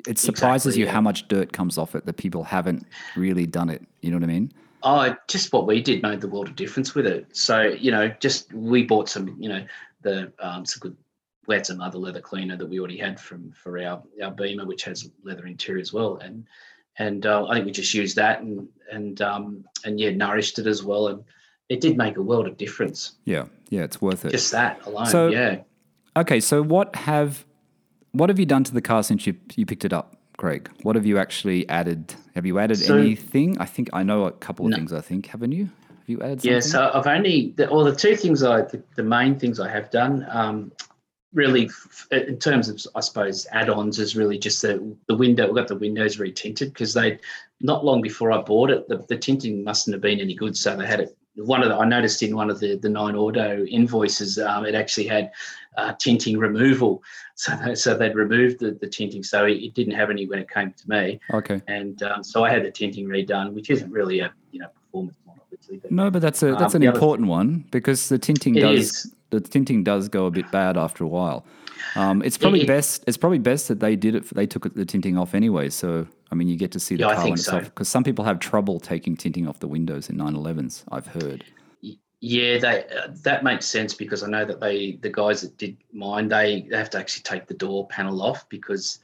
it 0.09 0.19
surprises 0.19 0.69
Exactly, 0.69 0.81
you 0.81 0.87
yeah. 0.87 0.93
how 0.93 1.01
much 1.03 1.29
dirt 1.29 1.53
comes 1.53 1.77
off 1.79 1.95
it 1.95 2.07
that 2.07 2.17
people 2.17 2.45
haven't 2.45 2.87
really 3.15 3.47
done 3.47 3.69
it. 3.69 3.83
You 4.01 4.11
know 4.11 4.17
what 4.17 4.25
I 4.25 4.27
mean? 4.33 4.53
Oh, 4.83 5.15
just 5.29 5.53
what 5.53 5.67
we 5.67 5.83
did 5.83 6.03
made 6.03 6.21
the 6.21 6.29
world 6.29 6.49
of 6.49 6.57
difference 6.57 6.95
with 6.95 7.07
it. 7.07 7.27
So 7.37 7.63
you 7.63 7.91
know, 7.91 8.09
just 8.21 8.53
we 8.53 8.85
bought 8.85 9.09
some, 9.09 9.37
you 9.39 9.49
know, 9.49 9.65
the 10.03 10.33
um, 10.39 10.65
some 10.65 10.81
good. 10.81 10.97
We 11.47 11.55
had 11.57 11.67
some 11.67 11.81
other 11.81 11.99
leather 11.99 12.21
cleaner 12.21 12.57
that 12.57 12.67
we 12.67 12.79
already 12.79 12.99
had 12.99 13.19
from 13.19 13.51
for 13.53 13.79
our 13.83 14.03
our 14.23 14.31
Beamer, 14.31 14.67
which 14.67 14.85
has 14.85 15.11
leather 15.25 15.47
interior 15.47 15.81
as 15.81 15.93
well, 15.93 16.17
and 16.19 16.47
and 16.99 17.27
uh, 17.27 17.47
I 17.47 17.55
think 17.55 17.67
we 17.67 17.73
just 17.73 17.93
used 17.95 18.17
that 18.17 18.41
and 18.41 18.69
and 18.93 19.21
um, 19.21 19.65
and 19.85 19.99
yeah, 19.99 20.11
nourished 20.11 20.59
it 20.59 20.67
as 20.67 20.83
well, 20.85 21.09
and 21.09 21.25
it 21.69 21.81
did 21.81 21.97
make 21.97 22.17
a 22.17 22.23
world 22.23 22.47
of 22.47 22.57
difference. 22.57 23.13
Yeah, 23.25 23.47
yeah, 23.69 23.83
it's 23.83 24.01
worth 24.01 24.25
it. 24.25 24.31
Just 24.31 24.53
that 24.53 24.85
alone, 24.87 25.07
So- 25.07 25.29
yeah. 25.29 25.63
Okay, 26.17 26.41
so 26.41 26.63
what 26.63 26.95
have 26.97 27.45
what 28.13 28.29
have 28.31 28.39
you 28.39 28.47
done 28.47 28.65
to 28.65 28.73
the 28.75 28.83
car 28.83 29.03
since 29.03 29.27
you 29.27 29.37
you 29.57 29.65
picked 29.67 29.85
it 29.85 29.93
up, 29.93 30.17
Craig? 30.41 30.71
What 30.85 30.97
have 30.97 31.05
you 31.05 31.19
actually 31.19 31.69
added? 31.69 32.15
Have 32.35 32.47
you 32.47 32.59
added 32.59 32.79
So- 32.79 32.97
anything? 32.97 33.59
I 33.61 33.67
think 33.67 33.91
I 33.93 34.03
know 34.03 34.25
a 34.25 34.33
couple 34.33 34.65
of 34.65 34.71
No. 34.71 34.77
things. 34.79 34.91
I 34.93 35.03
think 35.03 35.27
haven't 35.27 35.53
you? 35.53 35.65
Have 35.67 36.09
you 36.09 36.19
added 36.23 36.41
something? 36.41 36.53
Yeah, 36.55 36.61
so 36.61 36.91
I've 36.95 37.07
only, 37.07 37.53
the, 37.59 37.69
or 37.69 37.85
the 37.85 37.95
two 37.95 38.17
things 38.17 38.43
I, 38.43 38.63
the, 38.63 38.83
the 38.97 39.03
main 39.03 39.39
things 39.39 39.61
I 39.61 39.69
have 39.69 39.91
done, 39.91 40.27
um, 40.31 40.73
really, 41.35 41.67
f- 41.67 42.07
in 42.11 42.39
terms 42.39 42.71
of, 42.71 42.81
I 42.95 43.01
suppose, 43.01 43.47
add-ons, 43.53 43.99
is 43.99 44.17
really 44.17 44.39
just 44.39 44.63
the 44.63 44.97
the 45.09 45.15
window. 45.15 45.47
We 45.47 45.55
got 45.61 45.69
the 45.69 45.77
windows 45.77 46.19
retinted 46.19 46.73
because 46.73 46.95
they, 46.95 47.19
not 47.61 47.85
long 47.85 48.01
before 48.01 48.33
I 48.33 48.41
bought 48.41 48.71
it, 48.71 48.89
the, 48.89 49.05
the 49.09 49.19
tinting 49.19 49.63
mustn't 49.63 49.93
have 49.95 50.01
been 50.01 50.21
any 50.21 50.35
good, 50.35 50.57
so 50.57 50.75
they 50.75 50.87
had 50.87 51.01
it. 51.01 51.15
One 51.45 51.63
of 51.63 51.69
the, 51.69 51.77
I 51.77 51.85
noticed 51.87 52.23
in 52.23 52.37
one 52.37 52.51
of 52.51 52.61
the 52.61 52.77
the 52.77 52.89
nine 52.89 53.17
auto 53.17 53.65
invoices, 53.65 54.39
um, 54.39 54.67
it 54.67 54.75
actually 54.75 55.07
had 55.07 55.31
uh, 55.77 55.93
tinting 55.99 56.37
removal, 56.39 57.03
so 57.35 57.53
they, 57.65 57.75
so 57.75 57.97
they'd 57.97 58.15
removed 58.15 58.61
the, 58.61 58.73
the 58.73 58.87
tinting, 58.87 59.23
so 59.23 59.45
it, 59.47 59.53
it 59.59 59.75
didn't 59.75 59.95
have 59.95 60.11
any 60.11 60.27
when 60.27 60.39
it 60.39 60.51
came 60.51 60.73
to 60.73 60.89
me, 60.89 61.21
Okay. 61.33 61.61
and 61.69 62.03
um, 62.03 62.23
so 62.23 62.45
I 62.45 62.51
had 62.51 62.65
the 62.65 62.71
tinting 62.71 63.07
redone, 63.07 63.53
which 63.53 63.71
isn't 63.71 63.91
really 63.91 64.21
a 64.21 64.33
you 64.53 64.61
know 64.61 64.69
performance 64.69 65.17
model, 65.27 65.43
obviously, 65.45 65.79
but 65.79 65.91
No, 65.91 66.11
but 66.11 66.21
that's 66.23 66.43
a 66.43 66.53
that's 66.57 66.75
Um, 66.75 66.83
an 66.83 66.89
other- 66.89 66.97
important 66.97 67.29
one 67.29 67.65
because 67.71 68.09
the 68.09 68.19
tinting 68.19 68.55
does 68.55 68.79
is. 68.79 69.15
the 69.31 69.41
tinting 69.41 69.83
does 69.85 70.09
go 70.09 70.27
a 70.27 70.31
bit 70.31 70.51
bad 70.51 70.77
after 70.77 71.05
a 71.05 71.09
while. 71.09 71.45
Um, 71.97 72.23
it's 72.23 72.39
probably 72.39 72.63
it- 72.63 72.67
best. 72.67 73.05
It's 73.07 73.17
probably 73.17 73.39
best 73.39 73.69
that 73.69 73.81
they 73.81 73.97
did 73.97 74.15
it. 74.15 74.29
They 74.35 74.47
took 74.47 74.73
the 74.75 74.85
tinting 74.85 75.19
off 75.19 75.35
anyway. 75.35 75.71
So 75.71 76.07
I 76.31 76.35
mean, 76.35 76.49
you 76.49 76.57
get 76.57 76.73
to 76.73 76.81
see 76.81 76.97
the 76.97 77.03
Yeah, 77.03 77.15
car 77.15 77.37
so. 77.37 77.61
because 77.61 77.89
some 77.89 78.05
people 78.05 78.25
have 78.25 78.39
trouble 78.39 78.79
taking 78.79 79.17
tinting 79.17 79.49
off 79.49 79.59
the 79.59 79.69
windows 79.69 80.09
in 80.09 80.17
911s. 80.17 80.85
I've 80.93 81.07
heard. 81.07 81.45
Yeah, 82.23 82.59
they, 82.59 82.85
uh, 82.85 83.09
that 83.23 83.43
makes 83.43 83.65
sense 83.65 83.95
because 83.95 84.23
I 84.23 84.29
know 84.29 84.45
that 84.45 84.61
they, 84.61 84.99
the 85.01 85.09
guys 85.09 85.41
that 85.41 85.57
did 85.57 85.79
mine, 85.91 86.29
they, 86.29 86.67
they 86.71 86.77
have 86.77 86.91
to 86.91 86.99
actually 86.99 87.23
take 87.23 87.47
the 87.47 87.55
door 87.55 87.89
panel 87.89 88.21
off 88.23 88.47
because 88.51 88.99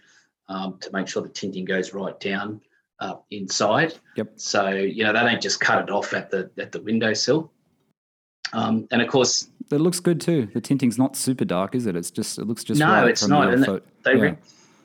um, 0.49 0.77
to 0.81 0.91
make 0.93 1.09
sure 1.09 1.23
the 1.23 1.31
tinting 1.31 1.65
goes 1.65 1.95
right 1.95 2.19
down 2.21 2.61
uh, 3.01 3.17
inside. 3.31 3.95
Yep. 4.17 4.33
So 4.37 4.69
you 4.71 5.05
know 5.05 5.13
they 5.13 5.21
don't 5.21 5.43
just 5.43 5.61
cut 5.61 5.83
it 5.83 5.91
off 5.91 6.13
at 6.13 6.31
the 6.31 6.51
at 6.59 6.73
the 6.73 6.81
windowsill. 6.81 7.51
Um, 8.53 8.87
and 8.91 9.03
of 9.03 9.09
course, 9.09 9.49
It 9.71 9.81
looks 9.81 10.01
good 10.01 10.21
too. 10.21 10.47
The 10.55 10.61
tinting's 10.61 10.99
not 10.99 11.17
super 11.17 11.45
dark, 11.45 11.75
is 11.75 11.87
it? 11.87 11.97
It's 11.97 12.11
just 12.11 12.39
it 12.39 12.45
looks 12.47 12.63
just 12.63 12.79
no, 12.79 12.87
right 12.87 13.09
it's 13.09 13.27
not. 13.27 13.53
your 13.53 13.85
And 14.05 14.23
yeah. 14.23 14.35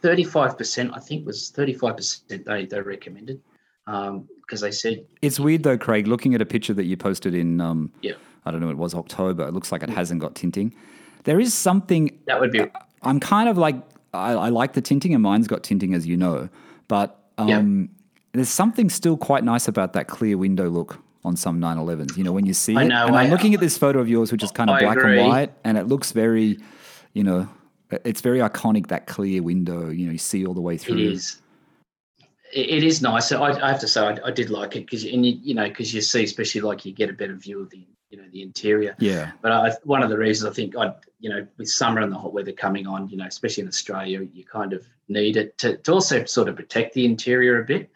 thirty-five 0.01 0.57
percent, 0.57 0.91
I 0.95 0.99
think, 0.99 1.25
was 1.25 1.49
thirty-five 1.51 1.95
percent 1.97 2.45
they 2.45 2.65
they 2.65 2.81
recommended 2.81 3.41
because 3.85 4.61
they 4.61 4.71
said 4.71 5.05
It's 5.21 5.39
weird 5.39 5.63
though, 5.63 5.77
Craig. 5.77 6.07
Looking 6.07 6.33
at 6.33 6.41
a 6.41 6.45
picture 6.45 6.73
that 6.73 6.85
you 6.85 6.97
posted 6.97 7.35
in, 7.35 7.61
um, 7.61 7.91
Yeah. 8.01 8.13
I 8.45 8.51
don't 8.51 8.59
know, 8.59 8.69
it 8.69 8.77
was 8.77 8.95
October. 8.95 9.47
It 9.47 9.53
looks 9.53 9.71
like 9.71 9.83
it 9.83 9.89
hasn't 9.89 10.19
got 10.19 10.35
tinting. 10.35 10.73
There 11.25 11.39
is 11.39 11.53
something 11.53 12.17
that 12.25 12.39
would 12.39 12.51
be 12.51 12.65
I'm 13.03 13.19
kind 13.19 13.49
of 13.49 13.57
like 13.57 13.75
I, 14.13 14.33
I 14.33 14.49
like 14.49 14.73
the 14.73 14.81
tinting, 14.81 15.13
and 15.13 15.21
mine's 15.23 15.47
got 15.47 15.63
tinting, 15.63 15.93
as 15.93 16.05
you 16.07 16.17
know. 16.17 16.49
But 16.87 17.17
um, 17.37 17.89
there's 18.33 18.49
something 18.49 18.89
still 18.89 19.17
quite 19.17 19.43
nice 19.43 19.67
about 19.67 19.93
that 19.93 20.07
clear 20.07 20.37
window 20.37 20.69
look 20.69 20.99
on 21.23 21.35
some 21.35 21.59
911s. 21.61 22.17
You 22.17 22.23
know, 22.23 22.31
when 22.31 22.45
you 22.45 22.53
see 22.53 22.75
I 22.75 22.83
it, 22.83 22.87
know, 22.87 23.07
and 23.07 23.15
I'm 23.15 23.29
looking 23.29 23.53
at 23.53 23.59
this 23.59 23.77
photo 23.77 23.99
of 23.99 24.09
yours, 24.09 24.31
which 24.31 24.43
is 24.43 24.51
kind 24.51 24.69
of 24.69 24.77
I 24.77 24.79
black 24.81 24.97
agree. 24.97 25.19
and 25.19 25.27
white, 25.27 25.53
and 25.63 25.77
it 25.77 25.87
looks 25.87 26.11
very, 26.11 26.57
you 27.13 27.23
know, 27.23 27.47
it's 28.05 28.21
very 28.21 28.39
iconic 28.39 28.87
that 28.87 29.07
clear 29.07 29.43
window. 29.43 29.89
You 29.89 30.07
know, 30.07 30.11
you 30.13 30.17
see 30.17 30.45
all 30.45 30.53
the 30.53 30.61
way 30.61 30.77
through. 30.77 30.97
It 30.97 31.13
is. 31.13 31.41
It, 32.53 32.83
is 32.83 33.01
nice. 33.01 33.31
I, 33.31 33.51
I 33.61 33.69
have 33.69 33.79
to 33.79 33.87
say, 33.87 34.01
I, 34.01 34.17
I 34.25 34.31
did 34.31 34.49
like 34.49 34.75
it 34.75 34.81
because, 34.85 35.05
and 35.05 35.25
you, 35.25 35.39
you 35.41 35.53
know, 35.55 35.69
because 35.69 35.93
you 35.93 36.01
see, 36.01 36.25
especially 36.25 36.59
like 36.59 36.85
you 36.85 36.91
get 36.91 37.09
a 37.09 37.13
better 37.13 37.35
view 37.35 37.61
of 37.61 37.69
the, 37.69 37.87
you 38.09 38.17
know, 38.17 38.25
the 38.33 38.41
interior. 38.41 38.93
Yeah, 38.99 39.31
But 39.41 39.53
I, 39.53 39.71
one 39.85 40.03
of 40.03 40.09
the 40.09 40.17
reasons 40.17 40.51
I 40.51 40.53
think 40.53 40.75
I, 40.75 40.93
you 41.21 41.29
know, 41.29 41.47
with 41.57 41.69
summer 41.69 42.01
and 42.01 42.11
the 42.11 42.17
hot 42.17 42.33
weather 42.33 42.51
coming 42.51 42.87
on, 42.87 43.07
you 43.07 43.15
know, 43.15 43.25
especially 43.25 43.61
in 43.61 43.69
Australia, 43.69 44.27
you 44.33 44.43
kind 44.43 44.73
of 44.73 44.85
need 45.07 45.37
it 45.37 45.57
to, 45.59 45.77
to 45.77 45.93
also 45.93 46.25
sort 46.25 46.49
of 46.49 46.57
protect 46.57 46.93
the 46.93 47.05
interior 47.05 47.61
a 47.61 47.65
bit. 47.65 47.89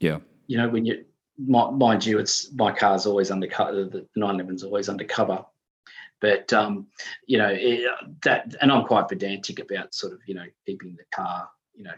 yeah, 0.00 0.18
You 0.48 0.58
know, 0.58 0.68
when 0.68 0.84
you, 0.84 1.06
mind 1.38 2.04
you, 2.04 2.18
it's 2.18 2.52
my 2.52 2.72
car's 2.72 3.06
always 3.06 3.30
undercover. 3.30 3.84
The 3.84 4.06
911's 4.16 4.64
always 4.64 4.88
undercover. 4.88 5.44
But 6.20 6.52
um, 6.52 6.88
you 7.26 7.38
know 7.38 7.48
it, 7.48 7.88
that, 8.24 8.54
and 8.60 8.72
I'm 8.72 8.84
quite 8.84 9.08
pedantic 9.08 9.60
about 9.60 9.94
sort 9.94 10.12
of 10.12 10.18
you 10.26 10.34
know 10.34 10.44
keeping 10.66 10.96
the 10.96 11.04
car, 11.14 11.48
you 11.74 11.84
know, 11.84 11.94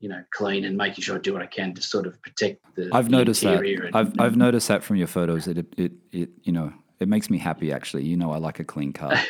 you 0.00 0.10
know, 0.10 0.22
clean 0.32 0.66
and 0.66 0.76
making 0.76 1.02
sure 1.02 1.16
I 1.16 1.18
do 1.18 1.32
what 1.32 1.40
I 1.40 1.46
can 1.46 1.72
to 1.74 1.80
sort 1.80 2.06
of 2.06 2.20
protect 2.20 2.62
the. 2.74 2.90
I've 2.92 3.06
the 3.06 3.12
noticed 3.12 3.40
that. 3.42 3.64
and- 3.64 3.96
I've 3.96 4.20
I've 4.20 4.36
noticed 4.36 4.68
that 4.68 4.84
from 4.84 4.96
your 4.96 5.06
photos. 5.06 5.48
It, 5.48 5.58
it 5.78 5.92
it 6.12 6.28
you 6.42 6.52
know 6.52 6.74
it 7.00 7.08
makes 7.08 7.30
me 7.30 7.38
happy 7.38 7.72
actually. 7.72 8.04
You 8.04 8.18
know, 8.18 8.32
I 8.32 8.36
like 8.36 8.60
a 8.60 8.64
clean 8.64 8.92
car. 8.92 9.14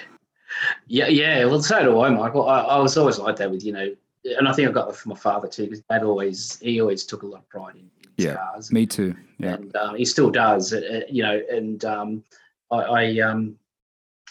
Yeah, 0.86 1.08
yeah. 1.08 1.44
Well, 1.46 1.62
so 1.62 1.82
do 1.82 2.00
I, 2.00 2.10
Michael. 2.10 2.48
I, 2.48 2.60
I 2.60 2.78
was 2.78 2.96
always 2.96 3.18
like 3.18 3.36
that 3.36 3.50
with 3.50 3.64
you 3.64 3.72
know, 3.72 3.94
and 4.24 4.46
I 4.46 4.52
think 4.52 4.68
I 4.68 4.72
got 4.72 4.86
that 4.88 4.96
from 4.96 5.10
my 5.10 5.16
father 5.16 5.48
too, 5.48 5.64
because 5.64 5.80
Dad 5.90 6.04
always 6.04 6.58
he 6.60 6.80
always 6.80 7.04
took 7.04 7.22
a 7.22 7.26
lot 7.26 7.40
of 7.40 7.48
pride 7.48 7.74
in, 7.74 7.90
Yeah, 8.16 8.36
cars, 8.36 8.70
me 8.72 8.86
too. 8.86 9.14
Yeah, 9.38 9.54
and 9.54 9.74
um, 9.76 9.96
he 9.96 10.04
still 10.04 10.30
does. 10.30 10.72
uh, 10.72 10.78
uh, 10.78 11.00
you 11.10 11.22
know, 11.22 11.40
and 11.50 11.84
um, 11.84 12.24
I, 12.70 12.76
I 12.76 13.18
um, 13.20 13.56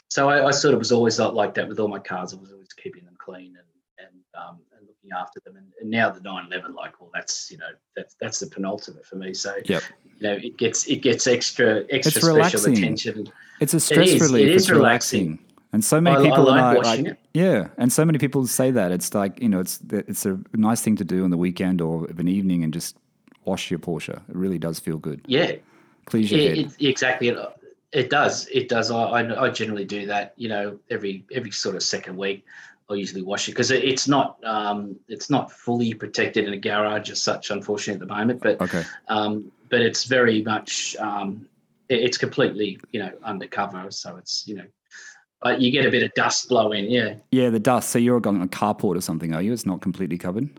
so 0.10 0.30
I, 0.30 0.48
I 0.48 0.52
sort 0.52 0.74
of 0.74 0.80
was 0.80 0.92
always 0.92 1.20
like, 1.20 1.34
like 1.34 1.54
that 1.56 1.68
with 1.68 1.80
all 1.80 1.88
my 1.88 2.00
cars. 2.00 2.34
I 2.34 2.38
was 2.38 2.52
always 2.52 2.72
keeping 2.74 3.04
them 3.06 3.16
clean 3.18 3.56
and 3.58 4.08
and 4.08 4.24
um, 4.42 4.60
and 4.78 4.88
looking 4.88 5.12
after 5.18 5.40
them. 5.46 5.58
And, 5.58 5.68
and 5.82 5.90
now 5.90 6.10
the 6.10 6.22
911, 6.22 6.74
like, 6.76 7.00
well, 7.02 7.10
that's 7.14 7.52
you 7.52 7.58
know, 7.58 7.70
that's 7.96 8.16
that's 8.22 8.40
the 8.40 8.48
penultimate 8.48 9.06
for 9.06 9.16
me. 9.18 9.34
So 9.34 9.56
Yep. 9.66 9.82
you 10.20 10.28
know, 10.30 10.34
it 10.34 10.58
gets 10.58 10.88
it 10.88 10.98
gets 10.98 11.28
extra 11.28 11.84
extra 11.90 12.12
special 12.22 12.36
relaxing. 12.36 12.78
attention. 12.78 13.32
it's 13.60 13.74
a 13.74 13.80
stress 13.80 14.10
is. 14.10 14.22
It 14.22 14.26
relief. 14.26 14.50
is 14.50 14.62
it's 14.64 14.70
relaxing. 14.72 15.40
And 15.74 15.84
so 15.84 16.00
many 16.00 16.18
I- 16.18 16.30
people 16.30 16.44
like 16.46 16.62
I, 16.62 16.74
like, 16.74 17.00
it. 17.08 17.18
yeah, 17.34 17.70
and 17.80 17.92
so 17.92 18.06
many 18.06 18.20
people 18.20 18.46
say 18.46 18.70
that 18.72 18.92
it's 18.92 19.14
like 19.16 19.42
you 19.42 19.50
know 19.50 19.60
it's 19.60 19.80
it's 19.92 20.26
a 20.28 20.40
nice 20.54 20.82
thing 20.82 20.96
to 20.98 21.04
do 21.04 21.24
on 21.24 21.32
the 21.32 21.38
weekend 21.38 21.82
or 21.82 22.06
of 22.06 22.20
an 22.20 22.28
evening 22.28 22.64
and 22.64 22.72
just 22.72 22.96
wash 23.46 23.70
your 23.72 23.80
Porsche. 23.80 24.16
It 24.18 24.36
really 24.36 24.60
does 24.60 24.80
feel 24.80 24.98
good. 24.98 25.22
Yeah, 25.28 25.54
Clears 26.06 26.32
your 26.32 26.39
head. 26.41 26.58
It, 26.58 26.74
it, 26.80 26.88
exactly. 26.89 27.30
It, 27.30 27.38
it 27.91 28.10
does. 28.10 28.48
It 28.48 28.70
does. 28.70 28.91
I, 28.91 29.02
I, 29.04 29.46
I 29.46 29.50
generally 29.50 29.86
do 29.86 30.06
that. 30.08 30.34
You 30.38 30.50
know, 30.50 30.80
every 30.89 31.26
every 31.34 31.52
sort 31.52 31.76
of 31.76 31.84
second 31.84 32.18
week, 32.18 32.44
I'll 32.89 32.96
usually 32.96 33.22
wash 33.22 33.48
it 33.48 33.52
because 33.52 33.72
it, 33.72 33.84
it's 33.84 34.08
not 34.08 34.38
um, 34.44 34.96
it's 35.08 35.30
not 35.30 35.52
fully 35.52 35.94
protected 35.94 36.46
in 36.48 36.54
a 36.54 36.58
garage 36.58 37.10
as 37.12 37.22
such, 37.22 37.52
unfortunately, 37.52 38.02
at 38.02 38.08
the 38.08 38.14
moment. 38.14 38.41
But 38.41 38.62
okay. 38.62 38.84
um, 39.08 39.52
but 39.70 39.82
it's 39.82 40.06
very 40.06 40.41
much 40.41 40.96
um, 41.00 41.48
it- 41.89 42.02
it's 42.02 42.18
completely 42.18 42.80
you 42.91 43.00
know 43.00 43.12
undercover, 43.24 43.89
so 43.91 44.18
it's 44.18 44.48
you 44.48 44.56
know. 44.56 44.66
But 45.41 45.60
you 45.60 45.72
get 45.72 45.86
a 45.86 45.91
bit 45.91 46.04
of 46.04 46.14
dust 46.14 46.48
blow 46.48 46.72
in, 46.72 46.86
yeah, 46.89 47.16
Yeah, 47.32 47.50
the 47.50 47.60
dust. 47.60 47.89
So 47.89 48.00
you're 48.00 48.16
on 48.26 48.41
a 48.41 48.48
carport 48.48 48.96
or 48.98 49.02
something, 49.02 49.34
are 49.36 49.41
you? 49.41 49.52
It's 49.52 49.66
not 49.66 49.82
completely 49.82 50.18
covered. 50.18 50.50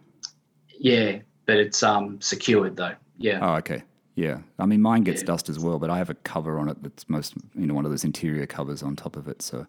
yeah. 0.79 1.21
But 1.47 1.57
it's 1.57 1.83
um 1.83 2.21
secured 2.21 2.77
though, 2.77 2.95
yeah. 3.19 3.39
Oh, 3.43 3.55
okay. 3.57 3.83
Yeah. 4.17 4.39
I 4.59 4.67
mean, 4.67 4.81
mine 4.81 5.03
gets 5.03 5.23
Yeah. 5.23 5.27
dust 5.27 5.49
as 5.49 5.59
well, 5.59 5.79
but 5.79 5.91
I 5.91 5.99
have 5.99 6.09
a 6.11 6.15
cover 6.15 6.59
on 6.59 6.69
it 6.69 6.83
that's 6.83 7.09
most, 7.09 7.35
you 7.55 7.67
know, 7.67 7.75
one 7.75 7.85
of 7.85 7.91
those 7.91 8.05
interior 8.05 8.47
covers 8.47 8.83
on 8.83 8.95
top 8.95 9.17
of 9.17 9.27
it. 9.29 9.43
So, 9.43 9.67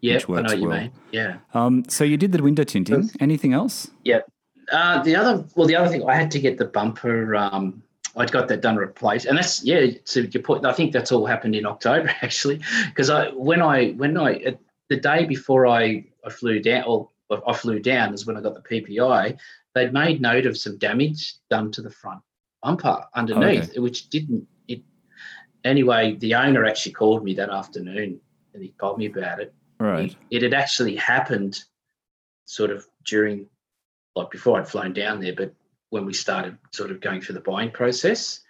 yeah, 0.00 0.14
which 0.14 0.24
I 0.24 0.26
know 0.26 0.34
works 0.34 0.52
what 0.52 0.60
you 0.60 0.68
well. 0.68 0.80
mean. 0.80 0.92
Yeah. 1.12 1.36
um, 1.54 1.84
so 1.88 2.02
you 2.04 2.16
did 2.16 2.32
the 2.32 2.42
window 2.42 2.64
tinting. 2.64 3.10
Anything 3.20 3.52
else? 3.52 3.88
Yeah. 4.02 4.20
Uh, 4.72 5.02
the 5.02 5.14
other, 5.14 5.44
well, 5.54 5.66
the 5.68 5.76
other 5.76 5.88
thing, 5.88 6.08
I 6.08 6.14
had 6.16 6.30
to 6.32 6.40
get 6.40 6.58
the 6.58 6.64
bumper. 6.64 7.36
Um, 7.36 7.82
I'd 8.16 8.32
got 8.32 8.48
that 8.48 8.60
done 8.62 8.76
replaced, 8.76 9.26
and 9.26 9.36
that's 9.36 9.62
yeah. 9.64 9.86
To 10.06 10.22
your 10.26 10.42
point, 10.42 10.64
I 10.64 10.72
think 10.72 10.92
that's 10.92 11.10
all 11.12 11.26
happened 11.26 11.54
in 11.56 11.66
October 11.66 12.08
actually, 12.22 12.60
because 12.88 13.10
I 13.10 13.28
when 13.30 13.60
I 13.60 13.90
when 13.92 14.16
I 14.16 14.56
the 14.88 14.96
day 14.96 15.24
before 15.24 15.66
I 15.66 16.04
I 16.24 16.30
flew 16.30 16.60
down, 16.60 16.84
or 16.86 17.08
I 17.46 17.52
flew 17.52 17.78
down 17.80 18.14
is 18.14 18.24
when 18.24 18.36
I 18.36 18.40
got 18.40 18.54
the 18.54 18.60
PPI. 18.60 19.36
They'd 19.74 19.92
made 19.92 20.20
note 20.20 20.46
of 20.46 20.56
some 20.56 20.78
damage 20.78 21.34
done 21.50 21.70
to 21.72 21.82
the 21.82 21.90
front 21.90 22.20
bumper 22.62 23.04
underneath, 23.14 23.76
which 23.78 24.08
didn't 24.08 24.46
it. 24.68 24.82
Anyway, 25.64 26.14
the 26.16 26.34
owner 26.34 26.64
actually 26.64 26.92
called 26.92 27.24
me 27.24 27.34
that 27.34 27.50
afternoon, 27.50 28.20
and 28.52 28.62
he 28.62 28.72
told 28.80 28.98
me 28.98 29.06
about 29.06 29.40
it 29.40 29.52
Right. 29.80 30.14
it 30.30 30.42
had 30.42 30.54
actually 30.54 30.96
happened 30.96 31.58
sort 32.46 32.70
of 32.70 32.86
during 33.04 33.46
like 34.14 34.30
before 34.30 34.60
I'd 34.60 34.68
flown 34.68 34.92
down 34.92 35.20
there, 35.20 35.34
but 35.36 35.52
when 35.90 36.06
we 36.06 36.12
started 36.12 36.56
sort 36.72 36.90
of 36.90 37.00
going 37.00 37.20
through 37.20 37.34
the 37.34 37.40
buying 37.40 37.70
process. 37.70 38.40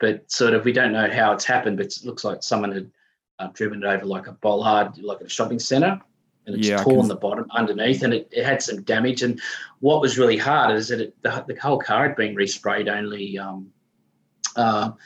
But 0.00 0.30
sort 0.30 0.54
of 0.54 0.64
we 0.64 0.72
don't 0.72 0.92
know 0.92 1.08
how 1.10 1.32
it's 1.32 1.44
happened, 1.44 1.76
but 1.76 1.86
it 1.86 2.04
looks 2.04 2.24
like 2.24 2.42
someone 2.42 2.72
had 2.72 2.90
uh, 3.38 3.48
driven 3.52 3.82
it 3.82 3.86
over 3.86 4.04
like 4.04 4.26
a 4.26 4.32
bollard, 4.32 4.98
like 4.98 5.20
a 5.20 5.28
shopping 5.28 5.58
centre, 5.60 6.00
and 6.46 6.56
it's 6.56 6.68
Yeah, 6.68 6.82
torn 6.82 7.08
the 7.08 7.16
bottom 7.16 7.46
underneath, 7.52 8.02
and 8.02 8.12
it, 8.12 8.28
it 8.30 8.44
had 8.44 8.62
some 8.62 8.82
damage. 8.82 9.22
And 9.22 9.40
what 9.80 10.00
was 10.00 10.18
really 10.18 10.36
hard 10.36 10.76
is 10.76 10.88
that 10.88 11.00
it, 11.00 11.14
the, 11.22 11.44
the 11.48 11.58
whole 11.60 11.78
car 11.78 12.06
had 12.08 12.16
been 12.16 12.34
resprayed 12.36 12.88
only 12.88 13.38
um, 13.38 13.70
uh, 14.56 14.90
a 14.90 14.96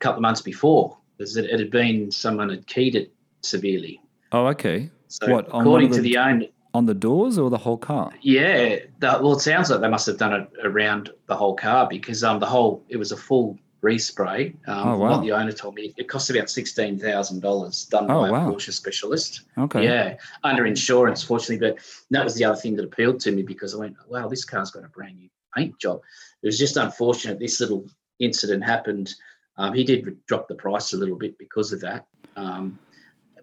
couple 0.00 0.18
of 0.18 0.22
months 0.22 0.42
before, 0.42 0.96
because 1.16 1.36
it, 1.36 1.46
it 1.46 1.58
had 1.58 1.70
been 1.70 2.10
someone 2.10 2.48
had 2.50 2.66
keyed 2.66 2.94
it 2.96 3.12
severely. 3.42 4.00
Oh, 4.32 4.46
okay. 4.48 4.90
So 5.08 5.30
What, 5.30 5.46
according 5.48 5.88
of 5.90 5.96
to 5.96 6.02
the- 6.02 6.12
the 6.14 6.18
owner, 6.18 6.46
On 6.74 6.86
the 6.86 6.94
doors 6.94 7.38
or 7.38 7.50
the 7.50 7.58
whole 7.58 7.78
car? 7.78 8.12
yeah, 8.20 8.76
that, 8.98 9.22
well, 9.22 9.34
it 9.34 9.40
sounds 9.40 9.70
like 9.70 9.80
they 9.80 9.88
must 9.88 10.06
have 10.06 10.18
done 10.18 10.32
it 10.32 10.48
around 10.64 11.10
the 11.26 11.36
whole 11.36 11.54
car 11.54 11.86
because 11.88 12.24
um 12.24 12.40
the 12.40 12.46
whole 12.46 12.84
it 12.88 12.96
was 12.96 13.12
a 13.12 13.16
full 13.16 13.56
respray. 13.84 14.54
Um, 14.66 14.88
Oh, 14.88 14.98
wow. 14.98 15.10
What 15.12 15.22
the 15.22 15.32
owner 15.32 15.52
told 15.52 15.74
me, 15.74 15.92
it 15.96 16.08
cost 16.08 16.30
about 16.30 16.48
sixteen 16.50 16.98
thousand 16.98 17.40
dollars 17.40 17.84
done 17.84 18.10
Oh, 18.10 18.22
by 18.22 18.30
wow. 18.30 18.48
a 18.48 18.52
Porsche 18.52 18.72
specialist. 18.72 19.42
Okay. 19.58 19.84
Yeah, 19.84 20.16
under 20.42 20.66
insurance, 20.66 21.22
fortunately. 21.22 21.58
But 21.68 21.78
that 22.10 22.24
was 22.24 22.34
the 22.34 22.44
other 22.44 22.56
thing 22.56 22.74
that 22.76 22.84
appealed 22.84 23.20
to 23.20 23.30
me 23.32 23.42
because 23.42 23.74
I 23.74 23.78
went, 23.78 23.96
wow, 24.08 24.26
this 24.28 24.44
car's 24.44 24.70
got 24.70 24.84
a 24.84 24.88
brand 24.88 25.18
new 25.18 25.28
paint 25.56 25.78
job. 25.78 26.00
It 26.42 26.46
was 26.46 26.58
just 26.58 26.76
unfortunate 26.76 27.38
this 27.38 27.60
little 27.60 27.86
incident 28.18 28.64
happened. 28.64 29.14
Um, 29.56 29.72
he 29.72 29.84
did 29.84 30.16
drop 30.26 30.48
the 30.48 30.54
price 30.56 30.92
a 30.94 30.96
little 30.96 31.16
bit 31.16 31.38
because 31.38 31.72
of 31.72 31.80
that. 31.82 32.06
Um, 32.36 32.78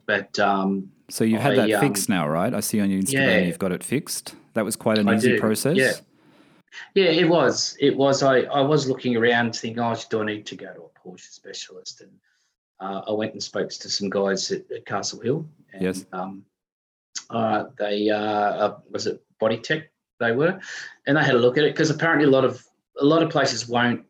but 0.05 0.37
um, 0.39 0.91
So 1.09 1.23
you've 1.23 1.39
had 1.41 1.53
I, 1.57 1.67
that 1.67 1.71
um, 1.75 1.81
fixed 1.87 2.09
now, 2.09 2.27
right? 2.27 2.53
I 2.53 2.59
see 2.59 2.81
on 2.81 2.89
your 2.91 3.01
Instagram 3.01 3.13
yeah. 3.13 3.39
you've 3.39 3.59
got 3.59 3.71
it 3.71 3.83
fixed. 3.83 4.35
That 4.55 4.65
was 4.65 4.75
quite 4.75 4.97
an 4.97 5.07
I 5.07 5.15
easy 5.15 5.29
do, 5.33 5.39
process. 5.39 5.77
yeah. 5.77 5.93
Yeah, 6.95 7.05
it 7.05 7.27
was. 7.27 7.77
It 7.79 7.95
was. 7.95 8.23
I, 8.23 8.41
I 8.41 8.61
was 8.61 8.87
looking 8.87 9.15
around 9.15 9.55
thinking, 9.55 9.79
oh, 9.79 9.95
do 10.09 10.21
I 10.21 10.25
need 10.25 10.45
to 10.47 10.55
go 10.55 10.73
to 10.73 10.81
a 10.83 10.99
Porsche 10.99 11.31
specialist? 11.31 12.01
And 12.01 12.11
uh, 12.79 13.01
I 13.07 13.11
went 13.11 13.33
and 13.33 13.43
spoke 13.43 13.69
to 13.69 13.89
some 13.89 14.09
guys 14.09 14.51
at, 14.51 14.69
at 14.71 14.85
Castle 14.85 15.19
Hill. 15.19 15.45
And, 15.73 15.83
Yes. 15.83 16.05
Um, 16.11 16.45
uh, 17.29 17.65
they 17.77 18.09
uh, 18.09 18.17
uh, 18.17 18.77
was 18.89 19.07
it 19.07 19.23
Body 19.39 19.57
Tech? 19.57 19.89
They 20.19 20.33
were, 20.33 20.59
and 21.07 21.17
they 21.17 21.23
had 21.23 21.35
a 21.35 21.39
look 21.39 21.57
at 21.57 21.63
it 21.63 21.73
because 21.73 21.89
apparently 21.89 22.27
a 22.27 22.29
lot 22.29 22.45
of 22.45 22.63
a 22.99 23.05
lot 23.05 23.23
of 23.23 23.29
places 23.29 23.67
won't. 23.67 24.05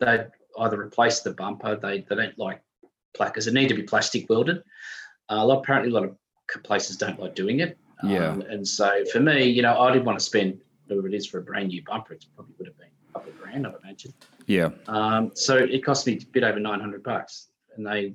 They 0.00 0.26
either 0.58 0.80
replace 0.80 1.20
the 1.20 1.32
bumper. 1.32 1.76
They 1.76 2.04
they 2.08 2.16
don't 2.16 2.38
like 2.38 2.62
placards. 3.14 3.46
They 3.46 3.52
need 3.52 3.68
to 3.68 3.74
be 3.74 3.82
plastic 3.82 4.28
welded. 4.28 4.58
Uh, 5.30 5.38
a 5.38 5.46
lot 5.46 5.60
apparently 5.60 5.90
a 5.90 5.94
lot 5.94 6.04
of 6.04 6.16
places 6.64 6.96
don't 6.96 7.18
like 7.18 7.34
doing 7.34 7.60
it. 7.60 7.78
Yeah. 8.02 8.28
Um, 8.28 8.42
and 8.42 8.66
so 8.66 9.04
for 9.06 9.20
me, 9.20 9.44
you 9.44 9.62
know, 9.62 9.80
I 9.80 9.92
didn't 9.92 10.04
want 10.04 10.18
to 10.18 10.24
spend 10.24 10.60
whatever 10.86 11.08
it 11.08 11.14
is 11.14 11.26
for 11.26 11.38
a 11.38 11.42
brand 11.42 11.68
new 11.68 11.82
bumper. 11.84 12.14
It 12.14 12.24
probably 12.34 12.54
would 12.58 12.68
have 12.68 12.78
been 12.78 12.88
a 13.10 13.12
couple 13.12 13.30
of 13.32 13.40
grand, 13.40 13.66
I'd 13.66 13.74
imagine. 13.82 14.12
Yeah. 14.46 14.70
Um, 14.88 15.30
so 15.34 15.56
it 15.56 15.84
cost 15.84 16.06
me 16.06 16.18
a 16.20 16.26
bit 16.26 16.42
over 16.42 16.60
nine 16.60 16.80
hundred 16.80 17.02
bucks, 17.02 17.48
and 17.76 17.86
they 17.86 18.14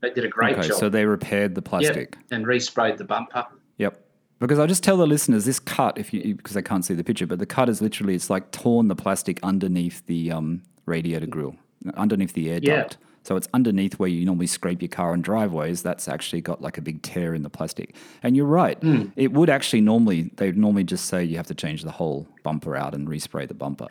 they 0.00 0.10
did 0.10 0.24
a 0.24 0.28
great 0.28 0.58
okay. 0.58 0.68
job 0.68 0.78
So 0.78 0.88
they 0.88 1.04
repaired 1.06 1.54
the 1.54 1.62
plastic. 1.62 2.16
and 2.30 2.44
resprayed 2.46 2.98
the 2.98 3.04
bumper. 3.04 3.46
Yep. 3.78 4.00
Because 4.40 4.58
I 4.58 4.66
just 4.66 4.82
tell 4.82 4.96
the 4.96 5.06
listeners 5.06 5.44
this 5.46 5.58
cut, 5.58 5.96
if 5.96 6.12
you 6.12 6.34
because 6.34 6.54
they 6.54 6.62
can't 6.62 6.84
see 6.84 6.94
the 6.94 7.04
picture, 7.04 7.26
but 7.26 7.38
the 7.38 7.46
cut 7.46 7.68
is 7.68 7.80
literally 7.80 8.14
it's 8.14 8.30
like 8.30 8.50
torn 8.50 8.88
the 8.88 8.96
plastic 8.96 9.40
underneath 9.42 10.04
the 10.06 10.30
um, 10.30 10.62
radiator 10.86 11.26
grill, 11.26 11.56
underneath 11.96 12.32
the 12.34 12.50
air 12.50 12.60
Yeah. 12.62 12.82
duct. 12.82 12.98
So 13.24 13.36
it's 13.36 13.48
underneath 13.54 13.98
where 13.98 14.08
you 14.08 14.24
normally 14.26 14.46
scrape 14.46 14.82
your 14.82 14.90
car 14.90 15.12
on 15.12 15.22
driveways. 15.22 15.82
That's 15.82 16.08
actually 16.08 16.42
got 16.42 16.60
like 16.60 16.76
a 16.76 16.82
big 16.82 17.00
tear 17.02 17.34
in 17.34 17.42
the 17.42 17.48
plastic. 17.48 17.96
And 18.22 18.36
you're 18.36 18.44
right. 18.46 18.78
Hmm. 18.80 19.06
It 19.16 19.32
would 19.32 19.48
actually 19.48 19.80
normally 19.80 20.30
they'd 20.36 20.56
normally 20.58 20.84
just 20.84 21.06
say 21.06 21.24
you 21.24 21.38
have 21.38 21.46
to 21.46 21.54
change 21.54 21.82
the 21.84 21.90
whole 21.90 22.28
bumper 22.42 22.76
out 22.76 22.94
and 22.94 23.08
respray 23.08 23.48
the 23.48 23.54
bumper 23.54 23.88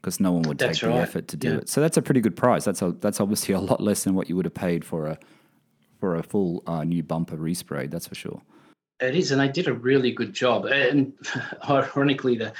because 0.00 0.20
no 0.20 0.30
one 0.30 0.42
would 0.42 0.58
That's 0.58 0.78
take 0.78 0.88
the 0.88 0.94
right. 0.94 1.02
effort 1.02 1.26
to 1.28 1.36
do 1.36 1.48
Yeah. 1.48 1.56
it. 1.56 1.68
So 1.68 1.80
that's 1.80 1.96
a 1.96 2.02
pretty 2.02 2.20
good 2.20 2.36
price. 2.36 2.64
That's 2.64 2.80
a, 2.80 2.92
that's 2.92 3.20
obviously 3.20 3.52
a 3.54 3.60
lot 3.60 3.80
less 3.80 4.04
than 4.04 4.14
what 4.14 4.28
you 4.28 4.36
would 4.36 4.44
have 4.46 4.54
paid 4.54 4.84
for 4.84 5.06
a 5.08 5.18
for 5.98 6.14
a 6.14 6.22
full 6.22 6.62
uh, 6.68 6.84
new 6.84 7.02
bumper 7.02 7.36
respray. 7.36 7.90
That's 7.90 8.06
for 8.06 8.14
sure. 8.14 8.40
It 9.00 9.16
is, 9.16 9.32
and 9.32 9.40
they 9.40 9.48
did 9.48 9.66
a 9.66 9.72
really 9.72 10.12
good 10.12 10.32
job. 10.32 10.66
And 10.66 11.12
ironically, 11.68 12.36
the 12.36 12.52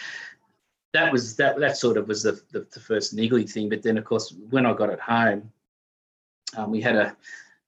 that 0.94 1.12
was 1.12 1.36
that 1.36 1.60
that 1.60 1.76
sort 1.76 1.96
of 1.96 2.08
was 2.08 2.24
the, 2.24 2.40
the, 2.50 2.66
the 2.72 2.80
first 2.80 3.14
niggly 3.14 3.48
thing. 3.48 3.68
But 3.68 3.84
then 3.84 3.96
of 3.98 4.04
course 4.04 4.34
when 4.50 4.66
I 4.66 4.72
got 4.72 4.90
it 4.90 4.98
home, 4.98 5.52
um, 6.56 6.70
we 6.70 6.80
had 6.80 6.96
a 6.96 7.16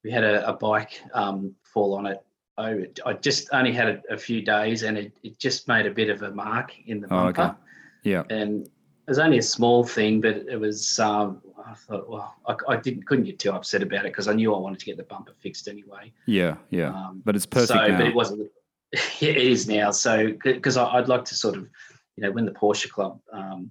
we 0.03 0.11
had 0.11 0.25
a, 0.25 0.49
a 0.49 0.53
bike 0.53 1.01
um, 1.15 1.55
fall 1.63 1.95
on 1.95 2.07
it. 2.07 2.23
I, 2.57 2.87
I 3.07 3.15
just 3.15 3.49
only 3.53 3.73
had 3.73 3.89
it 3.89 4.03
a 4.11 4.17
few 4.17 4.43
days, 4.43 4.83
and 4.83 4.99
it, 4.99 5.13
it 5.23 5.39
just 5.39 5.67
made 5.69 5.87
a 5.87 5.91
bit 5.91 6.11
of 6.11 6.23
a 6.23 6.31
mark 6.31 6.73
in 6.87 7.01
the 7.01 7.09
Oh, 7.11 7.29
okay. 7.29 7.43
bumper. 7.43 7.57
Yeah. 8.03 8.25
And 8.31 8.67
it 8.67 9.09
was 9.09 9.19
only 9.19 9.39
a 9.39 9.43
small 9.43 9.85
thing, 9.85 10.21
but 10.21 10.37
it 10.37 10.59
was. 10.59 10.99
Um, 10.99 11.41
I 11.67 11.75
thought, 11.75 12.09
well, 12.09 12.35
I, 12.47 12.55
I 12.69 12.77
didn't 12.77 13.07
couldn't 13.07 13.25
get 13.25 13.39
too 13.39 13.53
upset 13.53 13.83
about 13.83 14.07
it 14.07 14.13
because 14.13 14.29
I 14.29 14.33
knew 14.33 14.55
I 14.55 14.59
wanted 14.59 14.79
to 14.81 14.87
get 14.87 14.97
the 14.97 15.05
bumper 15.05 15.33
fixed 15.39 15.69
anyway. 15.69 16.13
Yeah. 16.27 16.57
Yeah. 16.71 16.89
Um, 16.89 17.23
but 17.25 17.37
it's 17.37 17.47
perfect 17.47 17.69
so, 17.69 17.87
now. 17.87 17.99
but 17.99 18.07
it 18.07 18.15
wasn't. 18.15 18.51
it 18.93 19.37
is 19.37 19.69
now. 19.69 19.91
So, 19.91 20.33
because 20.43 20.77
I'd 20.77 21.09
like 21.09 21.25
to 21.27 21.35
sort 21.35 21.57
of, 21.57 21.69
you 22.17 22.25
know, 22.25 22.33
when 22.33 22.45
the 22.45 22.53
Porsche 22.53 22.91
Club, 22.91 23.21
um, 23.33 23.71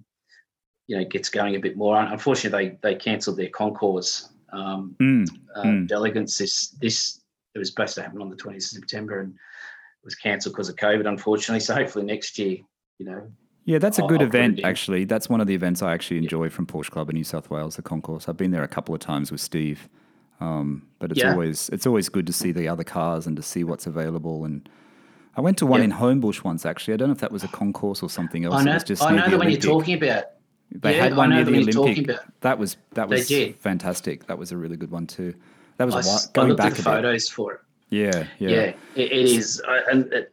you 0.86 0.96
know, 0.96 1.04
gets 1.04 1.28
going 1.28 1.56
a 1.56 1.60
bit 1.60 1.76
more. 1.76 1.98
Unfortunately, 2.00 2.78
they 2.82 2.94
they 2.94 2.94
cancelled 2.96 3.36
their 3.36 3.50
concours 3.50 4.28
um, 4.52 4.94
Mm, 5.00 5.28
uh, 5.56 5.62
Mm. 5.62 5.88
delegates 5.88 6.36
this 6.38 6.68
this. 6.80 7.20
It 7.54 7.58
was 7.58 7.68
supposed 7.68 7.94
to 7.96 8.02
happen 8.02 8.22
on 8.22 8.28
the 8.30 8.36
20th 8.36 8.56
of 8.58 8.62
September 8.78 9.20
and 9.20 9.32
it 9.32 10.04
was 10.04 10.14
cancelled 10.14 10.54
because 10.54 10.68
of 10.68 10.76
COVID, 10.76 11.06
unfortunately. 11.08 11.60
So 11.66 11.74
hopefully 11.74 12.04
next 12.04 12.38
year, 12.38 12.58
you 12.98 13.06
know, 13.06 13.30
Yeah, 13.64 13.78
that's 13.78 13.98
a 13.98 14.02
I'll- 14.02 14.08
good 14.08 14.20
I'll 14.22 14.28
event, 14.28 14.60
actually. 14.64 15.04
That's 15.04 15.28
one 15.28 15.40
of 15.40 15.46
the 15.48 15.54
events 15.54 15.82
I 15.82 15.92
actually 15.92 16.18
enjoy 16.18 16.48
from 16.48 16.66
Porsche 16.66 16.90
Club 16.90 17.10
in 17.10 17.14
New 17.16 17.24
South 17.24 17.50
Wales, 17.50 17.76
the 17.76 17.82
concourse. 17.82 18.28
I've 18.28 18.36
been 18.36 18.50
there 18.52 18.62
a 18.62 18.68
couple 18.68 18.94
of 18.94 19.00
times 19.00 19.30
with 19.32 19.40
Steve, 19.40 19.88
um, 20.40 20.86
but 21.00 21.10
it's 21.10 21.20
Yeah. 21.20 21.32
always 21.32 21.68
it's 21.70 21.86
always 21.86 22.08
good 22.08 22.26
to 22.28 22.32
see 22.32 22.52
the 22.52 22.68
other 22.68 22.84
cars 22.84 23.26
and 23.26 23.36
to 23.36 23.42
see 23.42 23.64
what's 23.64 23.86
available. 23.86 24.44
And 24.44 24.68
I 25.36 25.40
went 25.40 25.58
to 25.58 25.66
one 25.66 25.80
Yeah. 25.80 25.84
in 25.86 25.92
Homebush 25.92 26.44
once, 26.44 26.64
actually. 26.64 26.94
I 26.94 26.96
don't 26.98 27.08
know 27.08 27.12
if 27.14 27.20
that 27.20 27.32
was 27.32 27.44
a 27.44 27.48
concourse 27.48 28.02
or 28.02 28.08
something 28.10 28.44
else. 28.44 28.54
I 28.54 28.60
It 28.62 28.64
know, 28.66 28.74
was 28.74 28.84
just 28.84 29.02
I 29.02 29.14
know 29.16 29.28
the 29.28 29.38
one 29.38 29.50
you're 29.50 29.60
talking 29.60 29.96
about. 30.02 30.24
They 30.72 30.96
Yeah, 30.96 31.02
had 31.02 31.12
I 31.12 31.16
one 31.16 31.30
near 31.30 31.44
the 31.44 31.50
the 31.50 31.56
you're 31.62 31.72
talking 31.72 32.04
Olympic. 32.10 32.26
That 32.40 32.58
was 32.58 32.76
that 32.94 33.08
was 33.08 33.30
fantastic. 33.58 34.26
That 34.26 34.38
was 34.38 34.52
a 34.52 34.56
really 34.56 34.76
good 34.76 34.90
one 34.90 35.06
too. 35.06 35.34
That 35.78 35.86
was 35.86 36.28
I, 36.28 36.32
going 36.32 36.48
looked 36.48 36.58
back 36.58 36.66
at 36.72 36.76
the 36.78 36.82
bit. 36.82 36.84
photos 36.84 37.28
for 37.28 37.54
it. 37.54 37.60
Yeah, 37.90 38.24
yeah, 38.38 38.48
Yeah, 38.50 38.60
it, 38.62 38.76
it 38.94 39.12
is, 39.12 39.60
I- 39.66 39.82
and 39.90 40.12
it, 40.12 40.32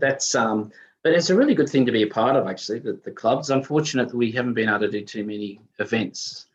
that's 0.00 0.34
um. 0.34 0.72
But 1.04 1.12
it's 1.12 1.30
a 1.30 1.36
really 1.36 1.54
good 1.54 1.68
thing 1.68 1.86
to 1.86 1.92
be 1.92 2.02
a 2.02 2.08
part 2.08 2.34
of. 2.34 2.48
Actually, 2.48 2.80
the, 2.80 2.94
the 3.04 3.12
club's 3.12 3.50
unfortunate 3.50 4.08
that 4.08 4.16
we 4.16 4.32
haven't 4.32 4.54
been 4.54 4.68
able 4.68 4.80
to 4.80 4.90
do 4.90 5.02
too 5.04 5.24
many 5.24 5.60
events, 5.78 6.46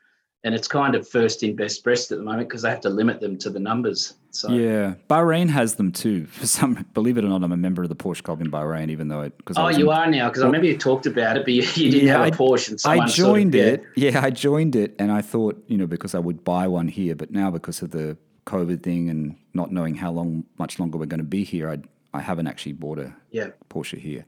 and 0.45 0.53
it's 0.53 0.67
kind 0.67 0.93
of 0.93 1.07
first 1.07 1.41
in 1.43 1.55
best 1.55 1.83
breast 1.83 2.11
at 2.11 2.17
the 2.17 2.23
moment 2.23 2.49
because 2.49 2.63
they 2.63 2.69
have 2.69 2.81
to 2.81 2.89
limit 2.89 3.21
them 3.21 3.37
to 3.37 3.49
the 3.49 3.59
numbers. 3.59 4.15
So 4.31 4.51
Yeah, 4.51 4.95
Bahrain 5.09 5.47
has 5.49 5.75
them 5.75 5.91
too. 5.91 6.25
For 6.27 6.45
some, 6.47 6.85
believe 6.93 7.17
it 7.17 7.23
or 7.23 7.29
not, 7.29 7.43
I'm 7.43 7.51
a 7.51 7.57
member 7.57 7.81
of 7.83 7.89
the 7.89 7.95
Porsche 7.95 8.23
Club 8.23 8.41
in 8.41 8.51
Bahrain, 8.51 8.89
even 8.89 9.07
though 9.07 9.21
it. 9.21 9.33
Cause 9.45 9.57
Oh, 9.57 9.69
you 9.69 9.91
in- 9.91 9.97
are 9.97 10.07
now 10.09 10.27
because 10.29 10.43
I 10.43 10.45
remember 10.47 10.67
you 10.67 10.77
talked 10.77 11.05
about 11.05 11.37
it, 11.37 11.45
but 11.45 11.53
you, 11.53 11.61
you 11.61 11.91
didn't 11.91 12.07
Yeah, 12.07 12.13
have 12.13 12.21
a 12.21 12.25
I- 12.25 12.31
Porsche. 12.31 12.69
And 12.69 12.75
I 12.75 12.77
someone 12.77 13.07
sort 13.09 13.27
of- 13.29 13.35
joined 13.35 13.55
yeah. 13.55 13.63
it. 13.63 13.83
Yeah, 13.95 14.21
I 14.23 14.29
joined 14.31 14.75
it, 14.75 14.95
and 14.99 15.11
I 15.11 15.21
thought, 15.21 15.63
you 15.67 15.77
know, 15.77 15.87
because 15.87 16.13
I 16.13 16.19
would 16.19 16.43
buy 16.43 16.67
one 16.67 16.87
here, 16.89 17.15
but 17.15 17.31
now 17.31 17.49
because 17.49 17.81
of 17.81 17.91
the 17.91 18.17
COVID 18.45 18.83
thing 18.83 19.09
and 19.09 19.35
not 19.53 19.71
knowing 19.71 19.95
how 19.95 20.11
long, 20.11 20.43
much 20.57 20.77
longer 20.79 20.97
we're 20.97 21.05
going 21.05 21.19
to 21.19 21.23
be 21.25 21.43
here, 21.43 21.69
I 21.69 21.77
I 22.15 22.19
haven't 22.21 22.45
actually 22.45 22.73
bought 22.73 22.99
a 22.99 23.11
Yeah, 23.31 23.47
Porsche 23.71 23.97
here 23.97 24.23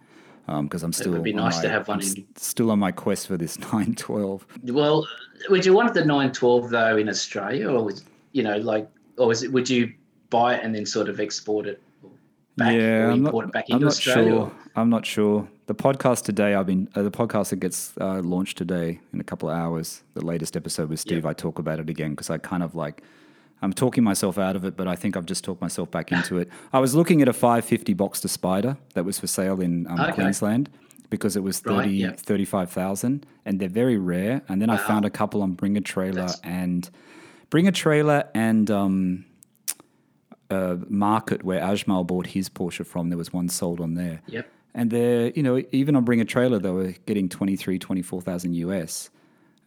because 0.48 0.84
I'm 0.84 0.93
still. 0.93 1.08
it 1.08 1.18
would 1.18 1.24
be 1.24 1.34
nice 1.34 1.60
to 1.60 1.70
have 1.70 1.88
one 1.88 2.02
in- 2.02 2.26
still 2.36 2.72
on 2.72 2.80
my 2.80 2.91
quest 2.91 3.28
for 3.28 3.38
this 3.38 3.58
912. 3.74 4.46
Well, 4.66 5.08
would 5.50 5.66
you 5.66 5.74
want 5.74 5.93
the 5.93 6.02
912 6.02 6.70
though 6.70 6.98
in 6.98 7.10
Australia, 7.10 7.70
or 7.70 7.84
was 7.84 8.04
you 8.32 8.43
know 8.43 8.58
like, 8.58 8.89
or 9.18 9.28
was 9.28 9.43
it? 9.43 9.52
Would 9.52 9.70
you 9.70 9.93
buy 10.30 10.56
it 10.56 10.64
and 10.64 10.74
then 10.74 10.86
sort 10.86 11.10
of 11.10 11.20
export 11.20 11.66
it 11.68 11.82
back, 12.58 12.74
yeah, 12.74 13.06
or 13.06 13.12
I'm 13.12 13.24
not, 13.24 13.30
import 13.30 13.46
it 13.48 13.52
back 13.54 13.66
I'm 13.72 13.80
not 13.80 13.88
Australia? 13.88 14.32
sure. 14.32 14.52
I'm 14.76 14.89
not 14.89 15.06
sure. 15.06 15.48
The 15.68 15.76
podcast 15.76 16.24
today, 16.26 16.54
I've 16.54 16.68
been 16.68 16.89
uh, 16.96 17.02
the 17.02 17.12
podcast 17.12 17.50
that 17.50 17.56
gets 17.56 17.93
uh, 18.00 18.20
launched 18.20 18.58
today 18.58 19.00
in 19.14 19.20
a 19.20 19.24
couple 19.24 19.50
of 19.50 19.58
hours. 19.58 20.04
The 20.14 20.24
latest 20.24 20.56
episode 20.56 20.89
with 20.89 21.00
Steve, 21.00 21.26
I 21.26 21.34
talk 21.34 21.58
about 21.60 21.80
it 21.80 21.89
again 21.89 22.12
because 22.12 22.30
I 22.30 22.38
kind 22.38 22.62
of 22.62 22.76
like 22.76 23.02
I'm 23.62 23.74
talking 23.74 24.03
myself 24.03 24.38
out 24.38 24.56
of 24.56 24.66
it, 24.66 24.76
but 24.78 24.88
I 24.88 24.95
think 24.95 25.16
I've 25.18 25.26
just 25.26 25.43
talked 25.43 25.62
myself 25.62 25.89
back 25.89 26.12
into 26.12 26.38
it. 26.38 26.49
I 26.74 26.80
was 26.80 26.93
looking 26.93 27.22
at 27.22 27.28
a 27.28 27.34
550 27.34 27.95
Boxster 27.95 28.28
Spyder 28.38 28.78
that 28.93 29.06
was 29.06 29.18
for 29.20 29.28
sale 29.28 29.60
in 29.62 29.88
um, 29.88 29.99
Okay. 29.99 30.12
Queensland 30.14 30.70
because 31.10 31.36
it 31.36 31.43
was 31.43 31.60
30, 31.60 31.78
Right, 31.78 31.89
yeah. 31.89 32.12
35,000 32.16 33.26
and 33.45 33.60
they're 33.60 33.70
very 33.70 33.97
rare. 33.97 34.41
And 34.49 34.62
then 34.62 34.70
I 34.70 34.78
found 34.78 35.06
a 35.06 35.10
couple 35.10 35.41
on 35.41 35.53
Bring 35.53 35.78
a 35.78 35.82
Trailer 35.82 36.22
That's- 36.28 36.39
and 36.43 36.89
Bring 37.49 37.68
a 37.68 37.72
Trailer 37.72 38.26
and 38.36 38.70
um, 38.70 39.26
uh, 40.49 40.78
Market 40.89 41.43
where 41.43 41.62
Ajmal 41.62 42.06
bought 42.06 42.28
his 42.28 42.49
Porsche 42.49 42.86
from. 42.86 43.10
There 43.10 43.18
was 43.18 43.32
one 43.34 43.49
sold 43.49 43.80
on 43.80 43.93
there. 43.95 44.22
Yep. 44.28 44.49
And 44.74 44.91
they're, 44.91 45.30
you 45.32 45.41
know, 45.43 45.64
even 45.72 45.95
on 45.95 46.03
Bring 46.03 46.20
a 46.22 46.26
Trailer, 46.26 46.60
they 46.60 46.70
were 46.72 46.93
getting 47.06 47.30
23, 47.30 47.80
24,000 47.80 48.53
US. 48.56 49.10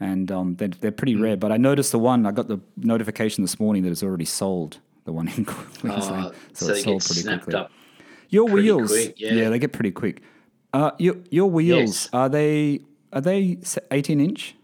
And 0.01 0.30
um, 0.30 0.55
they're, 0.57 0.68
they're 0.68 0.92
pretty 0.92 1.14
Hmm. 1.14 1.22
rare. 1.22 1.36
But 1.36 1.51
I 1.53 1.57
noticed 1.57 1.92
the 1.92 1.99
one, 1.99 2.24
I 2.26 2.30
got 2.30 2.46
the 2.49 2.61
notification 2.76 3.42
this 3.42 3.59
morning 3.59 3.82
that 3.82 3.90
it's 3.90 4.03
already 4.03 4.24
sold, 4.24 4.78
the 5.05 5.12
one 5.12 5.28
in 5.28 5.44
Queensland. 5.80 6.26
Uh, 6.26 6.30
so, 6.53 6.66
so 6.66 6.70
it's 6.72 6.80
it 6.80 6.82
sold 6.84 7.05
pretty 7.05 7.38
quickly. 7.44 7.66
Your 8.30 8.44
wheels, 8.49 8.90
quick, 8.92 9.14
yeah. 9.18 9.49
they 9.49 9.59
get 9.59 9.72
pretty 9.72 9.90
quick. 9.90 10.22
Uh, 10.74 10.90
your 10.99 11.16
your 11.30 11.51
wheels 11.51 11.88
Yes. 12.05 12.09
are 12.12 12.28
they 12.28 12.80
are 13.14 13.22
they 13.22 13.59
18 13.90 14.20
inch? 14.20 14.55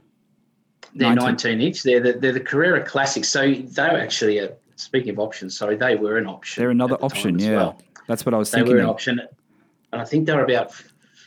They're 0.95 1.09
19. 1.15 1.25
19 1.25 1.61
inch. 1.63 1.83
They're 1.83 1.99
the, 2.01 2.13
they're 2.13 2.33
the 2.33 2.41
Carrera 2.41 2.85
Classics. 2.85 3.29
So 3.29 3.41
they 3.53 3.83
were 3.83 3.99
actually, 3.99 4.39
a, 4.39 4.53
speaking 4.77 5.11
of 5.11 5.19
options, 5.19 5.57
sorry, 5.57 5.77
they 5.77 5.97
were 5.97 6.19
an 6.19 6.27
option. 6.27 6.61
They're 6.61 6.71
another 6.71 6.97
the 6.99 7.03
option. 7.05 7.39
Yeah, 7.39 7.57
well. 7.57 7.83
that's 8.07 8.25
what 8.27 8.35
I 8.35 8.39
was 8.39 8.51
They 8.51 8.59
thinking. 8.59 8.75
They 8.75 8.75
were 8.77 8.81
an 8.83 8.87
of. 8.91 8.95
option, 8.95 9.21
and 9.93 10.03
I 10.03 10.05
think 10.05 10.27
they 10.27 10.35
were 10.35 10.45
about. 10.45 10.73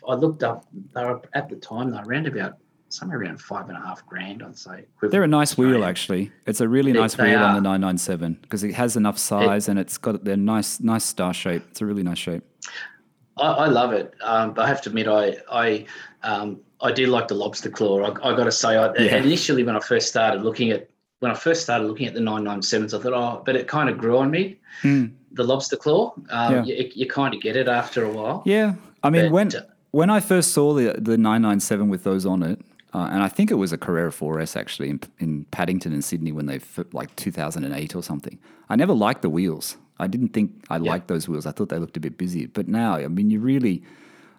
I 0.08 0.14
looked 0.14 0.43
up. 0.43 0.66
They 0.93 1.03
were 1.03 1.20
at 1.34 1.49
the 1.49 1.55
time. 1.58 1.89
They 1.89 1.97
were 1.97 2.03
around 2.05 2.28
about 2.28 2.53
somewhere 2.90 3.20
around 3.20 3.40
five 3.42 3.68
and 3.70 3.78
a 3.78 3.82
half 3.82 4.06
grand. 4.06 4.44
I'd 4.44 4.58
say. 4.58 4.86
They're 5.02 5.24
a 5.24 5.28
nice 5.28 5.58
wheel, 5.58 5.84
actually. 5.84 6.32
It's 6.46 6.62
a 6.62 6.68
really 6.68 6.92
They- 6.94 7.00
nice 7.00 7.16
they 7.16 7.24
wheel 7.32 7.40
on 7.40 7.56
the 7.56 7.62
997 7.62 8.38
because 8.42 8.64
it 8.64 8.74
has 8.76 8.96
enough 8.96 9.18
size 9.18 9.68
and 9.68 9.78
it's 9.80 9.98
got 9.98 10.24
their 10.24 10.38
nice, 10.38 10.80
nice 10.80 11.04
star 11.04 11.34
shape. 11.34 11.64
It's 11.72 11.82
a 11.82 11.86
really 11.86 12.04
nice 12.04 12.18
shape. 12.18 12.44
I, 13.38 13.44
I 13.52 13.68
love 13.68 13.94
it, 13.94 14.14
um, 14.24 14.54
but 14.54 14.64
I 14.66 14.68
have 14.68 14.82
to 14.84 14.90
admit, 14.90 15.08
I 15.08 15.38
I 15.52 15.86
um, 16.24 16.60
I 16.82 16.92
do 16.92 17.06
like 17.08 17.28
the 17.28 17.36
lobster 17.36 17.70
claw. 17.70 18.02
I, 18.04 18.10
I 18.32 18.36
got 18.36 18.46
to 18.46 18.52
say, 18.52 18.76
I, 18.76 18.94
Yeah. 18.96 19.18
initially 19.18 19.64
when 19.64 19.76
I 19.76 19.80
first 19.80 20.08
started 20.08 20.42
looking 20.42 20.72
at 20.72 20.90
when 21.20 21.32
I 21.32 21.36
first 21.36 21.62
started 21.64 21.86
looking 21.88 22.06
at 22.08 22.14
the 22.14 22.20
997s, 22.20 22.94
I 22.98 23.02
thought, 23.02 23.14
oh, 23.14 23.42
but 23.46 23.56
it 23.56 23.68
kind 23.68 23.90
of 23.90 23.98
grew 23.98 24.18
on 24.20 24.30
me. 24.32 24.60
Mm. 24.84 25.12
The 25.32 25.44
lobster 25.44 25.76
claw, 25.76 26.14
um, 26.30 26.54
Yeah. 26.54 26.64
you, 26.64 26.92
you 26.94 27.08
kind 27.08 27.34
of 27.34 27.42
get 27.42 27.56
it 27.56 27.68
after 27.68 28.04
a 28.04 28.10
while. 28.12 28.44
Yeah, 28.46 28.76
I 29.04 29.10
mean 29.10 29.26
But, 29.26 29.32
when 29.32 29.56
uh, 29.56 29.62
when 29.92 30.10
I 30.10 30.20
first 30.20 30.52
saw 30.54 30.74
the 30.74 30.94
the 30.98 31.18
997 31.18 31.90
with 31.90 32.04
those 32.04 32.26
on 32.26 32.42
it, 32.44 32.60
uh, 32.94 33.10
and 33.12 33.22
I 33.24 33.28
think 33.28 33.52
it 33.52 33.56
was 33.56 33.72
a 33.74 33.78
Carrera 33.78 34.12
4S 34.12 34.56
actually 34.56 34.90
in, 34.90 35.02
in 35.20 35.46
Paddington 35.52 35.94
in 35.94 36.02
Sydney 36.02 36.32
when 36.32 36.46
they 36.46 36.56
f- 36.56 36.80
like 36.94 37.16
2008 37.16 37.96
or 37.96 38.04
something. 38.04 38.40
I 38.70 38.76
never 38.76 38.94
liked 38.94 39.22
the 39.22 39.30
wheels. 39.30 39.78
I 40.00 40.08
didn't 40.08 40.30
think 40.30 40.52
I 40.70 40.78
liked 40.78 41.08
those 41.08 41.28
wheels. 41.28 41.46
I 41.46 41.52
thought 41.52 41.70
they 41.70 41.80
looked 41.80 41.98
a 41.98 42.00
bit 42.00 42.18
busy. 42.18 42.46
But 42.46 42.68
now, 42.68 42.96
I 42.96 43.08
mean, 43.08 43.30
you 43.30 43.40
really. 43.40 43.84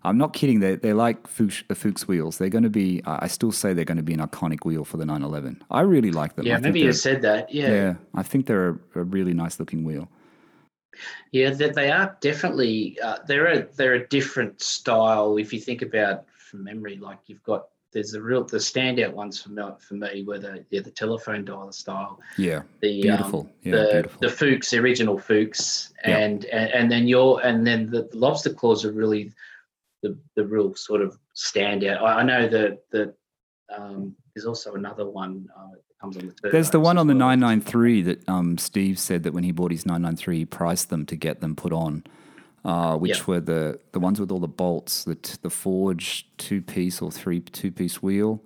I'm 0.04 0.16
not 0.16 0.32
kidding. 0.32 0.60
They're, 0.60 0.76
they're 0.76 0.94
like 0.94 1.26
Fuchs, 1.26 1.64
the 1.66 1.74
Fuchs 1.74 2.06
wheels. 2.06 2.38
They're 2.38 2.48
going 2.48 2.62
to 2.62 2.70
be, 2.70 3.02
I 3.04 3.24
I 3.24 3.26
still 3.26 3.50
say 3.50 3.74
they're 3.74 3.84
going 3.84 3.96
to 3.96 4.02
be 4.02 4.14
an 4.14 4.20
iconic 4.20 4.64
wheel 4.64 4.84
for 4.84 4.96
the 4.96 5.04
911. 5.04 5.60
I 5.72 5.80
really 5.80 6.12
like 6.12 6.36
them. 6.36 6.46
I 6.46 6.50
Yeah, 6.50 6.54
think 6.54 6.66
maybe 6.66 6.80
you 6.80 6.92
said 6.92 7.20
that. 7.22 7.52
Yeah, 7.52 7.68
Yeah, 7.72 7.94
I 8.14 8.22
think 8.22 8.46
they're 8.46 8.68
a, 8.70 9.00
a 9.00 9.02
really 9.02 9.34
nice 9.34 9.58
looking 9.58 9.82
wheel. 9.84 10.08
Yeah, 11.32 11.50
they, 11.50 11.70
they 11.70 11.90
are 11.90 12.16
definitely 12.20 12.98
uh, 13.02 13.18
they're 13.26 13.46
a 13.46 13.68
they're 13.76 13.94
a 13.94 14.06
different 14.08 14.62
style. 14.62 15.36
If 15.36 15.52
you 15.52 15.60
think 15.60 15.82
about 15.82 16.24
from 16.30 16.64
memory, 16.64 16.96
like 16.96 17.18
you've 17.26 17.42
got 17.42 17.66
there's 17.92 18.14
a 18.14 18.20
real 18.20 18.44
the 18.44 18.58
standout 18.58 19.12
ones 19.12 19.40
for 19.40 19.50
me 19.50 19.62
for 19.80 19.94
me 19.94 20.22
were 20.24 20.38
the 20.38 20.64
yeah 20.70 20.80
the 20.80 20.90
telephone 20.90 21.44
dialer 21.44 21.72
style, 21.72 22.20
Yeah, 22.36 22.62
the 22.80 23.02
beautiful. 23.02 23.40
um, 23.40 23.50
yeah, 23.62 23.72
the 23.76 23.88
beautiful. 23.92 24.18
the 24.20 24.28
Fuchs, 24.30 24.70
the 24.70 24.78
original 24.78 25.18
Fuchs, 25.18 25.92
Yeah. 26.04 26.18
and, 26.18 26.44
and 26.46 26.70
and 26.72 26.92
then 26.92 27.08
your 27.08 27.40
and 27.44 27.66
then 27.66 27.86
the 27.90 28.08
lobster 28.12 28.52
claws 28.52 28.84
are 28.84 28.92
really 28.92 29.32
the 30.02 30.16
the 30.36 30.44
real 30.46 30.74
sort 30.74 31.00
of 31.02 31.18
standout. 31.34 32.00
I, 32.02 32.20
I 32.20 32.22
know 32.22 32.48
that 32.48 32.82
that 32.92 33.14
um, 33.74 34.14
there's 34.34 34.46
also 34.46 34.74
another 34.74 35.08
one 35.08 35.48
uh, 35.56 35.76
comes 36.00 36.16
on 36.16 36.26
the. 36.42 36.50
There's 36.50 36.70
the 36.70 36.80
one 36.80 36.98
on 36.98 37.06
the 37.06 37.14
well. 37.14 37.28
993 37.36 38.02
that 38.02 38.28
um, 38.28 38.58
Steve 38.58 38.98
said 38.98 39.22
that 39.24 39.32
when 39.32 39.44
he 39.44 39.52
bought 39.52 39.72
his 39.72 39.84
993, 39.86 40.38
he 40.38 40.44
priced 40.44 40.90
them 40.90 41.04
to 41.06 41.16
get 41.16 41.40
them 41.40 41.56
put 41.56 41.72
on, 41.72 42.04
uh, 42.64 42.96
which 42.96 43.18
Yeah. 43.18 43.24
were 43.26 43.40
the, 43.40 43.78
the 43.92 44.00
ones 44.00 44.18
with 44.20 44.30
all 44.30 44.40
the 44.40 44.48
bolts, 44.48 45.04
the, 45.04 45.14
t- 45.14 45.36
the 45.42 45.50
forged 45.50 46.26
two 46.38 46.60
piece 46.62 47.00
or 47.02 47.10
three 47.10 47.40
two 47.40 47.70
piece 47.70 48.02
wheel. 48.02 48.42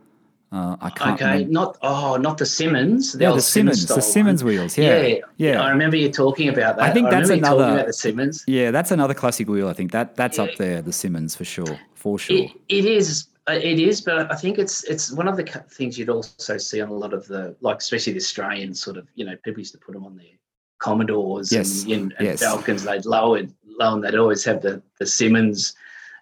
Uh, 0.53 0.77
I 0.83 0.91
can't 0.91 1.15
Okay, 1.19 1.33
remember. 1.33 1.51
not 1.53 1.79
oh, 1.81 2.17
not 2.19 2.37
the 2.37 2.45
Simmons. 2.45 3.17
Yeah, 3.19 3.33
the 3.33 3.41
Simmons, 3.41 3.87
the 3.87 4.03
Simmons 4.03 4.45
wheels. 4.45 4.77
Yeah, 4.77 5.01
yeah, 5.01 5.19
yeah. 5.39 5.63
I 5.63 5.71
remember 5.71 5.97
you 5.97 6.11
talking 6.13 6.51
about 6.51 6.77
that. 6.77 6.85
I 6.85 6.93
think 6.93 7.09
that's 7.09 7.31
you 7.31 7.37
talking 7.41 7.45
another- 7.61 7.73
about 7.75 7.87
the 7.87 7.93
Simmons. 7.95 8.45
Yeah, 8.47 8.71
that's 8.71 8.91
another 8.91 9.15
classic 9.15 9.49
wheel. 9.49 9.69
I 9.69 9.73
think 9.73 9.93
that 9.93 10.15
that's 10.15 10.39
up 10.39 10.55
there, 10.59 10.83
the 10.83 10.93
Simmons 10.93 11.35
for 11.35 11.45
sure, 11.47 11.79
for 11.95 12.19
sure. 12.19 12.37
It, 12.37 12.51
it 12.69 12.85
is. 12.85 13.29
uh, 13.49 13.55
It 13.55 13.79
is, 13.81 14.03
but 14.03 14.31
I 14.31 14.37
think 14.37 14.59
it's 14.59 14.85
it's 14.85 15.11
one 15.11 15.27
of 15.27 15.39
the 15.39 15.45
things 15.71 15.99
you'd 15.99 16.11
also 16.11 16.59
see 16.59 16.83
on 16.83 16.91
a 16.91 16.95
lot 17.05 17.15
of 17.15 17.27
the 17.29 17.57
like, 17.63 17.79
especially 17.79 18.13
the 18.13 18.19
Australian 18.21 18.75
sort 18.75 18.99
of 18.99 19.09
you 19.15 19.25
know 19.25 19.35
people 19.45 19.61
used 19.61 19.73
to 19.73 19.79
put 19.79 19.95
them 19.95 20.05
on 20.05 20.17
their 20.19 20.37
Commodores 20.81 21.53
Yes, 21.53 21.85
and, 21.85 21.93
and, 21.93 22.15
and 22.19 22.27
yes. 22.27 22.41
Falcons. 22.41 22.83
They'd 22.85 23.05
lower 23.07 23.39
it 23.39 23.49
low 23.79 23.95
and 23.95 24.05
they'd 24.05 24.15
always 24.15 24.45
have 24.45 24.63
the 24.63 24.83
the 24.99 25.07
Simmons 25.07 25.75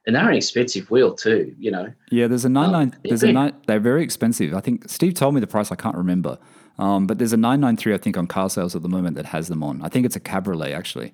and 0.07 0.17
they're 0.17 0.29
an 0.29 0.37
expensive 0.37 0.91
wheel 0.91 1.15
too. 1.15 1.55
You 1.59 1.71
know. 1.71 1.93
Yeah, 2.11 2.27
there's 2.27 2.45
a 2.45 2.49
nine 2.49 2.73
nine. 2.73 2.91
yeah. 3.05 3.09
There's 3.11 3.23
a 3.23 3.33
nine. 3.33 3.55
They're 3.67 3.81
very 3.81 4.03
expensive. 4.03 4.55
I 4.55 4.61
think 4.61 4.89
Steve 4.89 5.15
told 5.15 5.35
me 5.35 5.41
the 5.41 5.47
price. 5.47 5.71
I 5.71 5.77
can't 5.77 5.97
remember. 5.97 6.39
Um, 6.79 7.07
but 7.07 7.19
there's 7.19 7.33
a 7.35 7.37
nine 7.37 7.61
nine 7.61 7.77
three. 7.77 7.93
I 7.95 7.99
think 7.99 8.17
on 8.17 8.27
car 8.27 8.49
sales 8.51 8.75
at 8.75 8.83
the 8.83 8.89
moment 8.89 9.17
that 9.17 9.27
has 9.27 9.49
them 9.49 9.63
on. 9.63 9.83
I 9.83 9.89
think 9.89 10.07
it's 10.07 10.17
a 10.17 10.21
cabriolet 10.21 10.73
actually. 10.73 11.13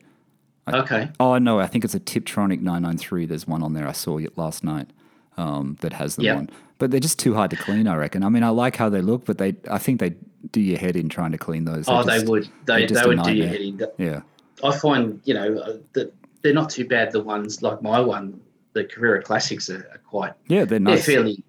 Okay. 0.72 1.10
Oh 1.20 1.38
no, 1.38 1.60
I 1.60 1.66
think 1.66 1.84
it's 1.84 1.94
a 1.94 2.00
Tiptronic 2.00 2.60
nine 2.60 2.82
nine 2.82 2.98
three. 2.98 3.26
There's 3.26 3.46
one 3.46 3.62
on 3.62 3.72
there 3.72 3.86
I 3.88 3.92
saw 3.92 4.18
it 4.18 4.36
last 4.36 4.64
night 4.64 4.90
um, 5.36 5.76
that 5.80 5.92
has 5.92 6.16
them 6.16 6.24
Yep. 6.24 6.36
on. 6.36 6.50
But 6.78 6.90
they're 6.90 7.00
just 7.00 7.18
too 7.18 7.34
hard 7.34 7.50
to 7.52 7.56
clean. 7.56 7.86
I 7.88 7.96
reckon. 7.96 8.22
I 8.22 8.28
mean, 8.28 8.42
I 8.42 8.50
like 8.50 8.76
how 8.76 8.88
they 8.90 9.00
look, 9.00 9.24
but 9.24 9.38
they. 9.38 9.56
I 9.70 9.78
think 9.78 9.98
they 10.00 10.14
do 10.52 10.60
your 10.60 10.78
head 10.78 10.94
in 10.94 11.08
trying 11.08 11.32
to 11.32 11.38
clean 11.38 11.64
those. 11.64 11.88
Oh, 11.88 12.02
They're 12.02 12.04
they 12.04 12.18
just- 12.20 12.28
would. 12.30 12.48
They 12.66 12.86
just 12.86 13.06
would 13.06 13.22
do 13.22 13.32
your 13.34 13.46
head 13.48 13.60
in. 13.60 13.80
Yeah. 13.98 14.20
I 14.62 14.76
find 14.76 15.20
you 15.24 15.34
know 15.34 15.58
uh, 15.58 15.76
that 15.94 16.12
they're 16.46 16.54
not 16.54 16.70
too 16.70 16.86
bad. 16.86 17.10
The 17.10 17.22
ones 17.22 17.60
like 17.60 17.82
my 17.82 17.98
one, 17.98 18.40
the 18.72 18.84
Carrera 18.84 19.20
Classics 19.20 19.68
are, 19.68 19.88
are 19.92 20.00
quite. 20.08 20.32
Yeah, 20.46 20.64
they're 20.64 20.78
nice. 20.78 21.04
They're 21.04 21.16
fairly. 21.16 21.44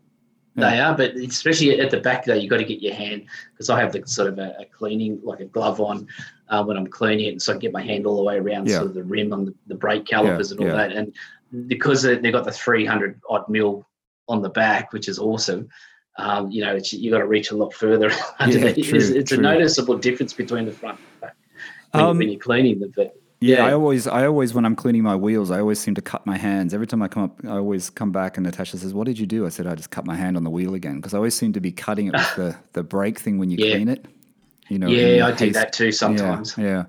Yeah. 0.55 0.71
They 0.71 0.79
are, 0.79 0.97
but 0.97 1.15
especially 1.17 1.79
at 1.79 1.91
the 1.91 1.99
back 1.99 2.25
there, 2.25 2.35
you've 2.35 2.49
got 2.49 2.57
to 2.57 2.63
get 2.63 2.81
your 2.81 2.95
hand 2.95 3.25
because 3.53 3.69
I 3.69 3.79
have 3.79 3.91
the 3.91 4.01
sort 4.07 4.29
of 4.29 4.39
a, 4.39 4.55
a 4.59 4.65
cleaning, 4.65 5.19
like 5.23 5.39
a 5.39 5.45
glove 5.45 5.79
on 5.79 6.07
uh, 6.49 6.63
when 6.63 6.77
I'm 6.77 6.87
cleaning 6.87 7.27
it, 7.27 7.29
and 7.33 7.41
so 7.41 7.51
I 7.51 7.53
can 7.53 7.59
get 7.59 7.73
my 7.73 7.83
hand 7.83 8.07
all 8.07 8.17
the 8.17 8.23
way 8.23 8.37
around 8.39 8.67
Yeah. 8.67 8.77
sort 8.77 8.87
of 8.87 8.93
the 8.95 9.03
rim 9.03 9.33
on 9.33 9.45
the, 9.45 9.53
the 9.67 9.75
brake 9.75 10.07
calipers 10.07 10.51
and 10.51 10.59
all 10.59 10.65
yeah. 10.67 10.73
that. 10.73 10.93
And 10.93 11.13
because 11.67 12.01
they- 12.01 12.17
they've 12.17 12.33
got 12.33 12.45
the 12.45 12.51
300 12.51 13.21
odd 13.29 13.47
mil 13.47 13.87
on 14.27 14.41
the 14.41 14.49
back, 14.49 14.93
which 14.93 15.07
is 15.07 15.19
awesome. 15.19 15.69
Um, 16.17 16.49
you 16.49 16.63
know, 16.63 16.75
it's, 16.75 16.91
you 16.91 17.11
got 17.11 17.19
to 17.19 17.27
reach 17.27 17.51
a 17.51 17.55
lot 17.55 17.71
further. 17.71 18.09
true, 18.09 18.19
it's 18.39 19.09
it's 19.09 19.31
a 19.31 19.37
noticeable 19.37 19.97
difference 19.99 20.33
between 20.33 20.65
the 20.65 20.71
front 20.71 20.97
and 20.97 21.21
back 21.21 21.35
when, 21.91 22.03
Um, 22.03 22.17
when 22.17 22.29
you're 22.29 22.39
cleaning 22.39 22.79
them. 22.79 22.91
But 22.95 23.15
Yeah, 23.39 23.57
Yeah. 23.57 23.65
I 23.67 23.73
always, 23.73 24.07
I 24.07 24.25
always, 24.25 24.53
when 24.53 24.65
I'm 24.65 24.75
cleaning 24.75 25.03
my 25.03 25.15
wheels, 25.15 25.51
I 25.51 25.59
always 25.59 25.79
seem 25.79 25.93
to 25.95 26.01
cut 26.01 26.25
my 26.25 26.37
hands. 26.37 26.73
Every 26.73 26.87
time 26.87 27.01
I 27.03 27.07
come 27.07 27.23
up, 27.23 27.39
I 27.45 27.57
always 27.57 27.89
come 27.89 28.11
back 28.11 28.37
and 28.37 28.45
Natasha 28.45 28.77
says, 28.77 28.93
"What 28.95 29.05
did 29.05 29.19
you 29.19 29.27
do?" 29.27 29.45
I 29.45 29.49
said, 29.49 29.67
"I 29.67 29.75
just 29.75 29.91
cut 29.91 30.05
my 30.05 30.15
hand 30.15 30.37
on 30.37 30.43
the 30.43 30.49
wheel 30.49 30.73
again," 30.73 30.95
because 30.95 31.13
I 31.13 31.17
always 31.17 31.35
seem 31.35 31.53
to 31.53 31.59
be 31.59 31.71
cutting 31.71 32.07
it 32.07 32.13
with 32.13 32.35
the 32.35 32.55
the 32.73 32.83
brake 32.83 33.19
thing 33.19 33.37
when 33.37 33.49
you 33.51 33.57
Yeah. 33.59 33.75
clean 33.75 33.89
it. 33.89 34.05
You 34.69 34.79
know. 34.79 34.87
yeah, 34.87 35.25
I 35.27 35.31
do 35.33 35.51
that 35.51 35.71
too 35.71 35.91
sometimes. 35.91 36.55
Yeah. 36.57 36.65
yeah. 36.65 36.83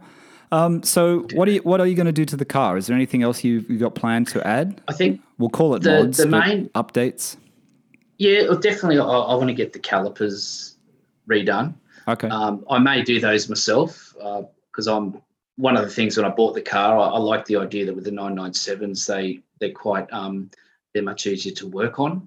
Um, 0.50 0.82
so 0.82 1.26
what 1.34 1.46
are 1.46 1.50
you, 1.52 1.60
what 1.60 1.80
are 1.80 1.86
you 1.86 1.94
going 1.94 2.06
to 2.06 2.12
do 2.12 2.24
to 2.24 2.36
the 2.36 2.44
car? 2.46 2.76
Is 2.78 2.86
there 2.86 2.96
anything 2.96 3.22
else 3.22 3.44
you've, 3.44 3.68
you 3.70 3.76
got 3.78 3.94
planned 3.94 4.26
to 4.28 4.44
add? 4.46 4.80
I 4.88 4.94
think 4.94 5.20
We'll 5.36 5.50
call 5.50 5.74
it 5.76 5.82
The- 5.82 5.90
mods, 6.04 6.16
the 6.18 6.26
main- 6.26 6.70
updates. 6.70 7.36
Yeah, 8.16 8.44
definitely. 8.60 8.98
I, 8.98 9.04
I 9.04 9.34
want 9.36 9.48
to 9.48 9.54
get 9.54 9.74
the 9.74 9.78
calipers 9.78 10.76
redone. 11.28 11.74
Okay. 12.08 12.28
Um, 12.28 12.64
I 12.70 12.78
may 12.78 13.02
do 13.02 13.20
those 13.20 13.48
myself 13.48 14.14
because 14.72 14.88
I'm 14.88 15.20
one 15.58 15.76
of 15.76 15.82
the 15.82 15.90
things 15.90 16.16
when 16.16 16.24
I 16.24 16.30
bought 16.30 16.54
the 16.54 16.62
car. 16.62 16.96
I, 16.98 17.08
I 17.08 17.18
like 17.18 17.44
the 17.44 17.56
idea 17.56 17.84
that 17.84 17.94
with 17.94 18.04
the 18.04 18.10
997s, 18.10 19.06
they 19.06 19.40
they're 19.58 19.72
quite 19.72 20.10
um, 20.12 20.50
they're 20.94 21.02
much 21.02 21.26
easier 21.26 21.52
to 21.54 21.66
work 21.66 21.98
on. 21.98 22.26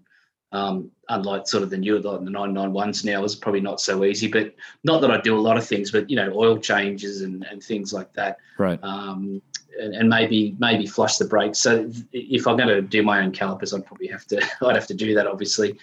Um, 0.54 0.92
unlike 1.08 1.48
sort 1.48 1.64
of 1.64 1.70
the 1.70 1.78
newer 1.78 2.00
like 2.00 2.26
the 2.26 2.30
991s 2.30 3.06
now 3.06 3.24
is 3.24 3.38
probably 3.38 3.62
not 3.62 3.80
so 3.80 4.04
easy. 4.04 4.28
But 4.28 4.54
not 4.84 5.00
that 5.00 5.10
I 5.10 5.22
do 5.22 5.38
a 5.38 5.40
lot 5.40 5.58
of 5.58 5.66
things, 5.66 5.92
but 5.92 6.10
you 6.10 6.18
know, 6.18 6.30
oil 6.36 6.58
changes 6.58 7.22
and, 7.22 7.46
and 7.50 7.64
things 7.64 7.94
like 7.94 8.12
that. 8.14 8.38
right. 8.58 8.78
um, 8.84 9.42
and, 9.80 9.96
and 9.96 10.10
maybe 10.10 10.54
maybe 10.60 10.86
flush 10.86 11.18
the 11.18 11.26
brakes. 11.26 11.60
So 11.60 11.90
if 12.12 12.46
I'm 12.46 12.58
going 12.58 12.68
to 12.68 12.82
do 12.82 13.02
my 13.02 13.22
own 13.22 13.32
calipers, 13.32 13.74
I'd 13.74 13.86
probably 13.86 14.08
have 14.08 14.26
to 14.28 14.42
I'd 14.62 14.76
have 14.76 14.88
to 14.88 14.94
do 14.94 15.16
that 15.16 15.26
obviously. 15.26 15.80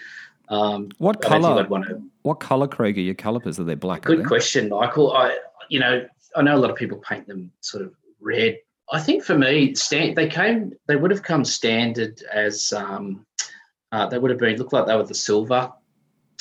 Um, 0.51 0.91
What 0.99 1.17
I 1.17 1.21
don't 1.21 1.33
think 1.33 1.45
color? 1.45 1.63
I'd 1.63 1.71
want 1.71 1.87
to. 1.87 2.03
What 2.23 2.41
color, 2.41 2.69
Craig, 2.69 2.99
are 2.99 3.03
your 3.03 3.15
calipers? 3.15 3.59
Are 3.59 3.65
they 3.65 3.75
black? 3.75 4.03
Good 4.03 4.21
they? 4.21 4.25
question, 4.25 4.69
Michael. 4.69 5.15
I 5.15 5.39
you 5.71 5.81
know 5.81 6.07
I 6.39 6.43
know 6.43 6.57
a 6.57 6.59
lot 6.59 6.71
of 6.71 6.77
people 6.77 6.99
paint 6.99 7.27
them 7.27 7.51
sort 7.61 7.85
of 7.85 7.93
red. 8.21 8.59
I 8.93 9.01
think 9.01 9.23
for 9.25 9.37
me, 9.37 9.75
stand, 9.75 10.17
they 10.17 10.29
came 10.29 10.73
they 10.87 10.97
would 10.97 11.11
have 11.11 11.23
come 11.23 11.45
standard 11.45 12.23
as 12.33 12.73
um, 12.73 13.27
uh, 13.93 14.07
they 14.07 14.19
would 14.19 14.31
have 14.31 14.41
been 14.41 14.57
looked 14.57 14.73
like 14.73 14.87
they 14.87 14.97
were 14.97 15.03
the 15.03 15.15
silver. 15.15 15.71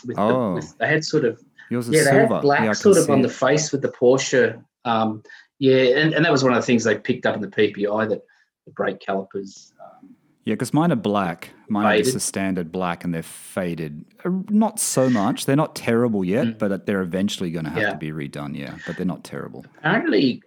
With, 0.05 0.19
Oh. 0.19 0.49
the, 0.49 0.55
with 0.55 0.77
they 0.77 0.87
had 0.87 1.03
sort 1.03 1.25
of 1.25 1.41
Yours 1.69 1.89
yeah, 1.89 2.03
they 2.03 2.11
silver. 2.11 2.35
had 2.35 2.41
black 2.41 2.63
yeah, 2.63 2.73
sort 2.73 2.97
of 2.97 3.09
on 3.09 3.19
it. 3.19 3.23
the 3.23 3.29
face 3.29 3.71
with 3.71 3.81
the 3.81 3.89
Porsche. 3.89 4.63
Um, 4.85 5.23
yeah, 5.59 5.97
and, 5.99 6.13
and 6.13 6.23
that 6.23 6.31
was 6.31 6.43
one 6.43 6.53
of 6.53 6.61
the 6.61 6.65
things 6.65 6.83
they 6.83 6.97
picked 6.97 7.25
up 7.25 7.35
in 7.35 7.41
the 7.41 7.47
PPI 7.47 8.07
that 8.09 8.21
the 8.65 8.71
brake 8.71 8.99
calipers. 8.99 9.73
Yeah, 10.47 10.53
because 10.53 10.73
mine 10.73 10.93
are 10.93 10.95
black. 10.95 11.49
Mine 11.67 11.85
are 11.85 11.97
just 11.97 12.15
a 12.15 12.21
standard 12.21 12.71
black, 12.71 13.03
and 13.03 13.13
they're 13.13 13.21
faded. 13.21 14.05
Uh, 14.23 14.29
Not 14.49 14.79
so 14.79 15.09
much. 15.09 15.45
They're 15.45 15.57
not 15.57 15.75
terrible 15.75 16.23
yet, 16.23 16.57
but 16.57 16.85
they're 16.85 17.01
eventually 17.01 17.51
going 17.51 17.65
to 17.65 17.71
have 17.71 17.79
Mm. 17.79 17.81
Yeah. 17.81 17.91
to 17.91 17.97
be 17.97 18.11
redone. 18.13 18.57
Yeah, 18.57 18.77
but 18.87 18.95
they're 18.95 19.05
not 19.05 19.25
terrible. 19.25 19.65
apparently, 19.79 20.41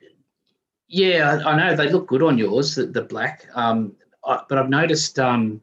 yeah, 0.88 1.38
I, 1.44 1.50
I 1.52 1.56
know 1.58 1.76
they 1.76 1.90
look 1.92 2.06
good 2.06 2.22
on 2.22 2.38
yours, 2.38 2.76
the, 2.76 2.86
the 2.86 3.02
black. 3.02 3.46
Um, 3.54 3.92
I, 4.24 4.40
but 4.48 4.56
I've 4.56 4.70
noticed. 4.70 5.18
Um, 5.18 5.60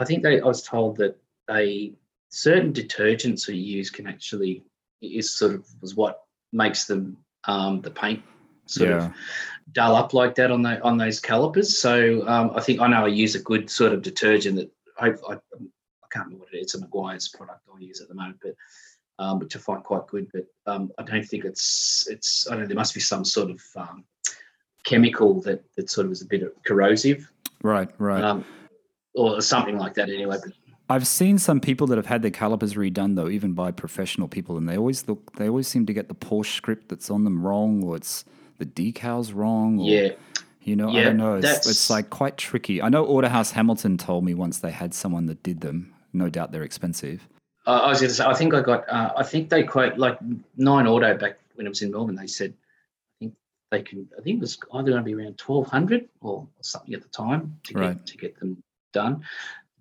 I 0.00 0.04
think 0.04 0.24
they. 0.24 0.40
I 0.40 0.44
was 0.44 0.64
told 0.64 0.96
that 0.96 1.16
they 1.46 1.92
certain 2.30 2.72
detergents 2.72 3.46
we 3.46 3.54
use 3.54 3.88
can 3.88 4.08
actually 4.08 4.64
is 5.00 5.32
sort 5.32 5.54
of 5.54 5.64
was 5.80 5.94
what 5.94 6.24
makes 6.52 6.86
them 6.86 7.16
um, 7.44 7.80
the 7.82 7.90
paint 7.92 8.20
sort 8.66 8.90
Yeah. 8.90 9.06
of 9.06 9.12
dull 9.72 9.96
up 9.96 10.14
like 10.14 10.34
that 10.36 10.50
on 10.50 10.62
the 10.62 10.80
on 10.82 10.96
those 10.96 11.20
calipers. 11.20 11.78
So 11.78 12.26
um, 12.28 12.52
I 12.54 12.60
think 12.60 12.80
I 12.80 12.86
know 12.86 13.04
I 13.04 13.08
use 13.08 13.34
a 13.34 13.40
good 13.40 13.68
sort 13.70 13.92
of 13.92 14.02
detergent 14.02 14.56
that 14.56 14.70
I, 14.98 15.08
I, 15.08 15.34
I 15.34 16.08
can't 16.10 16.26
remember 16.26 16.44
what 16.44 16.54
it 16.54 16.58
is. 16.58 16.62
It's 16.62 16.74
a 16.74 16.78
Meguiar's 16.78 17.28
product 17.28 17.60
I 17.74 17.80
use 17.80 18.00
at 18.00 18.08
the 18.08 18.14
moment, 18.14 18.38
but 18.42 18.54
um, 19.18 19.38
which 19.38 19.56
I 19.56 19.58
find 19.58 19.82
quite 19.82 20.06
good. 20.06 20.28
But 20.32 20.46
um, 20.66 20.92
I 20.98 21.02
don't 21.02 21.26
think 21.26 21.44
it's 21.44 22.06
it's. 22.10 22.46
I 22.46 22.52
don't 22.52 22.60
know. 22.60 22.66
There 22.66 22.76
must 22.76 22.94
be 22.94 23.00
some 23.00 23.24
sort 23.24 23.50
of 23.50 23.62
um, 23.76 24.04
chemical 24.84 25.40
that 25.42 25.64
that 25.76 25.90
sort 25.90 26.06
of 26.06 26.12
is 26.12 26.22
a 26.22 26.26
bit 26.26 26.42
corrosive, 26.64 27.30
Right, 27.62 27.88
right. 27.98 28.22
um, 28.22 28.44
or 29.14 29.40
something 29.40 29.78
like 29.78 29.94
that. 29.94 30.08
Anyway, 30.08 30.36
but 30.42 30.52
I've 30.88 31.06
seen 31.06 31.38
some 31.38 31.60
people 31.60 31.86
that 31.88 31.96
have 31.96 32.06
had 32.06 32.22
their 32.22 32.30
calipers 32.30 32.74
redone 32.74 33.16
though, 33.16 33.28
even 33.28 33.52
by 33.52 33.72
professional 33.72 34.28
people, 34.28 34.56
and 34.56 34.68
they 34.68 34.78
always 34.78 35.08
look. 35.08 35.32
They 35.36 35.48
always 35.48 35.66
seem 35.68 35.86
to 35.86 35.92
get 35.92 36.08
the 36.08 36.14
Porsche 36.14 36.54
script 36.54 36.88
that's 36.88 37.10
on 37.10 37.24
them 37.24 37.44
wrong, 37.44 37.82
or 37.82 37.96
it's 37.96 38.24
the 38.58 38.66
decals 38.66 39.34
wrong. 39.34 39.78
Or, 39.80 39.88
yeah, 39.88 40.08
You 40.60 40.76
know, 40.76 40.90
I 40.90 41.04
don't 41.04 41.16
know. 41.16 41.34
It's, 41.36 41.66
it's 41.68 41.90
like 41.90 42.10
quite 42.10 42.36
tricky. 42.36 42.82
I 42.82 42.88
know 42.88 43.04
Autohouse 43.06 43.52
Hamilton 43.52 43.98
told 43.98 44.24
me 44.24 44.34
once 44.34 44.58
they 44.58 44.70
had 44.70 44.92
someone 44.94 45.26
that 45.26 45.42
did 45.42 45.60
them. 45.60 45.92
No 46.12 46.28
doubt 46.28 46.52
they're 46.52 46.62
expensive. 46.62 47.28
Uh, 47.66 47.80
I 47.84 47.88
was 47.88 48.00
going 48.00 48.08
to 48.10 48.14
say, 48.14 48.24
I 48.24 48.34
think 48.34 48.54
I 48.54 48.60
got, 48.62 48.88
uh, 48.88 49.12
I 49.16 49.22
think 49.22 49.48
they 49.50 49.62
quote 49.64 49.98
like 49.98 50.18
Nine 50.56 50.86
Auto 50.86 51.16
back 51.16 51.38
when 51.56 51.66
it 51.66 51.68
was 51.68 51.82
in 51.82 51.90
Melbourne. 51.90 52.14
They 52.16 52.26
said, 52.26 52.52
I 52.52 53.14
think 53.20 53.34
they 53.70 53.82
can, 53.82 54.08
I 54.18 54.22
think 54.22 54.38
it 54.38 54.40
was 54.40 54.58
either 54.72 54.90
going 54.90 55.02
to 55.02 55.04
be 55.04 55.14
around 55.14 55.36
twelve 55.36 55.66
hundred 55.66 56.08
or 56.20 56.46
something 56.60 56.94
at 56.94 57.02
the 57.02 57.08
time 57.08 57.58
to 57.64 57.74
get 57.74 57.80
Right. 57.80 58.06
to 58.06 58.16
get 58.16 58.38
them 58.38 58.62
done. 58.92 59.22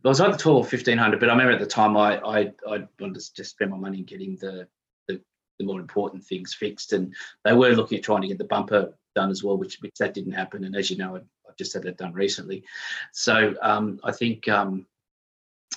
It 0.04 0.08
was 0.08 0.20
either 0.20 0.38
twelve 0.38 0.58
or 0.58 0.66
fifteen 0.66 0.98
hundred, 0.98 1.20
but 1.20 1.30
I 1.30 1.34
remember 1.34 1.54
at 1.54 1.60
the 1.60 1.66
time 1.66 1.96
I 1.96 2.20
I 2.20 2.40
I 2.68 2.88
wanted 3.00 3.20
to 3.22 3.34
just 3.34 3.52
spend 3.52 3.72
my 3.72 3.78
money 3.78 4.02
getting 4.02 4.36
the, 4.38 4.68
the 5.60 5.66
more 5.66 5.80
important 5.80 6.24
things 6.24 6.54
fixed, 6.54 6.94
and 6.94 7.14
they 7.44 7.54
were 7.54 7.72
looking 7.72 7.98
at 7.98 8.04
trying 8.04 8.22
to 8.22 8.28
get 8.28 8.38
the 8.38 8.44
bumper 8.46 8.94
done 9.16 9.30
as 9.32 9.44
well, 9.44 9.58
which 9.58 9.78
which 9.82 9.96
that 10.00 10.14
didn't 10.14 10.34
happen. 10.34 10.64
And 10.64 10.76
as 10.76 10.90
you 10.90 10.98
know, 10.98 11.16
I, 11.16 11.20
I've 11.48 11.56
just 11.58 11.74
had 11.74 11.84
that 11.84 11.98
done 11.98 12.14
recently. 12.14 12.64
So 13.12 13.56
um, 13.62 14.00
I 14.04 14.12
think. 14.12 14.48
Um, 14.48 14.86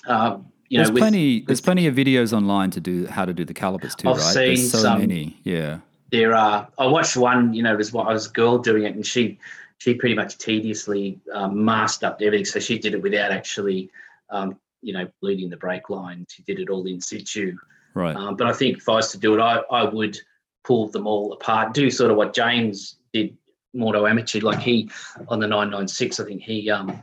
um, 0.06 0.46
you 0.68 0.76
there's 0.78 0.88
know, 0.88 0.94
with- 0.94 1.00
plenty. 1.00 1.40
there's 1.40 1.60
plenty 1.62 1.86
of 1.86 1.94
videos 1.94 2.32
online 2.36 2.70
to 2.72 2.80
do 2.80 3.06
how 3.06 3.24
to 3.24 3.32
do 3.32 3.44
the 3.44 3.55
calipers 3.55 3.94
too, 3.94 4.10
I've 4.10 4.18
right? 4.18 4.34
There's 4.34 4.60
seen 4.60 4.68
so 4.68 4.78
some- 4.78 4.98
many. 5.00 5.40
Yeah. 5.42 5.78
there 6.12 6.34
are 6.34 6.68
I 6.78 6.86
watched 6.86 7.16
one, 7.16 7.55
you 7.55 7.62
know, 7.62 7.74
there's 7.74 7.92
what 7.92 8.06
I 8.06 8.12
was 8.12 8.26
a 8.26 8.30
girl 8.30 8.59
doing 8.59 8.84
it 8.84 8.94
and 8.94 9.05
she 9.05 9.38
she 9.78 9.94
pretty 9.94 10.14
much 10.14 10.36
tediously 10.38 11.18
um, 11.32 11.64
masked 11.64 12.05
up 12.05 12.20
everything. 12.20 12.44
So 12.44 12.60
she 12.60 12.78
did 12.78 12.92
it 12.94 13.02
without 13.02 13.30
actually 13.32 13.90
um, 14.30 14.59
you 14.82 14.92
know, 14.92 15.09
bleeding 15.22 15.48
the 15.48 15.56
brake 15.56 15.88
line. 15.90 16.26
She 16.30 16.42
did 16.42 16.60
it 16.60 16.68
all 16.68 16.86
in 16.86 17.00
situ. 17.00 17.56
Right. 17.94 18.16
Um, 18.16 18.36
but 18.36 18.47
I 18.47 18.52
think 18.52 18.78
if 18.78 18.89
I 18.89 18.93
was 18.94 19.10
to 19.12 19.19
do 19.19 19.35
it, 19.35 19.40
I, 19.40 19.62
I 19.70 19.85
would 19.85 20.19
pull 20.65 20.89
them 20.89 21.06
all 21.06 21.32
apart, 21.32 21.74
do 21.74 21.90
sort 21.90 22.10
of 22.10 22.16
what 22.16 22.35
James 22.35 22.97
did 23.12 23.36
Morto 23.74 24.06
Amateur, 24.06 24.40
like 24.40 24.60
he 24.60 24.90
on 25.28 25.40
the 25.40 25.47
996, 25.47 26.20
I 26.20 26.24
think 26.24 26.43
he 26.43 26.70
um 26.70 27.02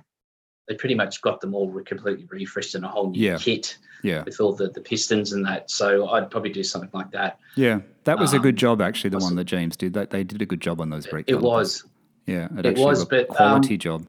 they 0.67 0.75
pretty 0.75 0.95
much 0.95 1.21
got 1.21 1.41
them 1.41 1.53
all 1.53 1.69
re- 1.69 1.83
completely 1.83 2.25
refreshed 2.29 2.75
in 2.75 2.83
a 2.83 2.87
whole 2.87 3.11
new 3.11 3.21
Yeah. 3.21 3.37
kit 3.37 3.77
yeah. 4.03 4.23
with 4.23 4.39
all 4.39 4.53
the, 4.53 4.69
the 4.69 4.81
pistons 4.81 5.31
and 5.31 5.45
that. 5.45 5.69
So 5.69 6.09
I'd 6.09 6.31
probably 6.31 6.51
do 6.51 6.63
something 6.63 6.89
like 6.93 7.11
that. 7.11 7.39
Yeah. 7.55 7.81
That 8.05 8.17
was 8.17 8.33
a 8.33 8.39
good 8.39 8.55
um, 8.55 8.57
job, 8.57 8.81
actually. 8.81 9.11
The 9.11 9.19
one 9.19 9.35
that 9.35 9.45
James 9.45 9.77
did. 9.77 9.93
That 9.93 10.09
they 10.09 10.23
did 10.23 10.41
a 10.41 10.45
good 10.45 10.61
job 10.61 10.81
on 10.81 10.89
those 10.89 11.05
brake 11.07 11.25
It 11.27 11.39
was. 11.39 11.83
Yeah. 12.25 12.47
It, 12.57 12.65
it 12.65 12.77
was, 12.77 12.99
was, 12.99 13.05
but, 13.05 13.27
quality 13.27 13.75
um, 13.75 13.79
job. 13.79 14.07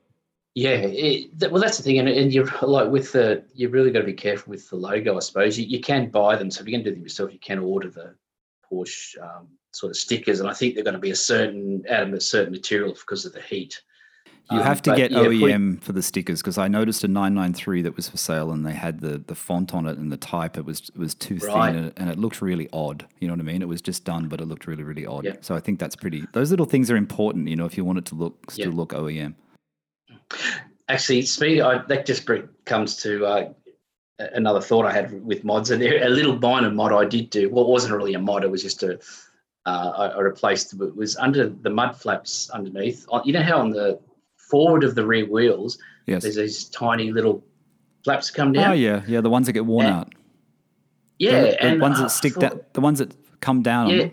Yeah, 0.58 0.70
it, 0.70 1.50
well, 1.52 1.60
that's 1.60 1.76
the 1.76 1.82
thing, 1.82 1.98
and, 1.98 2.08
and 2.08 2.32
you're 2.32 2.46
like 2.62 2.88
with 2.90 3.12
the 3.12 3.44
you 3.54 3.68
really 3.68 3.90
got 3.90 3.98
to 4.00 4.06
be 4.06 4.14
careful 4.14 4.50
with 4.52 4.66
the 4.70 4.76
logo. 4.76 5.14
I 5.14 5.20
suppose 5.20 5.58
you, 5.58 5.66
you 5.66 5.80
can 5.80 6.08
buy 6.08 6.34
them, 6.34 6.50
so 6.50 6.62
if 6.62 6.66
you're 6.66 6.78
going 6.78 6.84
to 6.84 6.90
do 6.90 6.94
them 6.96 7.02
yourself, 7.02 7.30
you 7.30 7.38
can 7.38 7.58
order 7.58 7.90
the 7.90 8.14
Porsche 8.72 9.20
um, 9.22 9.48
sort 9.72 9.90
of 9.90 9.98
stickers, 9.98 10.40
and 10.40 10.48
I 10.48 10.54
think 10.54 10.74
they're 10.74 10.82
going 10.82 10.94
to 10.94 10.98
be 10.98 11.10
a 11.10 11.14
certain 11.16 11.84
out 11.90 12.04
of 12.08 12.14
a 12.14 12.20
certain 12.22 12.52
material 12.52 12.94
because 12.94 13.26
of 13.26 13.34
the 13.34 13.42
heat. 13.42 13.82
You 14.50 14.56
Um, 14.58 14.62
have 14.64 14.80
to 14.82 14.90
but 14.92 14.96
get 14.96 15.10
yeah, 15.10 15.24
put- 15.24 15.28
OEM 15.32 15.82
for 15.82 15.92
the 15.92 16.00
stickers 16.02 16.40
because 16.40 16.56
I 16.56 16.68
noticed 16.68 17.04
a 17.04 17.08
993 17.08 17.82
that 17.82 17.94
was 17.94 18.08
for 18.08 18.16
sale 18.16 18.50
and 18.50 18.64
they 18.64 18.72
had 18.72 19.00
the, 19.00 19.18
the 19.18 19.34
font 19.34 19.74
on 19.74 19.86
it 19.86 19.98
and 19.98 20.10
the 20.10 20.16
type. 20.16 20.56
It 20.56 20.64
was 20.64 20.88
it 20.88 20.96
was 20.96 21.14
too 21.14 21.34
Right. 21.42 21.72
thin 21.72 21.76
and 21.76 21.86
it, 21.88 21.92
and 21.98 22.08
it 22.08 22.18
looked 22.18 22.40
really 22.40 22.68
odd. 22.72 23.06
You 23.20 23.26
know 23.28 23.34
what 23.34 23.40
I 23.40 23.42
mean? 23.42 23.60
It 23.60 23.68
was 23.68 23.82
just 23.82 24.04
done, 24.06 24.28
but 24.28 24.40
it 24.40 24.46
looked 24.46 24.66
really 24.66 24.84
really 24.84 25.04
odd. 25.04 25.24
Yeah. 25.24 25.34
So 25.42 25.54
I 25.54 25.60
think 25.60 25.80
that's 25.80 25.96
pretty. 25.96 26.24
Those 26.32 26.50
little 26.50 26.64
things 26.64 26.90
are 26.90 26.96
important. 26.96 27.48
You 27.48 27.56
know, 27.56 27.66
if 27.66 27.76
you 27.76 27.84
want 27.84 27.98
it 27.98 28.04
to 28.06 28.14
look 28.14 28.50
still 28.50 28.70
Yeah. 28.70 28.76
look 28.76 28.92
OEM. 28.94 29.34
Actually, 30.88 31.22
speed. 31.22 31.60
I, 31.60 31.78
that 31.86 32.06
just 32.06 32.28
comes 32.64 32.96
to 32.98 33.26
uh, 33.26 33.52
another 34.18 34.60
thought 34.60 34.86
I 34.86 34.92
had 34.92 35.24
with 35.24 35.44
mods. 35.44 35.70
And 35.70 35.82
a 35.82 36.08
little 36.08 36.38
minor 36.38 36.70
mod 36.70 36.92
I 36.92 37.04
did 37.04 37.30
do. 37.30 37.50
Well, 37.50 37.64
it 37.64 37.70
wasn't 37.70 37.94
really 37.94 38.14
a 38.14 38.18
mod. 38.18 38.44
It 38.44 38.50
was 38.50 38.62
just 38.62 38.82
a. 38.82 38.98
Uh, 39.66 39.92
I, 39.96 40.06
I 40.08 40.20
replaced. 40.20 40.74
It 40.74 40.96
was 40.96 41.16
under 41.16 41.48
the 41.48 41.70
mud 41.70 41.96
flaps 41.96 42.48
underneath. 42.50 43.04
You 43.24 43.32
know 43.32 43.42
how 43.42 43.58
on 43.58 43.70
the 43.70 43.98
forward 44.36 44.84
of 44.84 44.94
the 44.94 45.04
rear 45.04 45.26
wheels, 45.28 45.78
Yes. 46.06 46.22
there's 46.22 46.36
these 46.36 46.64
tiny 46.66 47.10
little 47.10 47.44
flaps 48.04 48.30
come 48.30 48.52
down. 48.52 48.70
Oh 48.70 48.74
yeah, 48.74 49.02
yeah. 49.08 49.20
The 49.20 49.28
ones 49.30 49.46
that 49.46 49.54
get 49.54 49.66
worn 49.66 49.86
And- 49.86 49.94
out. 49.96 50.12
yeah, 51.18 51.40
the, 51.40 51.46
the 51.48 51.62
and 51.64 51.80
ones 51.80 51.98
that 51.98 52.10
stick 52.12 52.36
I 52.38 52.40
down. 52.42 52.60
The 52.74 52.80
ones 52.80 53.00
that 53.00 53.16
come 53.40 53.62
down. 53.62 53.90
Yeah. 53.90 54.08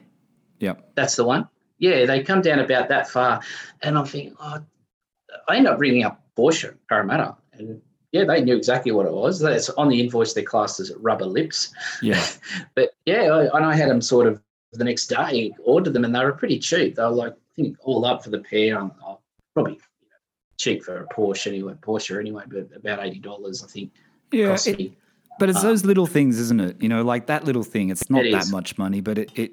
Yeah. 0.60 0.74
That's 0.96 1.16
the 1.18 1.24
one. 1.26 1.48
Yeah, 1.78 2.06
they 2.08 2.24
come 2.24 2.42
down 2.42 2.58
about 2.60 2.88
that 2.90 3.08
far, 3.10 3.42
and 3.84 3.96
I'm 3.98 4.06
thinking, 4.06 4.36
oh, 4.40 4.60
I 5.48 5.58
end 5.58 5.68
up 5.68 5.80
ringing 5.80 6.04
up 6.04 6.22
Porsche 6.38 6.74
Parramatta, 6.90 7.36
and 7.54 7.82
yeah, 8.12 8.26
they 8.26 8.44
knew 8.44 8.56
exactly 8.56 8.92
what 8.92 9.06
it 9.06 9.12
was. 9.14 9.40
That's 9.40 9.70
on 9.72 9.90
the 9.90 10.00
invoice. 10.00 10.34
They're 10.34 10.44
classed 10.44 10.80
as 10.80 10.92
rubber 11.00 11.26
lips, 11.26 11.74
Yeah. 12.02 12.24
but 12.76 12.92
yeah, 13.06 13.24
I, 13.24 13.58
and 13.58 13.66
I 13.66 13.76
had 13.76 13.90
them 13.90 14.02
sort 14.02 14.28
of 14.28 14.42
the 14.74 14.84
next 14.84 15.08
day, 15.08 15.52
ordered 15.64 15.94
them, 15.94 16.06
and 16.06 16.14
they 16.16 16.24
were 16.24 16.34
pretty 16.34 16.60
cheap. 16.60 16.96
They 16.96 17.04
were 17.04 17.10
like, 17.10 17.34
I 17.34 17.54
think 17.56 17.78
all 17.82 18.06
up 18.06 18.24
for 18.24 18.30
the 18.32 18.40
pair, 18.40 18.80
um, 18.80 18.92
oh, 19.06 19.20
probably 19.54 19.74
you 19.74 19.80
know, 20.10 20.18
cheap 20.58 20.84
for 20.84 20.98
a 21.04 21.08
Porsche 21.08 21.48
anyway, 21.48 21.74
Porsche 21.82 22.20
anyway, 22.20 22.44
but 22.48 22.70
about 22.76 23.04
eighty 23.06 23.20
dollars, 23.20 23.64
I 23.64 23.68
think. 23.68 23.92
Yeah. 24.32 24.58
it- 24.66 24.94
but 25.40 25.50
it's 25.50 25.60
uh, 25.60 25.64
those 25.64 25.84
little 25.84 26.06
things, 26.06 26.40
isn't 26.40 26.62
it? 26.62 26.80
You 26.80 26.90
know, 26.90 27.02
like 27.04 27.26
that 27.26 27.44
little 27.44 27.64
thing. 27.64 27.90
It's 27.90 28.08
not 28.08 28.24
It 28.24 28.32
that 28.34 28.44
is. 28.44 28.52
much 28.52 28.78
money, 28.78 29.02
but 29.02 29.18
it 29.18 29.32
it 29.36 29.52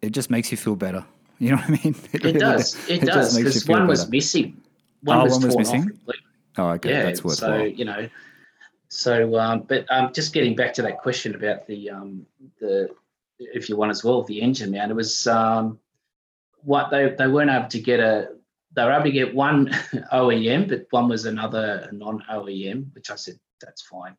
it 0.00 0.10
just 0.12 0.30
makes 0.30 0.50
you 0.50 0.56
feel 0.56 0.76
better. 0.76 1.04
You 1.38 1.50
know 1.50 1.56
what 1.56 1.66
I 1.66 1.84
mean? 1.84 1.94
It 2.14 2.24
really 2.24 2.38
does. 2.38 2.74
It, 2.88 3.02
does 3.02 3.36
because 3.36 3.66
one 3.68 3.86
was 3.86 4.08
missing. 4.10 4.58
One 5.02 5.18
Oh, 5.18 5.24
was 5.24 5.32
one 5.32 5.46
was 5.46 5.56
missing? 5.56 5.98
Oh, 6.58 6.68
okay, 6.70 6.90
yeah, 6.90 7.02
that's 7.04 7.24
worth. 7.24 7.36
so 7.36 7.62
you 7.62 7.84
know, 7.84 8.08
so 8.88 9.38
um, 9.38 9.64
but 9.68 9.86
um, 9.90 10.12
just 10.12 10.32
getting 10.32 10.54
back 10.56 10.74
to 10.74 10.82
that 10.82 10.98
question 10.98 11.34
about 11.34 11.66
the 11.66 11.90
um, 11.90 12.26
the 12.60 12.90
if 13.38 13.68
you 13.68 13.76
want 13.76 13.90
as 13.90 14.04
well 14.04 14.22
the 14.22 14.40
engine 14.40 14.70
man, 14.70 14.90
it 14.90 14.94
was 14.94 15.26
um, 15.26 15.78
what 16.62 16.90
they 16.90 17.14
they 17.16 17.28
weren't 17.28 17.50
able 17.50 17.68
to 17.68 17.80
get 17.80 18.00
a 18.00 18.30
they 18.72 18.84
were 18.84 18.92
able 18.92 19.04
to 19.04 19.10
get 19.10 19.34
one 19.34 19.68
OEM, 20.12 20.68
but 20.68 20.86
one 20.90 21.08
was 21.08 21.24
another 21.24 21.88
non 21.92 22.22
OEM, 22.30 22.94
which 22.94 23.10
I 23.10 23.16
said 23.16 23.38
that's 23.60 23.82
fine. 23.82 24.16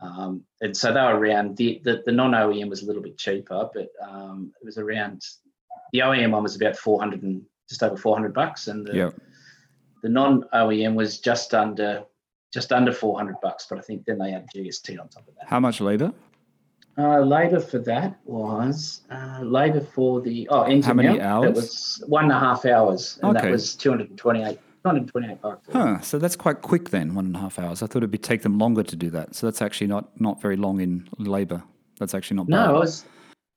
Um, 0.00 0.44
and 0.60 0.74
so 0.76 0.92
they 0.92 1.00
were 1.00 1.18
around 1.18 1.56
the 1.56 1.80
the, 1.84 2.02
the 2.04 2.12
non 2.12 2.32
OEM 2.32 2.68
was 2.68 2.82
a 2.82 2.86
little 2.86 3.02
bit 3.02 3.18
cheaper, 3.18 3.68
but 3.72 3.88
um, 4.02 4.52
it 4.60 4.64
was 4.64 4.78
around 4.78 5.22
the 5.92 6.00
OEM 6.00 6.30
one 6.32 6.42
was 6.42 6.56
about 6.56 6.76
four 6.76 6.98
hundred 6.98 7.22
and 7.22 7.42
just 7.68 7.82
over 7.82 7.96
four 7.96 8.16
hundred 8.16 8.34
bucks, 8.34 8.66
and 8.68 8.86
the 8.86 8.96
yeah. 8.96 9.10
The 10.02 10.08
non 10.08 10.44
OEM 10.54 10.94
was 10.94 11.18
just 11.20 11.54
under 11.54 12.04
just 12.52 12.72
under 12.72 12.92
400 12.92 13.36
bucks, 13.40 13.66
but 13.70 13.78
I 13.78 13.82
think 13.82 14.04
then 14.06 14.18
they 14.18 14.32
had 14.32 14.46
GST 14.54 15.00
on 15.00 15.08
top 15.08 15.28
of 15.28 15.34
that. 15.36 15.48
How 15.48 15.60
much 15.60 15.80
labor? 15.80 16.12
Uh, 16.98 17.20
labor 17.20 17.60
for 17.60 17.78
that 17.78 18.18
was 18.24 19.02
uh, 19.10 19.40
labor 19.42 19.80
for 19.80 20.20
the 20.20 20.48
oh 20.50 20.62
engine 20.64 20.82
How 20.82 20.94
many 20.94 21.08
mount, 21.08 21.20
hours? 21.22 21.44
That 21.44 21.54
was 21.54 22.04
one 22.08 22.24
and 22.24 22.32
a 22.32 22.38
half 22.38 22.64
hours, 22.66 23.18
and 23.22 23.36
Okay. 23.36 23.46
that 23.46 23.50
was 23.52 23.74
228 23.76 24.58
228 24.84 25.40
bucks. 25.40 25.68
Huh. 25.72 26.00
So 26.00 26.18
that's 26.18 26.36
quite 26.36 26.62
quick 26.62 26.90
then, 26.90 27.14
one 27.14 27.26
and 27.26 27.36
a 27.36 27.38
half 27.38 27.58
hours. 27.58 27.82
I 27.82 27.86
thought 27.86 27.98
it'd 27.98 28.10
be 28.10 28.18
take 28.18 28.42
them 28.42 28.58
longer 28.58 28.82
to 28.82 28.96
do 28.96 29.10
that. 29.10 29.34
So 29.34 29.46
that's 29.46 29.62
actually 29.62 29.86
not 29.86 30.20
not 30.20 30.40
very 30.42 30.56
long 30.56 30.80
in 30.80 31.08
labor. 31.18 31.62
That's 31.98 32.14
actually 32.14 32.38
not 32.38 32.48
bad. 32.48 32.56
No, 32.56 32.76
I 32.76 32.78
was 32.78 33.04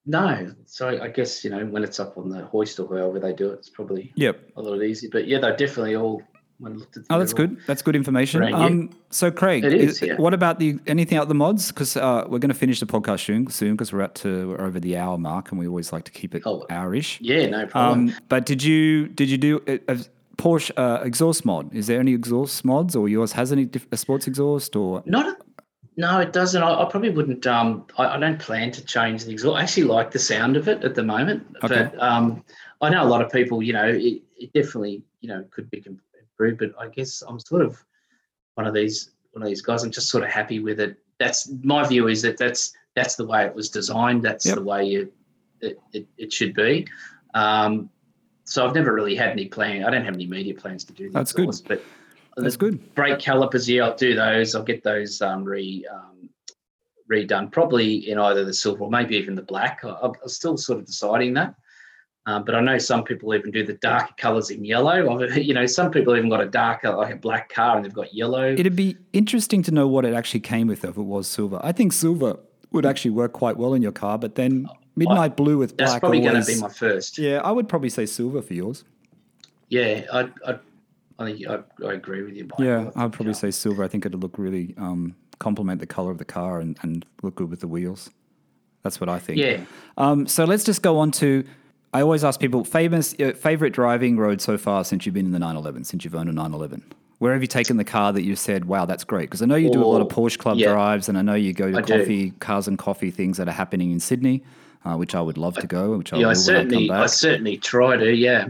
no. 0.05 0.53
So 0.65 1.01
I 1.01 1.07
guess 1.07 1.43
you 1.43 1.49
know 1.49 1.65
when 1.65 1.83
it's 1.83 1.99
up 1.99 2.17
on 2.17 2.29
the 2.29 2.45
hoist 2.45 2.79
or 2.79 2.87
however 2.87 3.19
they 3.19 3.33
do 3.33 3.49
it, 3.49 3.53
it's 3.59 3.69
probably 3.69 4.13
Yep. 4.15 4.51
a 4.57 4.61
lot 4.61 4.81
easier. 4.83 5.09
But 5.11 5.27
yeah, 5.27 5.39
they're 5.39 5.55
definitely 5.57 5.95
all 5.95 6.21
when 6.59 6.73
I 6.73 6.75
looked 6.75 6.97
at. 6.97 7.03
Oh, 7.09 7.19
that's 7.19 7.33
good. 7.33 7.57
That's 7.67 7.81
good 7.81 7.95
information. 7.95 8.43
Um, 8.53 8.89
so 9.09 9.31
Craig, 9.31 9.63
is, 9.65 10.01
yeah. 10.01 10.15
what 10.15 10.33
about 10.33 10.59
the 10.59 10.79
anything 10.87 11.17
out 11.17 11.27
the 11.27 11.35
mods? 11.35 11.71
Because 11.71 11.97
uh, 11.97 12.25
we're 12.27 12.39
going 12.39 12.49
to 12.49 12.55
finish 12.55 12.79
the 12.79 12.85
podcast 12.85 13.21
soon, 13.21 13.49
soon 13.49 13.73
because 13.73 13.91
we're 13.93 14.01
at 14.01 14.15
to 14.15 14.49
we're 14.49 14.61
over 14.61 14.79
the 14.79 14.97
hour 14.97 15.17
mark, 15.17 15.51
and 15.51 15.59
we 15.59 15.67
always 15.67 15.91
like 15.91 16.05
to 16.05 16.11
keep 16.11 16.35
it 16.35 16.43
Oh, 16.45 16.65
hourish. 16.69 17.17
Yeah, 17.21 17.45
no 17.47 17.65
problem. 17.67 18.09
Um, 18.09 18.15
but 18.29 18.45
did 18.45 18.63
you 18.63 19.07
did 19.07 19.29
you 19.29 19.37
do 19.37 19.61
a, 19.67 19.79
a 19.87 19.97
Porsche 20.37 20.71
uh, 20.77 21.03
exhaust 21.03 21.45
mod? 21.45 21.73
Is 21.73 21.87
there 21.87 21.99
any 21.99 22.13
exhaust 22.13 22.65
mods, 22.65 22.95
or 22.95 23.07
yours 23.07 23.31
has 23.33 23.51
any 23.51 23.65
diff- 23.65 23.87
a 23.91 23.97
sports 23.97 24.27
exhaust, 24.27 24.75
or 24.75 25.03
Not 25.05 25.27
a, 25.27 25.37
no, 25.95 26.19
it 26.19 26.33
doesn't. 26.33 26.61
I, 26.61 26.81
I 26.81 26.85
probably 26.89 27.11
wouldn't. 27.11 27.45
Um, 27.45 27.85
I, 27.97 28.15
I 28.15 28.17
don't 28.17 28.39
plan 28.39 28.71
to 28.71 28.83
change 28.83 29.25
the 29.25 29.31
exhaust. 29.31 29.57
I 29.59 29.63
actually 29.63 29.83
like 29.83 30.11
the 30.11 30.19
sound 30.19 30.57
of 30.57 30.67
it 30.67 30.83
at 30.83 30.95
the 30.95 31.03
moment, 31.03 31.45
Okay. 31.63 31.89
but 31.91 32.01
um, 32.01 32.43
I 32.81 32.89
know 32.89 33.03
a 33.03 33.05
lot 33.05 33.21
of 33.21 33.31
people. 33.31 33.61
You 33.61 33.73
know, 33.73 33.85
it, 33.87 34.21
it 34.37 34.53
definitely 34.53 35.03
you 35.21 35.29
know 35.29 35.45
could 35.51 35.69
be 35.69 35.79
but 36.37 36.71
I 36.79 36.87
guess 36.87 37.21
I'm 37.27 37.39
sort 37.39 37.61
of 37.61 37.83
one 38.55 38.67
of 38.67 38.73
these 38.73 39.11
one 39.31 39.41
of 39.43 39.47
these 39.47 39.61
guys. 39.61 39.83
I'm 39.83 39.91
just 39.91 40.09
sort 40.09 40.23
of 40.23 40.29
happy 40.29 40.59
with 40.59 40.79
it. 40.79 40.97
That's 41.19 41.51
my 41.63 41.85
view. 41.87 42.07
Is 42.07 42.21
that 42.23 42.37
that's 42.37 42.73
that's 42.95 43.15
the 43.15 43.25
way 43.25 43.45
it 43.45 43.55
was 43.55 43.69
designed. 43.69 44.23
That's 44.23 44.45
Yep. 44.45 44.55
the 44.55 44.61
way 44.63 44.85
you 44.85 45.11
it, 45.61 45.79
it, 45.93 46.07
it 46.17 46.33
should 46.33 46.53
be. 46.53 46.87
Um, 47.33 47.89
so 48.43 48.65
I've 48.67 48.75
never 48.75 48.93
really 48.93 49.15
had 49.15 49.29
any 49.29 49.45
plan. 49.47 49.85
I 49.85 49.89
don't 49.89 50.03
have 50.03 50.13
any 50.13 50.27
media 50.27 50.53
plans 50.53 50.83
to 50.85 50.93
do 50.93 51.07
the 51.09 51.13
That's 51.13 51.31
good. 51.31 51.45
exhaust, 51.45 51.67
But 51.67 51.81
that's 52.35 52.57
good. 52.57 52.93
brake 52.95 53.19
calipers, 53.19 53.69
yeah, 53.69 53.85
I'll 53.85 53.95
do 53.95 54.13
those. 54.15 54.53
I'll 54.55 54.63
get 54.63 54.83
those 54.83 55.21
um, 55.21 55.45
re 55.45 55.85
um, 55.91 56.29
redone, 57.09 57.49
probably 57.51 58.09
in 58.09 58.19
either 58.19 58.43
the 58.43 58.53
silver 58.53 58.83
or 58.83 58.91
maybe 58.91 59.15
even 59.15 59.35
the 59.35 59.41
black. 59.41 59.79
I, 59.85 59.91
I'm 60.01 60.13
still 60.27 60.57
sort 60.57 60.79
of 60.79 60.85
deciding 60.85 61.33
that. 61.35 61.55
Um, 62.25 62.45
but 62.45 62.55
I 62.55 62.61
know 62.61 62.77
some 62.77 63.03
people 63.03 63.33
even 63.35 63.51
do 63.51 63.65
the 63.65 63.73
darker 63.73 64.13
colours 64.17 64.49
in 64.49 64.63
yellow. 64.63 65.23
You 65.35 65.53
know, 65.53 65.65
some 65.65 65.91
people 65.91 66.15
even 66.15 66.29
got 66.29 66.41
a 66.41 66.45
darker, 66.45 66.91
like 66.91 67.13
a 67.13 67.17
black 67.17 67.49
car, 67.49 67.75
and 67.75 67.83
they've 67.83 67.93
got 67.93 68.13
yellow. 68.13 68.53
It'd 68.53 68.75
be 68.75 68.97
interesting 69.11 69.61
to 69.63 69.71
know 69.71 69.87
what 69.87 70.05
it 70.05 70.13
actually 70.13 70.39
came 70.39 70.67
with 70.67 70.85
if 70.85 70.97
it 70.97 71.01
was 71.01 71.27
silver. 71.27 71.59
I 71.61 71.73
think 71.73 71.91
silver 71.91 72.37
would 72.71 72.85
actually 72.85 73.11
work 73.11 73.33
quite 73.33 73.57
well 73.57 73.73
in 73.73 73.81
your 73.81 73.91
car, 73.91 74.17
but 74.17 74.35
then 74.35 74.67
midnight 74.95 75.35
blue 75.35 75.57
with 75.57 75.75
black. 75.75 75.89
That's 75.89 75.99
probably 75.99 76.21
going 76.21 76.41
to 76.41 76.45
be 76.45 76.59
my 76.59 76.69
first. 76.69 77.17
yeah, 77.17 77.41
I 77.43 77.51
would 77.51 77.67
probably 77.67 77.89
say 77.89 78.05
silver 78.05 78.41
for 78.41 78.53
yours. 78.53 78.85
Yeah, 79.69 80.05
I, 80.11 80.29
I, 80.47 80.59
I 81.19 81.25
think 81.25 81.47
I, 81.47 81.59
I 81.85 81.93
agree 81.93 82.23
with 82.23 82.35
you. 82.35 82.47
Yeah, 82.57 82.91
I'd 82.95 83.11
probably 83.11 83.33
say 83.33 83.51
silver. 83.51 83.83
I 83.83 83.87
think 83.87 84.05
it'd 84.05 84.21
look 84.21 84.37
really 84.37 84.75
um, 84.77 85.15
complement 85.39 85.79
the 85.79 85.87
color 85.87 86.11
of 86.11 86.19
the 86.19 86.25
car 86.25 86.59
and, 86.59 86.77
and 86.83 87.05
look 87.21 87.35
good 87.35 87.49
with 87.49 87.59
the 87.59 87.67
wheels. 87.67 88.09
That's 88.83 88.99
what 88.99 89.09
I 89.09 89.19
think. 89.19 89.39
Yeah. 89.39 89.61
Um, 89.97 90.27
so 90.27 90.45
let's 90.45 90.63
just 90.63 90.81
go 90.81 90.99
on 90.99 91.11
to. 91.11 91.43
I 91.93 92.01
always 92.01 92.23
ask 92.23 92.39
people 92.39 92.63
famous 92.63 93.13
uh, 93.19 93.33
favorite 93.33 93.71
driving 93.71 94.17
road 94.17 94.41
so 94.41 94.57
far 94.57 94.83
since 94.83 95.05
you've 95.05 95.13
been 95.13 95.27
in 95.27 95.31
the 95.31 95.39
911, 95.39 95.83
since 95.83 96.03
you've 96.03 96.15
owned 96.15 96.29
a 96.29 96.33
911. 96.33 96.83
Where 97.19 97.33
have 97.33 97.41
you 97.41 97.47
taken 97.47 97.77
the 97.77 97.83
car 97.83 98.11
that 98.11 98.23
you 98.23 98.35
said, 98.35 98.65
"Wow, 98.65 98.85
that's 98.85 99.03
great"? 99.03 99.29
Because 99.29 99.41
I 99.41 99.45
know 99.45 99.55
you 99.55 99.69
do 99.69 99.81
a 99.81 99.85
lot 99.85 100.01
of 100.01 100.07
Oh, 100.07 100.09
Porsche 100.21 100.37
Club 100.37 100.57
yeah. 100.57 100.71
drives, 100.71 101.07
and 101.07 101.17
I 101.17 101.21
know 101.21 101.35
you 101.35 101.53
go 101.53 101.71
to 101.71 101.77
I 101.77 101.81
do. 101.81 101.99
coffee, 101.99 102.31
cars 102.39 102.67
and 102.67 102.77
coffee 102.77 103.11
things 103.11 103.37
that 103.37 103.47
are 103.47 103.51
happening 103.53 103.91
in 103.91 103.99
Sydney, 104.01 104.43
uh, 104.83 104.95
which 104.95 105.15
I 105.15 105.21
would 105.21 105.37
love 105.37 105.55
to 105.59 105.67
go. 105.67 105.95
Which 105.97 106.11
I 106.11 106.17
Yeah, 106.17 106.23
I 106.25 106.27
when 106.29 106.35
I 106.37 106.39
certainly, 106.39 106.91
I 106.91 107.05
certainly 107.05 107.57
try 107.57 107.95
to. 107.95 108.13
Yeah, 108.13 108.47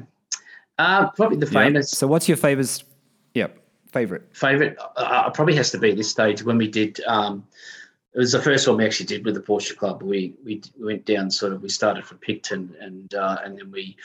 uh, 0.80 1.10
probably 1.12 1.38
the 1.38 1.46
Yeah. 1.46 1.64
famous. 1.66 1.92
So, 1.92 2.08
what's 2.08 2.28
your 2.28 2.38
favors? 2.38 2.84
Yep, 3.36 3.60
favorite. 3.92 4.24
favorite 4.34 4.78
uh, 4.98 5.30
probably 5.32 5.56
has 5.56 5.70
to 5.72 5.78
be 5.78 5.92
at 5.92 5.98
this 5.98 6.10
stage 6.10 6.44
when 6.44 6.58
we 6.58 6.68
did 6.68 7.00
um 7.06 7.44
it 8.16 8.20
was 8.20 8.32
the 8.32 8.42
first 8.42 8.68
one 8.68 8.78
we 8.78 8.86
actually 8.86 9.08
did 9.08 9.26
with 9.26 9.34
the 9.36 9.42
Porsche 9.42 9.76
Club. 9.76 10.04
We 10.04 10.34
we, 10.46 10.62
we 10.78 10.86
went 10.86 11.06
down 11.06 11.32
sort 11.32 11.54
of 11.54 11.62
we 11.62 11.70
started 11.70 12.06
from 12.06 12.18
Picton 12.20 12.76
and 12.80 13.14
uh, 13.14 13.38
and 13.44 13.58
then 13.58 13.72
we 13.72 13.96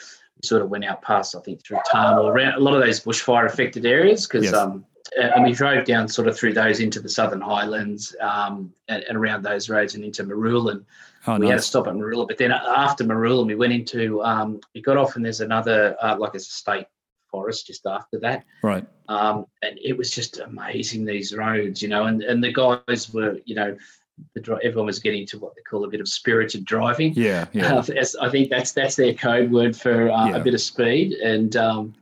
sort 0.42 0.62
of 0.62 0.70
went 0.70 0.84
out 0.84 1.02
past 1.02 1.34
I 1.34 1.40
think 1.40 1.64
through 1.64 1.80
Tarnall 1.92 2.28
around 2.28 2.54
a 2.54 2.60
lot 2.60 2.74
of 2.74 2.80
those 2.80 3.00
bushfire 3.00 3.46
affected 3.46 3.84
areas 3.84 4.26
because 4.26 4.44
Yes. 4.44 4.54
um 4.54 4.84
and 5.16 5.42
we 5.42 5.52
drove 5.52 5.84
down 5.86 6.06
sort 6.06 6.28
of 6.28 6.36
through 6.36 6.52
those 6.52 6.80
into 6.80 7.00
the 7.00 7.08
Southern 7.08 7.40
Highlands 7.40 8.14
um 8.20 8.72
and, 8.88 9.02
and 9.04 9.16
around 9.18 9.42
those 9.42 9.68
roads 9.68 9.94
and 9.94 10.04
into 10.04 10.22
Marulan 10.24 10.84
Oh, 11.26 11.36
we 11.38 11.48
had 11.48 11.56
to 11.56 11.62
stop 11.62 11.86
at 11.88 11.94
Marulan, 11.94 12.28
but 12.28 12.38
then 12.38 12.52
after 12.52 13.04
Marulan, 13.04 13.46
we 13.48 13.54
went 13.56 13.72
into 13.72 14.22
um, 14.22 14.60
we 14.74 14.80
got 14.80 14.96
off 14.96 15.16
and 15.16 15.24
there's 15.24 15.40
another 15.42 15.96
uh, 16.00 16.16
like 16.16 16.34
it's 16.34 16.46
a 16.46 16.52
state 16.52 16.86
forest 17.30 17.66
just 17.66 17.84
after 17.86 18.18
that, 18.20 18.44
Right. 18.62 18.86
um, 19.08 19.44
and 19.62 19.78
it 19.82 19.94
was 19.98 20.10
just 20.10 20.38
amazing 20.38 21.04
these 21.04 21.34
roads, 21.36 21.82
you 21.82 21.88
know, 21.88 22.04
and 22.04 22.22
and 22.22 22.42
the 22.42 22.52
guys 22.52 23.12
were, 23.12 23.38
you 23.44 23.56
know, 23.56 23.76
the 24.34 24.40
dri- 24.40 24.58
everyone 24.62 24.86
was 24.86 24.98
getting 24.98 25.26
to 25.26 25.38
what 25.38 25.54
they 25.54 25.62
call 25.62 25.84
a 25.84 25.88
bit 25.88 26.00
of 26.00 26.08
spirited 26.08 26.64
driving. 26.64 27.12
Yeah. 27.14 27.46
Yeah. 27.52 27.74
Uh, 27.74 28.04
I 28.20 28.28
think 28.28 28.50
that's 28.50 28.72
that's 28.72 28.96
their 28.96 29.14
code 29.14 29.50
word 29.50 29.76
for 29.76 30.10
uh, 30.10 30.28
Yeah. 30.28 30.36
a 30.36 30.40
bit 30.44 30.54
of 30.54 30.60
speed, 30.60 31.12
and 31.14 31.56
um, 31.56 31.94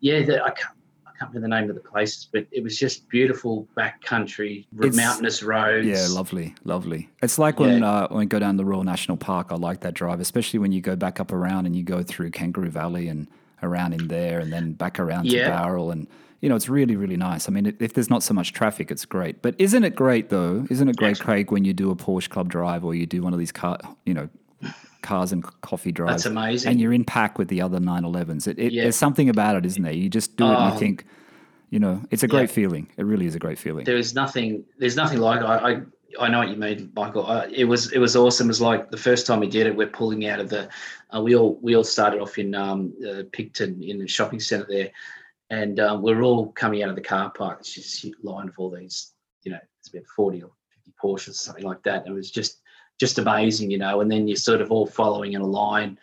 yeah, 0.00 0.22
the, 0.22 0.42
I 0.42 0.50
can't. 0.50 0.74
I 1.06 1.20
can't 1.20 1.34
remember 1.34 1.48
the 1.56 1.60
name 1.60 1.68
of 1.68 1.74
the 1.74 1.82
places, 1.90 2.28
but 2.32 2.46
it 2.52 2.62
was 2.62 2.78
just 2.78 3.08
beautiful 3.08 3.66
backcountry, 3.76 4.66
It's- 4.78 4.94
mountainous 4.94 5.42
roads. 5.42 5.84
Yeah, 5.84 6.06
lovely, 6.10 6.54
lovely. 6.62 7.08
It's 7.22 7.40
like 7.40 7.58
when 7.58 7.82
uh, 7.82 8.06
when 8.08 8.20
we 8.20 8.26
go 8.26 8.38
down 8.38 8.56
the 8.56 8.64
Royal 8.64 8.84
National 8.84 9.16
Park. 9.16 9.48
I 9.50 9.56
like 9.56 9.80
that 9.80 9.94
drive, 9.94 10.20
especially 10.20 10.60
when 10.60 10.70
you 10.70 10.80
go 10.80 10.94
back 10.94 11.18
up 11.18 11.32
around 11.32 11.66
and 11.66 11.74
you 11.74 11.82
go 11.82 12.04
through 12.04 12.30
Kangaroo 12.30 12.70
Valley 12.70 13.08
and 13.08 13.26
around 13.64 13.94
in 13.94 14.06
there, 14.06 14.38
and 14.38 14.52
then 14.52 14.72
back 14.74 15.00
around 15.00 15.24
to 15.24 15.30
Yeah. 15.36 15.50
Bowral, 15.50 15.90
and 15.90 16.06
you 16.40 16.48
know 16.48 16.56
it's 16.56 16.68
really 16.68 16.96
really 16.96 17.16
nice. 17.16 17.48
I 17.48 17.52
mean, 17.52 17.76
if 17.80 17.94
there's 17.94 18.10
not 18.10 18.22
so 18.22 18.34
much 18.34 18.52
traffic, 18.52 18.90
it's 18.90 19.04
great. 19.04 19.42
But 19.42 19.54
isn't 19.58 19.84
it 19.84 19.94
great 19.94 20.28
though? 20.28 20.66
Isn't 20.70 20.88
it 20.88 20.96
great, 20.96 21.10
Yes. 21.10 21.20
Craig, 21.20 21.50
when 21.50 21.64
you 21.64 21.72
do 21.72 21.90
a 21.90 21.96
Porsche 21.96 22.28
Club 22.28 22.48
drive 22.48 22.84
or 22.84 22.94
you 22.94 23.06
do 23.06 23.22
one 23.22 23.32
of 23.32 23.38
these 23.38 23.52
car, 23.52 23.78
you 24.06 24.14
know, 24.14 24.28
cars 25.02 25.32
and 25.32 25.42
coffee 25.62 25.92
drives? 25.92 26.24
That's 26.24 26.26
amazing. 26.26 26.70
And 26.72 26.80
you're 26.80 26.92
in 26.92 27.04
pack 27.04 27.38
with 27.38 27.48
the 27.48 27.60
other 27.60 27.78
911s. 27.78 28.46
It, 28.46 28.58
it, 28.58 28.72
Yeah. 28.72 28.82
There's 28.84 28.96
something 28.96 29.28
about 29.28 29.56
it, 29.56 29.66
isn't 29.66 29.82
there? 29.82 29.92
You 29.92 30.08
just 30.08 30.36
do 30.36 30.44
it 30.44 30.48
and 30.48 30.56
Oh. 30.56 30.72
you 30.72 30.78
think. 30.78 31.04
You 31.70 31.78
know, 31.78 32.00
it's 32.10 32.22
a 32.22 32.28
great 32.28 32.48
Yeah. 32.48 32.54
feeling. 32.54 32.88
It 32.96 33.04
really 33.04 33.26
is 33.26 33.34
a 33.34 33.38
great 33.38 33.58
feeling. 33.58 33.84
There 33.84 33.98
is 33.98 34.14
nothing 34.14 34.64
there's 34.78 34.96
nothing 34.96 35.18
like 35.18 35.42
I, 35.42 35.72
I 35.72 35.80
I 36.18 36.28
know 36.30 36.38
what 36.38 36.48
you 36.48 36.56
mean, 36.56 36.90
Michael. 36.96 37.26
I, 37.26 37.46
it 37.52 37.64
was 37.64 37.92
it 37.92 37.98
was 37.98 38.16
awesome. 38.16 38.46
It 38.46 38.48
was 38.48 38.62
like 38.62 38.90
the 38.90 38.96
first 38.96 39.26
time 39.26 39.40
we 39.40 39.48
did 39.48 39.66
it. 39.66 39.76
We're 39.76 39.86
pulling 39.88 40.26
out 40.26 40.40
of 40.40 40.48
the. 40.48 40.70
Uh, 41.14 41.20
we 41.20 41.36
all 41.36 41.58
we 41.60 41.76
all 41.76 41.84
started 41.84 42.20
off 42.22 42.38
in 42.38 42.54
um, 42.54 42.94
uh, 43.06 43.24
Picton 43.32 43.82
in 43.82 43.98
the 43.98 44.08
shopping 44.08 44.40
centre 44.40 44.66
there, 44.66 44.88
and 45.50 45.80
um, 45.80 46.02
we're 46.02 46.22
all 46.22 46.52
coming 46.52 46.82
out 46.82 46.90
of 46.90 46.96
the 46.96 47.02
car 47.02 47.30
park. 47.30 47.60
It's 47.60 47.72
just 47.74 48.04
a 48.04 48.12
line 48.22 48.48
of 48.48 48.54
all 48.58 48.70
these, 48.70 49.12
you 49.44 49.52
know, 49.52 49.58
it's 49.80 49.88
about 49.92 50.06
forty 50.14 50.42
or 50.42 50.50
fifty 50.72 50.92
Porsches, 51.02 51.34
something 51.34 51.64
like 51.64 51.82
that. 51.84 52.04
And 52.04 52.08
it 52.08 52.16
was 52.16 52.30
just 52.30 52.60
just 53.00 53.18
amazing, 53.18 53.70
you 53.70 53.78
know. 53.78 54.00
And 54.00 54.10
then 54.10 54.28
you're 54.28 54.36
sort 54.36 54.60
of 54.60 54.70
all 54.70 54.86
following 54.86 55.32
in 55.32 55.40
a 55.40 55.46
line, 55.46 55.98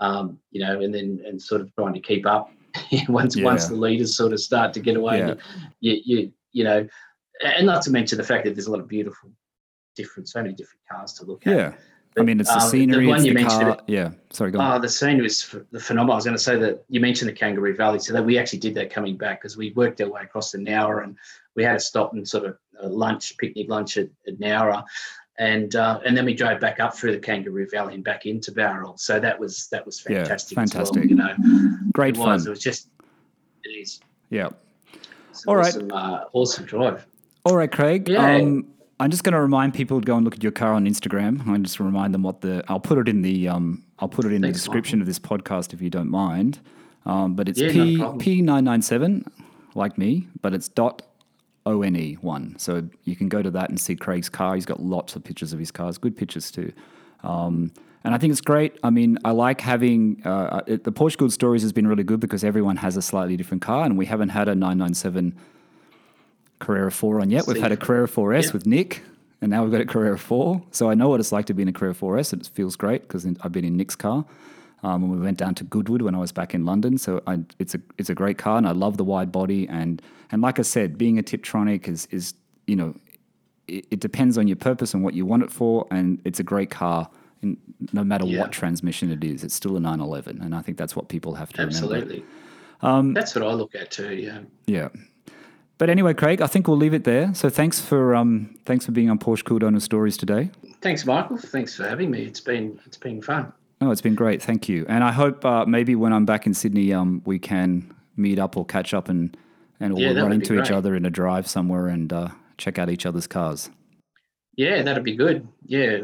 um, 0.00 0.38
you 0.50 0.60
know, 0.60 0.80
and 0.80 0.94
then 0.94 1.22
and 1.26 1.40
sort 1.40 1.60
of 1.60 1.74
trying 1.74 1.94
to 1.94 2.00
keep 2.00 2.26
up. 2.26 2.50
once 3.08 3.36
once 3.40 3.66
the 3.66 3.74
leaders 3.74 4.16
sort 4.16 4.32
of 4.32 4.40
start 4.40 4.72
to 4.74 4.80
get 4.80 4.96
away, 4.96 5.18
Yeah. 5.18 5.34
you, 5.80 6.00
you 6.04 6.32
you 6.52 6.64
know, 6.64 6.86
and 7.42 7.66
not 7.66 7.82
to 7.82 7.90
mention 7.90 8.18
the 8.18 8.24
fact 8.24 8.44
that 8.44 8.54
there's 8.54 8.66
a 8.66 8.70
lot 8.70 8.80
of 8.80 8.88
beautiful, 8.88 9.30
different, 9.96 10.28
so 10.28 10.42
many 10.42 10.54
different 10.54 10.82
cars 10.90 11.12
to 11.14 11.24
look 11.24 11.46
at. 11.46 11.56
Yeah. 11.56 11.72
I 12.18 12.22
mean, 12.22 12.40
it's 12.40 12.48
the 12.50 12.56
um, 12.60 12.68
scenery, 12.68 13.06
one 13.06 13.18
it's 13.18 13.26
you 13.26 13.32
the 13.34 13.40
mentioned, 13.40 13.62
car. 13.62 13.78
Yeah. 13.86 14.10
Sorry, 14.30 14.50
go 14.50 14.58
on. 14.60 14.76
Oh, 14.76 14.80
the 14.80 14.88
scene 14.88 15.22
was 15.22 15.44
ph- 15.44 15.62
the 15.70 15.78
phenomenal. 15.80 16.14
I 16.14 16.16
was 16.16 16.24
going 16.24 16.36
to 16.36 16.42
say 16.42 16.56
that 16.58 16.84
you 16.88 17.00
mentioned 17.00 17.28
the 17.28 17.32
Kangaroo 17.34 17.74
Valley, 17.76 18.00
so 18.00 18.12
that 18.12 18.24
we 18.24 18.36
actually 18.38 18.58
did 18.58 18.74
that 18.74 18.90
coming 18.90 19.16
back 19.16 19.40
because 19.40 19.56
we 19.56 19.70
worked 19.72 20.00
our 20.00 20.08
way 20.08 20.22
across 20.22 20.50
the 20.50 20.58
Nowra 20.58 21.04
and 21.04 21.16
we 21.54 21.62
had 21.62 21.76
a 21.76 21.80
stop 21.80 22.12
and 22.12 22.26
sort 22.28 22.46
of 22.46 22.58
uh, 22.82 22.88
lunch, 22.88 23.36
picnic 23.38 23.68
lunch 23.68 23.96
at, 23.96 24.08
at 24.26 24.38
Nowra, 24.40 24.82
and 25.38 25.76
uh, 25.76 26.00
and 26.04 26.16
then 26.16 26.24
we 26.24 26.34
drove 26.34 26.58
back 26.60 26.80
up 26.80 26.96
through 26.96 27.12
the 27.12 27.18
Kangaroo 27.20 27.68
Valley 27.70 27.94
and 27.94 28.02
back 28.04 28.26
into 28.26 28.50
Bowral. 28.52 28.98
So 28.98 29.20
that 29.20 29.38
was 29.38 29.68
that 29.68 29.86
was 29.86 30.04
Yeah, 30.08 30.24
fantastic. 30.24 30.58
as 30.58 30.74
well, 30.74 30.84
fantastic. 30.86 31.10
you 31.10 31.16
know, 31.16 31.76
Great 31.92 32.16
it 32.16 32.18
was. 32.18 32.42
fun. 32.42 32.46
It 32.48 32.50
was 32.50 32.60
just 32.60 32.88
it 33.64 33.68
is. 33.70 34.00
Yeah. 34.30 34.48
All 35.46 35.56
right. 35.56 35.66
awesome, 35.68 35.90
uh, 35.92 36.24
awesome 36.32 36.64
drive. 36.66 37.06
All 37.44 37.56
right, 37.56 37.70
Craig. 37.70 38.08
Yeah. 38.08 38.34
Um, 38.34 38.66
I'm 39.00 39.10
just 39.10 39.24
going 39.24 39.32
to 39.32 39.40
remind 39.40 39.72
people 39.72 39.98
to 39.98 40.04
go 40.04 40.14
and 40.14 40.24
look 40.24 40.34
at 40.34 40.42
your 40.42 40.52
car 40.52 40.74
on 40.74 40.84
Instagram. 40.84 41.46
I'm 41.46 41.64
just 41.64 41.80
remind 41.80 42.12
them 42.12 42.22
what 42.22 42.42
the. 42.42 42.62
I'll 42.68 42.78
put 42.78 42.98
it 42.98 43.08
in 43.08 43.22
the. 43.22 43.48
Um, 43.48 43.82
I'll 43.98 44.08
put 44.08 44.26
it 44.26 44.32
in 44.32 44.42
the 44.42 44.48
Thanks, 44.48 44.58
description 44.58 45.00
of 45.00 45.06
this 45.06 45.18
podcast 45.18 45.72
if 45.72 45.80
you 45.80 45.88
don't 45.88 46.10
mind. 46.10 46.60
Um, 47.06 47.34
but 47.34 47.48
it's 47.48 47.58
Yeah, 47.58 47.72
P. 47.72 48.04
P 48.18 48.42
nine 48.42 48.64
nine 48.64 48.82
seven, 48.82 49.24
like 49.74 49.96
me, 49.96 50.28
but 50.42 50.52
it's 50.52 50.68
dot 50.68 51.00
O 51.64 51.80
N 51.80 51.96
E 51.96 52.18
one. 52.20 52.58
So 52.58 52.88
you 53.04 53.16
can 53.16 53.30
go 53.30 53.40
to 53.40 53.50
that 53.52 53.70
and 53.70 53.80
see 53.80 53.96
Craig's 53.96 54.28
car. 54.28 54.54
He's 54.54 54.66
got 54.66 54.82
lots 54.82 55.16
of 55.16 55.24
pictures 55.24 55.54
of 55.54 55.58
his 55.58 55.70
cars, 55.70 55.96
good 55.96 56.14
pictures 56.14 56.50
too. 56.50 56.70
Um, 57.22 57.72
and 58.04 58.14
I 58.14 58.18
think 58.18 58.32
it's 58.32 58.40
great. 58.42 58.78
I 58.82 58.90
mean, 58.90 59.18
I 59.24 59.30
like 59.30 59.62
having 59.62 60.22
uh, 60.26 60.60
it, 60.66 60.84
the 60.84 60.92
Porsche 60.92 61.16
Good 61.16 61.32
Stories 61.32 61.62
has 61.62 61.72
been 61.72 61.86
really 61.86 62.04
good 62.04 62.20
because 62.20 62.44
everyone 62.44 62.76
has 62.76 62.98
a 62.98 63.02
slightly 63.02 63.38
different 63.38 63.62
car, 63.62 63.84
and 63.84 63.96
we 63.96 64.04
haven't 64.04 64.30
had 64.30 64.46
a 64.48 64.54
997 64.54 65.34
Carrera 66.60 66.92
4 66.92 67.20
on 67.20 67.30
yet. 67.30 67.46
We've 67.46 67.60
had 67.60 67.72
a 67.72 67.76
Carrera 67.76 68.06
4S 68.06 68.46
Yeah. 68.46 68.52
with 68.52 68.66
Nick, 68.66 69.02
and 69.40 69.50
now 69.50 69.62
we've 69.64 69.72
got 69.72 69.80
a 69.80 69.86
Carrera 69.86 70.16
4. 70.18 70.62
So 70.70 70.88
I 70.90 70.94
know 70.94 71.08
what 71.08 71.18
it's 71.18 71.32
like 71.32 71.46
to 71.46 71.54
be 71.54 71.62
in 71.62 71.68
a 71.68 71.72
Carrera 71.72 71.94
4S. 71.94 72.32
It 72.32 72.48
feels 72.52 72.76
great 72.76 73.02
because 73.02 73.26
I've 73.42 73.52
been 73.52 73.64
in 73.64 73.76
Nick's 73.76 73.96
car. 73.96 74.24
Um, 74.82 75.02
and 75.02 75.12
we 75.12 75.18
went 75.18 75.36
down 75.36 75.54
to 75.56 75.64
Goodwood 75.64 76.00
when 76.02 76.14
I 76.14 76.18
was 76.18 76.32
back 76.32 76.54
in 76.54 76.64
London. 76.64 76.96
So 76.96 77.22
I, 77.26 77.40
it's 77.58 77.74
a 77.74 77.80
it's 77.98 78.08
a 78.08 78.14
great 78.14 78.38
car, 78.38 78.56
and 78.56 78.66
I 78.66 78.72
love 78.72 78.96
the 78.96 79.04
wide 79.04 79.30
body. 79.30 79.68
And 79.68 80.00
and 80.32 80.40
like 80.40 80.58
I 80.58 80.62
said, 80.62 80.96
being 80.96 81.18
a 81.18 81.22
Tiptronic 81.22 81.86
is 81.86 82.06
is 82.10 82.32
you 82.66 82.76
know 82.76 82.94
it, 83.68 83.84
it 83.90 84.00
depends 84.00 84.38
on 84.38 84.46
your 84.48 84.56
purpose 84.56 84.94
and 84.94 85.04
what 85.04 85.12
you 85.12 85.26
want 85.26 85.42
it 85.42 85.50
for, 85.52 85.86
and 85.90 86.18
it's 86.24 86.40
a 86.40 86.42
great 86.42 86.70
car. 86.70 87.10
In, 87.42 87.56
no 87.92 88.04
matter 88.04 88.24
Yeah. 88.26 88.40
what 88.40 88.52
transmission 88.52 89.10
it 89.12 89.22
is, 89.24 89.44
it's 89.44 89.54
still 89.54 89.76
a 89.76 89.80
911, 89.80 90.40
and 90.42 90.54
I 90.54 90.62
think 90.62 90.78
that's 90.78 90.94
what 90.96 91.08
people 91.08 91.34
have 91.34 91.52
to 91.54 91.62
remember. 91.62 91.76
Absolutely. 91.76 92.24
Um, 92.82 93.12
That's 93.12 93.34
what 93.34 93.44
I 93.44 93.52
look 93.52 93.74
at 93.74 93.90
too. 93.90 94.14
Yeah. 94.14 94.38
Yeah. 94.66 94.88
But 95.80 95.88
anyway, 95.88 96.12
Craig, 96.12 96.42
I 96.42 96.46
think 96.46 96.68
we'll 96.68 96.76
leave 96.76 96.92
it 96.92 97.04
there. 97.04 97.32
So 97.32 97.48
thanks 97.48 97.80
for 97.80 98.14
um, 98.14 98.54
thanks 98.66 98.84
for 98.84 98.92
being 98.92 99.08
on 99.08 99.18
Porsche 99.18 99.42
Cooled 99.46 99.64
Owner 99.64 99.80
Stories 99.80 100.18
today. 100.18 100.50
Thanks, 100.82 101.06
Michael. 101.06 101.38
Thanks 101.38 101.74
for 101.74 101.88
having 101.88 102.10
me. 102.10 102.22
It's 102.22 102.38
been 102.38 102.78
it's 102.84 102.98
been 102.98 103.22
fun. 103.22 103.50
No, 103.80 103.90
it's 103.90 104.02
been 104.02 104.14
great. 104.14 104.42
Thank 104.42 104.68
you. 104.68 104.84
And 104.90 105.02
I 105.02 105.10
hope 105.10 105.42
uh, 105.42 105.64
maybe 105.64 105.96
when 105.96 106.12
I'm 106.12 106.26
back 106.26 106.44
in 106.46 106.52
Sydney, 106.52 106.92
um, 106.92 107.22
we 107.24 107.38
can 107.38 107.94
meet 108.14 108.38
up 108.38 108.58
or 108.58 108.66
catch 108.66 108.92
up 108.92 109.08
and 109.08 109.34
and 109.80 109.98
Yeah, 109.98 110.12
we'll 110.12 110.24
run 110.24 110.32
into 110.32 110.60
each 110.60 110.70
other 110.70 110.94
in 110.94 111.06
a 111.06 111.10
drive 111.10 111.48
somewhere 111.48 111.86
and 111.88 112.12
uh, 112.12 112.28
check 112.58 112.78
out 112.78 112.90
each 112.90 113.06
other's 113.06 113.26
cars. 113.26 113.70
Yeah, 114.56 114.82
that'd 114.82 115.02
be 115.02 115.16
good. 115.16 115.48
Yeah, 115.64 116.00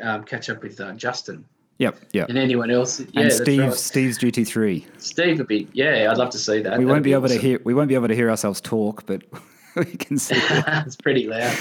um, 0.00 0.24
catch 0.24 0.48
up 0.48 0.62
with 0.62 0.80
uh, 0.80 0.94
Justin 0.94 1.44
Yep. 1.78 1.98
Yep. 2.12 2.28
and 2.28 2.38
anyone 2.38 2.70
else. 2.70 3.00
Yeah, 3.12 3.22
and 3.22 3.32
Steve, 3.32 3.60
right. 3.60 3.74
Steve's 3.74 4.18
GT3. 4.18 4.84
Steve 4.98 5.38
would 5.38 5.46
be. 5.46 5.68
Yeah, 5.72 6.08
I'd 6.10 6.18
love 6.18 6.30
to 6.30 6.38
see 6.38 6.60
that. 6.62 6.72
We 6.72 6.84
That'd 6.84 6.88
won't 6.88 7.04
be 7.04 7.12
able 7.12 7.28
to 7.28 7.38
hear 7.38 7.60
we 7.64 7.72
won't 7.74 7.88
be 7.88 7.94
able 7.94 8.08
to 8.08 8.14
hear 8.16 8.28
ourselves 8.30 8.60
talk, 8.60 9.06
but 9.06 9.22
we 9.76 9.84
can 9.84 10.18
see. 10.18 10.34
it's 10.36 10.96
pretty 10.96 11.28
loud. 11.28 11.56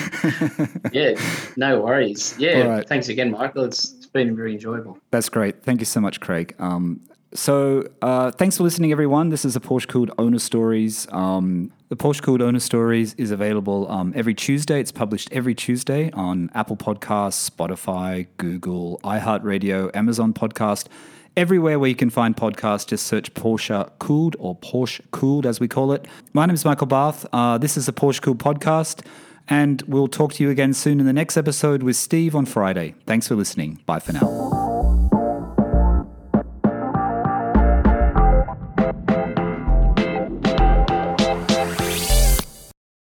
yeah, 0.91 1.13
no 1.55 1.81
worries. 1.81 2.35
Yeah, 2.39 2.61
right. 2.63 2.87
thanks 2.89 3.09
again, 3.09 3.29
Michael. 3.31 3.63
It's, 3.65 3.93
it's 3.93 4.07
been 4.07 4.35
very 4.35 4.53
enjoyable. 4.53 4.97
That's 5.11 5.29
great. 5.29 5.61
Thank 5.63 5.81
you 5.81 5.85
so 5.85 6.01
much, 6.01 6.19
Craig. 6.19 6.55
Um, 6.57 6.99
so, 7.33 7.87
uh, 8.01 8.31
thanks 8.31 8.57
for 8.57 8.63
listening, 8.63 8.91
everyone. 8.91 9.29
This 9.29 9.45
is 9.45 9.55
a 9.55 9.59
Porsche 9.59 9.87
Cooled 9.87 10.11
Owner 10.17 10.39
Stories. 10.39 11.07
Um, 11.11 11.71
the 11.89 11.95
Porsche 11.95 12.21
Cooled 12.21 12.41
Owner 12.41 12.59
Stories 12.59 13.13
is 13.15 13.31
available 13.31 13.89
um, 13.91 14.13
every 14.15 14.33
Tuesday. 14.33 14.79
It's 14.79 14.91
published 14.91 15.29
every 15.31 15.55
Tuesday 15.55 16.11
on 16.11 16.49
Apple 16.53 16.77
Podcasts, 16.77 17.49
Spotify, 17.49 18.27
Google, 18.37 18.99
iHeartRadio, 19.03 19.95
Amazon 19.95 20.33
Podcast. 20.33 20.87
Everywhere 21.35 21.77
where 21.77 21.89
you 21.89 21.95
can 21.95 22.09
find 22.09 22.35
podcasts, 22.35 22.87
just 22.87 23.05
search 23.05 23.33
Porsche 23.35 23.91
Cooled 23.99 24.35
or 24.39 24.55
Porsche 24.57 25.01
Cooled, 25.11 25.45
as 25.45 25.59
we 25.59 25.67
call 25.67 25.91
it. 25.91 26.07
My 26.33 26.45
name 26.45 26.55
is 26.55 26.65
Michael 26.65 26.87
Barth. 26.87 27.25
Uh, 27.31 27.57
this 27.57 27.77
is 27.77 27.87
a 27.87 27.93
Porsche 27.93 28.21
Cooled 28.21 28.39
podcast, 28.39 29.05
and 29.47 29.83
we'll 29.83 30.07
talk 30.07 30.33
to 30.33 30.43
you 30.43 30.49
again 30.49 30.73
soon 30.73 30.99
in 30.99 31.05
the 31.05 31.13
next 31.13 31.37
episode 31.37 31.83
with 31.83 31.95
Steve 31.95 32.35
on 32.35 32.45
Friday. 32.45 32.95
Thanks 33.05 33.27
for 33.27 33.35
listening. 33.35 33.79
Bye 33.85 33.99
for 33.99 34.13
now. 34.13 34.86